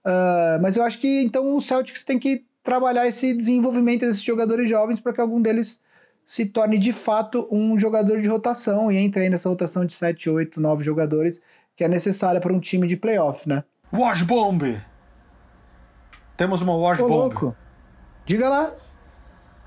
Uh, 0.06 0.62
mas 0.62 0.76
eu 0.76 0.84
acho 0.84 1.00
que 1.00 1.22
então 1.22 1.56
o 1.56 1.60
Celtics 1.60 2.04
tem 2.04 2.16
que 2.16 2.44
trabalhar 2.62 3.08
esse 3.08 3.34
desenvolvimento 3.34 4.00
desses 4.06 4.22
jogadores 4.22 4.68
jovens 4.68 5.00
para 5.00 5.12
que 5.12 5.20
algum 5.20 5.42
deles 5.42 5.80
se 6.24 6.46
torne 6.46 6.78
de 6.78 6.92
fato 6.92 7.48
um 7.50 7.76
jogador 7.76 8.20
de 8.20 8.28
rotação 8.28 8.90
e 8.90 8.98
entre 8.98 9.22
aí 9.22 9.28
nessa 9.28 9.48
rotação 9.48 9.84
de 9.84 9.92
7, 9.92 10.30
8, 10.30 10.60
9 10.60 10.84
jogadores 10.84 11.40
que 11.74 11.82
é 11.82 11.88
necessária 11.88 12.40
para 12.40 12.52
um 12.52 12.60
time 12.60 12.86
de 12.86 12.96
playoff, 12.96 13.48
né? 13.48 13.64
Wash 13.92 14.22
Bomb! 14.22 14.80
Temos 16.36 16.62
uma 16.62 16.76
Wash 16.76 17.00
Ô, 17.00 17.08
Bomb. 17.08 17.34
Louco. 17.34 17.56
Diga 18.24 18.48
lá. 18.48 18.72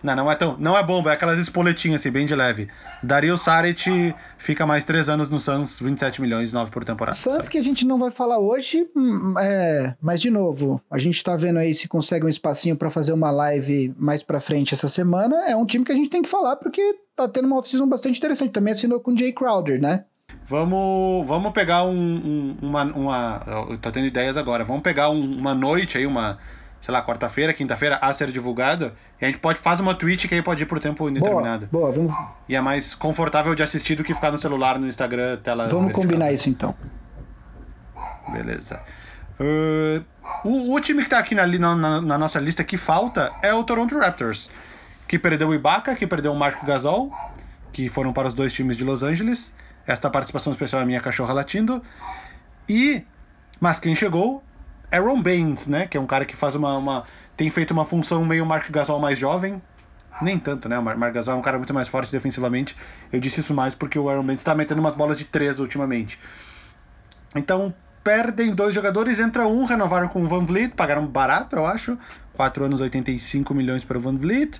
Não, 0.02 0.16
não 0.16 0.32
é 0.32 0.36
tão. 0.36 0.56
Não 0.58 0.78
é 0.78 0.84
bomba, 0.84 1.12
é 1.12 1.14
aquelas 1.14 1.38
espoletinhas 1.40 2.02
assim, 2.02 2.12
bem 2.12 2.26
de 2.26 2.36
leve. 2.36 2.68
Dario 3.04 3.38
Saric 3.38 4.16
fica 4.38 4.66
mais 4.66 4.86
três 4.86 5.10
anos 5.10 5.30
no 5.30 5.40
Suns, 5.40 5.80
27 5.80 6.22
milhões, 6.22 6.54
9 6.54 6.72
por 6.72 6.84
temporada. 6.86 7.18
Suns 7.18 7.48
que 7.50 7.58
a 7.58 7.64
gente 7.64 7.86
não 7.86 7.98
vai 7.98 8.12
falar 8.12 8.40
hoje, 8.40 8.88
hum, 8.96 9.34
é, 9.40 9.96
mas 10.02 10.22
de 10.22 10.30
novo, 10.30 10.82
a 10.90 10.98
gente 10.98 11.24
tá 11.24 11.36
vendo 11.36 11.60
aí 11.60 11.74
se 11.74 11.88
consegue 11.88 12.26
um 12.26 12.30
espacinho 12.30 12.76
para 12.76 12.90
fazer 12.90 13.14
uma 13.14 13.32
live 13.32 13.94
mais 13.98 14.24
pra 14.24 14.40
frente 14.40 14.74
essa 14.74 14.88
semana. 14.88 15.36
É 15.48 15.56
um 15.56 15.66
time 15.66 15.84
que 15.84 15.92
a 15.92 15.96
gente 15.96 16.10
tem 16.10 16.22
que 16.22 16.30
falar 16.30 16.56
porque 16.56 16.82
tá 17.16 17.28
tendo 17.28 17.46
uma 17.46 17.58
off-season 17.58 17.88
bastante 17.88 18.18
interessante. 18.18 18.52
Também 18.52 18.74
assinou 18.74 19.00
com 19.00 19.12
o 19.12 19.18
Jay 19.18 19.34
Crowder, 19.34 19.82
né? 19.82 20.06
Vamos, 20.46 21.28
vamos 21.28 21.52
pegar 21.52 21.84
um, 21.84 21.92
um, 21.92 22.58
uma, 22.62 22.84
uma. 22.84 23.44
Eu 23.70 23.78
tô 23.78 23.92
tendo 23.92 24.08
ideias 24.08 24.36
agora. 24.36 24.64
Vamos 24.64 24.82
pegar 24.82 25.10
um, 25.10 25.38
uma 25.38 25.54
noite 25.54 25.98
aí, 25.98 26.08
uma 26.08 26.40
sei 26.82 26.94
lá, 26.94 27.04
quarta-feira, 27.04 27.54
quinta-feira, 27.54 27.98
a 28.02 28.12
ser 28.14 28.32
divulgado. 28.32 28.94
E 29.22 29.26
a 29.26 29.28
gente 29.28 29.40
pode 29.40 29.60
fazer 29.60 29.82
uma 29.82 29.94
tweet 29.94 30.28
que 30.28 30.36
aí 30.36 30.42
pode 30.42 30.64
ir 30.64 30.66
por 30.66 30.80
tempo 30.80 31.10
indeterminado. 31.10 31.68
Boa, 31.72 31.92
boa, 31.92 32.08
vamos. 32.08 32.28
E 32.48 32.56
é 32.56 32.62
mais 32.62 32.96
confortável 32.96 33.54
de 33.54 33.62
assistir 33.62 33.96
do 33.96 34.04
que 34.04 34.14
ficar 34.14 34.32
no 34.32 34.38
celular, 34.38 34.80
no 34.80 34.88
Instagram, 34.88 35.38
tela. 35.38 35.68
Vamos 35.68 35.92
combinar 35.92 36.32
isso 36.32 36.50
então. 36.50 36.76
Beleza. 38.32 38.82
Uh, 39.40 40.04
o, 40.44 40.74
o, 40.74 40.82
time 40.82 41.04
que 41.04 41.10
tá 41.10 41.20
aqui 41.20 41.34
na, 41.34 41.48
na, 41.48 42.02
na, 42.02 42.18
nossa 42.18 42.40
lista 42.40 42.64
que 42.64 42.78
falta 42.78 43.32
é 43.42 43.54
o 43.54 43.64
Toronto 43.64 43.98
Raptors. 43.98 44.50
Que 45.08 45.18
perdeu 45.18 45.50
o 45.50 45.54
Ibaka, 45.54 45.96
que 45.96 46.06
perdeu 46.06 46.32
o 46.32 46.36
Marco 46.36 46.66
Gasol, 46.66 47.12
que 47.72 47.90
foram 47.90 48.14
para 48.14 48.28
os 48.28 48.34
dois 48.34 48.54
times 48.54 48.78
de 48.78 48.84
Los 48.84 49.02
Angeles. 49.02 49.52
Esta 49.88 50.10
participação 50.10 50.54
especial 50.54 50.82
é 50.82 50.86
minha 50.86 51.00
cachorra 51.00 51.34
latindo. 51.34 51.82
E. 52.68 53.04
Mas 53.60 53.80
quem 53.80 53.96
chegou 53.96 54.44
Aaron 54.92 55.22
Baines, 55.22 55.68
né? 55.68 55.88
Que 55.88 55.98
é 55.98 56.00
um 56.00 56.08
cara 56.08 56.26
que 56.26 56.36
faz 56.36 56.56
uma, 56.56 56.78
uma 56.78 57.04
tem 57.38 57.50
feito 57.50 57.72
uma 57.72 57.86
função 57.86 58.26
meio 58.26 58.46
Mark 58.46 58.70
Gasol 58.70 59.00
mais 59.00 59.18
jovem. 59.18 59.62
Nem 60.22 60.38
tanto, 60.38 60.68
né? 60.68 60.78
O 60.78 60.84
Mark 60.84 61.14
Gasol 61.14 61.36
é 61.36 61.38
um 61.38 61.42
cara 61.42 61.58
muito 61.58 61.74
mais 61.74 61.88
forte 61.88 62.12
defensivamente. 62.12 62.76
Eu 63.12 63.20
disse 63.20 63.40
isso 63.40 63.54
mais 63.54 63.74
porque 63.74 63.98
o 63.98 64.10
Aaron 64.10 64.24
Baines 64.24 64.42
está 64.42 64.54
metendo 64.54 64.82
umas 64.82 64.96
bolas 64.96 65.18
de 65.18 65.26
três 65.26 65.60
ultimamente. 65.60 66.20
Então, 67.36 67.74
perdem 68.04 68.54
dois 68.54 68.74
jogadores, 68.74 69.20
entra 69.20 69.48
um, 69.48 69.64
renovaram 69.64 70.08
com 70.08 70.24
o 70.24 70.28
Van 70.28 70.44
Vliet, 70.44 70.74
pagaram 70.76 71.06
barato, 71.06 71.56
eu 71.56 71.66
acho. 71.66 71.98
4 72.34 72.66
anos, 72.66 72.82
85 72.82 73.54
milhões 73.54 73.84
para 73.84 73.98
o 73.98 74.02
Van 74.02 74.16
Vliet. 74.16 74.60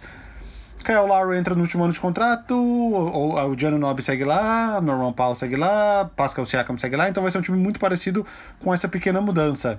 Kyle 0.84 1.08
Lowry 1.08 1.38
entra 1.38 1.56
no 1.56 1.62
último 1.62 1.84
ano 1.84 1.92
de 1.92 2.00
contrato, 2.00 2.56
o, 2.56 3.36
o, 3.36 3.78
Nobi 3.78 4.02
segue 4.02 4.24
lá, 4.24 4.80
Norman 4.80 5.12
Powell 5.12 5.36
segue 5.36 5.58
lá, 5.58 6.10
Pascal 6.16 6.46
Siakam 6.46 6.78
segue 6.78 6.96
lá, 6.96 7.10
então 7.10 7.22
vai 7.22 7.30
ser 7.32 7.38
um 7.38 7.42
time 7.42 7.58
muito 7.58 7.82
parecido 7.82 8.26
com 8.60 8.74
essa 8.74 8.88
pequena 8.88 9.20
mudança 9.20 9.78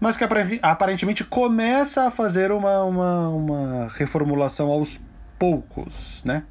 mas 0.00 0.16
que 0.16 0.24
aparentemente 0.62 1.24
começa 1.24 2.06
a 2.06 2.10
fazer 2.10 2.52
uma, 2.52 2.84
uma, 2.84 3.28
uma 3.28 3.88
reformulação 3.88 4.70
aos 4.70 5.00
poucos, 5.38 6.22
né? 6.24 6.44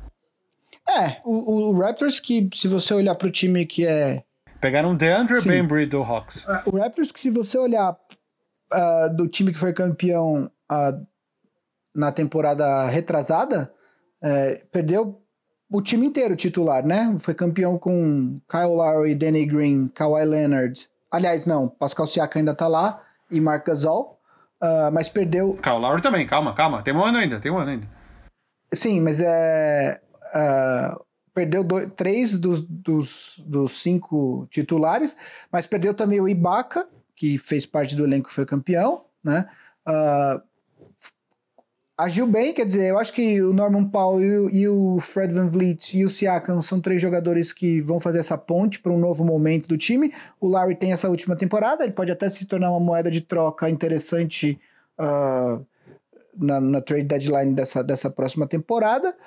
É, 0.89 1.21
o, 1.25 1.69
o 1.69 1.79
Raptors 1.79 2.19
que, 2.19 2.49
se 2.55 2.67
você 2.67 2.93
olhar 2.93 3.15
para 3.15 3.27
o 3.27 3.31
time 3.31 3.65
que 3.65 3.85
é... 3.85 4.23
Pegaram 4.61 4.95
DeAndre 4.95 5.41
Bembry 5.41 5.85
do 5.85 6.01
Hawks. 6.01 6.45
Uh, 6.45 6.69
o 6.73 6.77
Raptors 6.77 7.11
que, 7.11 7.19
se 7.19 7.29
você 7.29 7.57
olhar 7.57 7.91
uh, 8.73 9.15
do 9.15 9.27
time 9.27 9.51
que 9.51 9.59
foi 9.59 9.73
campeão 9.73 10.49
uh, 10.71 11.07
na 11.93 12.11
temporada 12.11 12.87
retrasada, 12.87 13.71
uh, 14.23 14.65
perdeu 14.71 15.21
o 15.69 15.81
time 15.81 16.05
inteiro 16.05 16.35
titular, 16.35 16.85
né? 16.85 17.13
Foi 17.19 17.33
campeão 17.33 17.77
com 17.77 18.39
Kyle 18.49 18.73
Lowry, 18.73 19.13
Danny 19.13 19.45
Green, 19.45 19.89
Kawhi 19.89 20.23
Leonard. 20.23 20.89
Aliás, 21.11 21.45
não, 21.45 21.67
Pascal 21.67 22.07
Siakam 22.07 22.39
ainda 22.39 22.55
tá 22.55 22.67
lá 22.67 23.03
e 23.31 23.39
Marc 23.39 23.65
Gasol, 23.65 24.19
uh, 24.61 24.91
mas 24.91 25.09
perdeu. 25.09 25.57
Kyle 25.57 25.79
Lowry 25.79 26.01
também, 26.01 26.25
calma, 26.25 26.53
calma. 26.53 26.81
Tem 26.81 26.93
um 26.93 27.03
ano 27.03 27.17
ainda, 27.17 27.39
tem 27.39 27.51
um 27.51 27.57
ano 27.57 27.71
ainda. 27.71 27.87
Sim, 28.73 29.01
mas 29.01 29.19
é. 29.21 30.01
Uh, 30.33 31.05
perdeu 31.33 31.63
dois, 31.63 31.89
três 31.95 32.37
dos, 32.37 32.61
dos, 32.61 33.39
dos 33.45 33.81
cinco 33.81 34.47
titulares, 34.49 35.15
mas 35.51 35.67
perdeu 35.67 35.93
também 35.93 36.19
o 36.19 36.27
Ibaka, 36.27 36.87
que 37.15 37.37
fez 37.37 37.65
parte 37.65 37.95
do 37.95 38.03
elenco 38.03 38.29
e 38.29 38.33
foi 38.33 38.45
campeão, 38.45 39.05
né? 39.23 39.47
Uh, 39.87 40.41
agiu 41.97 42.27
bem, 42.27 42.53
quer 42.53 42.65
dizer, 42.65 42.85
eu 42.87 42.99
acho 42.99 43.11
que 43.11 43.41
o 43.41 43.51
Norman 43.51 43.85
Powell 43.89 44.21
e 44.21 44.37
o, 44.37 44.49
e 44.49 44.67
o 44.67 44.99
Fred 44.99 45.33
Van 45.33 45.49
Vliet 45.49 45.97
e 45.97 46.05
o 46.05 46.09
Siakam 46.09 46.61
são 46.61 46.79
três 46.79 47.01
jogadores 47.01 47.51
que 47.51 47.81
vão 47.81 47.99
fazer 47.99 48.19
essa 48.19 48.37
ponte 48.37 48.79
para 48.79 48.91
um 48.91 48.99
novo 48.99 49.25
momento 49.25 49.67
do 49.67 49.77
time. 49.77 50.13
O 50.39 50.47
Larry 50.47 50.75
tem 50.75 50.93
essa 50.93 51.09
última 51.09 51.35
temporada, 51.35 51.83
ele 51.83 51.93
pode 51.93 52.11
até 52.11 52.29
se 52.29 52.45
tornar 52.45 52.69
uma 52.69 52.79
moeda 52.79 53.09
de 53.09 53.21
troca 53.21 53.67
interessante 53.67 54.59
uh, 54.99 55.65
na, 56.37 56.61
na, 56.61 56.81
trade 56.81 57.05
deadline 57.05 57.53
dessa, 57.53 57.83
dessa 57.83 58.11
próxima 58.11 58.45
temporada. 58.45 59.17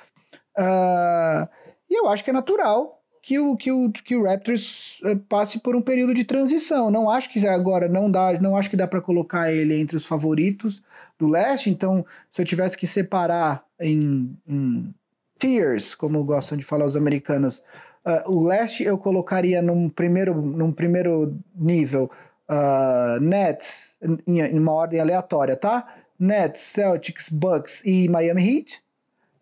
Uh, 0.56 1.48
e 1.90 1.98
eu 1.98 2.08
acho 2.08 2.22
que 2.22 2.30
é 2.30 2.32
natural 2.32 2.99
que 3.22 3.38
o, 3.38 3.56
que 3.56 3.70
o, 3.70 3.90
que 3.90 4.16
o 4.16 4.24
Raptors 4.24 5.00
uh, 5.02 5.16
passe 5.28 5.58
por 5.58 5.76
um 5.76 5.82
período 5.82 6.14
de 6.14 6.24
transição. 6.24 6.90
Não 6.90 7.10
acho 7.10 7.30
que 7.30 7.46
agora 7.46 7.88
não 7.88 8.10
dá, 8.10 8.38
não 8.40 8.56
acho 8.56 8.70
que 8.70 8.76
dá 8.76 8.86
para 8.86 9.00
colocar 9.00 9.52
ele 9.52 9.78
entre 9.78 9.96
os 9.96 10.06
favoritos 10.06 10.82
do 11.18 11.28
leste. 11.28 11.70
Então, 11.70 12.04
se 12.30 12.40
eu 12.40 12.46
tivesse 12.46 12.76
que 12.76 12.86
separar 12.86 13.64
em, 13.78 14.36
em 14.48 14.94
tiers, 15.38 15.94
como 15.94 16.24
gostam 16.24 16.56
de 16.56 16.64
falar 16.64 16.86
os 16.86 16.96
americanos, 16.96 17.58
uh, 18.06 18.30
o 18.30 18.42
leste 18.46 18.84
eu 18.84 18.96
colocaria 18.96 19.60
num 19.60 19.88
primeiro, 19.88 20.34
num 20.34 20.72
primeiro 20.72 21.36
nível 21.54 22.10
uh, 22.48 23.20
Nets, 23.20 23.96
em, 24.26 24.40
em 24.40 24.58
uma 24.58 24.72
ordem 24.72 25.00
aleatória, 25.00 25.56
tá? 25.56 25.86
Nets, 26.18 26.60
Celtics, 26.60 27.28
Bucks 27.28 27.82
e 27.84 28.08
Miami 28.08 28.58
Heat. 28.58 28.82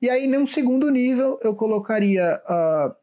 E 0.01 0.09
aí, 0.09 0.29
num 0.29 0.47
segundo 0.47 0.89
nível, 0.91 1.41
eu 1.43 1.55
colocaria 1.55 2.41
uh, 2.49 2.95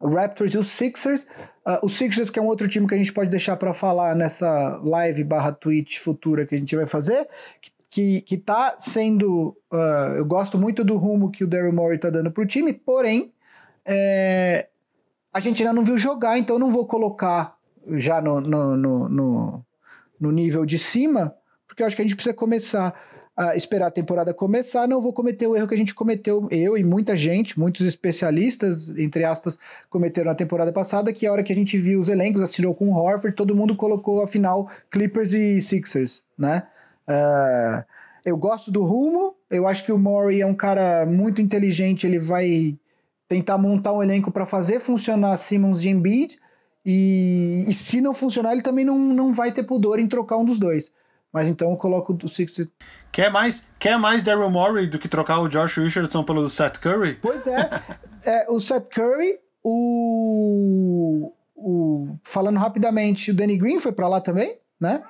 Raptors 0.00 0.54
e 0.54 0.58
os 0.58 0.68
Sixers. 0.68 1.26
Uh, 1.66 1.84
os 1.84 1.96
Sixers, 1.96 2.30
que 2.30 2.38
é 2.38 2.42
um 2.42 2.46
outro 2.46 2.68
time 2.68 2.86
que 2.86 2.94
a 2.94 2.98
gente 2.98 3.12
pode 3.12 3.30
deixar 3.30 3.56
para 3.56 3.72
falar 3.72 4.14
nessa 4.14 4.80
live 4.84 5.24
barra 5.24 5.52
Twitch 5.52 5.98
futura 5.98 6.46
que 6.46 6.54
a 6.54 6.58
gente 6.58 6.76
vai 6.76 6.86
fazer, 6.86 7.28
que, 7.90 8.20
que 8.20 8.36
tá 8.36 8.76
sendo. 8.78 9.56
Uh, 9.72 10.16
eu 10.16 10.24
gosto 10.24 10.58
muito 10.58 10.84
do 10.84 10.96
rumo 10.96 11.30
que 11.30 11.44
o 11.44 11.46
Daryl 11.46 11.72
Morey 11.72 11.98
tá 11.98 12.10
dando 12.10 12.30
pro 12.30 12.46
time, 12.46 12.72
porém, 12.72 13.32
é, 13.84 14.68
a 15.32 15.40
gente 15.40 15.62
ainda 15.62 15.72
não 15.72 15.84
viu 15.84 15.96
jogar, 15.96 16.38
então 16.38 16.58
não 16.58 16.70
vou 16.70 16.86
colocar 16.86 17.56
já 17.92 18.20
no, 18.20 18.40
no, 18.40 18.76
no, 18.76 19.08
no, 19.08 19.64
no 20.20 20.32
nível 20.32 20.66
de 20.66 20.78
cima, 20.78 21.34
porque 21.66 21.82
eu 21.82 21.86
acho 21.86 21.96
que 21.96 22.02
a 22.02 22.04
gente 22.04 22.16
precisa 22.16 22.34
começar 22.34 22.94
a 23.36 23.54
esperar 23.54 23.88
a 23.88 23.90
temporada 23.90 24.32
começar, 24.32 24.88
não 24.88 25.00
vou 25.00 25.12
cometer 25.12 25.46
o 25.46 25.54
erro 25.54 25.68
que 25.68 25.74
a 25.74 25.78
gente 25.78 25.94
cometeu, 25.94 26.48
eu 26.50 26.76
e 26.76 26.82
muita 26.82 27.14
gente, 27.14 27.58
muitos 27.58 27.86
especialistas, 27.86 28.88
entre 28.96 29.24
aspas, 29.24 29.58
cometeram 29.90 30.30
na 30.30 30.34
temporada 30.34 30.72
passada, 30.72 31.12
que 31.12 31.26
a 31.26 31.32
hora 31.32 31.42
que 31.42 31.52
a 31.52 31.56
gente 31.56 31.76
viu 31.76 32.00
os 32.00 32.08
elencos, 32.08 32.40
assinou 32.40 32.74
com 32.74 32.88
o 32.88 32.96
Horford, 32.96 33.36
todo 33.36 33.54
mundo 33.54 33.76
colocou 33.76 34.22
a 34.22 34.26
final 34.26 34.70
Clippers 34.90 35.34
e 35.34 35.60
Sixers, 35.60 36.24
né? 36.38 36.62
Uh, 37.06 37.84
eu 38.24 38.36
gosto 38.38 38.70
do 38.70 38.82
rumo, 38.82 39.34
eu 39.50 39.68
acho 39.68 39.84
que 39.84 39.92
o 39.92 39.98
Murray 39.98 40.40
é 40.40 40.46
um 40.46 40.54
cara 40.54 41.04
muito 41.04 41.42
inteligente, 41.42 42.06
ele 42.06 42.18
vai 42.18 42.76
tentar 43.28 43.58
montar 43.58 43.92
um 43.92 44.02
elenco 44.02 44.30
para 44.30 44.46
fazer 44.46 44.80
funcionar 44.80 45.36
Simmons 45.36 45.84
e 45.84 45.90
Embiid, 45.90 46.38
e, 46.84 47.64
e 47.68 47.72
se 47.72 48.00
não 48.00 48.14
funcionar, 48.14 48.52
ele 48.52 48.62
também 48.62 48.84
não, 48.84 48.98
não 48.98 49.30
vai 49.30 49.52
ter 49.52 49.64
pudor 49.64 49.98
em 49.98 50.06
trocar 50.06 50.38
um 50.38 50.44
dos 50.44 50.58
dois. 50.58 50.90
Mas 51.36 51.50
então 51.50 51.70
eu 51.70 51.76
coloco 51.76 52.16
o 52.24 52.28
Sixers. 52.30 52.66
Quer 53.12 53.30
mais, 53.30 53.66
quer 53.78 53.98
mais 53.98 54.22
Daryl 54.22 54.48
Morey 54.48 54.86
do 54.86 54.98
que 54.98 55.06
trocar 55.06 55.38
o 55.40 55.48
Josh 55.48 55.76
Richardson 55.76 56.24
pelo 56.24 56.48
Seth 56.48 56.78
Curry? 56.78 57.18
Pois 57.20 57.46
é. 57.46 57.82
é 58.24 58.46
o 58.48 58.58
Seth 58.58 58.88
Curry, 58.88 59.38
o, 59.62 61.30
o. 61.54 62.16
Falando 62.24 62.56
rapidamente, 62.56 63.32
o 63.32 63.34
Danny 63.34 63.58
Green 63.58 63.78
foi 63.78 63.92
para 63.92 64.08
lá 64.08 64.18
também, 64.18 64.56
né? 64.80 65.02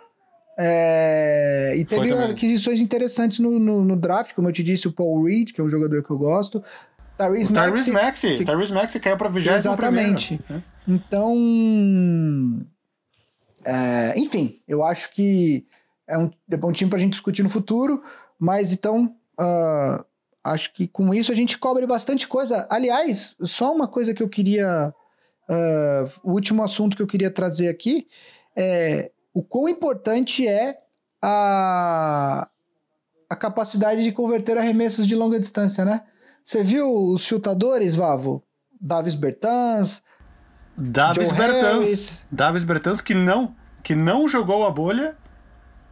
É, 0.59 1.75
e 1.77 1.85
teve 1.85 2.13
aquisições 2.13 2.81
interessantes 2.81 3.39
no, 3.39 3.61
no, 3.61 3.85
no, 3.85 3.95
draft, 3.95 4.35
como 4.35 4.49
eu 4.49 4.53
te 4.53 4.65
disse, 4.65 4.89
o 4.89 4.93
Paul 4.93 5.27
Reed, 5.27 5.53
que 5.53 5.61
é 5.61 5.65
um 5.65 5.69
jogador 5.69 6.03
que 6.03 6.11
eu 6.11 6.19
gosto. 6.19 6.61
Tyrese 7.17 7.53
Maxey. 7.53 7.93
Maxey. 7.93 8.39
Que... 8.39 8.45
Tyrese 8.45 8.73
Maxey 8.73 9.01
caiu 9.01 9.17
para 9.17 9.29
20 9.29 9.47
Exatamente. 9.47 10.39
Primeiro. 10.39 10.65
Então. 10.89 12.67
É, 13.65 14.19
enfim, 14.19 14.61
eu 14.67 14.83
acho 14.83 15.13
que 15.13 15.65
é 16.09 16.17
um, 16.19 16.31
é 16.51 16.67
um 16.67 16.73
time 16.73 16.89
para 16.89 16.99
a 16.99 17.01
gente 17.01 17.13
discutir 17.13 17.43
no 17.43 17.49
futuro, 17.49 18.03
mas 18.39 18.73
então 18.73 19.15
uh, 19.41 20.05
acho 20.43 20.73
que 20.73 20.87
com 20.87 21.13
isso 21.13 21.33
a 21.33 21.35
gente 21.35 21.59
cobre 21.59 21.87
bastante 21.87 22.29
coisa. 22.29 22.67
Aliás, 22.71 23.35
só 23.43 23.75
uma 23.75 23.89
coisa 23.89 24.15
que 24.15 24.23
eu 24.23 24.29
queria. 24.29 24.95
Uh, 25.49 26.11
o 26.25 26.33
último 26.33 26.63
assunto 26.65 26.97
que 26.97 27.03
eu 27.03 27.07
queria 27.07 27.31
trazer 27.31 27.69
aqui 27.69 28.09
é 28.57 29.13
o 29.33 29.45
quão 29.45 29.69
importante 29.69 30.47
é 30.47 30.77
a, 31.23 32.49
a 33.31 33.37
capacidade 33.37 34.03
de 34.03 34.11
converter 34.11 34.59
arremessos 34.59 35.07
de 35.07 35.15
longa 35.15 35.39
distância, 35.39 35.85
né? 35.85 36.03
Você 36.43 36.65
viu 36.65 36.93
os 36.93 37.23
chutadores, 37.23 37.95
Vavo? 37.95 38.43
Davis 38.81 39.15
Bertans, 39.15 40.03
Davis 40.77 41.29
Joe 41.29 41.37
Bertans, 41.37 41.63
Harris. 41.63 42.27
Davis 42.31 42.65
Bertans 42.65 43.01
que 43.01 43.15
não 43.15 43.55
que 43.83 43.95
não 43.95 44.29
jogou 44.29 44.67
a 44.67 44.71
bolha 44.71 45.17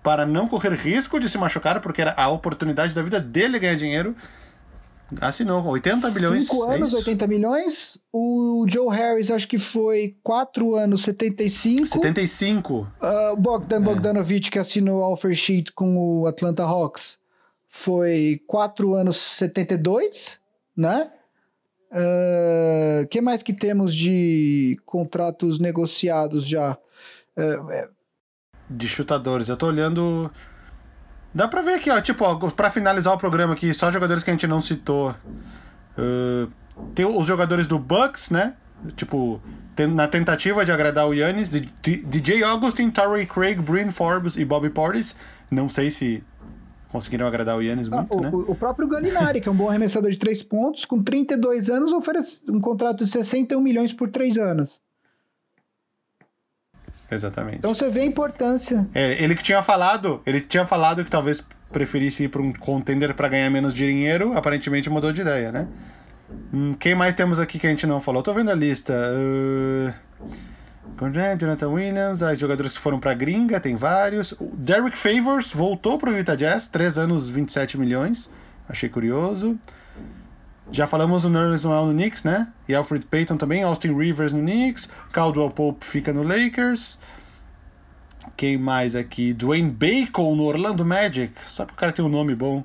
para 0.04 0.26
não 0.26 0.46
correr 0.46 0.74
risco 0.74 1.18
de 1.18 1.30
se 1.30 1.38
machucar, 1.38 1.80
porque 1.80 2.02
era 2.02 2.12
a 2.14 2.28
oportunidade 2.28 2.94
da 2.94 3.00
vida 3.00 3.18
dele 3.18 3.58
ganhar 3.58 3.74
dinheiro. 3.74 4.14
Assinou 5.18 5.64
80 5.64 6.10
milhões. 6.10 6.42
5 6.46 6.70
é 6.70 6.74
anos, 6.74 6.92
é 6.92 6.96
80 6.96 7.26
milhões. 7.26 7.98
O 8.12 8.66
Joe 8.68 8.94
Harris, 8.94 9.30
acho 9.30 9.48
que 9.48 9.56
foi 9.56 10.14
4 10.22 10.76
anos, 10.76 11.02
75. 11.02 11.86
75. 11.86 12.74
Uh, 12.74 13.36
Bogdan 13.36 13.76
é. 13.76 13.80
Bogdanovic, 13.80 14.50
que 14.50 14.58
assinou 14.58 15.00
o 15.00 15.12
offer 15.12 15.34
sheet 15.34 15.72
com 15.72 15.96
o 15.96 16.26
Atlanta 16.26 16.64
Hawks, 16.64 17.18
foi 17.66 18.42
4 18.46 18.94
anos, 18.94 19.16
72, 19.16 20.38
né? 20.76 21.10
O 21.90 23.04
uh, 23.04 23.08
que 23.08 23.22
mais 23.22 23.42
que 23.42 23.54
temos 23.54 23.94
de 23.94 24.78
contratos 24.84 25.58
negociados 25.58 26.46
já? 26.46 26.76
Uh, 27.38 27.93
de 28.68 28.88
chutadores. 28.88 29.48
Eu 29.48 29.56
tô 29.56 29.66
olhando. 29.66 30.30
Dá 31.34 31.48
pra 31.48 31.62
ver 31.62 31.74
aqui, 31.74 31.90
ó. 31.90 32.00
Tipo, 32.00 32.24
ó, 32.24 32.50
pra 32.50 32.70
finalizar 32.70 33.12
o 33.12 33.18
programa 33.18 33.54
aqui, 33.54 33.72
só 33.74 33.90
jogadores 33.90 34.22
que 34.22 34.30
a 34.30 34.32
gente 34.32 34.46
não 34.46 34.60
citou. 34.60 35.14
Uh, 35.98 36.50
tem 36.94 37.04
os 37.04 37.26
jogadores 37.26 37.66
do 37.66 37.78
Bucks, 37.78 38.30
né? 38.30 38.54
Tipo, 38.96 39.40
tem, 39.74 39.86
na 39.86 40.06
tentativa 40.06 40.64
de 40.64 40.70
agradar 40.70 41.08
o 41.08 41.14
Yannis, 41.14 41.50
DJ 41.50 42.42
Augustin, 42.44 42.90
Torrey 42.90 43.26
Craig, 43.26 43.60
Bryn 43.60 43.90
Forbes 43.90 44.36
e 44.36 44.44
Bobby 44.44 44.70
Portis. 44.70 45.16
Não 45.50 45.68
sei 45.68 45.90
se 45.90 46.22
conseguiram 46.94 47.26
agradar 47.26 47.56
o 47.56 47.62
Yannis 47.62 47.88
ah, 47.90 47.96
muito, 47.96 48.16
o, 48.16 48.20
né? 48.20 48.30
O 48.32 48.54
próprio 48.54 48.86
Galinari, 48.86 49.40
que 49.40 49.48
é 49.48 49.52
um 49.52 49.56
bom 49.56 49.68
arremessador 49.68 50.10
de 50.10 50.18
três 50.18 50.42
pontos, 50.42 50.84
com 50.84 51.02
32 51.02 51.70
anos, 51.70 51.92
oferece 51.92 52.42
um 52.48 52.60
contrato 52.60 52.98
de 52.98 53.10
61 53.10 53.60
milhões 53.60 53.92
por 53.92 54.08
três 54.10 54.38
anos. 54.38 54.80
Exatamente. 57.14 57.58
Então 57.58 57.72
você 57.72 57.88
vê 57.88 58.00
a 58.00 58.04
importância. 58.04 58.86
É, 58.94 59.22
ele 59.22 59.34
que 59.34 59.42
tinha 59.42 59.62
falado, 59.62 60.20
ele 60.26 60.40
tinha 60.40 60.64
falado 60.64 61.04
que 61.04 61.10
talvez 61.10 61.42
preferisse 61.72 62.24
ir 62.24 62.28
para 62.28 62.42
um 62.42 62.52
contender 62.52 63.14
para 63.14 63.28
ganhar 63.28 63.50
menos 63.50 63.74
dinheiro, 63.74 64.36
aparentemente 64.36 64.88
mudou 64.88 65.12
de 65.12 65.22
ideia, 65.22 65.50
né? 65.50 65.66
Hum, 66.52 66.74
quem 66.78 66.94
mais 66.94 67.14
temos 67.14 67.40
aqui 67.40 67.58
que 67.58 67.66
a 67.66 67.70
gente 67.70 67.86
não 67.86 68.00
falou? 68.00 68.22
Tô 68.22 68.32
vendo 68.32 68.50
a 68.50 68.54
lista. 68.54 68.92
Uh... 68.92 69.92
Jonathan 71.38 71.68
Williams, 71.68 72.22
as 72.22 72.38
jogadores 72.38 72.74
que 72.74 72.78
foram 72.78 73.00
pra 73.00 73.14
gringa, 73.14 73.58
tem 73.58 73.74
vários. 73.74 74.32
O 74.32 74.50
Derek 74.54 74.96
Favors 74.96 75.50
voltou 75.50 75.98
pro 75.98 76.16
Utah 76.16 76.36
Jazz, 76.36 76.68
3 76.68 76.98
anos, 76.98 77.28
27 77.28 77.78
milhões. 77.78 78.30
Achei 78.68 78.88
curioso. 78.88 79.58
Já 80.72 80.86
falamos 80.86 81.22
do 81.22 81.30
Nerlens 81.30 81.62
Noel 81.62 81.86
no 81.86 81.92
Knicks, 81.92 82.24
né? 82.24 82.48
E 82.68 82.74
Alfred 82.74 83.04
Payton 83.06 83.36
também, 83.36 83.62
Austin 83.62 83.94
Rivers 83.94 84.32
no 84.32 84.40
Knicks, 84.40 84.88
Caldwell 85.12 85.50
Pope 85.50 85.84
fica 85.84 86.12
no 86.12 86.22
Lakers. 86.22 86.98
Quem 88.36 88.56
mais 88.56 88.96
aqui? 88.96 89.32
Dwayne 89.32 89.70
Bacon 89.70 90.34
no 90.34 90.44
Orlando 90.44 90.84
Magic, 90.84 91.32
só 91.46 91.64
porque 91.64 91.76
o 91.76 91.80
cara 91.80 91.92
tem 91.92 92.04
um 92.04 92.08
nome 92.08 92.34
bom. 92.34 92.64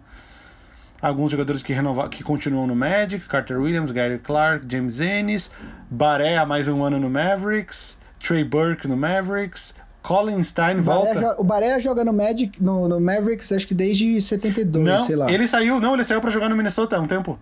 Alguns 1.01 1.31
jogadores 1.31 1.61
que, 1.61 1.71
renova, 1.71 2.09
que 2.09 2.23
continuam 2.23 2.67
no 2.67 2.75
Magic, 2.75 3.25
Carter 3.27 3.59
Williams, 3.59 3.91
Gary 3.91 4.19
Clark, 4.19 4.65
James 4.67 4.99
Ennis, 4.99 5.51
Baré 5.89 6.37
há 6.37 6.45
mais 6.45 6.67
um 6.67 6.83
ano 6.83 6.99
no 6.99 7.09
Mavericks, 7.09 7.97
Trey 8.19 8.43
Burke 8.43 8.87
no 8.87 8.97
Mavericks, 8.97 9.73
Colin 10.01 10.41
Stein 10.43 10.79
volta. 10.79 11.35
o 11.39 11.43
Baré 11.43 11.79
joga 11.79 12.03
no 12.03 12.11
Magic, 12.11 12.61
no, 12.61 12.87
no, 12.87 12.99
Mavericks, 12.99 13.51
acho 13.51 13.67
que 13.67 13.73
desde 13.73 14.19
72, 14.19 14.85
não, 14.85 14.99
sei 14.99 15.15
lá. 15.15 15.31
Ele 15.31 15.47
saiu, 15.47 15.79
não, 15.79 15.93
ele 15.93 16.03
saiu 16.03 16.19
para 16.19 16.31
jogar 16.31 16.49
no 16.49 16.55
Minnesota 16.55 16.97
há 16.97 16.99
um 16.99 17.07
tempo. 17.07 17.39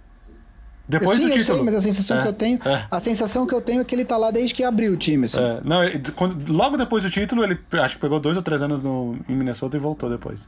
Depois 0.87 1.17
Sim, 1.17 1.25
do 1.25 1.31
título. 1.31 1.57
Sei, 1.57 1.65
mas 1.65 1.75
a 1.75 1.81
sensação 1.81 2.19
é, 2.19 2.21
que 2.21 2.27
eu 2.29 2.33
tenho, 2.33 2.59
é. 2.65 2.85
a 2.89 2.99
sensação 2.99 3.45
que 3.45 3.53
eu 3.53 3.61
tenho 3.61 3.81
é 3.81 3.83
que 3.83 3.93
ele 3.93 4.05
tá 4.05 4.15
lá 4.15 4.31
desde 4.31 4.53
que 4.53 4.63
abriu 4.63 4.93
o 4.93 4.97
time. 4.97 5.25
Assim. 5.25 5.39
É, 5.39 5.59
não, 5.63 5.83
ele, 5.83 5.99
quando, 6.11 6.51
logo 6.51 6.77
depois 6.77 7.03
do 7.03 7.09
título, 7.09 7.43
ele 7.43 7.59
acho 7.73 7.95
que 7.95 8.01
pegou 8.01 8.19
dois 8.19 8.37
ou 8.37 8.43
três 8.43 8.61
anos 8.61 8.81
no, 8.81 9.17
em 9.27 9.35
Minnesota 9.35 9.75
e 9.75 9.79
voltou 9.79 10.09
depois. 10.09 10.47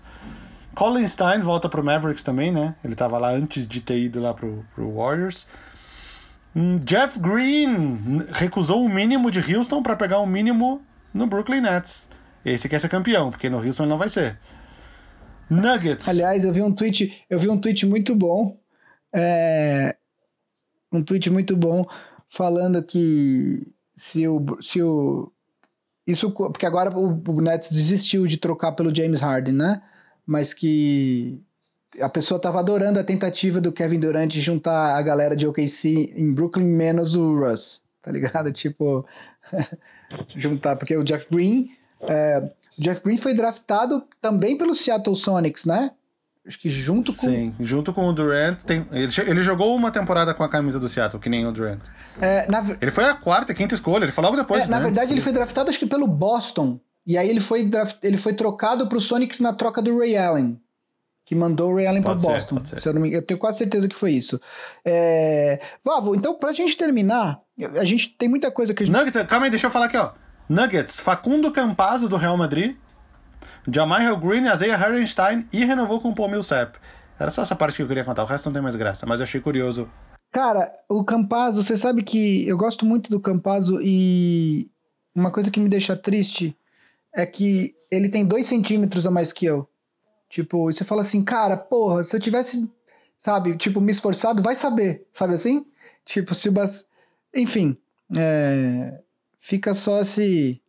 Colin 0.73 1.05
Stein 1.05 1.41
volta 1.41 1.67
pro 1.67 1.83
Mavericks 1.83 2.23
também, 2.23 2.51
né? 2.51 2.73
Ele 2.83 2.95
tava 2.95 3.17
lá 3.17 3.31
antes 3.31 3.67
de 3.67 3.81
ter 3.81 3.99
ido 3.99 4.21
lá 4.21 4.33
pro, 4.33 4.65
pro 4.73 4.95
Warriors. 4.95 5.45
Hum, 6.55 6.79
Jeff 6.85 7.19
Green 7.19 8.25
recusou 8.31 8.83
o 8.85 8.89
mínimo 8.89 9.29
de 9.29 9.39
Houston 9.53 9.83
para 9.83 9.97
pegar 9.97 10.19
o 10.19 10.25
mínimo 10.25 10.81
no 11.13 11.27
Brooklyn 11.27 11.59
Nets. 11.61 12.07
Esse 12.45 12.69
quer 12.69 12.79
ser 12.79 12.87
campeão, 12.87 13.29
porque 13.29 13.49
no 13.49 13.57
Houston 13.57 13.83
ele 13.83 13.89
não 13.89 13.97
vai 13.97 14.07
ser. 14.07 14.37
Nuggets. 15.49 16.07
Aliás, 16.07 16.45
eu 16.45 16.53
vi 16.53 16.61
um 16.61 16.71
tweet, 16.71 17.25
eu 17.29 17.37
vi 17.37 17.49
um 17.49 17.57
tweet 17.57 17.85
muito 17.85 18.15
bom. 18.15 18.57
É, 19.13 19.95
um 20.91 21.03
tweet 21.03 21.29
muito 21.29 21.55
bom 21.55 21.85
falando 22.29 22.83
que 22.83 23.67
se 23.95 24.27
o, 24.27 24.43
se 24.61 24.81
o 24.81 25.31
isso 26.05 26.31
porque 26.31 26.65
agora 26.65 26.95
o, 26.97 27.21
o 27.27 27.41
Nets 27.41 27.69
desistiu 27.69 28.25
de 28.25 28.37
trocar 28.37 28.71
pelo 28.71 28.93
James 28.93 29.19
Harden, 29.19 29.53
né? 29.53 29.81
Mas 30.25 30.53
que 30.53 31.41
a 31.99 32.09
pessoa 32.09 32.37
estava 32.37 32.59
adorando 32.59 32.99
a 32.99 33.03
tentativa 33.03 33.59
do 33.59 33.71
Kevin 33.71 33.99
Durant 33.99 34.31
de 34.31 34.41
juntar 34.41 34.95
a 34.95 35.01
galera 35.01 35.35
de 35.35 35.47
OKC 35.47 36.13
em 36.15 36.33
Brooklyn 36.33 36.67
menos 36.67 37.15
o 37.15 37.39
Russ, 37.39 37.81
tá 38.01 38.11
ligado? 38.11 38.51
Tipo 38.53 39.05
juntar 40.35 40.75
porque 40.75 40.95
o 40.95 41.03
Jeff 41.03 41.27
Green 41.29 41.71
é, 42.01 42.49
Jeff 42.77 43.03
Green 43.03 43.17
foi 43.17 43.33
draftado 43.33 44.03
também 44.21 44.57
pelo 44.57 44.73
Seattle 44.73 45.15
Sonics, 45.15 45.65
né? 45.65 45.91
Acho 46.47 46.57
que 46.57 46.69
junto 46.69 47.13
com. 47.13 47.27
Sim, 47.27 47.53
junto 47.59 47.93
com 47.93 48.07
o 48.07 48.13
Durant. 48.13 48.59
Tem... 48.63 48.87
Ele, 48.91 49.11
ele 49.27 49.41
jogou 49.41 49.75
uma 49.75 49.91
temporada 49.91 50.33
com 50.33 50.43
a 50.43 50.49
camisa 50.49 50.79
do 50.79 50.87
Seattle, 50.87 51.21
que 51.21 51.29
nem 51.29 51.45
o 51.45 51.51
Durant. 51.51 51.81
É, 52.21 52.49
na... 52.49 52.63
Ele 52.81 52.91
foi 52.91 53.05
a 53.05 53.13
quarta, 53.13 53.53
quinta 53.53 53.75
escolha, 53.75 54.05
ele 54.05 54.11
foi 54.11 54.23
logo 54.23 54.37
depois. 54.37 54.63
É, 54.63 54.67
na 54.67 54.79
verdade, 54.79 55.13
ele 55.13 55.21
foi 55.21 55.31
draftado, 55.31 55.69
acho 55.69 55.77
que 55.77 55.85
pelo 55.85 56.07
Boston. 56.07 56.79
E 57.05 57.17
aí 57.17 57.29
ele 57.29 57.39
foi, 57.39 57.63
draft, 57.63 57.97
ele 58.03 58.17
foi 58.17 58.33
trocado 58.33 58.87
pro 58.87 59.01
Sonics 59.01 59.39
na 59.39 59.53
troca 59.53 59.81
do 59.81 59.97
Ray 59.97 60.15
Allen. 60.15 60.59
Que 61.25 61.35
mandou 61.35 61.71
o 61.71 61.75
Ray 61.75 61.87
Allen 61.87 62.01
para 62.01 62.15
Boston. 62.15 62.63
Ser, 62.65 62.79
se 62.79 62.89
eu, 62.89 62.93
não 62.93 63.01
me, 63.01 63.13
eu 63.13 63.21
tenho 63.21 63.39
quase 63.39 63.59
certeza 63.59 63.87
que 63.87 63.95
foi 63.95 64.11
isso. 64.13 64.39
É... 64.83 65.59
Vavo, 65.83 66.15
então 66.15 66.33
pra 66.33 66.53
gente 66.53 66.75
terminar, 66.75 67.39
a 67.79 67.85
gente 67.85 68.09
tem 68.09 68.27
muita 68.27 68.49
coisa 68.49 68.73
que 68.73 68.81
a 68.81 68.85
gente. 68.85 68.95
Nuggets, 68.95 69.27
calma 69.27 69.45
aí, 69.45 69.49
deixa 69.51 69.67
eu 69.67 69.71
falar 69.71 69.85
aqui, 69.85 69.97
ó. 69.97 70.11
Nuggets, 70.47 70.99
Facundo 70.99 71.51
Campazzo 71.51 72.09
do 72.09 72.15
Real 72.15 72.35
Madrid, 72.35 72.75
Jamal 73.71 74.17
Green, 74.17 74.51
Isaiah 74.51 74.77
Harrenstein 74.77 75.47
e 75.51 75.65
renovou 75.65 75.99
com 75.99 76.09
o 76.09 76.15
Paul 76.15 76.29
Millsap. 76.29 76.77
Era 77.19 77.29
só 77.29 77.41
essa 77.41 77.55
parte 77.55 77.75
que 77.75 77.81
eu 77.83 77.87
queria 77.87 78.03
contar, 78.03 78.23
o 78.23 78.25
resto 78.25 78.45
não 78.45 78.53
tem 78.53 78.61
mais 78.61 78.75
graça, 78.75 79.05
mas 79.05 79.19
eu 79.19 79.25
achei 79.25 79.41
curioso. 79.41 79.89
Cara, 80.31 80.67
o 80.87 81.03
Campazzo, 81.03 81.63
você 81.63 81.75
sabe 81.75 82.03
que 82.03 82.47
eu 82.47 82.57
gosto 82.57 82.85
muito 82.85 83.09
do 83.09 83.19
Campazzo 83.19 83.79
e 83.81 84.69
uma 85.13 85.31
coisa 85.31 85.49
que 85.49 85.59
me 85.59 85.67
deixa 85.67 85.95
triste 85.95 86.55
é 87.13 87.25
que 87.25 87.75
ele 87.91 88.09
tem 88.09 88.23
dois 88.23 88.45
centímetros 88.45 89.05
a 89.05 89.11
mais 89.11 89.33
que 89.33 89.45
eu. 89.45 89.67
Tipo, 90.29 90.71
você 90.71 90.83
fala 90.83 91.01
assim, 91.01 91.23
cara, 91.23 91.57
porra, 91.57 92.03
se 92.03 92.15
eu 92.15 92.19
tivesse, 92.19 92.71
sabe, 93.17 93.57
tipo, 93.57 93.81
me 93.81 93.91
esforçado, 93.91 94.43
vai 94.43 94.55
saber, 94.55 95.07
sabe 95.11 95.33
assim? 95.33 95.65
Tipo, 96.05 96.35
se 96.35 96.49
bas... 96.51 96.85
Enfim, 97.35 97.75
é... 98.15 99.01
fica 99.39 99.73
só 99.73 100.01
esse, 100.01 100.61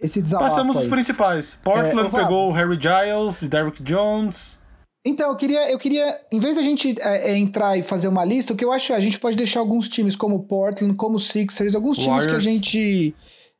esse 0.00 0.22
desabafo 0.22 0.50
Passamos 0.50 0.76
aí. 0.76 0.84
os 0.84 0.88
principais. 0.88 1.58
Portland 1.62 2.14
é, 2.14 2.18
pegou 2.18 2.48
o 2.48 2.52
Harry 2.52 2.78
Giles, 2.80 3.42
Derrick 3.48 3.82
Jones... 3.82 4.58
Então, 5.02 5.30
eu 5.30 5.36
queria, 5.36 5.70
eu 5.70 5.78
queria, 5.78 6.20
em 6.30 6.38
vez 6.38 6.56
da 6.56 6.62
gente 6.62 6.94
é, 7.00 7.30
é, 7.30 7.38
entrar 7.38 7.74
e 7.78 7.82
fazer 7.82 8.06
uma 8.06 8.22
lista, 8.22 8.52
o 8.52 8.56
que 8.56 8.62
eu 8.62 8.70
acho 8.70 8.92
é 8.92 8.96
a 8.96 9.00
gente 9.00 9.18
pode 9.18 9.34
deixar 9.34 9.60
alguns 9.60 9.88
times 9.88 10.14
como 10.14 10.42
Portland, 10.42 10.94
como 10.94 11.18
Sixers, 11.18 11.74
alguns 11.74 11.96
Warriors. 11.96 12.24
times 12.24 12.30
que 12.30 12.36
a 12.36 12.52
gente 12.52 13.16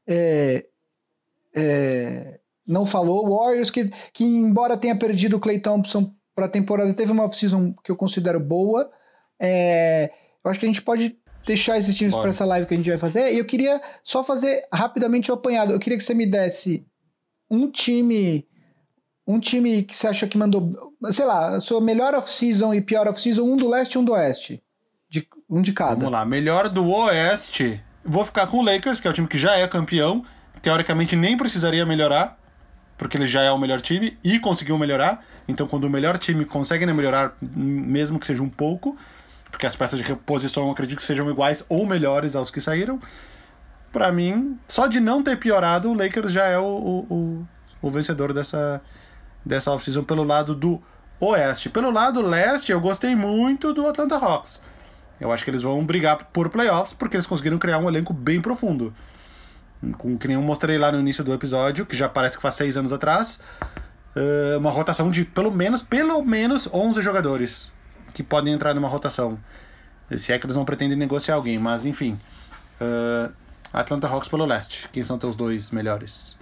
é, 0.06 0.66
é, 1.56 2.40
não 2.66 2.84
falou. 2.84 3.26
Warriors, 3.26 3.70
que, 3.70 3.90
que 4.12 4.22
embora 4.22 4.76
tenha 4.76 4.94
perdido 4.94 5.38
o 5.38 5.40
Clay 5.40 5.58
Thompson 5.58 6.12
para 6.34 6.44
a 6.44 6.50
temporada, 6.50 6.92
teve 6.92 7.10
uma 7.10 7.24
off-season 7.24 7.72
que 7.82 7.90
eu 7.90 7.96
considero 7.96 8.38
boa. 8.38 8.90
Eu 9.40 10.50
acho 10.50 10.60
que 10.60 10.66
a 10.66 10.68
gente 10.68 10.82
pode 10.82 11.16
deixar 11.46 11.78
esses 11.78 11.94
times 11.94 12.14
para 12.14 12.28
essa 12.28 12.44
live 12.44 12.66
que 12.66 12.74
a 12.74 12.76
gente 12.76 12.88
vai 12.88 12.98
fazer. 12.98 13.32
E 13.32 13.38
eu 13.38 13.44
queria 13.44 13.80
só 14.02 14.22
fazer 14.22 14.62
rapidamente 14.72 15.30
o 15.30 15.34
apanhado. 15.34 15.72
Eu 15.72 15.78
queria 15.78 15.98
que 15.98 16.04
você 16.04 16.14
me 16.14 16.26
desse 16.26 16.86
um 17.50 17.68
time 17.70 18.46
um 19.26 19.38
time 19.38 19.82
que 19.84 19.96
você 19.96 20.08
acha 20.08 20.26
que 20.26 20.36
mandou, 20.36 20.72
sei 21.12 21.24
lá, 21.24 21.56
a 21.56 21.60
sua 21.60 21.80
melhor 21.80 22.14
off-season 22.14 22.74
e 22.74 22.80
pior 22.80 23.06
off-season, 23.06 23.42
um 23.42 23.56
do 23.56 23.68
leste 23.68 23.94
e 23.94 23.98
um 23.98 24.04
do 24.04 24.12
oeste. 24.12 24.62
De, 25.08 25.26
um 25.48 25.62
de 25.62 25.72
cada. 25.72 25.96
Vamos 25.96 26.12
lá, 26.12 26.24
melhor 26.24 26.68
do 26.68 26.88
oeste. 26.88 27.80
Vou 28.04 28.24
ficar 28.24 28.46
com 28.46 28.58
o 28.58 28.62
Lakers, 28.62 29.00
que 29.00 29.06
é 29.06 29.10
o 29.10 29.14
time 29.14 29.28
que 29.28 29.38
já 29.38 29.56
é 29.56 29.66
campeão. 29.68 30.24
Teoricamente 30.62 31.14
nem 31.16 31.36
precisaria 31.36 31.86
melhorar, 31.86 32.38
porque 32.98 33.16
ele 33.16 33.26
já 33.26 33.42
é 33.42 33.50
o 33.50 33.58
melhor 33.58 33.80
time 33.80 34.18
e 34.22 34.38
conseguiu 34.38 34.76
melhorar. 34.76 35.24
Então, 35.46 35.66
quando 35.66 35.84
o 35.84 35.90
melhor 35.90 36.18
time 36.18 36.44
consegue 36.44 36.86
melhorar, 36.86 37.36
mesmo 37.40 38.18
que 38.18 38.26
seja 38.26 38.42
um 38.42 38.48
pouco, 38.48 38.96
porque 39.50 39.66
as 39.66 39.76
peças 39.76 39.98
de 39.98 40.04
reposição 40.04 40.64
eu 40.64 40.70
acredito 40.70 40.98
que 40.98 41.04
sejam 41.04 41.30
iguais 41.30 41.64
ou 41.68 41.86
melhores 41.86 42.36
aos 42.36 42.50
que 42.50 42.60
saíram, 42.60 43.00
para 43.92 44.12
mim, 44.12 44.58
só 44.68 44.86
de 44.86 45.00
não 45.00 45.22
ter 45.22 45.36
piorado, 45.36 45.90
o 45.90 45.94
Lakers 45.94 46.32
já 46.32 46.44
é 46.44 46.58
o, 46.58 46.62
o, 46.62 47.14
o, 47.14 47.48
o 47.82 47.90
vencedor 47.90 48.32
dessa, 48.32 48.80
dessa 49.44 49.72
offseason 49.72 50.04
pelo 50.04 50.22
lado 50.22 50.54
do 50.54 50.80
oeste. 51.18 51.68
Pelo 51.68 51.90
lado 51.90 52.22
leste, 52.22 52.70
eu 52.70 52.80
gostei 52.80 53.16
muito 53.16 53.74
do 53.74 53.86
Atlanta 53.88 54.16
Hawks. 54.16 54.62
Eu 55.20 55.32
acho 55.32 55.44
que 55.44 55.50
eles 55.50 55.62
vão 55.62 55.84
brigar 55.84 56.24
por 56.32 56.48
playoffs 56.48 56.94
porque 56.94 57.16
eles 57.16 57.26
conseguiram 57.26 57.58
criar 57.58 57.78
um 57.78 57.88
elenco 57.88 58.14
bem 58.14 58.40
profundo. 58.40 58.94
Com 59.98 60.16
que 60.16 60.28
nem 60.28 60.36
eu 60.36 60.42
mostrei 60.42 60.78
lá 60.78 60.92
no 60.92 61.00
início 61.00 61.24
do 61.24 61.34
episódio, 61.34 61.84
que 61.84 61.96
já 61.96 62.08
parece 62.08 62.36
que 62.36 62.42
faz 62.42 62.54
seis 62.54 62.76
anos 62.76 62.92
atrás, 62.92 63.40
uh, 64.14 64.58
uma 64.58 64.70
rotação 64.70 65.10
de 65.10 65.24
pelo 65.24 65.50
menos, 65.50 65.82
pelo 65.82 66.22
menos 66.24 66.68
11 66.72 67.02
jogadores 67.02 67.72
que 68.22 68.28
podem 68.28 68.52
entrar 68.52 68.74
numa 68.74 68.88
rotação. 68.88 69.38
Se 70.16 70.32
é 70.32 70.38
que 70.38 70.44
eles 70.44 70.56
não 70.56 70.64
pretendem 70.64 70.96
negociar 70.96 71.36
alguém, 71.36 71.58
mas 71.58 71.86
enfim. 71.86 72.18
Uh, 72.80 73.32
Atlanta 73.72 74.08
Hawks 74.08 74.28
pelo 74.28 74.44
leste. 74.44 74.88
Quem 74.90 75.02
são 75.02 75.18
teus 75.18 75.34
dois 75.34 75.70
melhores? 75.70 76.36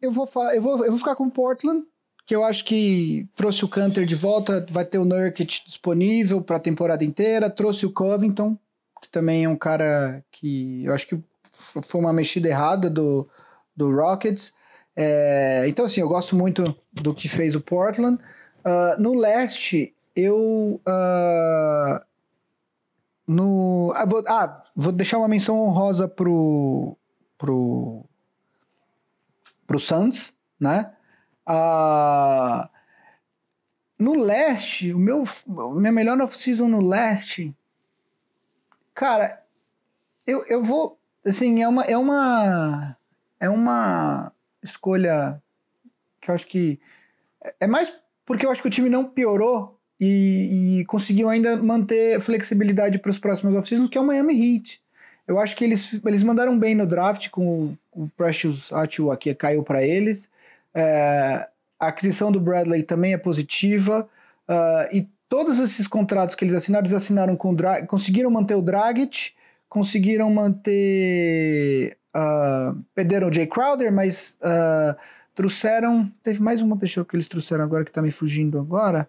Eu 0.00 0.12
vou, 0.12 0.28
eu 0.54 0.62
vou, 0.62 0.84
eu 0.84 0.90
vou 0.90 0.98
ficar 0.98 1.16
com 1.16 1.28
Portland, 1.28 1.84
que 2.26 2.34
eu 2.34 2.44
acho 2.44 2.64
que 2.64 3.28
trouxe 3.34 3.64
o 3.64 3.68
Canter 3.68 4.06
de 4.06 4.14
volta, 4.14 4.64
vai 4.70 4.84
ter 4.84 4.98
o 4.98 5.04
Nurkic 5.04 5.64
disponível 5.66 6.40
para 6.40 6.56
a 6.56 6.60
temporada 6.60 7.04
inteira, 7.04 7.50
trouxe 7.50 7.84
o 7.84 7.92
Covington, 7.92 8.56
que 9.02 9.08
também 9.10 9.44
é 9.44 9.48
um 9.48 9.56
cara 9.56 10.24
que 10.30 10.84
eu 10.84 10.94
acho 10.94 11.06
que 11.06 11.20
foi 11.82 12.00
uma 12.00 12.12
mexida 12.12 12.48
errada 12.48 12.88
do, 12.88 13.28
do 13.76 13.94
Rockets. 13.94 14.52
É, 14.94 15.64
então, 15.66 15.84
assim, 15.84 16.00
eu 16.00 16.08
gosto 16.08 16.36
muito 16.36 16.74
do 16.92 17.14
que 17.14 17.28
fez 17.28 17.54
o 17.54 17.60
Portland. 17.60 18.18
Uh, 18.60 19.00
no 19.00 19.14
leste, 19.14 19.94
eu. 20.20 20.80
Uh, 20.86 22.04
no, 23.26 23.92
ah 23.94 24.04
vou, 24.06 24.24
ah, 24.26 24.64
vou 24.74 24.92
deixar 24.92 25.18
uma 25.18 25.28
menção 25.28 25.60
honrosa 25.60 26.08
pro, 26.08 26.96
pro 27.38 28.04
para 29.66 29.76
o 29.76 29.80
Suns, 29.80 30.34
né? 30.58 30.92
Ah, 31.46 32.68
no 33.96 34.14
leste, 34.14 34.92
o 34.92 34.98
meu 34.98 35.22
minha 35.76 35.92
melhor 35.92 36.20
off-season 36.20 36.66
no 36.66 36.84
leste, 36.84 37.54
cara, 38.92 39.44
eu, 40.26 40.44
eu 40.46 40.62
vou, 40.62 40.98
assim, 41.24 41.62
é 41.62 41.68
uma, 41.68 41.84
é 41.84 41.96
uma, 41.96 42.96
é 43.38 43.48
uma 43.48 44.32
escolha 44.62 45.40
que 46.20 46.30
eu 46.30 46.34
acho 46.34 46.46
que 46.46 46.80
é 47.58 47.66
mais 47.66 47.92
porque 48.26 48.44
eu 48.44 48.50
acho 48.50 48.62
que 48.62 48.68
o 48.68 48.70
time 48.70 48.88
não 48.88 49.08
piorou 49.08 49.79
e, 50.00 50.80
e 50.80 50.84
conseguiu 50.86 51.28
ainda 51.28 51.56
manter 51.56 52.18
flexibilidade 52.20 52.98
para 52.98 53.10
os 53.10 53.18
próximos 53.18 53.54
off-seasons, 53.54 53.90
que 53.90 53.98
é 53.98 54.00
o 54.00 54.06
Miami 54.06 54.56
Heat. 54.56 54.80
Eu 55.28 55.38
acho 55.38 55.54
que 55.54 55.62
eles, 55.62 56.00
eles 56.04 56.22
mandaram 56.22 56.58
bem 56.58 56.74
no 56.74 56.86
draft 56.86 57.28
com 57.28 57.76
o 57.92 58.08
Precious 58.16 58.72
Achiuwa 58.72 59.16
que 59.16 59.34
caiu 59.34 59.62
para 59.62 59.84
eles. 59.84 60.30
É, 60.74 61.46
a 61.78 61.88
aquisição 61.88 62.32
do 62.32 62.40
Bradley 62.40 62.82
também 62.82 63.12
é 63.12 63.18
positiva. 63.18 64.08
Uh, 64.48 64.96
e 64.96 65.08
todos 65.28 65.58
esses 65.58 65.86
contratos 65.86 66.34
que 66.34 66.44
eles 66.44 66.54
assinaram, 66.54 66.84
eles 66.84 66.94
assinaram 66.94 67.36
com 67.36 67.52
o 67.52 67.54
Drag, 67.54 67.86
conseguiram 67.86 68.30
manter 68.30 68.54
o 68.54 68.62
Dragic, 68.62 69.32
conseguiram 69.68 70.30
manter. 70.30 71.96
Uh, 72.14 72.82
perderam 72.92 73.28
o 73.28 73.32
Jay 73.32 73.46
Crowder, 73.46 73.92
mas 73.92 74.36
uh, 74.42 74.98
trouxeram. 75.34 76.10
Teve 76.22 76.42
mais 76.42 76.60
uma 76.60 76.76
pessoa 76.76 77.06
que 77.06 77.14
eles 77.14 77.28
trouxeram 77.28 77.62
agora 77.62 77.84
que 77.84 77.92
tá 77.92 78.02
me 78.02 78.10
fugindo 78.10 78.58
agora. 78.58 79.08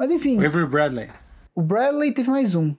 Mas 0.00 0.10
enfim. 0.10 0.38
O 0.38 0.46
Avery 0.46 0.66
Bradley. 0.66 1.10
O 1.54 1.60
Bradley 1.60 2.10
teve 2.10 2.30
mais 2.30 2.54
um. 2.54 2.74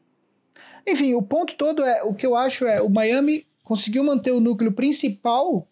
Enfim, 0.88 1.14
o 1.14 1.22
ponto 1.22 1.56
todo 1.56 1.86
é, 1.86 2.02
o 2.02 2.16
que 2.16 2.26
eu 2.26 2.36
acho 2.36 2.66
é, 2.66 2.82
o 2.82 2.90
Miami 2.90 3.46
conseguiu 3.64 4.04
manter 4.04 4.32
o 4.32 4.40
núcleo 4.40 4.72
principal 4.72 5.68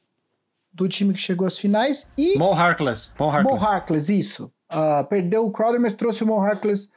do 0.71 0.87
time 0.87 1.11
que 1.11 1.19
chegou 1.19 1.47
às 1.47 1.57
finais 1.57 2.05
e... 2.15 2.37
Mo 2.37 2.53
Harkless. 2.53 3.09
Mo 3.19 3.31
Harkless, 3.31 3.59
Mo 3.59 3.65
Harkless 3.65 4.15
isso. 4.15 4.53
Uh, 4.71 5.03
perdeu 5.09 5.43
o 5.43 5.51
Crowder, 5.51 5.81
mas 5.81 5.93
trouxe 5.93 6.23
o 6.23 6.27
Mo 6.27 6.39
Harkless 6.39 6.87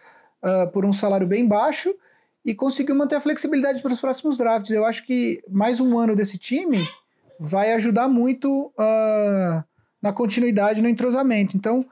uh, 0.45 0.71
por 0.71 0.85
um 0.85 0.93
salário 0.93 1.27
bem 1.27 1.49
baixo 1.49 1.89
e 2.45 2.55
conseguiu 2.55 2.95
manter 2.95 3.15
a 3.15 3.21
flexibilidade 3.23 3.81
para 3.81 3.95
os 3.95 4.01
próximos 4.01 4.37
drafts. 4.37 4.71
Eu 4.71 4.85
acho 4.85 5.07
que 5.07 5.43
mais 5.49 5.81
um 5.81 5.99
ano 5.99 6.15
desse 6.15 6.37
time 6.37 6.87
vai 7.41 7.73
ajudar 7.73 8.07
muito 8.07 8.67
uh, 8.79 9.65
na 10.03 10.13
continuidade, 10.13 10.83
no 10.83 10.91
entrosamento. 10.91 11.57
Então, 11.57 11.83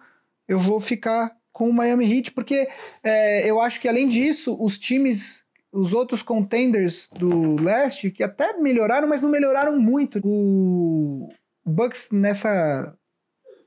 eu 0.46 0.58
vou 0.58 0.78
ficar 0.78 1.39
com 1.60 1.68
o 1.68 1.72
Miami 1.74 2.10
Heat, 2.10 2.32
porque 2.32 2.70
é, 3.04 3.46
eu 3.46 3.60
acho 3.60 3.78
que, 3.82 3.86
além 3.86 4.08
disso, 4.08 4.56
os 4.58 4.78
times 4.78 5.44
os 5.70 5.92
outros 5.92 6.22
contenders 6.22 7.06
do 7.12 7.60
leste 7.60 8.10
que 8.10 8.22
até 8.22 8.56
melhoraram, 8.56 9.06
mas 9.06 9.20
não 9.20 9.28
melhoraram 9.28 9.78
muito. 9.78 10.18
O 10.24 11.28
Bucks 11.62 12.08
nessa 12.10 12.94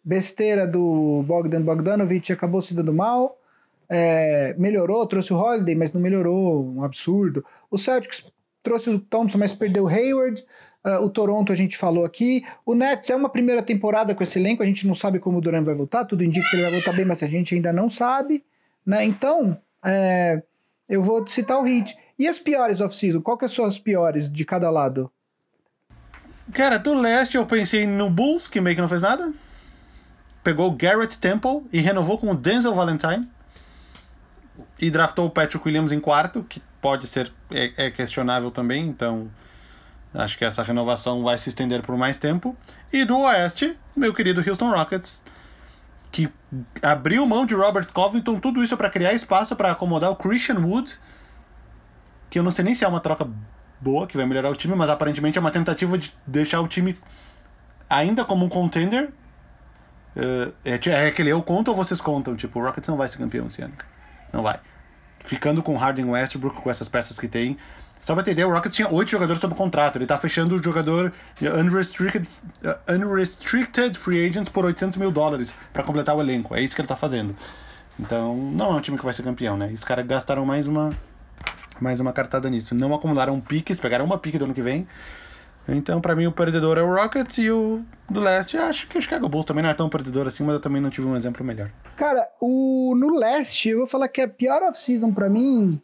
besteira 0.04 0.66
do 0.66 1.24
Bogdan 1.28 1.62
Bogdanovic 1.62 2.34
acabou 2.34 2.64
se 2.64 2.74
dando 2.74 2.92
mal. 2.92 3.40
É, 3.88 4.56
melhorou, 4.58 5.06
trouxe 5.06 5.32
o 5.32 5.38
Holiday, 5.38 5.76
mas 5.76 5.94
não 5.94 6.02
melhorou, 6.02 6.66
um 6.66 6.84
absurdo. 6.84 7.46
O 7.70 7.78
Celtics 7.78 8.26
trouxe 8.64 8.90
o 8.90 8.98
Thompson, 8.98 9.38
mas 9.38 9.54
perdeu 9.54 9.84
o 9.84 9.88
Hayward. 9.88 10.44
Uh, 10.86 11.02
o 11.04 11.10
Toronto 11.10 11.52
a 11.52 11.56
gente 11.56 11.78
falou 11.78 12.04
aqui. 12.04 12.46
O 12.66 12.76
Nets 12.76 13.10
é 13.10 13.16
uma 13.16 13.30
primeira 13.30 13.64
temporada 13.64 14.14
com 14.14 14.22
esse 14.22 14.38
elenco, 14.38 14.62
a 14.62 14.66
gente 14.66 14.86
não 14.86 14.94
sabe 14.94 15.20
como 15.20 15.38
o 15.38 15.42
Durant 15.42 15.64
vai 15.64 15.74
voltar, 15.74 16.06
tudo 16.06 16.24
indica 16.24 16.48
que 16.50 16.56
ele 16.56 16.64
vai 16.64 16.72
voltar 16.74 16.94
bem, 16.94 17.06
mas 17.06 17.24
a 17.24 17.28
gente 17.28 17.56
ainda 17.56 17.72
não 17.72 17.90
sabe. 17.90 18.44
Né? 18.86 19.06
Então, 19.06 19.58
é, 19.84 20.44
eu 20.90 21.02
vou 21.02 21.26
citar 21.28 21.60
o 21.62 21.68
Heat. 21.68 21.96
E 22.20 22.28
as 22.28 22.38
piores 22.38 22.82
off-season? 22.82 23.22
Qual 23.22 23.38
que 23.38 23.48
são 23.48 23.66
as 23.66 23.80
piores 23.80 24.32
de 24.32 24.46
cada 24.46 24.70
lado? 24.70 25.12
Cara, 26.54 26.78
do 26.78 26.94
leste 26.94 27.38
eu 27.38 27.46
pensei 27.46 27.88
no 27.88 28.10
Bulls, 28.10 28.48
que 28.48 28.60
meio 28.60 28.76
que 28.76 28.82
não 28.82 28.90
fez 28.90 29.02
nada. 29.02 29.34
Pegou 30.44 30.68
o 30.68 30.76
Garrett 30.76 31.18
Temple 31.18 31.64
e 31.72 31.80
renovou 31.80 32.18
com 32.18 32.30
o 32.30 32.36
Denzel 32.36 32.74
Valentine. 32.74 33.28
E 34.80 34.92
draftou 34.92 35.26
o 35.26 35.30
Patrick 35.30 35.66
Williams 35.66 35.92
em 35.92 36.00
quarto, 36.00 36.44
que 36.44 36.62
pode 36.82 37.08
ser 37.08 37.32
é, 37.50 37.86
é 37.86 37.92
questionável 37.92 38.52
também, 38.52 38.86
então 38.88 39.32
Acho 40.14 40.38
que 40.38 40.46
essa 40.46 40.62
renovação 40.62 41.24
vai 41.24 41.38
se 41.38 41.50
estender 41.50 41.82
por 41.82 41.98
mais 41.98 42.20
tempo. 42.20 42.56
E 42.92 43.04
do 43.04 43.20
Oeste, 43.22 43.78
meu 43.96 44.14
querido 44.14 44.48
Houston 44.48 44.70
Rockets, 44.70 45.24
que 46.12 46.32
abriu 46.84 47.26
mão 47.26 47.46
de 47.46 47.56
Robert 47.56 47.88
Covington, 47.92 48.40
tudo 48.40 48.64
isso 48.64 48.78
para 48.78 48.90
criar 48.90 49.14
espaço 49.14 49.56
para 49.56 49.72
acomodar 49.72 50.12
o 50.12 50.16
Christian 50.16 50.60
Wood, 50.60 50.96
que 52.30 52.38
eu 52.38 52.44
não 52.44 52.52
sei 52.52 52.64
nem 52.64 52.76
se 52.76 52.86
é 52.86 52.88
uma 52.88 53.00
troca 53.00 53.28
boa, 53.82 54.06
que 54.06 54.16
vai 54.16 54.26
melhorar 54.26 54.52
o 54.52 54.56
time, 54.56 54.76
mas 54.76 54.90
aparentemente 54.90 55.38
é 55.38 55.42
uma 55.42 55.52
tentativa 55.52 55.98
de 55.98 56.14
deixar 56.28 56.62
o 56.62 56.68
time 56.68 56.98
ainda 57.90 58.24
como 58.24 58.46
um 58.46 58.50
contender. 58.50 59.12
Uh, 60.16 60.54
é, 60.64 60.80
é 60.90 61.08
aquele 61.08 61.32
eu 61.32 61.42
conto 61.42 61.70
ou 61.70 61.76
vocês 61.76 62.00
contam? 62.00 62.36
Tipo, 62.36 62.60
o 62.60 62.64
Rockets 62.64 62.88
não 62.88 62.96
vai 62.98 63.08
ser 63.08 63.18
campeão 63.18 63.48
esse 63.48 63.64
ano. 63.64 63.74
Não 64.32 64.44
vai. 64.44 64.60
Ficando 65.24 65.64
com 65.64 65.76
Harden 65.76 66.06
Westbrook, 66.06 66.62
com 66.62 66.70
essas 66.70 66.88
peças 66.88 67.20
que 67.20 67.28
tem, 67.28 67.58
só 68.04 68.14
pra 68.14 68.22
entender, 68.22 68.44
o 68.44 68.52
Rockets 68.52 68.76
tinha 68.76 68.90
oito 68.92 69.12
jogadores 69.12 69.40
sob 69.40 69.56
contrato. 69.56 69.96
Ele 69.96 70.06
tá 70.06 70.18
fechando 70.18 70.56
o 70.56 70.62
jogador 70.62 71.14
unrestricted, 71.42 72.28
uh, 72.62 72.94
unrestricted 72.94 73.98
free 73.98 74.28
agents 74.28 74.50
por 74.50 74.66
800 74.66 74.98
mil 74.98 75.10
dólares 75.10 75.56
para 75.72 75.84
completar 75.84 76.14
o 76.14 76.20
elenco. 76.20 76.54
É 76.54 76.62
isso 76.62 76.76
que 76.76 76.82
ele 76.82 76.88
tá 76.88 76.98
fazendo. 76.98 77.34
Então, 77.98 78.36
não 78.36 78.74
é 78.74 78.76
um 78.76 78.82
time 78.82 78.98
que 78.98 79.06
vai 79.06 79.14
ser 79.14 79.24
campeão, 79.24 79.56
né? 79.56 79.72
Os 79.74 79.86
caras 79.86 80.06
gastaram 80.06 80.46
mais 80.46 80.68
uma, 80.68 80.90
mais 81.80 82.02
uma 82.02 82.12
cartada 82.12 82.50
nisso. 82.50 82.76
Não 82.76 82.94
acumularam 82.94 83.40
piques, 83.40 83.80
pegaram 83.80 84.04
uma 84.04 84.18
pique 84.18 84.38
do 84.38 84.44
ano 84.44 84.54
que 84.54 84.62
vem. 84.62 84.86
Então, 85.66 86.02
para 86.02 86.14
mim, 86.14 86.26
o 86.26 86.32
perdedor 86.34 86.78
é 86.78 86.82
o 86.82 86.94
Rockets 86.94 87.38
e 87.38 87.50
o 87.50 87.86
do 88.10 88.20
leste, 88.20 88.58
acho 88.58 88.86
que 88.90 88.98
o 88.98 89.02
Chicago 89.02 89.30
Bulls 89.30 89.46
também 89.46 89.64
não 89.64 89.70
é 89.70 89.74
tão 89.74 89.88
perdedor 89.88 90.28
assim, 90.28 90.44
mas 90.44 90.56
eu 90.56 90.60
também 90.60 90.82
não 90.82 90.90
tive 90.90 91.08
um 91.08 91.16
exemplo 91.16 91.42
melhor. 91.46 91.72
Cara, 91.96 92.28
o 92.42 92.94
no 92.98 93.18
leste, 93.18 93.70
eu 93.70 93.78
vou 93.78 93.88
falar 93.88 94.10
que 94.10 94.20
a 94.20 94.28
pior 94.28 94.62
off-season 94.62 95.14
para 95.14 95.30
mim 95.30 95.82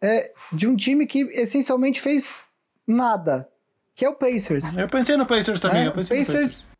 é, 0.00 0.32
de 0.52 0.66
um 0.66 0.76
time 0.76 1.06
que 1.06 1.20
essencialmente 1.32 2.00
fez 2.00 2.42
nada, 2.86 3.48
que 3.94 4.04
é 4.04 4.08
o 4.08 4.14
Pacers. 4.14 4.76
Eu 4.76 4.88
pensei 4.88 5.16
no 5.16 5.26
Pacers 5.26 5.60
também. 5.60 5.84
É, 5.84 5.86
eu 5.88 5.92
pensei 5.92 6.18
Pacers, 6.18 6.38
Pacers. 6.38 6.76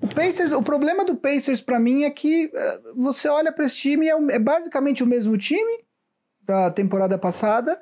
O 0.00 0.06
Pacers, 0.06 0.52
o 0.52 0.62
problema 0.62 1.04
do 1.04 1.16
Pacers 1.16 1.60
para 1.60 1.80
mim 1.80 2.04
é 2.04 2.10
que 2.10 2.50
é, 2.54 2.80
você 2.96 3.28
olha 3.28 3.52
para 3.52 3.64
esse 3.64 3.76
time 3.76 4.08
é, 4.08 4.14
é, 4.34 4.38
basicamente 4.38 5.02
o 5.02 5.06
mesmo 5.06 5.36
time 5.36 5.84
da 6.42 6.70
temporada 6.70 7.18
passada. 7.18 7.80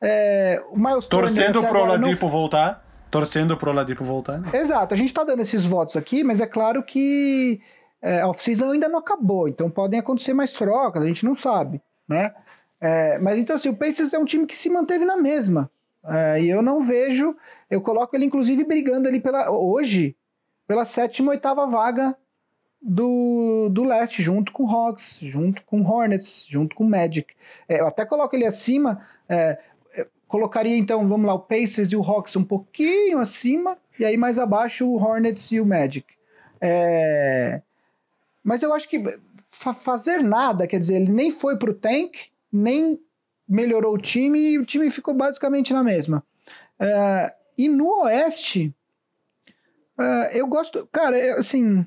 É, 0.00 0.62
o 0.70 0.78
Miles 0.78 1.06
Torcendo 1.06 1.64
pro 1.64 1.80
Oladipo 1.80 2.26
não... 2.26 2.32
voltar. 2.32 2.84
Torcendo 3.10 3.56
pro 3.56 3.70
Oladipo 3.70 4.04
voltar. 4.04 4.38
Né? 4.38 4.50
Exato. 4.52 4.92
A 4.92 4.96
gente 4.96 5.12
tá 5.12 5.24
dando 5.24 5.40
esses 5.40 5.64
votos 5.64 5.96
aqui, 5.96 6.22
mas 6.22 6.40
é 6.40 6.46
claro 6.46 6.82
que 6.82 7.60
é, 8.02 8.20
a 8.20 8.28
off-season 8.28 8.70
ainda 8.70 8.88
não 8.88 8.98
acabou. 8.98 9.48
Então 9.48 9.70
podem 9.70 9.98
acontecer 9.98 10.34
mais 10.34 10.52
trocas, 10.52 11.02
a 11.02 11.06
gente 11.06 11.24
não 11.24 11.34
sabe, 11.34 11.80
né? 12.08 12.32
É, 12.80 13.18
mas 13.18 13.38
então, 13.38 13.56
assim, 13.56 13.68
o 13.68 13.76
Pacers 13.76 14.12
é 14.12 14.18
um 14.18 14.24
time 14.24 14.46
que 14.46 14.56
se 14.56 14.68
manteve 14.68 15.04
na 15.04 15.16
mesma. 15.16 15.70
É, 16.04 16.42
e 16.42 16.48
eu 16.48 16.62
não 16.62 16.80
vejo. 16.80 17.36
Eu 17.70 17.80
coloco 17.80 18.14
ele, 18.14 18.24
inclusive, 18.24 18.64
brigando 18.64 19.08
ali 19.08 19.20
pela, 19.20 19.50
hoje 19.50 20.16
pela 20.66 20.84
sétima, 20.84 21.30
oitava 21.30 21.66
vaga 21.66 22.16
do, 22.82 23.68
do 23.70 23.84
leste, 23.84 24.22
junto 24.22 24.52
com 24.52 24.68
Hawks, 24.68 25.18
junto 25.20 25.62
com 25.62 25.82
Hornets, 25.82 26.46
junto 26.48 26.76
com 26.76 26.84
Magic. 26.84 27.34
É, 27.68 27.80
eu 27.80 27.86
até 27.86 28.04
coloco 28.04 28.34
ele 28.36 28.46
acima. 28.46 29.00
É, 29.28 29.58
colocaria, 30.28 30.76
então, 30.76 31.06
vamos 31.06 31.26
lá, 31.26 31.34
o 31.34 31.40
Pacers 31.40 31.92
e 31.92 31.96
o 31.96 32.02
Hawks 32.02 32.36
um 32.36 32.44
pouquinho 32.44 33.18
acima, 33.18 33.78
e 33.98 34.04
aí 34.04 34.16
mais 34.16 34.38
abaixo 34.38 34.86
o 34.86 34.96
Hornets 34.96 35.50
e 35.52 35.60
o 35.60 35.66
Magic. 35.66 36.06
É, 36.60 37.62
mas 38.42 38.62
eu 38.62 38.72
acho 38.72 38.88
que 38.88 39.02
fa 39.48 39.72
fazer 39.72 40.22
nada, 40.22 40.66
quer 40.66 40.78
dizer, 40.78 40.96
ele 40.96 41.12
nem 41.12 41.30
foi 41.30 41.58
pro 41.58 41.74
tank, 41.74 42.28
nem 42.56 43.00
melhorou 43.48 43.94
o 43.94 43.98
time 43.98 44.40
e 44.40 44.58
o 44.58 44.64
time 44.64 44.90
ficou 44.90 45.14
basicamente 45.14 45.72
na 45.72 45.84
mesma. 45.84 46.24
Uh, 46.80 47.30
e 47.56 47.68
no 47.68 48.02
Oeste, 48.02 48.74
uh, 49.98 50.28
eu 50.32 50.46
gosto. 50.46 50.86
Cara, 50.92 51.18
é, 51.18 51.32
assim. 51.32 51.86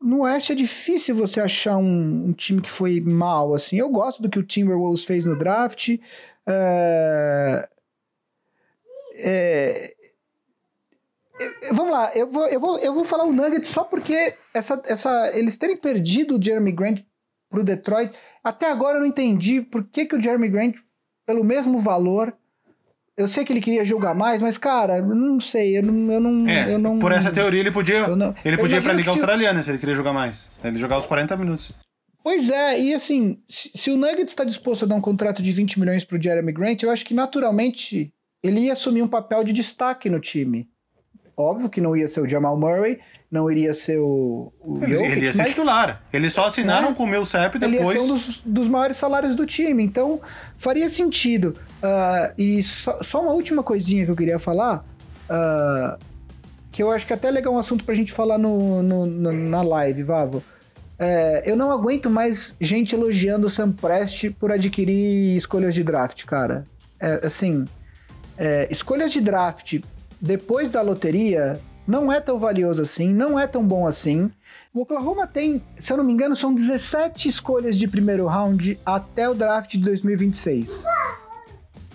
No 0.00 0.22
Oeste 0.22 0.52
é 0.52 0.54
difícil 0.56 1.14
você 1.14 1.40
achar 1.40 1.76
um, 1.76 2.28
um, 2.28 2.32
time 2.32 2.60
que 2.60 2.70
foi 2.70 3.00
mal, 3.00 3.54
assim. 3.54 3.76
Eu 3.76 3.88
gosto 3.88 4.20
do 4.20 4.28
que 4.28 4.38
o 4.38 4.42
Timberwolves 4.42 5.04
fez 5.04 5.24
no 5.24 5.38
draft. 5.38 5.90
Uh, 5.90 7.68
é, 9.14 9.94
vamos 11.72 11.92
lá, 11.92 12.10
eu 12.14 12.26
vou, 12.26 12.46
eu, 12.48 12.60
vou, 12.60 12.78
eu 12.78 12.94
vou 12.94 13.04
falar 13.04 13.24
o 13.24 13.32
Nuggets 13.32 13.68
só 13.68 13.84
porque 13.84 14.34
essa, 14.52 14.80
essa, 14.86 15.30
eles 15.36 15.56
terem 15.56 15.76
perdido 15.76 16.36
o 16.36 16.42
Jeremy 16.42 16.72
Grant 16.72 17.02
pro 17.52 17.62
Detroit 17.62 18.12
até 18.42 18.70
agora 18.70 18.96
eu 18.96 19.00
não 19.00 19.06
entendi 19.06 19.60
por 19.60 19.84
que, 19.84 20.04
que 20.04 20.16
o 20.16 20.20
Jeremy 20.20 20.48
Grant, 20.48 20.76
pelo 21.24 21.44
mesmo 21.44 21.78
valor, 21.78 22.34
eu 23.16 23.28
sei 23.28 23.44
que 23.44 23.52
ele 23.52 23.60
queria 23.60 23.84
jogar 23.84 24.14
mais, 24.14 24.42
mas, 24.42 24.58
cara, 24.58 24.98
eu 24.98 25.14
não 25.14 25.38
sei, 25.38 25.78
eu 25.78 25.82
não. 25.82 26.12
Eu 26.12 26.20
não, 26.20 26.48
é, 26.48 26.74
eu 26.74 26.78
não 26.78 26.98
por 26.98 27.12
essa 27.12 27.30
teoria, 27.30 27.60
ele 27.60 27.70
podia. 27.70 28.08
Não, 28.08 28.34
ele 28.44 28.56
podia 28.56 28.78
ir 28.78 28.82
pra 28.82 28.92
Liga 28.92 29.10
Australiana 29.10 29.62
se 29.62 29.70
ele 29.70 29.78
queria 29.78 29.94
jogar 29.94 30.12
mais. 30.12 30.48
Ele 30.64 30.78
jogar 30.78 30.98
os 30.98 31.06
40 31.06 31.36
minutos. 31.36 31.72
Pois 32.24 32.50
é, 32.50 32.80
e 32.80 32.94
assim, 32.94 33.38
se, 33.48 33.70
se 33.74 33.90
o 33.90 33.96
Nuggets 33.96 34.32
está 34.32 34.44
disposto 34.44 34.84
a 34.84 34.88
dar 34.88 34.94
um 34.94 35.00
contrato 35.00 35.42
de 35.42 35.50
20 35.52 35.78
milhões 35.78 36.04
pro 36.04 36.20
Jeremy 36.20 36.52
Grant, 36.52 36.82
eu 36.82 36.90
acho 36.90 37.04
que 37.04 37.14
naturalmente 37.14 38.12
ele 38.42 38.60
ia 38.60 38.72
assumir 38.72 39.02
um 39.02 39.08
papel 39.08 39.44
de 39.44 39.52
destaque 39.52 40.08
no 40.08 40.20
time. 40.20 40.68
Óbvio 41.36 41.68
que 41.68 41.80
não 41.80 41.96
ia 41.96 42.06
ser 42.06 42.20
o 42.20 42.28
Jamal 42.28 42.58
Murray, 42.58 43.00
não 43.32 43.50
iria 43.50 43.72
ser 43.72 43.98
o, 43.98 44.52
o 44.60 44.84
ele, 44.84 44.94
Jokic, 44.94 45.12
ele 45.12 45.24
ia 45.24 45.32
ser 45.32 45.44
titular. 45.46 46.02
Eles 46.12 46.34
só 46.34 46.46
assinaram 46.48 46.90
né? 46.90 46.94
com 46.94 47.04
o 47.04 47.06
meu 47.06 47.24
CEP 47.24 47.58
depois. 47.58 47.80
Ele 47.80 47.82
ia 47.82 47.92
ser 47.92 48.00
um 48.00 48.08
dos, 48.08 48.42
dos 48.44 48.68
maiores 48.68 48.98
salários 48.98 49.34
do 49.34 49.46
time, 49.46 49.82
então 49.82 50.20
faria 50.58 50.86
sentido. 50.90 51.56
Uh, 51.82 52.34
e 52.36 52.62
só, 52.62 53.02
só, 53.02 53.22
uma 53.22 53.32
última 53.32 53.62
coisinha 53.62 54.04
que 54.04 54.10
eu 54.10 54.16
queria 54.16 54.38
falar, 54.38 54.84
uh, 55.30 55.98
que 56.70 56.82
eu 56.82 56.90
acho 56.90 57.06
que 57.06 57.14
é 57.14 57.16
até 57.16 57.30
legal 57.30 57.54
um 57.54 57.58
assunto 57.58 57.84
pra 57.84 57.94
gente 57.94 58.12
falar 58.12 58.36
no, 58.36 58.82
no, 58.82 59.06
no 59.06 59.32
na 59.32 59.62
live, 59.62 60.02
Vavo. 60.02 60.44
É, 60.98 61.42
eu 61.46 61.56
não 61.56 61.72
aguento 61.72 62.10
mais 62.10 62.54
gente 62.60 62.94
elogiando 62.94 63.46
o 63.46 63.50
Sam 63.50 63.72
Prest 63.72 64.30
por 64.38 64.52
adquirir 64.52 65.36
escolhas 65.38 65.74
de 65.74 65.82
draft, 65.82 66.24
cara. 66.26 66.64
É, 67.00 67.26
assim, 67.26 67.64
é, 68.36 68.68
escolhas 68.70 69.10
de 69.10 69.20
draft 69.20 69.80
depois 70.20 70.68
da 70.68 70.82
loteria 70.82 71.58
não 71.86 72.12
é 72.12 72.20
tão 72.20 72.38
valioso 72.38 72.82
assim, 72.82 73.12
não 73.12 73.38
é 73.38 73.46
tão 73.46 73.66
bom 73.66 73.86
assim. 73.86 74.30
O 74.72 74.82
Oklahoma 74.82 75.26
tem, 75.26 75.62
se 75.78 75.92
eu 75.92 75.96
não 75.96 76.04
me 76.04 76.12
engano, 76.12 76.34
são 76.34 76.54
17 76.54 77.28
escolhas 77.28 77.78
de 77.78 77.86
primeiro 77.86 78.26
round 78.26 78.78
até 78.84 79.28
o 79.28 79.34
draft 79.34 79.72
de 79.72 79.78
2026. 79.78 80.82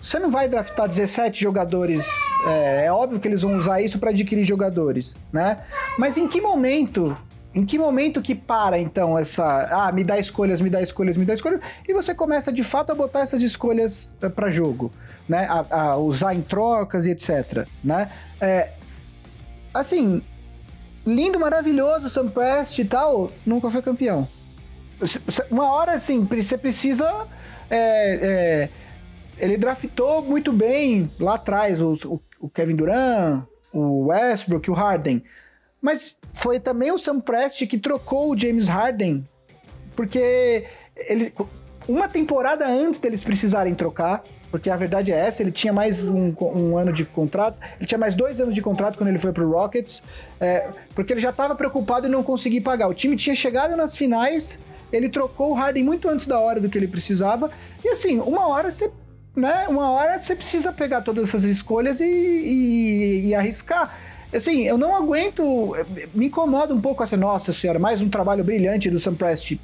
Você 0.00 0.18
não 0.18 0.30
vai 0.30 0.48
draftar 0.48 0.88
17 0.88 1.40
jogadores. 1.40 2.06
É, 2.46 2.86
é 2.86 2.92
óbvio 2.92 3.18
que 3.18 3.26
eles 3.26 3.42
vão 3.42 3.56
usar 3.56 3.80
isso 3.80 3.98
para 3.98 4.10
adquirir 4.10 4.44
jogadores, 4.44 5.16
né? 5.32 5.56
Mas 5.98 6.16
em 6.16 6.28
que 6.28 6.40
momento 6.40 7.16
em 7.54 7.64
que 7.64 7.78
momento 7.78 8.20
que 8.20 8.34
para, 8.34 8.78
então, 8.78 9.18
essa. 9.18 9.68
Ah, 9.70 9.90
me 9.90 10.04
dá 10.04 10.18
escolhas, 10.18 10.60
me 10.60 10.68
dá 10.70 10.82
escolhas, 10.82 11.16
me 11.16 11.24
dá 11.24 11.34
escolhas, 11.34 11.60
e 11.88 11.92
você 11.92 12.14
começa 12.14 12.52
de 12.52 12.62
fato 12.62 12.92
a 12.92 12.94
botar 12.94 13.20
essas 13.20 13.42
escolhas 13.42 14.14
eh, 14.20 14.28
para 14.28 14.50
jogo, 14.50 14.92
né? 15.28 15.46
A, 15.50 15.80
a, 15.80 15.96
usar 15.96 16.34
em 16.34 16.42
trocas 16.42 17.06
e 17.06 17.10
etc. 17.10 17.66
Né? 17.82 18.08
É, 18.40 18.70
assim, 19.80 20.22
lindo, 21.06 21.38
maravilhoso, 21.38 22.08
Sam 22.08 22.28
Prest 22.28 22.78
e 22.78 22.84
tal, 22.84 23.30
nunca 23.46 23.70
foi 23.70 23.82
campeão. 23.82 24.28
Uma 25.50 25.72
hora, 25.72 25.92
assim, 25.92 26.24
você 26.24 26.58
precisa. 26.58 27.26
É, 27.70 28.14
é, 28.14 28.68
ele 29.38 29.56
draftou 29.56 30.22
muito 30.22 30.52
bem 30.52 31.10
lá 31.20 31.34
atrás 31.34 31.80
o, 31.80 32.20
o, 32.40 32.48
Kevin 32.48 32.76
Durant, 32.76 33.44
o 33.72 34.06
Westbrook, 34.06 34.70
o 34.70 34.74
Harden. 34.74 35.22
Mas 35.80 36.16
foi 36.34 36.58
também 36.58 36.90
o 36.90 36.98
Sam 36.98 37.20
Prest 37.20 37.66
que 37.66 37.78
trocou 37.78 38.32
o 38.32 38.38
James 38.38 38.66
Harden, 38.68 39.24
porque 39.94 40.64
ele, 40.96 41.32
uma 41.86 42.08
temporada 42.08 42.66
antes 42.66 42.98
deles 42.98 43.22
precisarem 43.22 43.74
trocar, 43.74 44.24
porque 44.50 44.70
a 44.70 44.76
verdade 44.76 45.12
é 45.12 45.16
essa, 45.16 45.42
ele 45.42 45.52
tinha 45.52 45.72
mais 45.72 46.08
um, 46.08 46.34
um, 46.40 46.76
ano 46.76 46.92
de 46.92 47.04
contrato, 47.04 47.58
ele 47.78 47.86
tinha 47.86 47.98
mais 47.98 48.14
dois 48.14 48.40
anos 48.40 48.54
de 48.54 48.62
contrato 48.62 48.96
quando 48.96 49.08
ele 49.08 49.18
foi 49.18 49.32
pro 49.32 49.50
Rockets, 49.50 50.02
é, 50.40 50.68
porque 50.94 51.12
ele 51.12 51.20
já 51.20 51.30
estava 51.30 51.54
preocupado 51.54 52.06
em 52.06 52.10
não 52.10 52.22
conseguir 52.22 52.60
pagar. 52.62 52.88
O 52.88 52.94
time 52.94 53.16
tinha 53.16 53.34
chegado 53.34 53.76
nas 53.76 53.96
finais, 53.96 54.58
ele 54.92 55.08
trocou 55.08 55.50
o 55.50 55.54
Harden 55.54 55.84
muito 55.84 56.08
antes 56.08 56.26
da 56.26 56.38
hora 56.38 56.60
do 56.60 56.68
que 56.68 56.78
ele 56.78 56.88
precisava, 56.88 57.50
e 57.84 57.88
assim, 57.88 58.18
uma 58.20 58.46
hora 58.48 58.70
você. 58.70 58.90
Né, 59.36 59.66
uma 59.68 59.92
hora 59.92 60.18
você 60.18 60.34
precisa 60.34 60.72
pegar 60.72 61.02
todas 61.02 61.28
essas 61.28 61.44
escolhas 61.44 62.00
e, 62.00 62.04
e, 62.04 63.28
e 63.28 63.34
arriscar. 63.34 63.96
Assim, 64.32 64.64
eu 64.64 64.76
não 64.76 64.96
aguento. 64.96 65.76
Me 66.12 66.26
incomoda 66.26 66.74
um 66.74 66.80
pouco 66.80 67.04
essa, 67.04 67.16
nossa 67.16 67.52
senhora, 67.52 67.78
mais 67.78 68.00
um 68.00 68.08
trabalho 68.08 68.42
brilhante 68.42 68.90
do 68.90 68.98
Sam 68.98 69.14
Prest. 69.14 69.56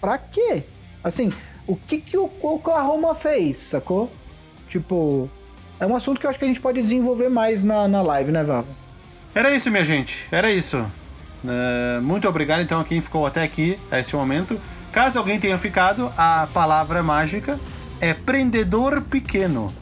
Pra 0.00 0.18
quê? 0.18 0.62
Assim, 1.02 1.32
o 1.66 1.76
que, 1.76 1.98
que 1.98 2.16
o 2.16 2.30
Oklahoma 2.42 3.14
fez, 3.14 3.56
sacou? 3.56 4.10
Tipo, 4.68 5.28
é 5.78 5.86
um 5.86 5.94
assunto 5.94 6.20
que 6.20 6.26
eu 6.26 6.30
acho 6.30 6.38
que 6.38 6.44
a 6.44 6.48
gente 6.48 6.60
pode 6.60 6.80
desenvolver 6.80 7.28
mais 7.28 7.62
na, 7.62 7.86
na 7.88 8.02
live, 8.02 8.32
né, 8.32 8.42
Vava? 8.42 8.66
Era 9.34 9.54
isso, 9.54 9.70
minha 9.70 9.84
gente. 9.84 10.26
Era 10.30 10.50
isso. 10.50 10.78
Uh, 11.44 12.02
muito 12.02 12.28
obrigado, 12.28 12.60
então, 12.62 12.80
a 12.80 12.84
quem 12.84 13.00
ficou 13.00 13.26
até 13.26 13.42
aqui, 13.42 13.78
a 13.90 13.98
este 13.98 14.14
momento. 14.14 14.60
Caso 14.92 15.18
alguém 15.18 15.40
tenha 15.40 15.56
ficado, 15.56 16.12
a 16.16 16.46
palavra 16.52 17.02
mágica 17.02 17.58
é 18.00 18.12
prendedor 18.12 19.00
pequeno. 19.02 19.72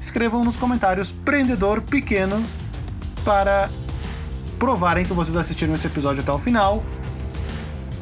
escrevam 0.00 0.44
nos 0.44 0.56
comentários 0.56 1.10
prendedor 1.10 1.82
pequeno 1.82 2.42
para 3.24 3.68
provarem 4.58 5.04
que 5.04 5.12
vocês 5.12 5.36
assistiram 5.36 5.74
esse 5.74 5.86
episódio 5.86 6.22
até 6.22 6.30
o 6.30 6.38
final. 6.38 6.82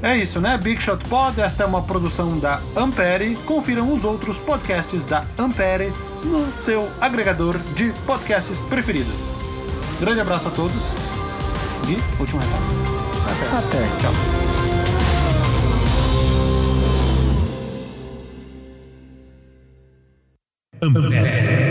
É 0.03 0.17
isso, 0.17 0.41
né? 0.41 0.59
Big 0.59 0.81
Shot 0.81 1.09
Pod, 1.09 1.41
esta 1.41 1.65
é 1.65 1.67
uma 1.67 1.83
produção 1.83 2.39
da 2.39 2.61
Ampere. 2.77 3.35
Confiram 3.47 3.93
os 3.93 4.05
outros 4.05 4.37
podcasts 4.39 5.05
da 5.05 5.25
Ampere 5.39 5.93
no 6.23 6.47
seu 6.63 6.89
agregador 7.01 7.59
de 7.75 7.93
podcasts 8.07 8.59
preferido. 8.69 9.11
Grande 9.99 10.21
abraço 10.21 10.49
a 10.49 10.51
todos 10.51 10.77
e 11.89 12.21
último 12.21 12.41
recado. 12.41 12.63
Até. 13.31 13.79
Até. 13.79 13.89
Tchau. 14.01 14.13
Ampere. 20.83 21.66